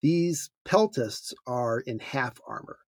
These 0.02 0.50
peltists 0.66 1.34
are 1.48 1.80
in 1.80 2.00
half 2.00 2.40
armor 2.48 2.80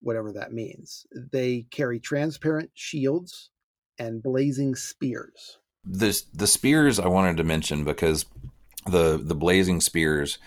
whatever 0.00 0.32
that 0.32 0.52
means. 0.52 1.06
They 1.32 1.66
carry 1.70 2.00
transparent 2.00 2.70
shields 2.74 3.50
and 3.98 4.22
blazing 4.22 4.74
spears. 4.74 5.58
The 5.84 6.20
the 6.34 6.46
spears 6.46 6.98
I 6.98 7.08
wanted 7.08 7.36
to 7.38 7.44
mention 7.44 7.84
because 7.84 8.26
the 8.86 9.20
the 9.22 9.34
blazing 9.34 9.80
spears 9.80 10.38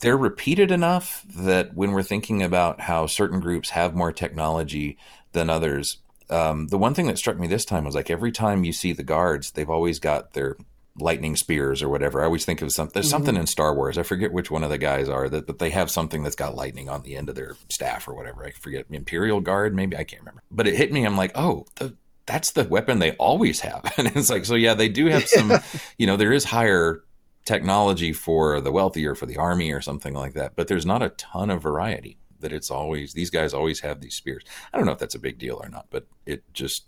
they're 0.00 0.16
repeated 0.16 0.70
enough 0.70 1.24
that 1.34 1.74
when 1.74 1.92
we're 1.92 2.02
thinking 2.02 2.42
about 2.42 2.80
how 2.80 3.06
certain 3.06 3.40
groups 3.40 3.70
have 3.70 3.94
more 3.94 4.12
technology 4.12 4.98
than 5.32 5.48
others, 5.48 5.98
um, 6.28 6.66
the 6.66 6.76
one 6.76 6.94
thing 6.94 7.06
that 7.06 7.16
struck 7.16 7.38
me 7.38 7.46
this 7.46 7.64
time 7.64 7.84
was 7.84 7.94
like 7.94 8.10
every 8.10 8.32
time 8.32 8.64
you 8.64 8.72
see 8.72 8.92
the 8.92 9.04
guards, 9.04 9.52
they've 9.52 9.70
always 9.70 10.00
got 10.00 10.32
their 10.32 10.56
lightning 10.98 11.36
spears 11.36 11.82
or 11.82 11.88
whatever. 11.88 12.20
I 12.20 12.24
always 12.24 12.44
think 12.44 12.62
of 12.62 12.72
something. 12.72 12.92
There's 12.94 13.06
mm-hmm. 13.06 13.10
something 13.10 13.36
in 13.36 13.46
Star 13.46 13.74
Wars. 13.74 13.98
I 13.98 14.02
forget 14.02 14.32
which 14.32 14.50
one 14.50 14.62
of 14.62 14.70
the 14.70 14.78
guys 14.78 15.08
are 15.08 15.28
that, 15.28 15.46
that 15.46 15.58
they 15.58 15.70
have 15.70 15.90
something 15.90 16.22
that's 16.22 16.36
got 16.36 16.54
lightning 16.54 16.88
on 16.88 17.02
the 17.02 17.16
end 17.16 17.28
of 17.28 17.34
their 17.34 17.56
staff 17.68 18.06
or 18.06 18.14
whatever. 18.14 18.44
I 18.44 18.52
forget 18.52 18.86
Imperial 18.90 19.40
Guard, 19.40 19.74
maybe 19.74 19.96
I 19.96 20.04
can't 20.04 20.22
remember. 20.22 20.42
But 20.50 20.68
it 20.68 20.76
hit 20.76 20.92
me. 20.92 21.04
I'm 21.04 21.16
like, 21.16 21.32
oh, 21.34 21.66
the, 21.76 21.96
that's 22.26 22.52
the 22.52 22.64
weapon 22.64 23.00
they 23.00 23.12
always 23.12 23.60
have. 23.60 23.92
And 23.98 24.08
it's 24.08 24.30
like, 24.30 24.44
so 24.44 24.54
yeah, 24.54 24.74
they 24.74 24.88
do 24.88 25.06
have 25.06 25.26
some. 25.26 25.52
you 25.98 26.06
know, 26.06 26.16
there 26.16 26.32
is 26.32 26.44
higher 26.44 27.02
technology 27.44 28.12
for 28.12 28.60
the 28.60 28.72
wealthy 28.72 29.06
or 29.06 29.14
for 29.14 29.26
the 29.26 29.36
army 29.36 29.72
or 29.72 29.80
something 29.80 30.14
like 30.14 30.34
that, 30.34 30.56
but 30.56 30.68
there's 30.68 30.86
not 30.86 31.02
a 31.02 31.10
ton 31.10 31.50
of 31.50 31.62
variety. 31.62 32.18
That 32.40 32.52
it's 32.52 32.70
always 32.70 33.14
these 33.14 33.30
guys 33.30 33.54
always 33.54 33.80
have 33.80 34.00
these 34.00 34.16
spears. 34.16 34.44
I 34.72 34.76
don't 34.76 34.84
know 34.84 34.92
if 34.92 34.98
that's 34.98 35.14
a 35.14 35.20
big 35.20 35.38
deal 35.38 35.60
or 35.62 35.68
not, 35.68 35.86
but 35.88 36.06
it 36.26 36.44
just 36.52 36.84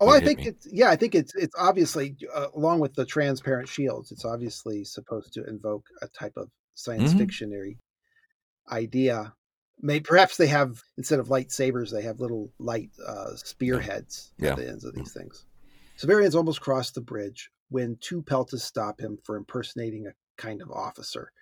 Oh, 0.00 0.10
I 0.10 0.20
think 0.20 0.40
me. 0.40 0.46
it's 0.48 0.66
yeah. 0.70 0.90
I 0.90 0.96
think 0.96 1.14
it's 1.14 1.34
it's 1.34 1.54
obviously 1.58 2.16
uh, 2.32 2.46
along 2.54 2.80
with 2.80 2.94
the 2.94 3.04
transparent 3.04 3.68
shields. 3.68 4.12
It's 4.12 4.24
obviously 4.24 4.84
supposed 4.84 5.32
to 5.34 5.44
invoke 5.44 5.86
a 6.02 6.08
type 6.08 6.34
of 6.36 6.50
science 6.74 7.10
mm-hmm. 7.10 7.18
fictionary 7.18 7.78
idea. 8.70 9.34
Maybe 9.80 10.04
perhaps 10.04 10.36
they 10.36 10.46
have 10.48 10.82
instead 10.96 11.18
of 11.18 11.28
lightsabers, 11.28 11.90
they 11.90 12.02
have 12.02 12.20
little 12.20 12.52
light 12.58 12.90
uh, 13.04 13.34
spearheads 13.36 14.32
yeah. 14.38 14.50
at 14.50 14.56
the 14.56 14.68
ends 14.68 14.84
of 14.84 14.94
these 14.94 15.10
mm-hmm. 15.10 15.20
things. 15.20 15.46
Severian's 15.96 16.36
almost 16.36 16.60
crossed 16.60 16.94
the 16.94 17.00
bridge 17.00 17.50
when 17.68 17.96
two 18.00 18.22
peltas 18.22 18.60
stop 18.60 19.00
him 19.00 19.18
for 19.24 19.36
impersonating 19.36 20.06
a 20.06 20.40
kind 20.40 20.62
of 20.62 20.70
officer. 20.70 21.32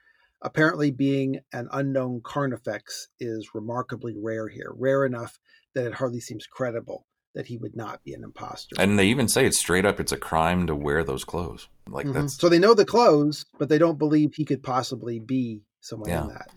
Apparently, 0.42 0.90
being 0.90 1.40
an 1.52 1.68
unknown 1.72 2.20
Carnifex 2.22 3.08
is 3.20 3.54
remarkably 3.54 4.14
rare 4.16 4.48
here, 4.48 4.72
rare 4.74 5.04
enough 5.04 5.38
that 5.74 5.86
it 5.86 5.94
hardly 5.94 6.20
seems 6.20 6.46
credible 6.46 7.06
that 7.36 7.46
he 7.46 7.58
would 7.58 7.76
not 7.76 8.02
be 8.02 8.14
an 8.14 8.24
imposter. 8.24 8.74
And 8.78 8.98
they 8.98 9.06
even 9.06 9.28
say 9.28 9.46
it's 9.46 9.58
straight 9.58 9.84
up 9.84 10.00
it's 10.00 10.10
a 10.10 10.16
crime 10.16 10.66
to 10.66 10.74
wear 10.74 11.04
those 11.04 11.22
clothes. 11.22 11.68
Like 11.86 12.06
mm-hmm. 12.06 12.14
that's 12.14 12.38
so 12.38 12.48
they 12.48 12.58
know 12.58 12.74
the 12.74 12.86
clothes, 12.86 13.44
but 13.58 13.68
they 13.68 13.78
don't 13.78 13.98
believe 13.98 14.34
he 14.34 14.44
could 14.46 14.62
possibly 14.62 15.20
be 15.20 15.60
someone 15.80 16.08
yeah. 16.08 16.22
in 16.22 16.28
that. 16.28 16.48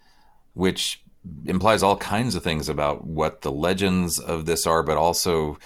Which 0.54 1.04
implies 1.46 1.84
all 1.84 1.98
kinds 1.98 2.34
of 2.34 2.44
things 2.44 2.70
about 2.70 3.06
what 3.06 3.42
the 3.42 3.52
legends 3.52 4.20
of 4.20 4.46
this 4.46 4.66
are, 4.66 4.82
but 4.82 4.98
also 4.98 5.60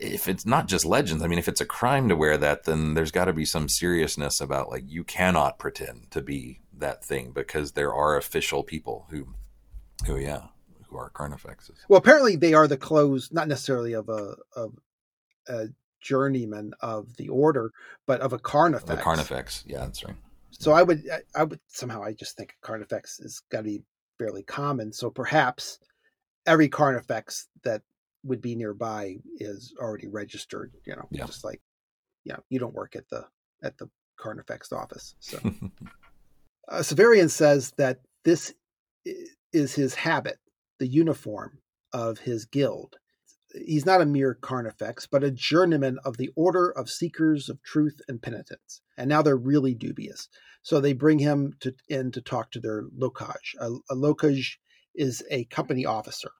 if 0.00 0.28
it's 0.28 0.44
not 0.44 0.66
just 0.66 0.84
legends, 0.84 1.22
I 1.22 1.28
mean, 1.28 1.38
if 1.38 1.48
it's 1.48 1.60
a 1.60 1.66
crime 1.66 2.08
to 2.08 2.16
wear 2.16 2.36
that, 2.36 2.64
then 2.64 2.94
there's 2.94 3.12
got 3.12 3.26
to 3.26 3.32
be 3.32 3.44
some 3.44 3.68
seriousness 3.68 4.40
about 4.40 4.68
like 4.68 4.82
you 4.86 5.04
cannot 5.04 5.60
pretend 5.60 6.10
to 6.10 6.20
be 6.20 6.60
that 6.76 7.04
thing 7.04 7.30
because 7.32 7.72
there 7.72 7.94
are 7.94 8.16
official 8.16 8.64
people 8.64 9.06
who, 9.10 9.28
who 10.06 10.18
yeah, 10.18 10.48
who 10.90 10.98
are 10.98 11.10
carnifexes. 11.10 11.78
Well, 11.88 11.98
apparently 11.98 12.36
they 12.36 12.54
are 12.54 12.66
the 12.66 12.76
clothes, 12.76 13.30
not 13.32 13.48
necessarily 13.48 13.94
of 13.94 14.08
a 14.08 14.36
of 14.54 14.74
a 15.48 15.68
journeyman 16.00 16.72
of 16.80 17.16
the 17.16 17.28
order, 17.28 17.72
but 18.06 18.20
of 18.20 18.32
a 18.32 18.38
carnifex. 18.38 18.90
The 18.90 18.96
carnifex, 18.96 19.64
yeah, 19.66 19.80
that's 19.80 20.04
right. 20.04 20.16
So 20.50 20.72
I 20.72 20.82
would, 20.82 21.04
I, 21.10 21.20
I 21.40 21.44
would 21.44 21.60
somehow, 21.68 22.02
I 22.02 22.12
just 22.12 22.36
think 22.36 22.54
carnifex 22.60 23.20
is 23.20 23.42
got 23.50 23.58
to 23.58 23.64
be 23.64 23.82
fairly 24.18 24.42
common. 24.42 24.92
So 24.92 25.10
perhaps 25.10 25.78
every 26.46 26.68
carnifex 26.68 27.48
that 27.62 27.82
would 28.24 28.42
be 28.42 28.54
nearby 28.54 29.16
is 29.38 29.72
already 29.78 30.08
registered. 30.08 30.72
You 30.86 30.96
know, 30.96 31.08
yeah. 31.10 31.26
just 31.26 31.44
like 31.44 31.60
you 32.24 32.32
know, 32.32 32.40
you 32.48 32.58
don't 32.58 32.74
work 32.74 32.96
at 32.96 33.08
the 33.08 33.26
at 33.62 33.78
the 33.78 33.88
carnifex 34.16 34.72
office. 34.72 35.14
So 35.20 35.38
uh, 36.68 36.78
Severian 36.80 37.30
says 37.30 37.72
that 37.76 38.00
this 38.24 38.52
is 39.52 39.74
his 39.74 39.94
habit 39.94 40.38
the 40.80 40.88
uniform 40.88 41.60
of 41.92 42.18
his 42.18 42.44
guild. 42.44 42.96
He's 43.54 43.86
not 43.86 44.00
a 44.00 44.06
mere 44.06 44.34
carnifex, 44.34 45.06
but 45.06 45.22
a 45.22 45.30
journeyman 45.30 45.98
of 46.04 46.16
the 46.16 46.30
Order 46.34 46.70
of 46.70 46.90
Seekers 46.90 47.48
of 47.48 47.62
Truth 47.62 48.00
and 48.08 48.20
Penitence. 48.20 48.80
And 48.96 49.08
now 49.08 49.22
they're 49.22 49.36
really 49.36 49.74
dubious. 49.74 50.28
So 50.62 50.80
they 50.80 50.92
bring 50.92 51.18
him 51.18 51.54
to, 51.60 51.74
in 51.88 52.10
to 52.12 52.20
talk 52.20 52.50
to 52.52 52.60
their 52.60 52.84
lochage. 52.98 53.54
A, 53.60 53.70
a 53.90 53.94
lochage 53.94 54.56
is 54.94 55.22
a 55.30 55.44
company 55.44 55.86
officer. 55.86 56.30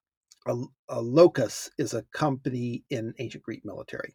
A, 0.46 0.56
a 0.88 1.00
locus 1.00 1.70
is 1.78 1.94
a 1.94 2.04
company 2.12 2.84
in 2.90 3.14
ancient 3.18 3.44
Greek 3.44 3.64
military. 3.64 4.12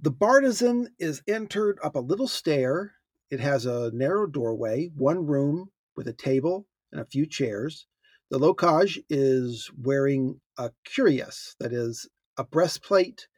The 0.00 0.12
bartizan 0.12 0.88
is 0.98 1.22
entered 1.26 1.78
up 1.82 1.96
a 1.96 2.00
little 2.00 2.28
stair. 2.28 2.92
It 3.30 3.40
has 3.40 3.66
a 3.66 3.90
narrow 3.92 4.26
doorway, 4.26 4.90
one 4.94 5.26
room 5.26 5.70
with 5.96 6.08
a 6.08 6.12
table 6.12 6.66
and 6.92 7.00
a 7.00 7.06
few 7.06 7.26
chairs. 7.26 7.86
The 8.30 8.38
lochage 8.38 8.98
is 9.08 9.70
wearing 9.80 10.40
a 10.58 10.70
cuirass, 10.84 11.54
that 11.60 11.72
is, 11.72 12.08
a 12.36 12.44
breastplate 12.44 13.28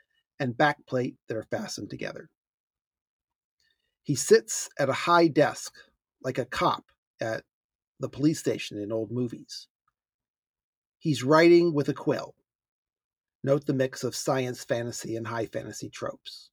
and 0.40 0.54
backplate 0.54 1.16
that 1.28 1.36
are 1.36 1.46
fastened 1.50 1.90
together. 1.90 2.30
He 4.02 4.14
sits 4.14 4.70
at 4.78 4.88
a 4.88 4.94
high 4.94 5.28
desk, 5.28 5.74
like 6.22 6.38
a 6.38 6.46
cop 6.46 6.84
at 7.20 7.44
the 8.00 8.08
police 8.08 8.38
station 8.38 8.78
in 8.78 8.90
old 8.90 9.10
movies. 9.10 9.68
He's 10.98 11.22
writing 11.22 11.74
with 11.74 11.88
a 11.88 11.94
quill. 11.94 12.34
Note 13.44 13.66
the 13.66 13.74
mix 13.74 14.02
of 14.02 14.16
science 14.16 14.64
fantasy 14.64 15.14
and 15.16 15.26
high 15.26 15.46
fantasy 15.46 15.90
tropes. 15.90 16.50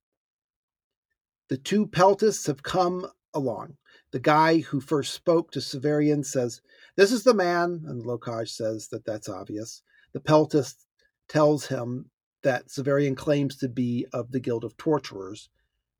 The 1.47 1.57
two 1.57 1.87
peltists 1.87 2.47
have 2.47 2.63
come 2.63 3.07
along. 3.33 3.77
The 4.15 4.21
guy 4.21 4.59
who 4.59 4.79
first 4.79 5.13
spoke 5.13 5.51
to 5.51 5.59
Severian 5.59 6.25
says, 6.25 6.61
This 6.95 7.11
is 7.11 7.25
the 7.25 7.33
man, 7.33 7.83
and 7.85 8.01
Lochage 8.01 8.47
says 8.47 8.87
that 8.87 9.03
that's 9.03 9.27
obvious. 9.27 9.83
The 10.13 10.21
peltist 10.21 10.85
tells 11.27 11.65
him 11.65 12.11
that 12.41 12.69
Severian 12.69 13.17
claims 13.17 13.57
to 13.57 13.67
be 13.67 14.07
of 14.13 14.31
the 14.31 14.39
Guild 14.39 14.63
of 14.63 14.77
Torturers. 14.77 15.49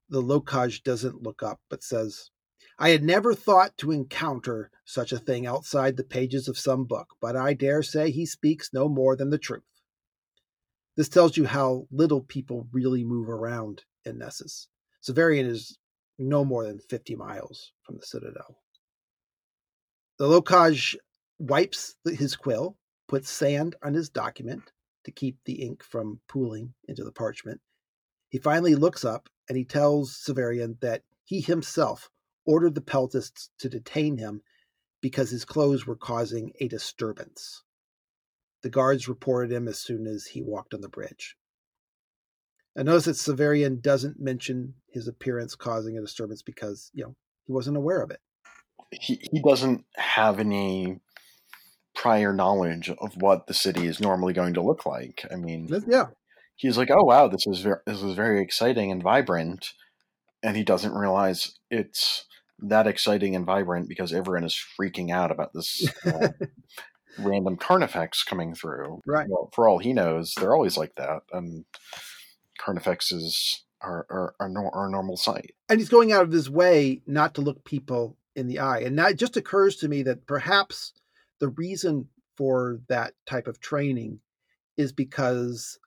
The 0.08 0.22
Lochage 0.22 0.82
doesn't 0.82 1.24
look 1.24 1.44
up, 1.44 1.60
but 1.68 1.84
says, 1.84 2.30
I 2.80 2.92
had 2.92 3.04
never 3.04 3.34
thought 3.34 3.78
to 3.80 3.92
encounter 3.92 4.72
such 4.86 5.12
a 5.12 5.20
thing 5.20 5.46
outside 5.46 5.98
the 5.98 6.06
pages 6.06 6.48
of 6.48 6.58
some 6.58 6.86
book, 6.86 7.16
but 7.20 7.36
I 7.36 7.54
dare 7.54 7.84
say 7.84 8.12
he 8.12 8.26
speaks 8.26 8.72
no 8.72 8.88
more 8.88 9.18
than 9.18 9.30
the 9.30 9.38
truth. 9.38 9.82
This 10.96 11.10
tells 11.10 11.36
you 11.36 11.48
how 11.48 11.90
little 11.92 12.22
people 12.22 12.70
really 12.72 13.04
move 13.04 13.28
around 13.28 13.84
in 14.06 14.20
Nessus. 14.20 14.70
Severian 15.04 15.46
is 15.46 15.78
no 16.18 16.46
more 16.46 16.66
than 16.66 16.80
50 16.80 17.16
miles 17.16 17.72
from 17.84 17.98
the 17.98 18.06
citadel. 18.06 18.58
The 20.18 20.28
Lochage 20.28 20.96
wipes 21.40 21.96
his 22.06 22.36
quill, 22.36 22.78
puts 23.08 23.30
sand 23.30 23.76
on 23.84 23.94
his 23.94 24.10
document 24.10 24.72
to 25.04 25.12
keep 25.12 25.38
the 25.46 25.62
ink 25.62 25.84
from 25.84 26.20
pooling 26.28 26.74
into 26.88 27.04
the 27.04 27.12
parchment. 27.12 27.62
He 28.30 28.38
finally 28.38 28.76
looks 28.76 29.06
up 29.06 29.30
and 29.48 29.58
he 29.58 29.66
tells 29.66 30.14
Severian 30.14 30.80
that 30.80 31.04
he 31.24 31.42
himself 31.42 32.10
ordered 32.46 32.76
the 32.76 32.82
peltists 32.82 33.50
to 33.60 33.70
detain 33.70 34.18
him 34.18 34.42
because 35.02 35.30
his 35.30 35.46
clothes 35.46 35.86
were 35.86 35.96
causing 35.96 36.52
a 36.60 36.68
disturbance. 36.68 37.64
The 38.64 38.70
guards 38.70 39.08
reported 39.08 39.52
him 39.52 39.68
as 39.68 39.78
soon 39.78 40.08
as 40.08 40.26
he 40.26 40.42
walked 40.42 40.74
on 40.74 40.82
the 40.82 40.90
bridge. 40.90 41.38
I 42.78 42.84
notice 42.84 43.06
that 43.06 43.16
Severian 43.16 43.82
doesn't 43.82 44.20
mention 44.20 44.74
his 44.92 45.08
appearance 45.08 45.56
causing 45.56 45.98
a 45.98 46.02
disturbance 46.02 46.42
because, 46.42 46.92
you 46.94 47.04
know, 47.04 47.16
he 47.46 47.54
wasn't 47.54 47.78
aware 47.78 48.02
of 48.02 48.12
it. 48.12 48.20
He, 48.92 49.20
he 49.32 49.42
doesn't 49.42 49.86
have 49.96 50.40
any 50.40 51.00
prior 51.96 52.34
knowledge 52.34 52.90
of 52.90 53.16
what 53.18 53.48
the 53.48 53.54
city 53.54 53.88
is 53.88 54.00
normally 54.00 54.34
going 54.34 54.54
to 54.54 54.62
look 54.62 54.86
like. 54.86 55.26
I 55.32 55.36
mean, 55.36 55.70
yeah. 55.88 56.08
He's 56.58 56.78
like, 56.78 56.90
"Oh 56.92 57.04
wow, 57.04 57.28
this 57.28 57.46
is 57.48 57.60
very, 57.62 57.80
this 57.86 58.02
is 58.02 58.14
very 58.14 58.42
exciting 58.42 58.92
and 58.92 59.02
vibrant." 59.02 59.74
And 60.44 60.56
he 60.56 60.64
doesn't 60.64 60.94
realize 60.94 61.58
it's 61.72 62.26
that 62.60 62.88
exciting 62.88 63.36
and 63.36 63.46
vibrant 63.46 63.90
because 63.90 64.14
everyone 64.14 64.44
is 64.44 64.58
freaking 64.80 65.12
out 65.12 65.32
about 65.32 65.52
this 65.54 65.88
uh, 66.06 66.30
random 67.20 67.58
carnifex 67.58 68.24
coming 68.24 68.54
through. 68.54 69.02
Right. 69.06 69.28
Well, 69.28 69.50
for 69.54 69.68
all 69.68 69.80
he 69.80 69.92
knows, 69.92 70.34
they're 70.36 70.54
always 70.54 70.78
like 70.78 70.96
that. 70.96 71.22
And 71.32 71.66
are, 73.82 74.36
are, 74.40 74.50
no, 74.50 74.70
are 74.74 74.88
a 74.88 74.92
normal 74.92 75.18
sight. 75.18 75.54
And 75.70 75.80
he's 75.80 75.90
going 75.90 76.12
out 76.12 76.24
of 76.24 76.32
his 76.32 76.50
way 76.50 77.02
not 77.06 77.36
to 77.36 77.42
look 77.42 77.64
people 77.64 78.18
in 78.36 78.48
the 78.48 78.60
eye. 78.60 78.80
And 78.80 79.00
it 79.00 79.18
just 79.18 79.38
occurs 79.38 79.78
to 79.78 79.88
me 79.88 80.04
that 80.04 80.26
perhaps 80.26 80.94
the 81.40 81.50
reason 81.50 82.10
for 82.36 82.80
that 82.90 83.14
type 83.26 83.48
of 83.48 83.60
training 83.60 84.20
is 84.78 84.92
because 84.92 85.80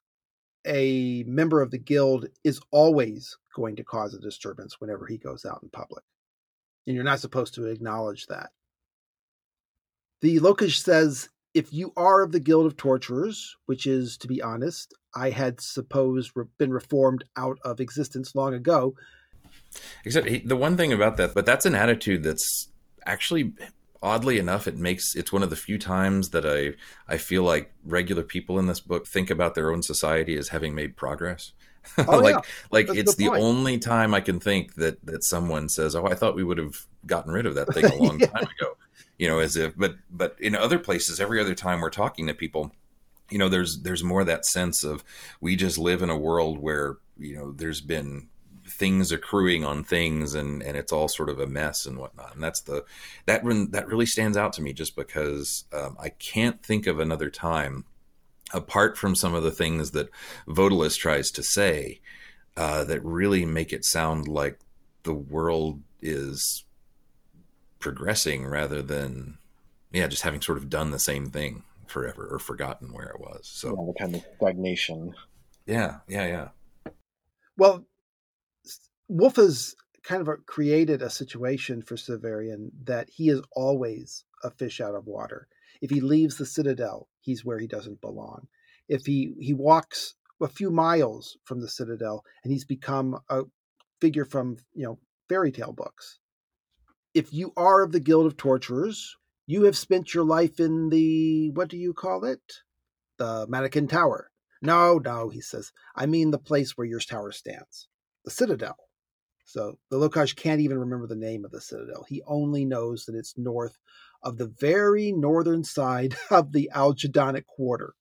a 0.67 1.25
member 1.27 1.61
of 1.61 1.71
the 1.71 1.79
guild 1.79 2.27
is 2.45 2.61
always 2.71 3.37
going 3.55 3.77
to 3.77 3.85
cause 3.85 4.15
a 4.15 4.21
disturbance 4.21 4.81
whenever 4.81 5.07
he 5.07 5.19
goes 5.19 5.45
out 5.45 5.61
in 5.63 5.69
public. 5.71 6.05
And 6.87 6.95
you're 6.95 7.05
not 7.05 7.21
supposed 7.21 7.55
to 7.55 7.67
acknowledge 7.67 8.27
that. 8.27 8.51
The 10.21 10.39
Lochage 10.39 10.83
says 10.83 11.29
if 11.55 11.73
you 11.73 11.93
are 11.97 12.23
of 12.23 12.33
the 12.33 12.41
Guild 12.41 12.67
of 12.67 12.77
Torturers, 12.77 13.57
which 13.67 13.87
is, 13.87 14.17
to 14.19 14.29
be 14.29 14.43
honest, 14.43 14.95
I 15.19 15.31
had 15.31 15.61
supposed 15.61 16.33
been 16.59 16.71
reformed 16.71 17.25
out 17.37 17.59
of 17.65 17.81
existence 17.81 18.35
long 18.35 18.55
ago. 18.55 18.95
Except 20.05 20.49
the 20.49 20.57
one 20.57 20.77
thing 20.77 20.93
about 20.93 21.17
that, 21.17 21.35
but 21.35 21.45
that's 21.45 21.67
an 21.67 21.75
attitude 21.75 22.23
that's 22.23 22.69
actually 23.05 23.53
oddly 24.03 24.39
enough, 24.39 24.69
it 24.69 24.77
makes 24.77 25.15
it's 25.15 25.33
one 25.33 25.43
of 25.43 25.51
the 25.51 25.57
few 25.57 25.79
times 25.79 26.31
that 26.31 26.47
I 26.47 26.75
I 27.13 27.19
feel 27.19 27.43
like 27.43 27.73
regular 27.85 28.23
people 28.23 28.59
in 28.59 28.67
this 28.67 28.81
book 28.81 29.07
think 29.07 29.31
about 29.31 29.55
their 29.55 29.73
own 29.73 29.83
society 29.83 30.37
as 30.37 30.49
having 30.49 30.75
made 30.75 30.97
progress. 30.97 31.53
Oh, 32.07 32.19
like 32.19 32.35
yeah. 32.35 32.41
like 32.71 32.87
That's 32.89 32.99
it's 32.99 33.15
the, 33.15 33.31
the 33.31 33.37
only 33.37 33.79
time 33.79 34.13
I 34.13 34.21
can 34.21 34.41
think 34.41 34.75
that 34.75 35.05
that 35.07 35.25
someone 35.25 35.71
says, 35.71 35.97
"Oh, 35.97 36.07
I 36.07 36.15
thought 36.15 36.37
we 36.37 36.45
would 36.45 36.59
have 36.59 36.87
gotten 37.07 37.33
rid 37.33 37.47
of 37.47 37.55
that 37.55 37.73
thing 37.73 37.87
a 37.87 37.95
long 38.03 38.21
yeah. 38.21 38.27
time 38.27 38.43
ago." 38.43 38.77
You 39.17 39.29
know, 39.29 39.39
as 39.39 39.57
if 39.57 39.75
but 39.75 39.95
but 40.11 40.37
in 40.39 40.55
other 40.55 40.79
places, 40.79 41.19
every 41.19 41.41
other 41.41 41.55
time 41.55 41.81
we're 41.81 41.89
talking 41.89 42.27
to 42.27 42.35
people, 42.35 42.73
you 43.31 43.39
know, 43.39 43.49
there's 43.49 43.81
there's 43.81 44.05
more 44.05 44.25
that 44.25 44.47
sense 44.47 44.85
of 44.85 45.05
we 45.41 45.57
just 45.57 45.79
live 45.79 46.03
in 46.03 46.11
a 46.11 46.17
world 46.17 46.59
where 46.59 46.97
you 47.19 47.37
know 47.37 47.53
there's 47.53 47.81
been 47.81 48.29
things 48.67 49.11
accruing 49.11 49.65
on 49.65 49.83
things 49.83 50.35
and 50.35 50.63
and 50.63 50.77
it's 50.77 50.93
all 50.93 51.09
sort 51.09 51.29
of 51.29 51.41
a 51.41 51.47
mess 51.47 51.87
and 51.87 51.99
whatnot. 51.99 52.35
And 52.35 52.43
that's 52.43 52.61
the 52.63 52.85
that 53.27 53.45
one 53.45 53.71
that 53.71 53.89
really 53.89 54.07
stands 54.07 54.37
out 54.37 54.53
to 54.55 54.63
me 54.63 54.73
just 54.73 54.97
because 54.97 55.65
um, 55.73 55.97
i 55.99 56.09
can't 56.09 56.63
think 56.63 56.87
of 56.87 56.99
another 56.99 57.31
time 57.31 57.85
apart 58.53 58.97
from 58.97 59.15
some 59.15 59.35
of 59.35 59.43
the 59.43 59.51
things 59.51 59.91
that 59.93 60.09
Vodalus 60.47 60.97
tries 60.97 61.31
to 61.33 61.43
say 61.43 62.01
uh, 62.57 62.85
that 62.85 63.05
really 63.05 63.45
make 63.45 63.73
it 63.73 63.85
sound 63.85 64.27
like 64.27 64.59
the 65.03 65.15
world 65.15 65.81
is 66.01 66.65
progressing 67.79 68.47
rather 68.47 68.83
than 68.83 69.39
yeah 69.93 70.07
just 70.07 70.23
having 70.23 70.41
sort 70.41 70.59
of 70.59 70.69
done 70.69 70.91
the 70.91 70.99
same 70.99 71.31
thing 71.31 71.63
forever 71.91 72.29
or 72.31 72.39
forgotten 72.39 72.93
where 72.93 73.09
it 73.09 73.21
was 73.21 73.41
so 73.43 73.69
yeah, 73.69 73.87
the 73.87 73.95
kind 73.99 74.15
of 74.15 74.23
stagnation 74.37 75.15
yeah 75.67 75.97
yeah 76.09 76.27
yeah 76.27 76.49
well 77.57 77.85
Wolfe 79.09 79.37
has 79.37 79.75
kind 80.03 80.27
of 80.27 80.29
created 80.47 81.01
a 81.01 81.11
situation 81.11 81.83
for 81.83 81.97
Severian 81.97 82.71
that 82.85 83.09
he 83.09 83.31
is 83.31 83.41
always 83.53 84.25
a 84.45 84.51
fish 84.51 84.81
out 84.81 84.95
of 84.95 85.07
water 85.07 85.49
if 85.81 85.91
he 85.91 86.01
leaves 86.01 86.37
the 86.37 86.47
citadel 86.47 87.09
he's 87.29 87.45
where 87.45 87.59
he 87.59 87.67
doesn't 87.67 88.01
belong. 88.01 88.49
If 88.89 89.05
he 89.05 89.35
he 89.39 89.53
walks 89.53 90.15
a 90.41 90.49
few 90.49 90.71
miles 90.71 91.37
from 91.45 91.61
the 91.61 91.69
citadel 91.69 92.25
and 92.43 92.51
he's 92.51 92.65
become 92.65 93.21
a 93.29 93.43
figure 94.01 94.25
from 94.25 94.57
you 94.75 94.85
know 94.85 94.99
fairy 95.29 95.53
tale 95.53 95.75
books. 95.75 96.19
If 97.13 97.35
you 97.35 97.53
are 97.57 97.83
of 97.83 97.93
the 97.93 98.01
Guild 98.01 98.27
of 98.27 98.39
Torturers, 98.39 99.17
you 99.49 99.63
have 99.65 99.79
spent 99.79 100.13
your 100.13 100.25
life 100.25 100.61
in 100.61 100.91
the 100.91 101.51
what 101.53 101.69
do 101.69 101.79
you 101.79 101.95
call 101.95 102.25
it? 102.25 102.41
The 103.17 103.47
Matachin 103.49 103.89
Tower. 103.89 104.31
No, 104.61 104.99
no, 104.99 105.31
he 105.31 105.41
says. 105.41 105.73
I 105.97 106.05
mean 106.05 106.31
the 106.31 106.39
place 106.39 106.77
where 106.77 106.87
your 106.87 107.01
tower 107.01 107.33
stands. 107.33 107.89
The 108.27 108.31
Citadel. 108.31 108.77
So 109.47 109.79
the 109.89 109.97
Lochage 109.97 110.37
can't 110.37 110.61
even 110.61 110.79
remember 110.79 111.07
the 111.07 111.17
name 111.17 111.47
of 111.47 111.51
the 111.51 111.63
citadel. 111.63 112.05
He 112.07 112.23
only 112.27 112.67
knows 112.67 113.07
that 113.07 113.15
it's 113.15 113.39
north 113.39 113.79
of 114.23 114.37
the 114.37 114.49
very 114.61 115.13
northern 115.13 115.65
side 115.65 116.15
of 116.31 116.53
the 116.53 116.71
Algedonic 116.75 117.47
quarter. 117.47 117.95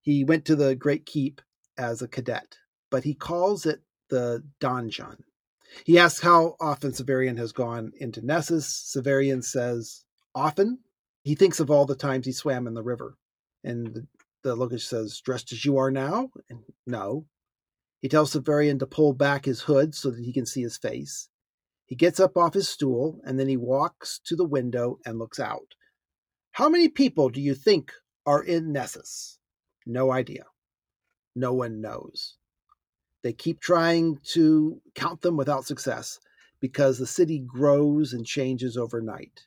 He 0.00 0.24
went 0.24 0.44
to 0.46 0.56
the 0.56 0.74
Great 0.74 1.06
Keep 1.06 1.40
as 1.78 2.02
a 2.02 2.08
cadet, 2.08 2.56
but 2.90 3.04
he 3.04 3.14
calls 3.14 3.64
it 3.64 3.82
the 4.08 4.42
donjon. 4.60 5.18
He 5.84 5.98
asks 5.98 6.20
how 6.20 6.56
often 6.60 6.92
Severian 6.92 7.38
has 7.38 7.52
gone 7.52 7.92
into 7.98 8.24
Nessus. 8.24 8.66
Severian 8.96 9.42
says, 9.42 10.04
often. 10.34 10.78
He 11.22 11.34
thinks 11.34 11.60
of 11.60 11.70
all 11.70 11.86
the 11.86 11.94
times 11.94 12.26
he 12.26 12.32
swam 12.32 12.66
in 12.66 12.74
the 12.74 12.82
river. 12.82 13.16
And 13.62 14.06
the, 14.42 14.54
the 14.56 14.78
says, 14.78 15.20
dressed 15.20 15.52
as 15.52 15.64
you 15.64 15.76
are 15.78 15.90
now? 15.90 16.30
And 16.48 16.60
no. 16.86 17.26
He 18.00 18.08
tells 18.08 18.32
Severian 18.32 18.78
to 18.78 18.86
pull 18.86 19.12
back 19.12 19.44
his 19.44 19.60
hood 19.60 19.94
so 19.94 20.10
that 20.10 20.24
he 20.24 20.32
can 20.32 20.46
see 20.46 20.62
his 20.62 20.78
face. 20.78 21.28
He 21.86 21.96
gets 21.96 22.20
up 22.20 22.36
off 22.36 22.54
his 22.54 22.68
stool 22.68 23.20
and 23.24 23.38
then 23.38 23.48
he 23.48 23.56
walks 23.56 24.20
to 24.24 24.36
the 24.36 24.44
window 24.44 24.98
and 25.04 25.18
looks 25.18 25.38
out. 25.38 25.74
How 26.52 26.68
many 26.68 26.88
people 26.88 27.28
do 27.28 27.40
you 27.40 27.54
think 27.54 27.92
are 28.26 28.42
in 28.42 28.72
Nessus? 28.72 29.38
No 29.86 30.10
idea. 30.10 30.44
No 31.36 31.52
one 31.52 31.80
knows. 31.80 32.36
They 33.22 33.32
keep 33.32 33.60
trying 33.60 34.18
to 34.32 34.80
count 34.94 35.20
them 35.20 35.36
without 35.36 35.66
success 35.66 36.18
because 36.60 36.98
the 36.98 37.06
city 37.06 37.38
grows 37.38 38.12
and 38.12 38.26
changes 38.26 38.76
overnight. 38.76 39.46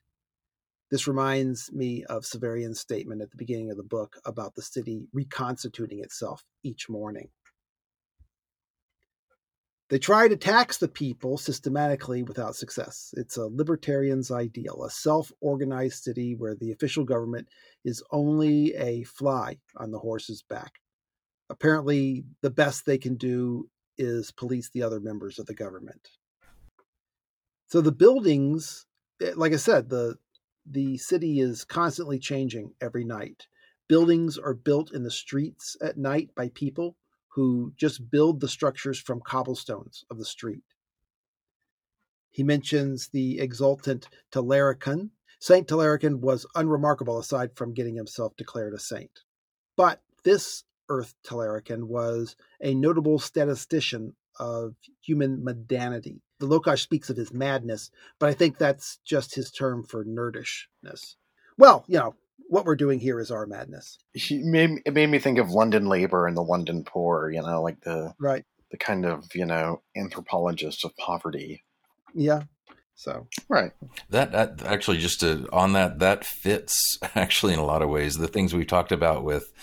This 0.91 1.07
reminds 1.07 1.71
me 1.71 2.03
of 2.05 2.23
Severian's 2.23 2.79
statement 2.79 3.21
at 3.21 3.31
the 3.31 3.37
beginning 3.37 3.71
of 3.71 3.77
the 3.77 3.83
book 3.83 4.17
about 4.25 4.53
the 4.53 4.61
city 4.61 5.07
reconstituting 5.11 5.99
itself 6.01 6.43
each 6.63 6.87
morning. 6.87 7.29
They 9.89 9.99
try 9.99 10.27
to 10.27 10.37
tax 10.37 10.77
the 10.77 10.87
people 10.87 11.37
systematically 11.37 12.23
without 12.23 12.55
success. 12.55 13.13
It's 13.17 13.37
a 13.37 13.47
libertarian's 13.47 14.31
ideal, 14.31 14.83
a 14.83 14.89
self 14.89 15.31
organized 15.41 16.03
city 16.03 16.35
where 16.35 16.55
the 16.55 16.71
official 16.71 17.05
government 17.05 17.47
is 17.83 18.03
only 18.11 18.73
a 18.75 19.03
fly 19.03 19.57
on 19.75 19.91
the 19.91 19.99
horse's 19.99 20.41
back. 20.41 20.79
Apparently, 21.53 22.25
the 22.41 22.49
best 22.49 22.83
they 22.83 22.97
can 22.97 23.13
do 23.13 23.69
is 23.95 24.31
police 24.31 24.71
the 24.73 24.81
other 24.81 24.99
members 24.99 25.37
of 25.37 25.45
the 25.45 25.53
government. 25.53 26.09
So 27.67 27.79
the 27.79 27.91
buildings, 27.91 28.87
eh, 29.21 29.33
like 29.35 29.53
I 29.53 29.57
said, 29.57 29.87
the 29.87 30.17
the 30.65 30.97
city 30.97 31.41
is 31.41 31.63
constantly 31.63 32.17
changing 32.17 32.73
every 32.81 33.03
night. 33.03 33.45
Buildings 33.87 34.39
are 34.39 34.55
built 34.55 34.91
in 34.93 35.03
the 35.03 35.11
streets 35.11 35.77
at 35.79 35.95
night 35.95 36.31
by 36.35 36.49
people 36.49 36.97
who 37.27 37.71
just 37.77 38.09
build 38.09 38.39
the 38.39 38.47
structures 38.47 38.97
from 38.97 39.21
cobblestones 39.21 40.05
of 40.09 40.17
the 40.17 40.25
street. 40.25 40.63
He 42.31 42.41
mentions 42.41 43.09
the 43.09 43.39
exultant 43.39 44.09
Telericon. 44.31 45.11
Saint 45.39 45.67
Telericon 45.67 46.19
was 46.19 46.47
unremarkable 46.55 47.19
aside 47.19 47.55
from 47.55 47.75
getting 47.75 47.95
himself 47.95 48.35
declared 48.37 48.73
a 48.73 48.79
saint. 48.79 49.19
But 49.75 50.01
this 50.23 50.63
Earth 50.89 51.15
Telericon 51.25 51.83
was 51.83 52.35
a 52.61 52.73
notable 52.73 53.19
statistician 53.19 54.15
of 54.39 54.75
human 55.01 55.41
mundanity. 55.41 56.19
The 56.39 56.47
Lochage 56.47 56.81
speaks 56.81 57.09
of 57.09 57.17
his 57.17 57.33
madness, 57.33 57.91
but 58.19 58.29
I 58.29 58.33
think 58.33 58.57
that's 58.57 58.97
just 59.05 59.35
his 59.35 59.51
term 59.51 59.83
for 59.83 60.03
nerdishness. 60.03 61.15
Well, 61.57 61.85
you 61.87 61.99
know, 61.99 62.15
what 62.49 62.65
we're 62.65 62.75
doing 62.75 62.99
here 62.99 63.19
is 63.19 63.31
our 63.31 63.45
madness. 63.45 63.97
He 64.13 64.39
made, 64.39 64.81
it 64.85 64.93
made 64.93 65.09
me 65.09 65.19
think 65.19 65.37
of 65.37 65.51
London 65.51 65.87
labor 65.87 66.27
and 66.27 66.35
the 66.35 66.41
London 66.41 66.83
poor, 66.83 67.29
you 67.29 67.41
know, 67.41 67.61
like 67.61 67.81
the 67.81 68.13
right 68.19 68.43
the 68.73 68.77
kind 68.77 69.05
of 69.05 69.33
you 69.35 69.45
know 69.45 69.81
anthropologists 69.95 70.83
of 70.83 70.97
poverty. 70.97 71.63
Yeah. 72.13 72.41
So 72.95 73.27
right. 73.47 73.71
That 74.09 74.31
that 74.31 74.63
actually 74.63 74.97
just 74.97 75.19
to, 75.21 75.47
on 75.53 75.73
that 75.73 75.99
that 75.99 76.25
fits 76.25 76.97
actually 77.15 77.53
in 77.53 77.59
a 77.59 77.65
lot 77.65 77.83
of 77.83 77.89
ways 77.89 78.17
the 78.17 78.27
things 78.27 78.53
we've 78.53 78.67
talked 78.67 78.91
about 78.91 79.23
with 79.23 79.53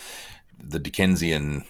the 0.63 0.79
Dickensian 0.79 1.65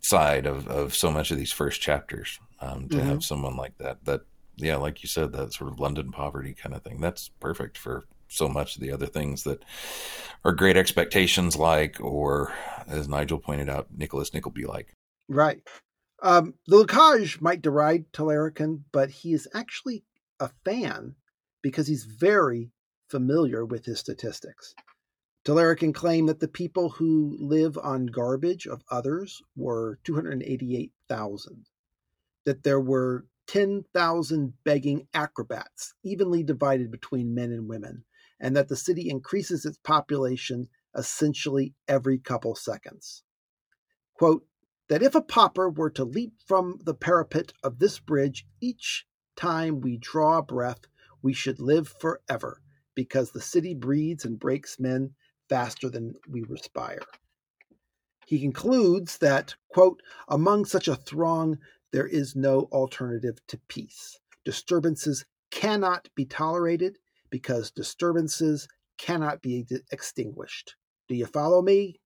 side 0.00 0.46
of 0.46 0.66
of 0.68 0.94
so 0.94 1.10
much 1.10 1.30
of 1.30 1.38
these 1.38 1.52
first 1.52 1.80
chapters. 1.80 2.38
Um, 2.60 2.88
to 2.88 2.96
mm-hmm. 2.96 3.08
have 3.08 3.22
someone 3.22 3.56
like 3.56 3.78
that 3.78 4.04
that 4.04 4.22
yeah, 4.56 4.76
like 4.76 5.02
you 5.02 5.08
said, 5.08 5.32
that 5.32 5.52
sort 5.52 5.70
of 5.70 5.78
London 5.78 6.10
poverty 6.10 6.54
kind 6.54 6.74
of 6.74 6.82
thing. 6.82 7.00
That's 7.00 7.28
perfect 7.40 7.78
for 7.78 8.04
so 8.28 8.48
much 8.48 8.76
of 8.76 8.82
the 8.82 8.92
other 8.92 9.06
things 9.06 9.44
that 9.44 9.64
are 10.44 10.52
great 10.52 10.76
expectations 10.76 11.56
like, 11.56 12.00
or 12.00 12.52
as 12.86 13.08
Nigel 13.08 13.38
pointed 13.38 13.68
out, 13.68 13.88
Nicholas 13.96 14.34
Nickleby 14.34 14.66
like. 14.66 14.94
Right. 15.28 15.62
Um, 16.22 16.54
the 16.66 16.84
Lochage 16.84 17.40
might 17.40 17.62
deride 17.62 18.12
Telericon, 18.12 18.82
but 18.92 19.10
he 19.10 19.32
is 19.32 19.48
actually 19.54 20.04
a 20.40 20.50
fan 20.64 21.14
because 21.62 21.86
he's 21.86 22.04
very 22.04 22.70
familiar 23.08 23.64
with 23.64 23.84
his 23.84 24.00
statistics. 24.00 24.74
Telericon 25.48 25.94
claimed 25.94 26.28
that 26.28 26.40
the 26.40 26.46
people 26.46 26.90
who 26.90 27.34
live 27.40 27.78
on 27.78 28.04
garbage 28.04 28.66
of 28.66 28.84
others 28.90 29.40
were 29.56 29.98
288,000, 30.04 31.64
that 32.44 32.64
there 32.64 32.80
were 32.80 33.24
10,000 33.46 34.52
begging 34.62 35.08
acrobats, 35.14 35.94
evenly 36.02 36.42
divided 36.42 36.90
between 36.90 37.34
men 37.34 37.50
and 37.50 37.66
women, 37.66 38.04
and 38.38 38.54
that 38.54 38.68
the 38.68 38.76
city 38.76 39.08
increases 39.08 39.64
its 39.64 39.78
population 39.78 40.68
essentially 40.94 41.74
every 41.88 42.18
couple 42.18 42.54
seconds. 42.54 43.22
Quote, 44.12 44.44
that 44.90 45.02
if 45.02 45.14
a 45.14 45.22
pauper 45.22 45.70
were 45.70 45.88
to 45.88 46.04
leap 46.04 46.34
from 46.46 46.78
the 46.84 46.92
parapet 46.92 47.54
of 47.62 47.78
this 47.78 47.98
bridge 47.98 48.46
each 48.60 49.06
time 49.34 49.80
we 49.80 49.96
draw 49.96 50.42
breath, 50.42 50.82
we 51.22 51.32
should 51.32 51.58
live 51.58 51.88
forever, 51.88 52.60
because 52.94 53.30
the 53.30 53.40
city 53.40 53.72
breeds 53.72 54.26
and 54.26 54.38
breaks 54.38 54.78
men 54.78 55.14
faster 55.48 55.88
than 55.88 56.14
we 56.28 56.42
respire. 56.42 57.02
He 58.26 58.40
concludes 58.40 59.18
that, 59.18 59.54
quote, 59.70 60.02
among 60.28 60.66
such 60.66 60.88
a 60.88 60.96
throng, 60.96 61.58
there 61.92 62.06
is 62.06 62.36
no 62.36 62.68
alternative 62.72 63.38
to 63.48 63.58
peace. 63.68 64.18
Disturbances 64.44 65.24
cannot 65.50 66.08
be 66.14 66.26
tolerated, 66.26 66.98
because 67.30 67.70
disturbances 67.70 68.68
cannot 68.98 69.42
be 69.42 69.66
extinguished. 69.92 70.76
Do 71.08 71.14
you 71.14 71.26
follow 71.26 71.62
me? 71.62 72.00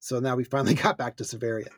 So 0.00 0.20
now 0.20 0.36
we 0.36 0.44
finally 0.44 0.74
got 0.86 0.98
back 0.98 1.16
to 1.16 1.24
Severian. 1.24 1.68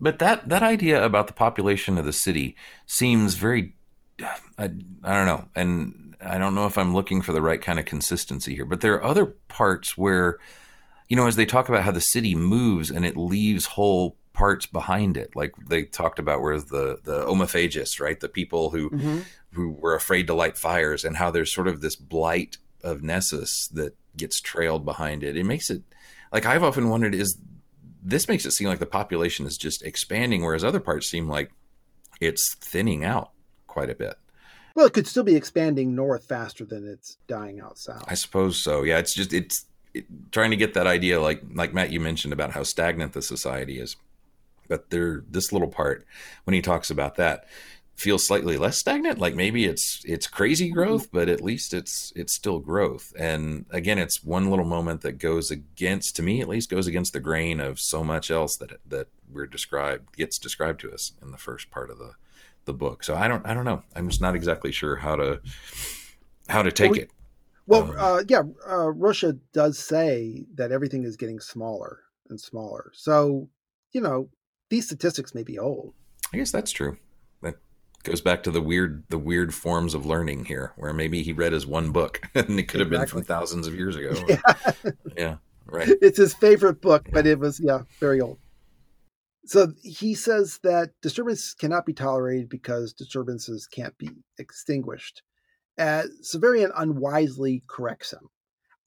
But 0.00 0.18
that 0.18 0.48
that 0.48 0.62
idea 0.62 1.04
about 1.04 1.28
the 1.28 1.32
population 1.32 1.96
of 1.96 2.04
the 2.04 2.12
city 2.12 2.56
seems 2.86 3.34
very 3.34 3.74
I, 4.58 4.64
I 5.04 5.14
don't 5.14 5.26
know. 5.26 5.48
And 5.54 6.01
I 6.24 6.38
don't 6.38 6.54
know 6.54 6.66
if 6.66 6.78
I'm 6.78 6.94
looking 6.94 7.22
for 7.22 7.32
the 7.32 7.42
right 7.42 7.60
kind 7.60 7.78
of 7.78 7.84
consistency 7.84 8.54
here, 8.54 8.64
but 8.64 8.80
there 8.80 8.94
are 8.94 9.04
other 9.04 9.26
parts 9.26 9.96
where, 9.96 10.38
you 11.08 11.16
know, 11.16 11.26
as 11.26 11.36
they 11.36 11.46
talk 11.46 11.68
about 11.68 11.82
how 11.82 11.90
the 11.90 12.00
city 12.00 12.34
moves 12.34 12.90
and 12.90 13.04
it 13.04 13.16
leaves 13.16 13.66
whole 13.66 14.16
parts 14.32 14.66
behind 14.66 15.16
it, 15.16 15.34
like 15.34 15.52
they 15.68 15.84
talked 15.84 16.18
about 16.18 16.40
where 16.40 16.58
the 16.58 16.98
the 17.02 17.24
omophagists, 17.26 18.00
right, 18.00 18.20
the 18.20 18.28
people 18.28 18.70
who 18.70 18.90
mm-hmm. 18.90 19.18
who 19.52 19.70
were 19.70 19.94
afraid 19.94 20.26
to 20.28 20.34
light 20.34 20.56
fires, 20.56 21.04
and 21.04 21.16
how 21.16 21.30
there's 21.30 21.54
sort 21.54 21.68
of 21.68 21.80
this 21.80 21.96
blight 21.96 22.58
of 22.82 23.02
Nessus 23.02 23.68
that 23.72 23.94
gets 24.16 24.40
trailed 24.40 24.84
behind 24.84 25.22
it. 25.22 25.36
It 25.36 25.44
makes 25.44 25.70
it 25.70 25.82
like 26.32 26.46
I've 26.46 26.62
often 26.62 26.88
wondered 26.88 27.14
is 27.14 27.36
this 28.02 28.28
makes 28.28 28.44
it 28.44 28.52
seem 28.52 28.68
like 28.68 28.80
the 28.80 28.86
population 28.86 29.46
is 29.46 29.56
just 29.56 29.82
expanding, 29.82 30.42
whereas 30.42 30.64
other 30.64 30.80
parts 30.80 31.08
seem 31.08 31.28
like 31.28 31.52
it's 32.20 32.54
thinning 32.56 33.04
out 33.04 33.30
quite 33.66 33.90
a 33.90 33.94
bit. 33.94 34.14
Well, 34.74 34.86
it 34.86 34.92
could 34.92 35.06
still 35.06 35.22
be 35.22 35.36
expanding 35.36 35.94
north 35.94 36.24
faster 36.24 36.64
than 36.64 36.86
it's 36.86 37.18
dying 37.26 37.60
out 37.60 37.78
south. 37.78 38.04
I 38.08 38.14
suppose 38.14 38.62
so. 38.62 38.82
Yeah, 38.82 38.98
it's 38.98 39.14
just 39.14 39.32
it's 39.32 39.66
it, 39.94 40.06
trying 40.30 40.50
to 40.50 40.56
get 40.56 40.74
that 40.74 40.86
idea, 40.86 41.20
like 41.20 41.42
like 41.54 41.74
Matt, 41.74 41.90
you 41.90 42.00
mentioned 42.00 42.32
about 42.32 42.52
how 42.52 42.62
stagnant 42.62 43.12
the 43.12 43.22
society 43.22 43.78
is. 43.78 43.96
But 44.68 44.90
there, 44.90 45.22
this 45.28 45.52
little 45.52 45.68
part 45.68 46.06
when 46.44 46.54
he 46.54 46.62
talks 46.62 46.90
about 46.90 47.16
that 47.16 47.46
feels 47.94 48.26
slightly 48.26 48.56
less 48.56 48.78
stagnant. 48.78 49.18
Like 49.18 49.34
maybe 49.34 49.64
it's 49.64 50.02
it's 50.04 50.26
crazy 50.26 50.70
growth, 50.70 51.10
but 51.12 51.28
at 51.28 51.42
least 51.42 51.74
it's 51.74 52.12
it's 52.16 52.34
still 52.34 52.58
growth. 52.58 53.12
And 53.18 53.66
again, 53.70 53.98
it's 53.98 54.24
one 54.24 54.50
little 54.50 54.64
moment 54.64 55.02
that 55.02 55.18
goes 55.18 55.50
against, 55.50 56.16
to 56.16 56.22
me 56.22 56.40
at 56.40 56.48
least, 56.48 56.70
goes 56.70 56.86
against 56.86 57.12
the 57.12 57.20
grain 57.20 57.60
of 57.60 57.78
so 57.78 58.02
much 58.02 58.30
else 58.30 58.56
that 58.56 58.80
that 58.86 59.08
we're 59.30 59.46
described 59.46 60.16
gets 60.16 60.38
described 60.38 60.80
to 60.80 60.92
us 60.92 61.12
in 61.22 61.30
the 61.30 61.38
first 61.38 61.70
part 61.70 61.90
of 61.90 61.98
the 61.98 62.14
the 62.64 62.74
book. 62.74 63.04
So 63.04 63.14
I 63.14 63.28
don't 63.28 63.44
I 63.46 63.54
don't 63.54 63.64
know. 63.64 63.82
I'm 63.94 64.08
just 64.08 64.20
not 64.20 64.34
exactly 64.34 64.72
sure 64.72 64.96
how 64.96 65.16
to 65.16 65.40
how 66.48 66.62
to 66.62 66.72
take 66.72 66.92
well, 66.92 67.00
it. 67.00 67.10
Well, 67.66 67.82
um, 67.82 67.96
uh, 67.98 68.22
yeah, 68.28 68.42
uh, 68.68 68.90
Russia 68.90 69.36
does 69.52 69.78
say 69.78 70.44
that 70.54 70.72
everything 70.72 71.04
is 71.04 71.16
getting 71.16 71.40
smaller 71.40 72.00
and 72.28 72.40
smaller. 72.40 72.90
So 72.94 73.48
you 73.92 74.00
know 74.00 74.28
these 74.68 74.86
statistics 74.86 75.34
may 75.34 75.42
be 75.42 75.58
old. 75.58 75.94
I 76.32 76.38
guess 76.38 76.50
that's 76.50 76.72
true. 76.72 76.96
That 77.42 77.56
goes 78.04 78.20
back 78.20 78.42
to 78.44 78.50
the 78.50 78.60
weird 78.60 79.04
the 79.08 79.18
weird 79.18 79.54
forms 79.54 79.94
of 79.94 80.06
learning 80.06 80.46
here, 80.46 80.72
where 80.76 80.92
maybe 80.92 81.22
he 81.22 81.32
read 81.32 81.52
his 81.52 81.66
one 81.66 81.92
book 81.92 82.22
and 82.34 82.58
it 82.58 82.68
could 82.68 82.80
have 82.80 82.90
been 82.90 83.06
from 83.06 83.22
thousands 83.22 83.66
of 83.66 83.74
years 83.74 83.96
ago. 83.96 84.14
Yeah. 84.28 84.92
yeah, 85.16 85.36
right. 85.66 85.88
It's 86.00 86.18
his 86.18 86.34
favorite 86.34 86.80
book, 86.80 87.08
but 87.12 87.26
it 87.26 87.38
was 87.38 87.60
yeah 87.60 87.82
very 88.00 88.20
old. 88.20 88.38
So 89.44 89.72
he 89.82 90.14
says 90.14 90.60
that 90.62 90.90
disturbance 91.02 91.54
cannot 91.54 91.84
be 91.84 91.92
tolerated 91.92 92.48
because 92.48 92.92
disturbances 92.92 93.66
can't 93.66 93.96
be 93.98 94.10
extinguished. 94.38 95.22
Uh, 95.78 96.04
Severian 96.22 96.70
unwisely 96.76 97.62
corrects 97.68 98.12
him. 98.12 98.28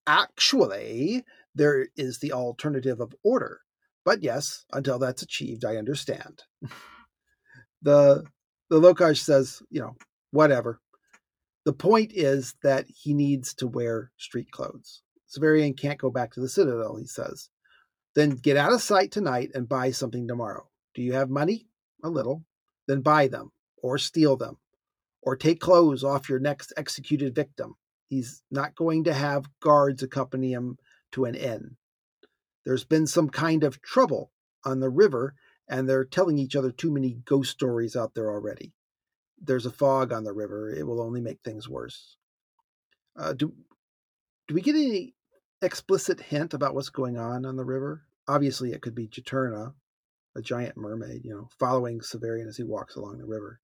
Actually, 0.08 1.26
there 1.56 1.88
is 1.98 2.20
the 2.20 2.32
alternative 2.32 3.02
of 3.02 3.16
order. 3.24 3.62
But 4.06 4.22
yes, 4.22 4.66
until 4.72 5.00
that's 5.00 5.24
achieved, 5.24 5.66
I 5.66 5.78
understand. 5.78 6.44
the 7.82 8.24
the 8.70 8.80
Lochage 8.80 9.20
says, 9.20 9.62
you 9.70 9.82
know, 9.82 9.96
whatever. 10.32 10.80
The 11.66 11.74
point 11.74 12.12
is 12.14 12.54
that 12.62 12.86
he 12.88 13.14
needs 13.14 13.54
to 13.56 13.68
wear 13.68 14.12
street 14.18 14.52
clothes. 14.52 15.02
Severian 15.28 15.78
can't 15.78 16.00
go 16.00 16.12
back 16.12 16.32
to 16.34 16.40
the 16.40 16.50
Citadel, 16.50 16.98
he 16.98 17.08
says. 17.08 17.50
Then 18.16 18.32
get 18.32 18.58
out 18.58 18.74
of 18.74 18.82
sight 18.82 19.12
tonight 19.12 19.52
and 19.54 19.68
buy 19.68 19.92
something 19.92 20.28
tomorrow. 20.28 20.70
Do 20.94 21.02
you 21.02 21.14
have 21.14 21.30
money? 21.30 21.68
A 22.04 22.10
little. 22.10 22.46
Then 22.88 23.02
buy 23.02 23.28
them, 23.28 23.52
or 23.78 23.98
steal 23.98 24.38
them, 24.38 24.58
or 25.22 25.36
take 25.36 25.60
clothes 25.60 26.04
off 26.04 26.30
your 26.30 26.40
next 26.40 26.72
executed 26.78 27.36
victim. 27.36 27.76
He's 28.08 28.42
not 28.50 28.76
going 28.76 29.04
to 29.06 29.14
have 29.14 29.50
guards 29.60 30.04
accompany 30.04 30.54
him 30.54 30.78
to 31.12 31.26
an 31.26 31.36
inn. 31.36 31.78
There's 32.64 32.84
been 32.84 33.08
some 33.08 33.30
kind 33.30 33.64
of 33.64 33.82
trouble 33.82 34.32
on 34.64 34.80
the 34.80 34.90
river, 34.90 35.36
and 35.68 35.90
they're 35.90 36.06
telling 36.06 36.38
each 36.38 36.56
other 36.56 36.72
too 36.72 36.92
many 36.92 37.18
ghost 37.26 37.52
stories 37.52 37.96
out 37.96 38.14
there 38.14 38.30
already. 38.30 38.74
There's 39.42 39.66
a 39.66 39.72
fog 39.72 40.14
on 40.14 40.24
the 40.24 40.34
river. 40.34 40.70
It 40.70 40.88
will 40.88 41.02
only 41.02 41.22
make 41.22 41.40
things 41.44 41.68
worse. 41.68 42.18
Uh, 43.18 43.34
do, 43.34 43.54
do 44.48 44.54
we 44.54 44.62
get 44.62 44.76
any 44.76 45.16
explicit 45.62 46.20
hint 46.20 46.54
about 46.54 46.74
what's 46.74 46.90
going 46.90 47.18
on 47.18 47.46
on 47.46 47.56
the 47.56 47.66
river? 47.66 48.04
Obviously, 48.28 48.72
it 48.72 48.82
could 48.82 48.96
be 48.96 49.08
Juturna, 49.08 49.74
a 50.36 50.42
giant 50.42 50.78
mermaid, 50.78 51.24
you 51.24 51.34
know, 51.34 51.50
following 51.60 52.00
Severian 52.00 52.48
as 52.48 52.58
he 52.58 52.64
walks 52.64 52.96
along 52.96 53.18
the 53.18 53.26
river. 53.26 53.60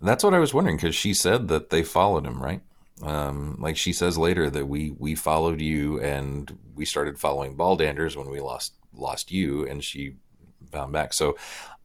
That's 0.00 0.22
what 0.22 0.34
I 0.34 0.38
was 0.38 0.54
wondering 0.54 0.76
because 0.76 0.94
she 0.94 1.12
said 1.12 1.48
that 1.48 1.70
they 1.70 1.82
followed 1.82 2.24
him, 2.24 2.42
right? 2.42 2.60
Um, 3.02 3.56
like 3.60 3.76
she 3.76 3.92
says 3.92 4.18
later 4.18 4.50
that 4.50 4.66
we 4.66 4.90
we 4.90 5.14
followed 5.14 5.60
you 5.60 6.00
and 6.00 6.58
we 6.74 6.84
started 6.84 7.18
following 7.18 7.56
Baldanders 7.56 8.16
when 8.16 8.28
we 8.28 8.40
lost 8.40 8.74
lost 8.92 9.30
you, 9.30 9.66
and 9.66 9.82
she 9.84 10.16
found 10.70 10.92
back. 10.92 11.14
So 11.14 11.36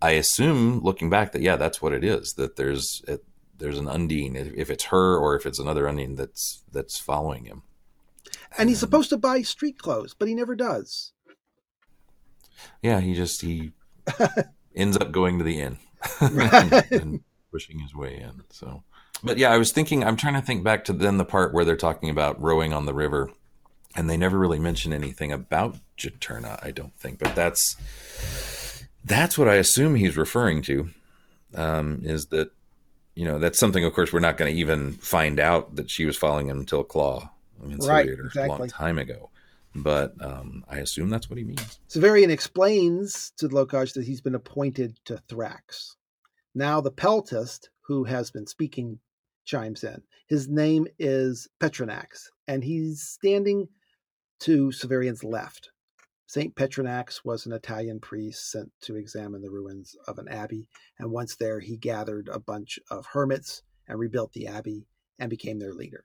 I 0.02 0.11
assume, 0.11 0.80
looking 0.80 1.10
back, 1.10 1.31
that 1.31 1.41
yeah, 1.41 1.56
that's 1.56 1.81
what 1.81 1.94
it 1.94 2.03
is. 2.03 2.34
That 2.34 2.56
there's 2.56 3.02
it, 3.07 3.23
there's 3.57 3.77
an 3.77 3.88
Undine, 3.88 4.35
if 4.35 4.69
it's 4.69 4.85
her 4.85 5.18
or 5.18 5.35
if 5.35 5.45
it's 5.45 5.60
another 5.60 5.88
Undine 5.88 6.15
that's 6.15 6.64
that's 6.72 6.99
following 6.99 7.45
him. 7.45 7.64
And 8.57 8.69
he's 8.69 8.80
supposed 8.80 9.10
to 9.10 9.18
buy 9.18 9.41
street 9.41 9.77
clothes, 9.77 10.14
but 10.14 10.27
he 10.27 10.35
never 10.35 10.55
does. 10.55 11.14
Yeah, 12.81 12.99
he 12.99 13.14
just 13.14 13.41
he 13.41 13.72
ends 14.76 14.97
up 14.97 15.11
going 15.11 15.38
to 15.38 15.43
the 15.43 15.60
inn 15.60 15.77
and, 16.19 16.73
and 16.91 17.19
pushing 17.51 17.80
his 17.80 17.95
way 17.95 18.18
in. 18.18 18.43
So, 18.49 18.84
but 19.23 19.38
yeah, 19.38 19.51
I 19.51 19.57
was 19.57 19.72
thinking. 19.72 20.03
I'm 20.03 20.18
trying 20.18 20.35
to 20.35 20.41
think 20.41 20.64
back 20.64 20.85
to 20.85 20.93
then 20.93 21.18
the 21.18 21.26
part 21.26 21.53
where 21.53 21.65
they're 21.65 21.76
talking 21.76 22.10
about 22.10 22.41
rowing 22.41 22.73
on 22.73 22.85
the 22.85 22.93
river, 22.93 23.31
and 23.95 24.10
they 24.10 24.18
never 24.18 24.38
really 24.38 24.60
mention 24.60 24.93
anything 24.93 25.31
about 25.31 25.77
Juturna. 25.97 26.64
I 26.64 26.72
don't 26.72 26.95
think, 26.97 27.19
but 27.19 27.35
that's 27.35 27.76
that's 29.03 29.38
what 29.38 29.47
I 29.47 29.55
assume 29.55 29.95
he's 29.95 30.18
referring 30.18 30.61
to. 30.64 30.89
Um, 31.55 32.01
is 32.03 32.27
that 32.27 32.51
you 33.15 33.26
know 33.26 33.39
that's 33.39 33.60
something? 33.60 33.84
Of 33.85 33.93
course, 33.93 34.11
we're 34.11 34.19
not 34.19 34.38
going 34.38 34.53
to 34.53 34.60
even 34.60 34.93
find 34.93 35.39
out 35.39 35.76
that 35.76 35.89
she 35.89 36.05
was 36.05 36.18
following 36.18 36.47
him 36.47 36.60
until 36.60 36.84
Claw 36.84 37.30
Right, 37.64 38.07
exactly. 38.07 38.44
a 38.44 38.48
long 38.48 38.68
time 38.68 38.98
ago. 38.98 39.30
But 39.76 40.14
um, 40.23 40.64
I 40.69 40.77
assume 40.77 41.10
that's 41.10 41.30
what 41.30 41.40
he 41.40 41.44
means. 41.44 41.80
Severian 41.90 42.30
explains 42.30 43.31
to 43.38 43.49
Lochage 43.49 43.94
that 43.94 44.06
he's 44.06 44.22
been 44.22 44.35
appointed 44.35 44.99
to 45.06 45.22
Thrax. 45.27 45.95
Now 46.53 46.80
the 46.80 46.91
Peltist, 46.91 47.69
who 47.81 48.03
has 48.03 48.30
been 48.30 48.45
speaking, 48.45 48.99
chimes 49.45 49.84
in. 49.84 50.02
His 50.27 50.48
name 50.48 50.88
is 50.99 51.48
Petronax, 51.60 52.30
and 52.48 52.64
he's 52.64 53.02
standing 53.02 53.68
to 54.41 54.68
Severian's 54.68 55.23
left. 55.23 55.72
Saint 56.27 56.56
Petronax 56.56 57.26
was 57.26 57.45
an 57.45 57.52
Italian 57.52 57.99
priest 57.99 58.52
sent 58.52 58.72
to 58.81 58.95
examine 58.95 59.41
the 59.41 59.52
ruins 59.52 59.95
of 60.07 60.18
an 60.19 60.27
abbey, 60.27 60.68
and 60.99 61.11
once 61.11 61.35
there, 61.35 61.60
he 61.60 61.77
gathered 61.77 62.30
a 62.31 62.40
bunch 62.40 62.80
of 62.90 63.06
hermits 63.06 63.64
and 63.88 63.99
rebuilt 63.99 64.34
the 64.34 64.48
abbey 64.48 64.88
and 65.19 65.30
became 65.30 65.60
their 65.60 65.73
leader. 65.73 66.03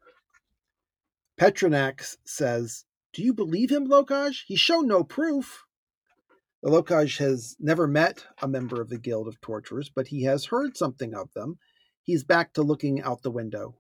Petronax 1.38 2.16
says, 2.24 2.84
Do 3.12 3.22
you 3.22 3.32
believe 3.32 3.70
him, 3.70 3.86
Lochage? 3.86 4.42
He's 4.46 4.60
shown 4.60 4.88
no 4.88 5.04
proof. 5.04 5.64
The 6.62 6.70
Lochage 6.70 7.18
has 7.18 7.56
never 7.60 7.86
met 7.86 8.26
a 8.42 8.48
member 8.48 8.80
of 8.80 8.88
the 8.88 8.98
Guild 8.98 9.28
of 9.28 9.40
Torturers, 9.40 9.88
but 9.88 10.08
he 10.08 10.24
has 10.24 10.46
heard 10.46 10.76
something 10.76 11.14
of 11.14 11.32
them. 11.34 11.58
He's 12.02 12.24
back 12.24 12.52
to 12.54 12.62
looking 12.62 13.00
out 13.02 13.22
the 13.22 13.30
window. 13.30 13.76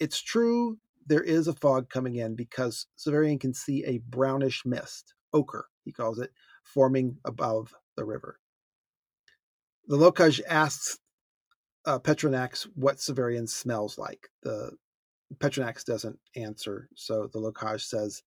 It's 0.00 0.20
true 0.20 0.78
there 1.06 1.22
is 1.22 1.46
a 1.46 1.52
fog 1.52 1.88
coming 1.90 2.16
in 2.16 2.34
because 2.34 2.86
Severian 2.98 3.38
can 3.38 3.54
see 3.54 3.84
a 3.84 3.98
brownish 3.98 4.64
mist, 4.64 5.14
ochre, 5.32 5.66
he 5.84 5.92
calls 5.92 6.18
it, 6.18 6.32
forming 6.64 7.18
above 7.24 7.74
the 7.96 8.04
river. 8.04 8.40
The 9.86 9.96
Lochage 9.96 10.40
asks 10.48 10.98
uh, 11.84 11.98
Petronax 11.98 12.66
what 12.74 12.96
Severian 12.96 13.48
smells 13.48 13.98
like. 13.98 14.30
The 14.42 14.72
Petronax 15.34 15.84
doesn't 15.84 16.18
answer, 16.34 16.88
so 16.94 17.28
the 17.32 17.40
Lochage 17.40 17.82
says, 17.82 18.22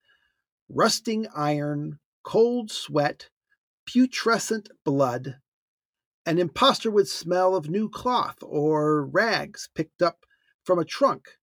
rusting 0.69 1.27
iron, 1.35 1.99
cold 2.23 2.71
sweat, 2.71 3.29
putrescent 3.85 4.69
blood. 4.83 5.37
An 6.25 6.37
impostor 6.37 6.91
would 6.91 7.07
smell 7.07 7.55
of 7.55 7.69
new 7.69 7.89
cloth 7.89 8.37
or 8.41 9.05
rags 9.05 9.69
picked 9.73 10.01
up 10.01 10.25
from 10.63 10.77
a 10.77 10.85
trunk. 10.85 11.37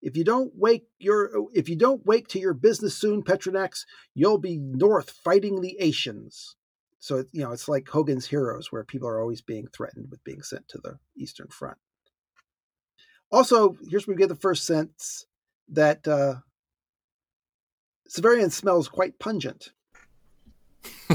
If 0.00 0.16
you 0.16 0.22
don't 0.22 0.52
wake 0.54 0.84
your 1.00 1.48
if 1.52 1.68
you 1.68 1.74
don't 1.74 2.06
wake 2.06 2.28
to 2.28 2.38
your 2.38 2.54
business 2.54 2.94
soon, 2.94 3.24
Petronax, 3.24 3.84
you'll 4.14 4.38
be 4.38 4.56
north 4.56 5.10
fighting 5.10 5.60
the 5.60 5.76
Ascians. 5.80 6.54
So 7.00 7.24
you 7.32 7.42
know 7.42 7.50
it's 7.50 7.68
like 7.68 7.88
Hogan's 7.88 8.26
Heroes, 8.26 8.70
where 8.70 8.84
people 8.84 9.08
are 9.08 9.20
always 9.20 9.40
being 9.40 9.66
threatened 9.66 10.08
with 10.10 10.22
being 10.22 10.42
sent 10.42 10.68
to 10.68 10.78
the 10.78 10.98
Eastern 11.16 11.48
Front. 11.48 11.78
Also, 13.30 13.76
here's 13.88 14.06
where 14.06 14.14
we 14.14 14.20
get 14.20 14.28
the 14.28 14.34
first 14.34 14.64
sense 14.64 15.26
that 15.68 16.06
uh, 16.08 16.36
Severian 18.08 18.50
smells 18.50 18.88
quite 18.88 19.18
pungent. 19.18 19.72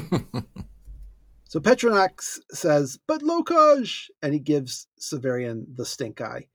so 1.45 1.59
Petronax 1.59 2.39
says, 2.51 2.99
but 3.07 3.21
Lochage, 3.21 4.09
and 4.21 4.33
he 4.33 4.39
gives 4.39 4.87
Severian 4.99 5.65
the 5.75 5.85
stink 5.85 6.21
eye. 6.21 6.47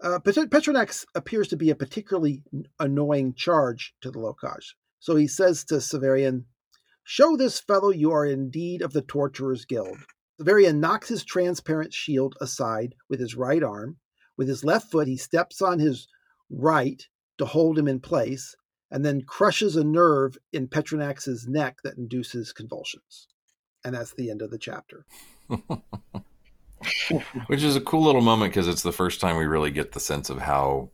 Uh, 0.00 0.18
Petronax 0.18 1.04
appears 1.14 1.48
to 1.48 1.56
be 1.56 1.70
a 1.70 1.76
particularly 1.76 2.42
annoying 2.80 3.34
charge 3.34 3.94
to 4.00 4.10
the 4.10 4.18
Lochage. 4.18 4.74
So 4.98 5.16
he 5.16 5.28
says 5.28 5.64
to 5.64 5.76
Severian, 5.76 6.44
Show 7.04 7.36
this 7.36 7.58
fellow 7.58 7.90
you 7.90 8.12
are 8.12 8.24
indeed 8.24 8.82
of 8.82 8.92
the 8.92 9.02
Torturers 9.02 9.64
Guild. 9.64 9.98
Severian 10.40 10.78
knocks 10.78 11.08
his 11.08 11.24
transparent 11.24 11.92
shield 11.92 12.36
aside 12.40 12.94
with 13.08 13.20
his 13.20 13.36
right 13.36 13.62
arm. 13.62 13.96
With 14.36 14.48
his 14.48 14.64
left 14.64 14.90
foot, 14.90 15.08
he 15.08 15.16
steps 15.16 15.62
on 15.62 15.78
his 15.78 16.08
right 16.50 17.06
to 17.38 17.44
hold 17.44 17.78
him 17.78 17.88
in 17.88 18.00
place, 18.00 18.56
and 18.90 19.04
then 19.04 19.22
crushes 19.22 19.76
a 19.76 19.84
nerve 19.84 20.36
in 20.52 20.68
Petronax's 20.68 21.46
neck 21.48 21.78
that 21.84 21.96
induces 21.96 22.52
convulsions. 22.52 23.28
And 23.84 23.94
that's 23.94 24.14
the 24.14 24.30
end 24.30 24.42
of 24.42 24.50
the 24.50 24.58
chapter. 24.58 25.06
Which 27.46 27.62
is 27.62 27.76
a 27.76 27.80
cool 27.80 28.02
little 28.02 28.20
moment 28.20 28.52
because 28.52 28.68
it's 28.68 28.82
the 28.82 28.92
first 28.92 29.20
time 29.20 29.36
we 29.36 29.46
really 29.46 29.70
get 29.70 29.92
the 29.92 30.00
sense 30.00 30.30
of 30.30 30.38
how 30.38 30.90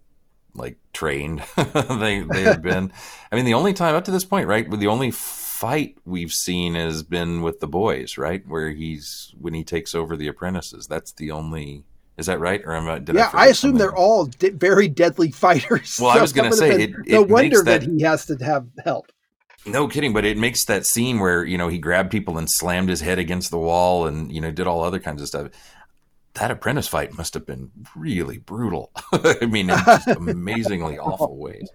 like 0.55 0.79
trained 0.93 1.43
they 1.57 2.21
they 2.21 2.43
have 2.43 2.63
been. 2.63 2.93
I 3.31 3.37
mean, 3.37 3.45
the 3.45 3.55
only 3.55 3.73
time 3.73 3.95
up 3.95 4.05
to 4.05 4.11
this 4.11 4.25
point, 4.25 4.49
right? 4.49 4.69
The 4.71 4.87
only 4.87 5.11
fight 5.11 5.97
we've 6.05 6.33
seen 6.33 6.75
has 6.75 7.03
been 7.03 7.43
with 7.43 7.61
the 7.61 7.67
boys, 7.67 8.19
right? 8.19 8.47
Where 8.47 8.71
he's 8.71 9.35
when 9.39 9.55
he 9.55 9.65
takes 9.65 9.95
over 9.95 10.17
the 10.17 10.29
apprentices. 10.29 10.87
That's 10.87 11.13
the 11.13 11.31
only. 11.31 11.85
Is 12.19 12.27
that 12.27 12.41
right? 12.41 12.61
Or 12.65 12.75
am 12.75 12.89
I? 12.89 13.03
yeah, 13.13 13.31
I, 13.33 13.45
I 13.45 13.47
assume 13.47 13.71
something? 13.71 13.79
they're 13.79 13.97
all 13.97 14.27
de- 14.27 14.51
very 14.51 14.89
deadly 14.89 15.31
fighters. 15.33 15.99
Well, 16.01 16.13
so 16.13 16.19
I 16.19 16.23
was 16.23 16.33
going 16.33 16.51
to 16.51 16.57
say, 16.57 16.83
it, 16.83 16.93
no 17.07 17.23
wonder 17.23 17.63
that, 17.63 17.83
that 17.83 17.91
he 17.91 18.03
has 18.03 18.27
to 18.27 18.37
have 18.45 18.67
help. 18.85 19.11
No 19.67 19.89
kidding, 19.89 20.13
but 20.13 20.25
it 20.25 20.39
makes 20.39 20.65
that 20.67 20.87
scene 20.87 21.19
where 21.19 21.45
you 21.45 21.59
know 21.59 21.69
he 21.69 21.79
grabbed 21.79 22.11
people 22.11 22.39
and 22.39 22.49
slammed 22.51 22.89
his 22.89 23.01
head 23.01 23.19
against 23.19 23.51
the 23.51 23.59
wall, 23.59 24.07
and 24.07 24.33
you 24.33 24.41
know 24.41 24.51
did 24.51 24.67
all 24.67 24.83
other 24.83 24.99
kinds 24.99 25.23
of 25.23 25.29
stuff 25.29 25.49
that 26.39 26.51
apprentice 26.51 26.89
fight 26.89 27.17
must 27.17 27.35
have 27.35 27.47
been 27.47 27.71
really 27.97 28.39
brutal. 28.39 28.91
I 29.13 29.47
mean, 29.47 29.71
in 29.71 29.77
just 29.77 30.09
amazingly 30.09 30.99
awful 30.99 31.37
ways. 31.37 31.69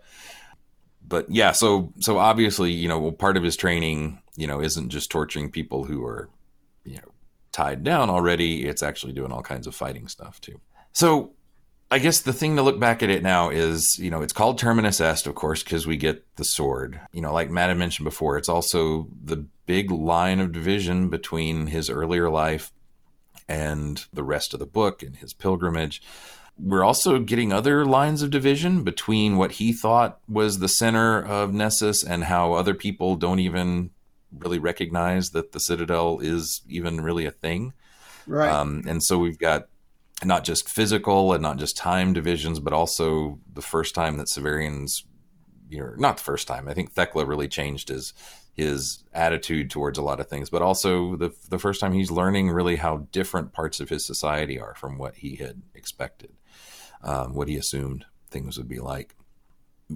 But 1.06 1.30
yeah, 1.30 1.52
so 1.52 1.94
so 2.00 2.18
obviously, 2.18 2.72
you 2.72 2.88
know, 2.88 3.12
part 3.12 3.38
of 3.38 3.44
his 3.44 3.56
training, 3.56 4.22
you 4.36 4.48
know, 4.48 4.62
isn't 4.62 4.90
just 4.90 5.12
torturing 5.12 5.52
people 5.52 5.84
who 5.84 6.04
are, 6.06 6.30
you 6.86 6.96
know, 6.98 7.13
tied 7.54 7.84
down 7.84 8.10
already. 8.10 8.66
It's 8.66 8.84
actually 8.84 9.14
doing 9.14 9.32
all 9.32 9.42
kinds 9.42 9.68
of 9.68 9.74
fighting 9.76 10.10
stuff 10.10 10.42
too. 10.42 10.60
So 10.92 11.32
I 11.90 12.00
guess 12.00 12.22
the 12.22 12.34
thing 12.34 12.56
to 12.56 12.64
look 12.64 12.80
back 12.80 13.04
at 13.04 13.10
it 13.10 13.24
now 13.24 13.50
is, 13.50 13.98
you 14.00 14.10
know, 14.10 14.22
it's 14.22 14.34
called 14.34 14.58
Terminus 14.58 15.00
Est, 15.00 15.28
of 15.28 15.36
course, 15.36 15.64
because 15.64 15.88
we 15.88 15.96
get 15.96 16.26
the 16.36 16.44
sword. 16.44 17.00
You 17.12 17.22
know, 17.22 17.32
like 17.32 17.50
Matt 17.52 17.70
had 17.70 17.78
mentioned 17.78 18.06
before, 18.06 18.36
it's 18.38 18.50
also 18.50 19.08
the 19.24 19.46
big 19.66 19.92
line 19.92 20.40
of 20.40 20.52
division 20.52 21.10
between 21.10 21.68
his 21.68 21.90
earlier 21.90 22.30
life 22.30 22.74
and 23.48 24.04
the 24.12 24.24
rest 24.24 24.54
of 24.54 24.60
the 24.60 24.66
book 24.66 25.04
and 25.04 25.18
his 25.18 25.34
pilgrimage. 25.34 26.02
We're 26.58 26.84
also 26.84 27.20
getting 27.20 27.54
other 27.54 27.86
lines 27.86 28.22
of 28.22 28.32
division 28.32 28.84
between 28.84 29.38
what 29.38 29.54
he 29.54 29.72
thought 29.72 30.20
was 30.28 30.60
the 30.60 30.68
center 30.68 31.24
of 31.24 31.54
Nessus 31.54 32.04
and 32.04 32.24
how 32.24 32.54
other 32.54 32.74
people 32.74 33.16
don't 33.16 33.40
even 33.40 33.92
really 34.38 34.60
recognize 34.60 35.32
that 35.32 35.52
the 35.52 35.60
Citadel 35.60 36.20
is 36.20 36.62
even 36.68 37.02
really 37.02 37.26
a 37.26 37.32
thing. 37.32 37.74
Right. 38.26 38.52
Um, 38.52 38.84
and 38.88 39.04
so 39.04 39.18
we've 39.18 39.40
got 39.40 39.68
not 40.24 40.44
just 40.44 40.70
physical 40.70 41.34
and 41.34 41.42
not 41.42 41.58
just 41.58 41.78
time 41.78 42.14
divisions, 42.14 42.60
but 42.60 42.74
also 42.74 43.40
the 43.52 43.62
first 43.62 43.96
time 43.96 44.18
that 44.18 44.28
Severians, 44.28 45.04
you 45.70 45.80
know, 45.80 45.94
not 45.98 46.18
the 46.18 46.24
first 46.24 46.48
time. 46.48 46.68
I 46.68 46.74
think 46.74 46.92
Thecla 46.92 47.26
really 47.26 47.48
changed 47.48 47.90
his 47.90 48.14
his 48.56 49.04
attitude 49.14 49.72
towards 49.72 49.98
a 49.98 50.04
lot 50.04 50.20
of 50.20 50.28
things, 50.28 50.50
but 50.50 50.62
also 50.62 51.16
the 51.16 51.32
the 51.50 51.60
first 51.60 51.82
time 51.82 51.94
he's 51.94 52.12
learning 52.12 52.52
really 52.52 52.76
how 52.76 53.08
different 53.12 53.52
parts 53.52 53.80
of 53.80 53.90
his 53.90 54.06
society 54.06 54.60
are 54.60 54.76
from 54.76 54.98
what 54.98 55.16
he 55.16 55.36
had 55.36 55.62
expected, 55.74 56.32
um, 57.02 57.34
what 57.34 57.48
he 57.48 57.58
assumed 57.58 58.06
things 58.30 58.58
would 58.58 58.70
be 58.70 58.80
like. 58.80 59.16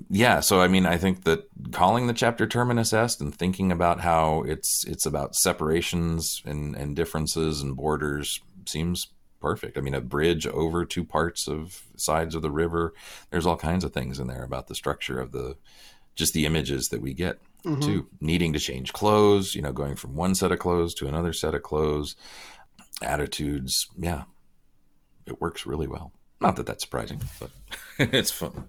Yeah, 0.09 0.39
so 0.39 0.61
I 0.61 0.67
mean, 0.67 0.85
I 0.85 0.97
think 0.97 1.23
that 1.23 1.47
calling 1.71 2.07
the 2.07 2.13
chapter 2.13 2.47
Terminus 2.47 2.93
Est 2.93 3.21
and 3.21 3.33
thinking 3.33 3.71
about 3.71 4.01
how 4.01 4.43
it's 4.43 4.83
it's 4.85 5.05
about 5.05 5.35
separations 5.35 6.41
and 6.45 6.75
and 6.75 6.95
differences 6.95 7.61
and 7.61 7.75
borders 7.75 8.39
seems 8.65 9.07
perfect. 9.39 9.77
I 9.77 9.81
mean, 9.81 9.93
a 9.93 10.01
bridge 10.01 10.47
over 10.47 10.85
two 10.85 11.03
parts 11.03 11.47
of 11.47 11.83
sides 11.95 12.35
of 12.35 12.41
the 12.41 12.51
river. 12.51 12.93
There's 13.29 13.45
all 13.45 13.57
kinds 13.57 13.83
of 13.83 13.93
things 13.93 14.19
in 14.19 14.27
there 14.27 14.43
about 14.43 14.67
the 14.67 14.75
structure 14.75 15.19
of 15.19 15.31
the 15.31 15.55
just 16.15 16.33
the 16.33 16.45
images 16.45 16.87
that 16.89 17.01
we 17.01 17.13
get 17.13 17.39
mm-hmm. 17.63 17.81
too. 17.81 18.07
Needing 18.19 18.53
to 18.53 18.59
change 18.59 18.93
clothes, 18.93 19.55
you 19.55 19.61
know, 19.61 19.71
going 19.71 19.95
from 19.95 20.15
one 20.15 20.35
set 20.35 20.51
of 20.51 20.59
clothes 20.59 20.93
to 20.95 21.07
another 21.07 21.33
set 21.33 21.55
of 21.55 21.63
clothes, 21.63 22.15
attitudes. 23.01 23.87
Yeah, 23.97 24.23
it 25.25 25.41
works 25.41 25.65
really 25.65 25.87
well. 25.87 26.11
Not 26.39 26.55
that 26.57 26.65
that's 26.65 26.83
surprising, 26.83 27.21
but 27.39 27.49
it's 27.99 28.31
fun. 28.31 28.67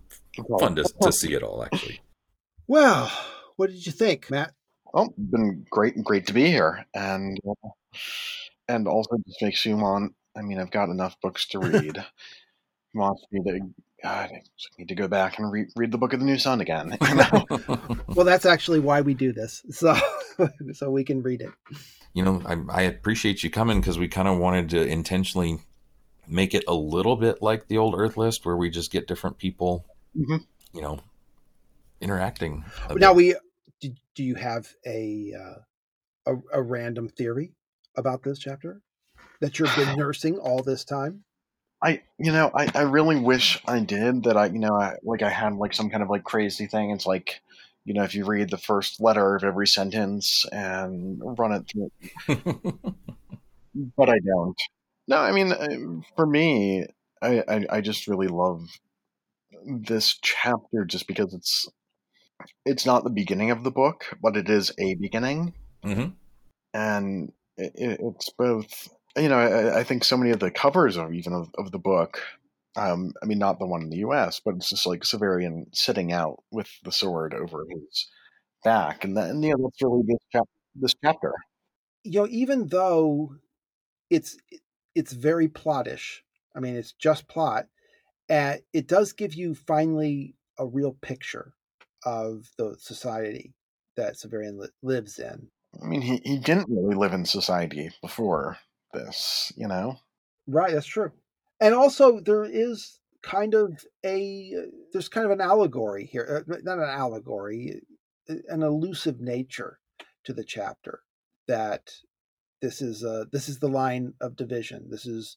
Fun 0.58 0.76
to, 0.76 0.84
to 1.02 1.12
see 1.12 1.34
it 1.34 1.42
all, 1.42 1.64
actually. 1.64 2.00
Well, 2.66 3.10
what 3.56 3.70
did 3.70 3.84
you 3.84 3.92
think, 3.92 4.30
Matt? 4.30 4.52
Oh, 4.94 5.12
been 5.16 5.66
great, 5.70 6.02
great 6.02 6.26
to 6.28 6.32
be 6.32 6.46
here, 6.46 6.86
and 6.94 7.38
uh, 7.46 7.68
and 8.68 8.88
also 8.88 9.16
just 9.26 9.42
makes 9.42 9.64
you 9.66 9.76
want. 9.76 10.14
I 10.36 10.42
mean, 10.42 10.58
I've 10.58 10.70
got 10.70 10.88
enough 10.88 11.20
books 11.20 11.46
to 11.48 11.58
read. 11.58 12.04
wants 12.94 13.24
me 13.30 13.42
to 13.44 13.60
God, 14.02 14.30
I 14.32 14.42
need 14.78 14.88
to 14.88 14.94
go 14.94 15.08
back 15.08 15.38
and 15.38 15.50
re- 15.50 15.68
read 15.74 15.90
the 15.90 15.98
Book 15.98 16.12
of 16.12 16.20
the 16.20 16.26
New 16.26 16.38
Sun 16.38 16.60
again. 16.60 16.96
You 17.00 17.14
know? 17.16 17.46
well, 18.14 18.24
that's 18.24 18.46
actually 18.46 18.78
why 18.78 19.00
we 19.00 19.14
do 19.14 19.32
this, 19.32 19.64
so 19.70 19.96
so 20.72 20.90
we 20.90 21.02
can 21.02 21.22
read 21.22 21.40
it. 21.40 21.50
You 22.14 22.24
know, 22.24 22.42
I, 22.46 22.58
I 22.70 22.82
appreciate 22.82 23.42
you 23.42 23.50
coming 23.50 23.80
because 23.80 23.98
we 23.98 24.08
kind 24.08 24.28
of 24.28 24.38
wanted 24.38 24.70
to 24.70 24.86
intentionally 24.86 25.58
make 26.28 26.54
it 26.54 26.64
a 26.68 26.74
little 26.74 27.16
bit 27.16 27.42
like 27.42 27.66
the 27.66 27.78
old 27.78 27.94
Urth 27.94 28.16
list, 28.16 28.46
where 28.46 28.56
we 28.56 28.70
just 28.70 28.92
get 28.92 29.08
different 29.08 29.38
people, 29.38 29.84
mm-hmm. 30.16 30.36
you 30.72 30.82
know, 30.82 31.00
interacting. 32.00 32.64
Now, 32.94 33.14
bit. 33.14 33.16
we 33.16 33.34
do, 33.80 33.94
do. 34.14 34.24
you 34.24 34.34
have 34.34 34.68
a, 34.86 35.34
uh, 35.38 36.32
a 36.32 36.58
a 36.58 36.62
random 36.62 37.08
theory 37.08 37.52
about 37.96 38.22
this 38.22 38.38
chapter 38.38 38.82
that 39.40 39.58
you've 39.58 39.74
been 39.76 39.96
nursing 39.98 40.38
all 40.38 40.62
this 40.62 40.84
time? 40.84 41.24
I 41.82 42.02
you 42.18 42.32
know 42.32 42.50
I, 42.54 42.68
I 42.74 42.82
really 42.82 43.20
wish 43.20 43.60
I 43.66 43.80
did 43.80 44.24
that 44.24 44.36
I 44.36 44.46
you 44.46 44.58
know 44.58 44.74
I 44.74 44.96
like 45.02 45.22
I 45.22 45.30
had 45.30 45.54
like 45.54 45.74
some 45.74 45.90
kind 45.90 46.02
of 46.02 46.10
like 46.10 46.24
crazy 46.24 46.66
thing. 46.66 46.90
It's 46.90 47.06
like 47.06 47.40
you 47.84 47.94
know 47.94 48.02
if 48.02 48.14
you 48.14 48.24
read 48.24 48.50
the 48.50 48.58
first 48.58 49.00
letter 49.00 49.36
of 49.36 49.44
every 49.44 49.66
sentence 49.66 50.44
and 50.50 51.20
run 51.38 51.52
it 51.52 51.70
through, 51.70 51.90
but 53.96 54.08
I 54.08 54.18
don't. 54.18 54.56
No, 55.06 55.18
I 55.18 55.32
mean 55.32 55.52
uh, 55.52 56.02
for 56.16 56.26
me, 56.26 56.86
I, 57.22 57.44
I 57.48 57.66
I 57.70 57.80
just 57.80 58.08
really 58.08 58.28
love 58.28 58.68
this 59.66 60.18
chapter 60.22 60.84
just 60.84 61.06
because 61.06 61.34
it's 61.34 61.68
it's 62.64 62.86
not 62.86 63.04
the 63.04 63.10
beginning 63.10 63.50
of 63.50 63.64
the 63.64 63.70
book, 63.70 64.04
but 64.22 64.36
it 64.36 64.48
is 64.48 64.72
a 64.78 64.94
beginning, 64.94 65.54
mm-hmm. 65.84 66.10
and 66.72 67.32
it, 67.56 67.72
it's 68.00 68.30
both 68.30 68.88
you 69.16 69.28
know, 69.28 69.38
I, 69.38 69.80
I, 69.80 69.84
think 69.84 70.04
so 70.04 70.16
many 70.16 70.30
of 70.30 70.40
the 70.40 70.50
covers 70.50 70.96
of 70.96 71.12
even 71.12 71.32
of, 71.32 71.50
of 71.58 71.72
the 71.72 71.78
book. 71.78 72.20
Um, 72.76 73.12
I 73.22 73.26
mean, 73.26 73.38
not 73.38 73.58
the 73.58 73.66
one 73.66 73.82
in 73.82 73.90
the 73.90 73.98
U.S., 73.98 74.40
but 74.44 74.54
it's 74.54 74.70
just 74.70 74.86
like 74.86 75.00
Severian 75.00 75.64
sitting 75.74 76.12
out 76.12 76.42
with 76.52 76.68
the 76.84 76.92
sword 76.92 77.34
over 77.34 77.64
his 77.68 78.08
back, 78.62 79.04
and 79.04 79.16
then 79.16 79.42
you 79.42 79.50
know 79.50 79.64
that's 79.64 79.82
really 79.82 80.04
this, 80.06 80.18
chap- 80.30 80.48
this 80.74 80.94
chapter. 81.02 81.32
You 82.04 82.20
know, 82.20 82.28
even 82.30 82.68
though 82.68 83.34
it's 84.10 84.36
it's 84.94 85.12
very 85.12 85.48
plottish. 85.48 86.18
I 86.54 86.60
mean, 86.60 86.76
it's 86.76 86.92
just 86.92 87.28
plot. 87.28 87.66
And 88.28 88.60
it 88.72 88.86
does 88.86 89.12
give 89.12 89.34
you 89.34 89.54
finally 89.54 90.34
a 90.58 90.66
real 90.66 90.96
picture 91.00 91.54
of 92.04 92.50
the 92.58 92.76
society 92.78 93.54
that 93.96 94.14
Severian 94.14 94.58
li- 94.58 94.68
lives 94.82 95.18
in. 95.18 95.48
I 95.82 95.86
mean, 95.86 96.00
he, 96.00 96.20
he 96.24 96.38
didn't 96.38 96.68
really 96.68 96.94
live 96.94 97.12
in 97.12 97.24
society 97.24 97.90
before 98.00 98.58
this, 98.92 99.52
you 99.56 99.68
know? 99.68 99.96
Right, 100.46 100.72
that's 100.72 100.86
true. 100.86 101.12
And 101.60 101.74
also, 101.74 102.20
there 102.20 102.44
is 102.44 103.00
kind 103.22 103.54
of 103.54 103.84
a 104.04 104.52
there's 104.92 105.08
kind 105.08 105.26
of 105.26 105.32
an 105.32 105.40
allegory 105.40 106.06
here, 106.06 106.44
uh, 106.48 106.54
not 106.62 106.78
an 106.78 106.88
allegory, 106.88 107.82
an 108.28 108.62
elusive 108.62 109.20
nature 109.20 109.80
to 110.24 110.32
the 110.32 110.44
chapter 110.44 111.00
that 111.48 111.92
this 112.60 112.80
is 112.80 113.04
uh 113.04 113.24
this 113.32 113.48
is 113.48 113.58
the 113.58 113.68
line 113.68 114.14
of 114.20 114.36
division. 114.36 114.88
This 114.90 115.06
is 115.06 115.36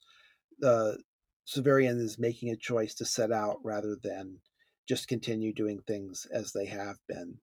uh 0.64 0.94
Severian 1.52 2.00
is 2.00 2.18
making 2.18 2.50
a 2.50 2.56
choice 2.56 2.94
to 2.96 3.06
set 3.06 3.32
out 3.32 3.58
rather 3.64 3.98
than 4.02 4.38
just 4.88 5.08
continue 5.08 5.54
doing 5.54 5.82
things 5.86 6.28
as 6.32 6.54
they 6.54 6.66
have 6.66 6.98
been. 7.08 7.40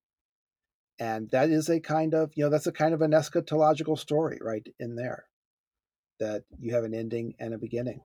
And 0.99 1.31
that 1.31 1.51
is 1.51 1.69
a 1.69 1.81
kind 1.81 2.15
of, 2.15 2.33
you 2.35 2.45
know, 2.45 2.51
that's 2.51 2.67
a 2.67 2.73
kind 2.73 2.95
of 2.95 3.03
an 3.03 3.13
eschatological 3.13 3.99
story 3.99 4.39
right 4.43 4.67
in 4.81 4.97
there 4.97 5.27
that 6.19 6.43
you 6.59 6.75
have 6.75 6.85
an 6.85 6.95
ending 6.95 7.35
and 7.39 7.55
a 7.55 7.59
beginning. 7.59 8.01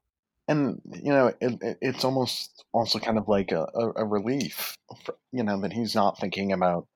And 0.47 0.81
you 0.91 1.11
know, 1.11 1.33
it, 1.39 1.77
it's 1.81 2.03
almost 2.03 2.65
also 2.73 2.99
kind 2.99 3.17
of 3.17 3.27
like 3.27 3.51
a, 3.51 3.65
a, 3.73 4.03
a 4.03 4.05
relief, 4.05 4.77
for, 5.05 5.15
you 5.31 5.43
know, 5.43 5.59
that 5.61 5.73
he's 5.73 5.95
not 5.95 6.19
thinking 6.19 6.51
about 6.51 6.87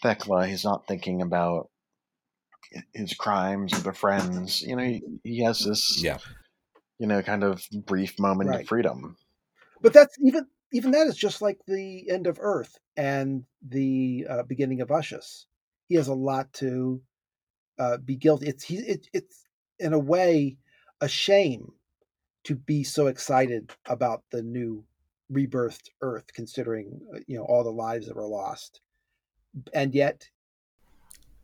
Thecla. 0.00 0.46
He's 0.46 0.64
not 0.64 0.86
thinking 0.86 1.20
about 1.20 1.68
his 2.94 3.14
crimes 3.14 3.72
or 3.74 3.82
the 3.82 3.92
friends. 3.92 4.62
You 4.62 4.76
know, 4.76 4.84
he, 4.84 5.02
he 5.24 5.42
has 5.42 5.64
this, 5.64 6.00
yeah, 6.02 6.18
you 6.98 7.06
know, 7.06 7.22
kind 7.22 7.44
of 7.44 7.64
brief 7.86 8.18
moment 8.18 8.50
right. 8.50 8.60
of 8.62 8.68
freedom. 8.68 9.16
but 9.80 9.92
that's 9.92 10.16
even 10.22 10.46
even 10.72 10.90
that 10.90 11.06
is 11.06 11.16
just 11.16 11.40
like 11.40 11.58
the 11.66 12.10
end 12.10 12.26
of 12.26 12.38
Urth 12.38 12.74
and 12.96 13.44
the 13.66 14.26
uh, 14.28 14.42
beginning 14.42 14.80
of 14.80 14.88
Ushas. 14.88 15.46
He 15.88 15.94
has 15.94 16.08
a 16.08 16.14
lot 16.14 16.52
to 16.54 17.00
uh, 17.78 17.96
be 17.98 18.16
guilty. 18.16 18.48
It's 18.48 18.64
he. 18.64 18.76
It, 18.78 19.08
it's 19.12 19.44
in 19.78 19.92
a 19.92 19.98
way 19.98 20.58
a 21.00 21.08
shame 21.08 21.72
to 22.44 22.56
be 22.56 22.82
so 22.84 23.06
excited 23.06 23.70
about 23.86 24.22
the 24.30 24.42
new 24.42 24.84
rebirthed 25.32 25.90
Earth, 26.02 26.26
considering 26.34 27.00
uh, 27.14 27.20
you 27.26 27.38
know 27.38 27.44
all 27.44 27.64
the 27.64 27.70
lives 27.70 28.06
that 28.08 28.16
were 28.16 28.26
lost, 28.28 28.80
and 29.72 29.94
yet. 29.94 30.28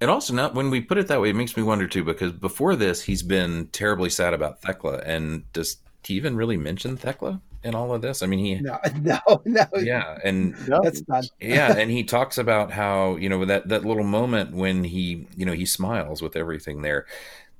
And 0.05 0.11
also, 0.11 0.35
not 0.35 0.55
when 0.55 0.69
we 0.69 0.83
put 0.83 0.99
it 0.99 1.09
that 1.09 1.23
way, 1.23 1.31
it 1.31 1.35
makes 1.35 1.57
me 1.57 1.63
wonder 1.63 1.89
too, 1.89 2.05
because 2.05 2.31
before 2.31 2.77
this, 2.77 3.01
he's 3.01 3.23
been 3.23 3.69
terribly 3.69 4.11
sad 4.11 4.35
about 4.35 4.61
Thecla, 4.61 4.99
and 4.99 5.51
does 5.55 5.79
he 6.03 6.13
even 6.13 6.37
really 6.37 6.59
mention 6.59 6.99
Thecla? 6.99 7.41
in 7.63 7.75
all 7.75 7.95
of 7.95 8.03
this? 8.03 8.23
I 8.23 8.27
mean, 8.27 8.39
he 8.39 8.57
no, 8.57 8.79
no, 9.01 9.41
no. 9.47 9.65
Yeah, 9.81 10.19
and 10.23 10.55
that's 10.57 11.09
not. 11.09 11.25
yeah, 11.41 11.75
and 11.75 11.91
he 11.91 12.05
talks 12.05 12.37
about 12.37 12.71
how 12.71 13.17
you 13.17 13.31
know 13.31 13.47
that 13.47 13.69
that 13.69 13.87
little 13.87 14.05
moment 14.05 14.55
when 14.55 14.85
he 14.85 15.27
you 15.39 15.47
know 15.47 15.55
he 15.55 15.65
smiles 15.65 16.21
with 16.21 16.37
everything 16.37 16.83
there. 16.83 17.07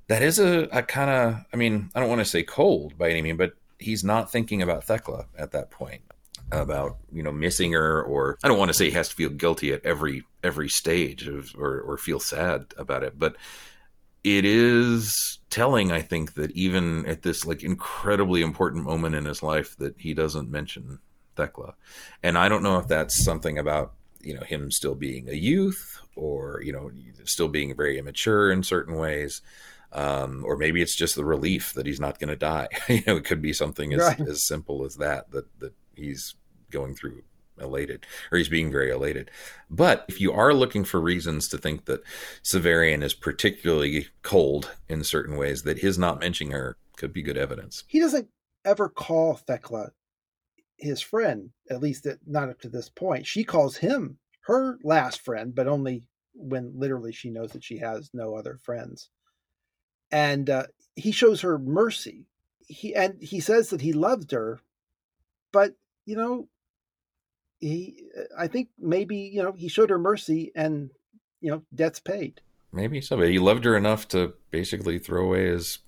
That 0.09 0.21
is 0.21 0.39
a, 0.39 0.69
a 0.71 0.83
kind 0.83 1.09
of 1.09 1.47
I 1.51 1.57
mean 1.57 1.89
I 1.95 2.01
don't 2.01 2.11
want 2.11 2.21
to 2.21 2.27
say 2.27 2.43
cold 2.43 2.99
by 2.99 3.09
any 3.09 3.23
means, 3.23 3.39
but 3.39 3.55
he's 3.79 4.05
not 4.05 4.31
thinking 4.31 4.61
about 4.61 4.85
Thecla 4.85 5.25
at 5.39 5.53
that 5.53 5.71
point 5.71 6.03
about 6.53 6.99
you 7.12 7.23
know 7.23 7.33
missing 7.33 7.73
her 7.73 8.03
or 8.03 8.39
I 8.43 8.49
don't 8.49 8.59
want 8.59 8.69
to 8.69 8.75
say 8.75 8.87
he 8.87 8.91
has 8.93 9.09
to 9.09 9.15
feel 9.15 9.31
guilty 9.31 9.73
at 9.73 9.85
every 9.85 10.25
every 10.43 10.69
stage 10.69 11.27
of 11.27 11.55
or 11.59 11.81
or 11.81 11.99
feel 11.99 12.21
sad 12.21 12.75
about 12.77 13.03
it, 13.03 13.19
but 13.19 13.37
it 14.25 14.47
is 14.47 15.39
telling 15.51 15.93
i 15.93 16.01
think 16.01 16.35
that 16.35 16.51
even 16.53 17.07
at 17.07 17.23
this 17.23 17.47
like 17.47 17.62
incredibly 17.62 18.43
important 18.43 18.83
moment 18.83 19.15
in 19.15 19.27
his 19.27 19.43
life 19.43 19.77
that 19.77 19.95
he 19.99 20.15
doesn't 20.15 20.51
mention 20.51 20.99
thecla 21.37 21.75
and 22.23 22.37
i 22.37 22.49
don't 22.49 22.62
know 22.62 22.79
if 22.79 22.89
that's 22.89 23.23
something 23.23 23.59
about 23.59 23.93
you 24.21 24.35
know 24.35 24.41
him 24.41 24.71
still 24.71 24.95
being 24.95 25.29
a 25.29 25.35
youth 25.35 26.01
or 26.16 26.61
you 26.65 26.73
know 26.73 26.91
still 27.25 27.49
being 27.49 27.77
very 27.77 27.99
immature 27.99 28.51
in 28.51 28.62
certain 28.62 28.97
ways 28.97 29.43
um, 29.93 30.43
or 30.45 30.57
maybe 30.57 30.83
it's 30.83 30.97
just 30.97 31.15
the 31.15 31.25
relief 31.25 31.73
that 31.75 31.87
he's 31.87 32.01
not 32.01 32.19
going 32.19 32.29
to 32.29 32.37
die 32.37 32.69
you 32.89 33.03
know 33.07 33.16
it 33.16 33.25
could 33.25 33.43
be 33.43 33.53
something 33.53 33.93
as, 33.93 34.01
right. 34.01 34.21
as 34.21 34.47
simple 34.47 34.85
as 34.85 34.97
that 34.97 35.31
that 35.31 35.47
that 35.61 35.73
he's 35.97 36.35
going 36.71 36.95
through 36.95 37.23
elated, 37.61 38.07
or 38.33 38.39
he's 38.39 38.49
being 38.49 38.71
very 38.71 38.91
elated. 38.91 39.31
But 39.71 40.05
if 40.09 40.21
you 40.21 40.33
are 40.33 40.53
looking 40.53 40.85
for 40.85 41.01
reasons 41.01 41.49
to 41.49 41.59
think 41.59 41.85
that 41.85 42.03
Severian 42.43 43.03
is 43.03 43.15
particularly 43.15 44.09
cold 44.23 44.73
in 44.89 45.05
certain 45.05 45.37
ways, 45.37 45.62
that 45.62 45.79
his 45.79 45.99
not 45.99 46.21
mentioning 46.21 46.53
her 46.53 46.77
could 46.97 47.12
be 47.12 47.23
good 47.23 47.37
evidence. 47.39 47.85
He 47.87 48.01
doesn't 48.01 48.29
ever 48.65 48.89
call 48.89 49.35
Thecla 49.35 49.91
his 50.79 51.01
friend, 51.01 51.51
at 51.71 51.81
least 51.81 52.07
not 52.27 52.49
up 52.49 52.61
to 52.61 52.69
this 52.69 52.89
point. 52.89 53.27
She 53.27 53.45
calls 53.45 53.77
him 53.77 54.19
her 54.43 54.79
last 54.83 55.21
friend, 55.21 55.55
but 55.55 55.69
only 55.69 56.05
when 56.35 56.73
literally 56.75 57.12
she 57.12 57.31
knows 57.31 57.53
that 57.53 57.65
she 57.65 57.79
has 57.79 58.11
no 58.12 58.35
other 58.35 58.59
friends. 58.62 59.09
And 60.11 60.51
uh, 60.51 60.66
he 60.97 61.12
shows 61.12 61.41
her 61.41 61.59
mercy. 61.59 62.27
He 62.66 62.95
and 62.95 63.23
he 63.23 63.41
says 63.41 63.71
that 63.71 63.83
he 63.83 63.93
loved 63.93 64.33
her, 64.33 64.61
but 65.53 65.75
you 66.05 66.16
know 66.16 66.48
he 67.60 68.05
I 68.36 68.47
think 68.47 68.68
maybe 68.78 69.16
you 69.16 69.43
know 69.43 69.52
he 69.52 69.68
showed 69.68 69.90
her 69.90 69.98
mercy 69.98 70.52
and 70.55 70.90
you 71.40 71.51
know 71.51 71.62
debts 71.74 72.01
paid. 72.01 72.40
Maybe 72.72 73.01
so, 73.01 73.16
but 73.16 73.28
he 73.28 73.39
loved 73.39 73.64
her 73.64 73.76
enough 73.76 74.09
to 74.09 74.35
basically 74.51 74.98
throw 74.98 75.26
away 75.26 75.47
his 75.47 75.78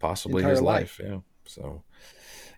possibly 0.00 0.42
Entire 0.42 0.50
his 0.52 0.62
life. 0.62 1.00
life. 1.00 1.08
Yeah. 1.08 1.18
So 1.46 1.82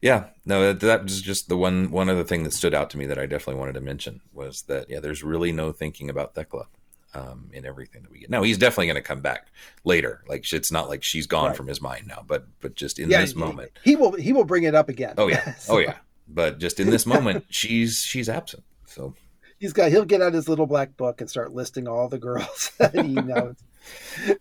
yeah, 0.03 0.29
no, 0.47 0.73
that, 0.73 0.81
that 0.81 1.03
was 1.05 1.21
just 1.21 1.49
the 1.49 1.57
one 1.57 1.91
one 1.91 2.09
other 2.09 2.25
thing 2.25 2.43
that 2.45 2.53
stood 2.53 2.75
out 2.75 2.91
to 2.91 2.99
me 2.99 3.07
that 3.07 3.19
I 3.19 3.27
definitely 3.27 3.61
wanted 3.61 3.75
to 3.75 3.83
mention 3.83 4.21
was 4.33 4.63
that 4.63 4.89
yeah, 4.89 5.01
there's 5.01 5.23
really 5.23 5.53
no 5.53 5.73
thinking 5.73 6.11
about 6.11 6.35
Thecla. 6.35 6.67
Um, 7.13 7.51
in 7.53 7.67
everything 7.67 8.03
that 8.03 8.13
we 8.13 8.21
get. 8.21 8.31
Now 8.31 8.45
he's 8.45 8.57
definitely 8.57 8.87
going 8.87 8.95
to 8.95 9.03
come 9.03 9.21
back 9.21 9.49
later. 9.83 10.23
Like 10.29 10.53
it's 10.53 10.71
not 10.71 10.89
like 10.89 11.03
she's 11.03 11.27
gone 11.27 11.49
right. 11.49 11.57
from 11.57 11.67
his 11.67 11.81
mind 11.81 12.07
now, 12.07 12.23
but 12.25 12.47
but 12.61 12.77
just 12.77 13.01
in 13.01 13.11
yeah, 13.11 13.23
this 13.23 13.33
he, 13.33 13.37
moment, 13.37 13.73
he 13.83 13.97
will 13.97 14.13
he 14.13 14.33
will 14.33 14.45
bring 14.45 14.63
it 14.63 14.77
up 14.77 14.89
again. 14.89 15.15
Oh 15.19 15.27
yeah, 15.27 15.55
so. 15.59 15.75
oh 15.75 15.79
yeah 15.79 15.97
but 16.33 16.59
just 16.59 16.81
in 16.81 16.91
this 16.91 17.07
moment, 17.07 17.47
she's 17.51 17.99
she's 17.99 18.29
absent. 18.29 18.65
So 18.87 19.15
he's 19.59 19.73
got 19.73 19.91
he'll 19.91 20.05
get 20.05 20.23
out 20.23 20.35
his 20.35 20.49
little 20.49 20.67
black 20.67 20.97
book 20.97 21.21
and 21.21 21.31
start 21.31 21.53
listing 21.53 21.87
all 21.87 22.09
the 22.09 22.19
girls 22.19 22.73
that 22.79 22.95
he 22.95 23.03
knows. 23.15 23.57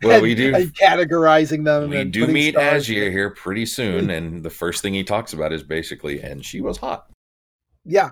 well, 0.03 0.13
and, 0.13 0.23
we 0.23 0.35
do 0.35 0.51
categorizing 0.71 1.63
them. 1.63 1.89
We 1.89 2.03
do 2.05 2.27
meet 2.27 2.55
Agia 2.55 3.11
here 3.11 3.29
pretty 3.29 3.65
soon, 3.65 4.09
and 4.09 4.43
the 4.43 4.49
first 4.49 4.81
thing 4.81 4.93
he 4.93 5.03
talks 5.03 5.33
about 5.33 5.53
is 5.53 5.63
basically, 5.63 6.21
and 6.21 6.45
she 6.45 6.61
was 6.61 6.77
hot. 6.77 7.09
Yeah. 7.85 8.11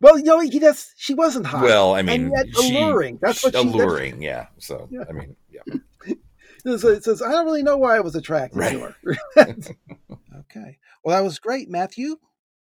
Well, 0.00 0.16
you 0.16 0.24
know, 0.24 0.38
he 0.40 0.58
does. 0.58 0.94
She 0.96 1.12
wasn't 1.12 1.46
hot. 1.46 1.62
Well, 1.62 1.94
I 1.94 2.02
mean, 2.02 2.32
she, 2.60 2.74
alluring. 2.74 3.18
That's 3.20 3.42
what 3.42 3.54
alluring. 3.54 4.20
She, 4.20 4.26
yeah. 4.26 4.46
So, 4.58 4.88
yeah. 4.90 5.04
I 5.08 5.12
mean, 5.12 5.36
yeah. 5.50 6.14
it 6.64 7.04
says, 7.04 7.20
I 7.20 7.30
don't 7.30 7.44
really 7.44 7.62
know 7.62 7.76
why 7.76 7.96
I 7.96 8.00
was 8.00 8.14
attracted 8.14 8.58
right. 8.58 8.72
to 8.72 8.80
her. 8.80 9.16
okay. 10.38 10.78
Well, 11.04 11.16
that 11.16 11.24
was 11.24 11.38
great, 11.38 11.68
Matthew 11.68 12.16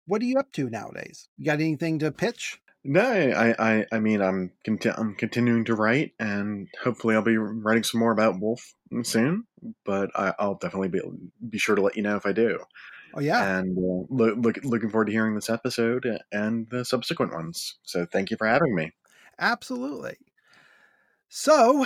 what 0.10 0.22
are 0.24 0.26
you 0.26 0.40
up 0.40 0.52
to 0.54 0.70
nowadays? 0.70 1.30
You 1.38 1.46
got 1.46 1.62
anything 1.62 2.00
to 2.00 2.12
pitch? 2.12 2.60
No, 2.84 3.02
I, 3.02 3.54
I, 3.60 3.86
I 3.92 4.00
mean, 4.00 4.22
I'm, 4.22 4.52
conti- 4.66 4.90
I'm 4.90 5.14
continuing 5.16 5.66
to 5.66 5.76
write, 5.76 6.14
and 6.20 6.68
hopefully, 6.82 7.14
I'll 7.14 7.22
be 7.22 7.38
writing 7.38 7.84
some 7.84 8.00
more 8.00 8.12
about 8.12 8.40
Wolfe 8.40 8.74
soon. 9.04 9.46
But 9.86 10.10
I, 10.16 10.34
will 10.40 10.56
definitely 10.56 10.88
be 10.88 11.02
be 11.50 11.60
sure 11.60 11.76
to 11.76 11.82
let 11.82 11.96
you 11.96 12.02
know 12.02 12.16
if 12.16 12.26
I 12.26 12.32
do. 12.32 12.60
Oh 13.14 13.20
yeah, 13.20 13.60
and 13.60 13.78
uh, 13.78 14.06
look, 14.10 14.38
look, 14.38 14.60
looking 14.64 14.90
forward 14.90 15.06
to 15.06 15.12
hearing 15.12 15.36
this 15.36 15.50
episode 15.50 16.08
and 16.32 16.70
the 16.70 16.86
subsequent 16.86 17.34
ones. 17.34 17.78
So, 17.84 18.06
thank 18.06 18.32
you 18.32 18.38
for 18.38 18.48
having 18.48 18.74
me. 18.74 18.92
Absolutely. 19.38 20.16
So, 21.28 21.86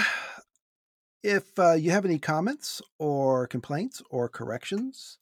if 1.24 1.58
uh, 1.58 1.74
you 1.74 1.90
have 1.92 2.06
any 2.06 2.20
comments 2.20 2.82
or 3.00 3.48
complaints 3.48 4.04
or 4.12 4.30
corrections, 4.30 5.18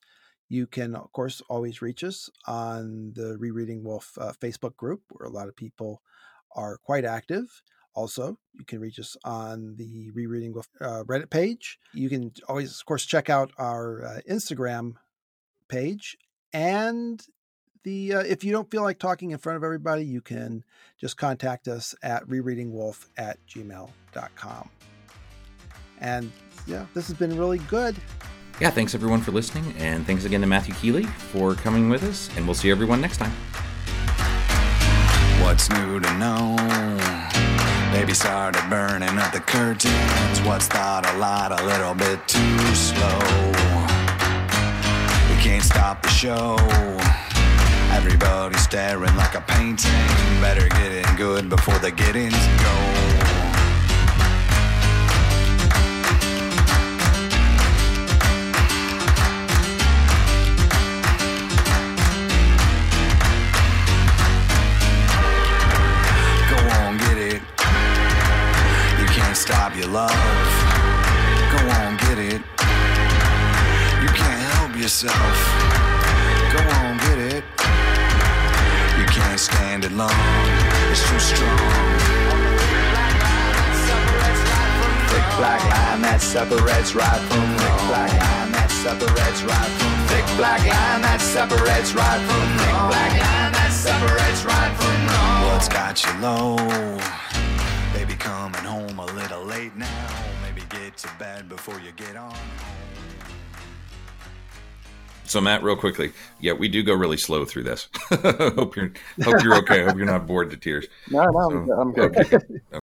you 0.52 0.66
can, 0.66 0.94
of 0.94 1.10
course, 1.12 1.40
always 1.48 1.80
reach 1.80 2.04
us 2.04 2.28
on 2.46 3.14
the 3.16 3.38
Rereading 3.38 3.82
Wolfe 3.82 4.18
uh, 4.20 4.34
Facebook 4.38 4.76
group, 4.76 5.00
where 5.08 5.26
a 5.26 5.32
lot 5.32 5.48
of 5.48 5.56
people 5.56 6.02
are 6.54 6.76
quite 6.76 7.06
active. 7.06 7.62
Also, 7.94 8.36
you 8.52 8.66
can 8.66 8.78
reach 8.78 8.98
us 8.98 9.16
on 9.24 9.76
the 9.78 10.10
Rereading 10.10 10.52
Wolfe 10.52 10.68
uh, 10.78 11.04
Reddit 11.04 11.30
page. 11.30 11.78
You 11.94 12.10
can 12.10 12.32
always, 12.48 12.78
of 12.78 12.84
course, 12.84 13.06
check 13.06 13.30
out 13.30 13.50
our 13.56 14.04
uh, 14.04 14.20
Instagram 14.30 14.96
page. 15.70 16.18
And 16.52 17.24
the 17.82 18.12
uh, 18.12 18.20
if 18.20 18.44
you 18.44 18.52
don't 18.52 18.70
feel 18.70 18.82
like 18.82 18.98
talking 18.98 19.30
in 19.30 19.38
front 19.38 19.56
of 19.56 19.64
everybody, 19.64 20.04
you 20.04 20.20
can 20.20 20.64
just 21.00 21.16
contact 21.16 21.66
us 21.66 21.94
at 22.02 22.26
rereadingwolfe 22.28 23.06
at 23.16 23.38
gmail.com. 23.46 24.68
And 25.98 26.30
yeah, 26.66 26.84
this 26.92 27.08
has 27.08 27.16
been 27.16 27.38
really 27.38 27.58
good 27.58 27.96
yeah, 28.62 28.70
thanks 28.70 28.94
everyone 28.94 29.20
for 29.20 29.32
listening, 29.32 29.74
and 29.76 30.06
thanks 30.06 30.24
again 30.24 30.40
to 30.40 30.46
Matthew 30.46 30.72
Keeley 30.74 31.02
for 31.02 31.56
coming 31.56 31.88
with 31.88 32.04
us, 32.04 32.30
and 32.36 32.46
we'll 32.46 32.54
see 32.54 32.70
everyone 32.70 33.00
next 33.00 33.16
time. 33.16 33.32
What's 35.42 35.68
new 35.68 35.98
to 35.98 36.18
know? 36.18 36.54
Baby 37.90 38.14
started 38.14 38.62
burning 38.70 39.18
up 39.18 39.32
the 39.32 39.40
curtains. 39.40 40.40
What's 40.46 40.68
thought 40.68 41.04
a 41.12 41.18
lot, 41.18 41.50
a 41.50 41.64
little 41.66 41.92
bit 41.92 42.28
too 42.28 42.58
slow. 42.72 43.18
We 45.28 45.42
can't 45.42 45.64
stop 45.64 46.00
the 46.00 46.10
show. 46.10 46.54
Everybody's 47.90 48.62
staring 48.62 49.16
like 49.16 49.34
a 49.34 49.40
painting. 49.40 49.90
Better 50.40 50.68
get 50.68 50.92
in 50.92 51.16
good 51.16 51.48
before 51.48 51.80
the 51.80 51.90
get-ins 51.90 52.46
go. 52.62 53.21
Love. 69.92 70.10
Go 71.52 71.60
on, 71.84 71.96
get 71.98 72.18
it. 72.18 72.40
You 74.00 74.08
can't 74.16 74.42
help 74.56 74.74
yourself. 74.74 75.36
Go 76.48 76.60
on, 76.80 76.96
get 77.04 77.18
it. 77.18 77.44
You 78.98 79.04
can't 79.04 79.38
stand 79.38 79.84
it 79.84 79.92
long. 79.92 80.10
It's 80.90 81.04
too 81.08 81.20
strong. 81.20 81.58
Thick 85.12 85.26
black 85.36 85.60
line 85.60 86.00
that 86.08 86.20
separates 86.22 86.94
right 86.94 87.20
from 87.28 87.44
wrong. 87.52 87.60
Thick 87.60 87.76
black 87.92 88.12
line 88.16 88.52
that 88.56 88.70
separates 88.72 89.42
right 89.44 89.70
from 89.76 89.92
wrong. 89.92 90.08
Thick 90.08 90.26
black 90.40 90.60
line 90.72 91.02
that 91.04 91.20
separates 91.20 91.92
right 91.92 92.20
from 92.28 92.40
wrong. 92.40 92.64
Thick 92.64 92.78
black 92.88 93.12
line 93.20 93.52
that 93.52 93.70
separates 93.70 94.40
right 94.48 94.72
from 94.72 94.96
wrong. 95.04 95.52
What's 95.52 95.68
got 95.68 96.00
you 96.02 96.12
low? 96.24 97.31
Baby, 98.22 98.34
coming 98.34 98.64
home 98.64 98.98
a 98.98 99.06
little 99.06 99.44
late 99.44 99.74
now. 99.76 100.24
Maybe 100.42 100.62
get 100.68 100.96
to 100.98 101.08
bed 101.18 101.48
before 101.48 101.78
you 101.80 101.92
get 101.92 102.16
on. 102.16 102.34
So 105.24 105.40
Matt, 105.40 105.62
real 105.62 105.76
quickly, 105.76 106.12
yeah, 106.40 106.52
we 106.52 106.68
do 106.68 106.82
go 106.82 106.94
really 106.94 107.16
slow 107.16 107.44
through 107.44 107.62
this. 107.64 107.88
hope 108.10 108.76
you're 108.76 108.92
hope 109.22 109.42
you're 109.42 109.56
okay. 109.56 109.82
hope 109.82 109.96
you're 109.96 110.06
not 110.06 110.26
bored 110.26 110.50
to 110.50 110.56
tears. 110.56 110.86
No, 111.10 111.24
no, 111.24 111.66
so, 111.66 111.80
I'm 111.80 111.92
good. 111.92 112.16
Okay. 112.16 112.38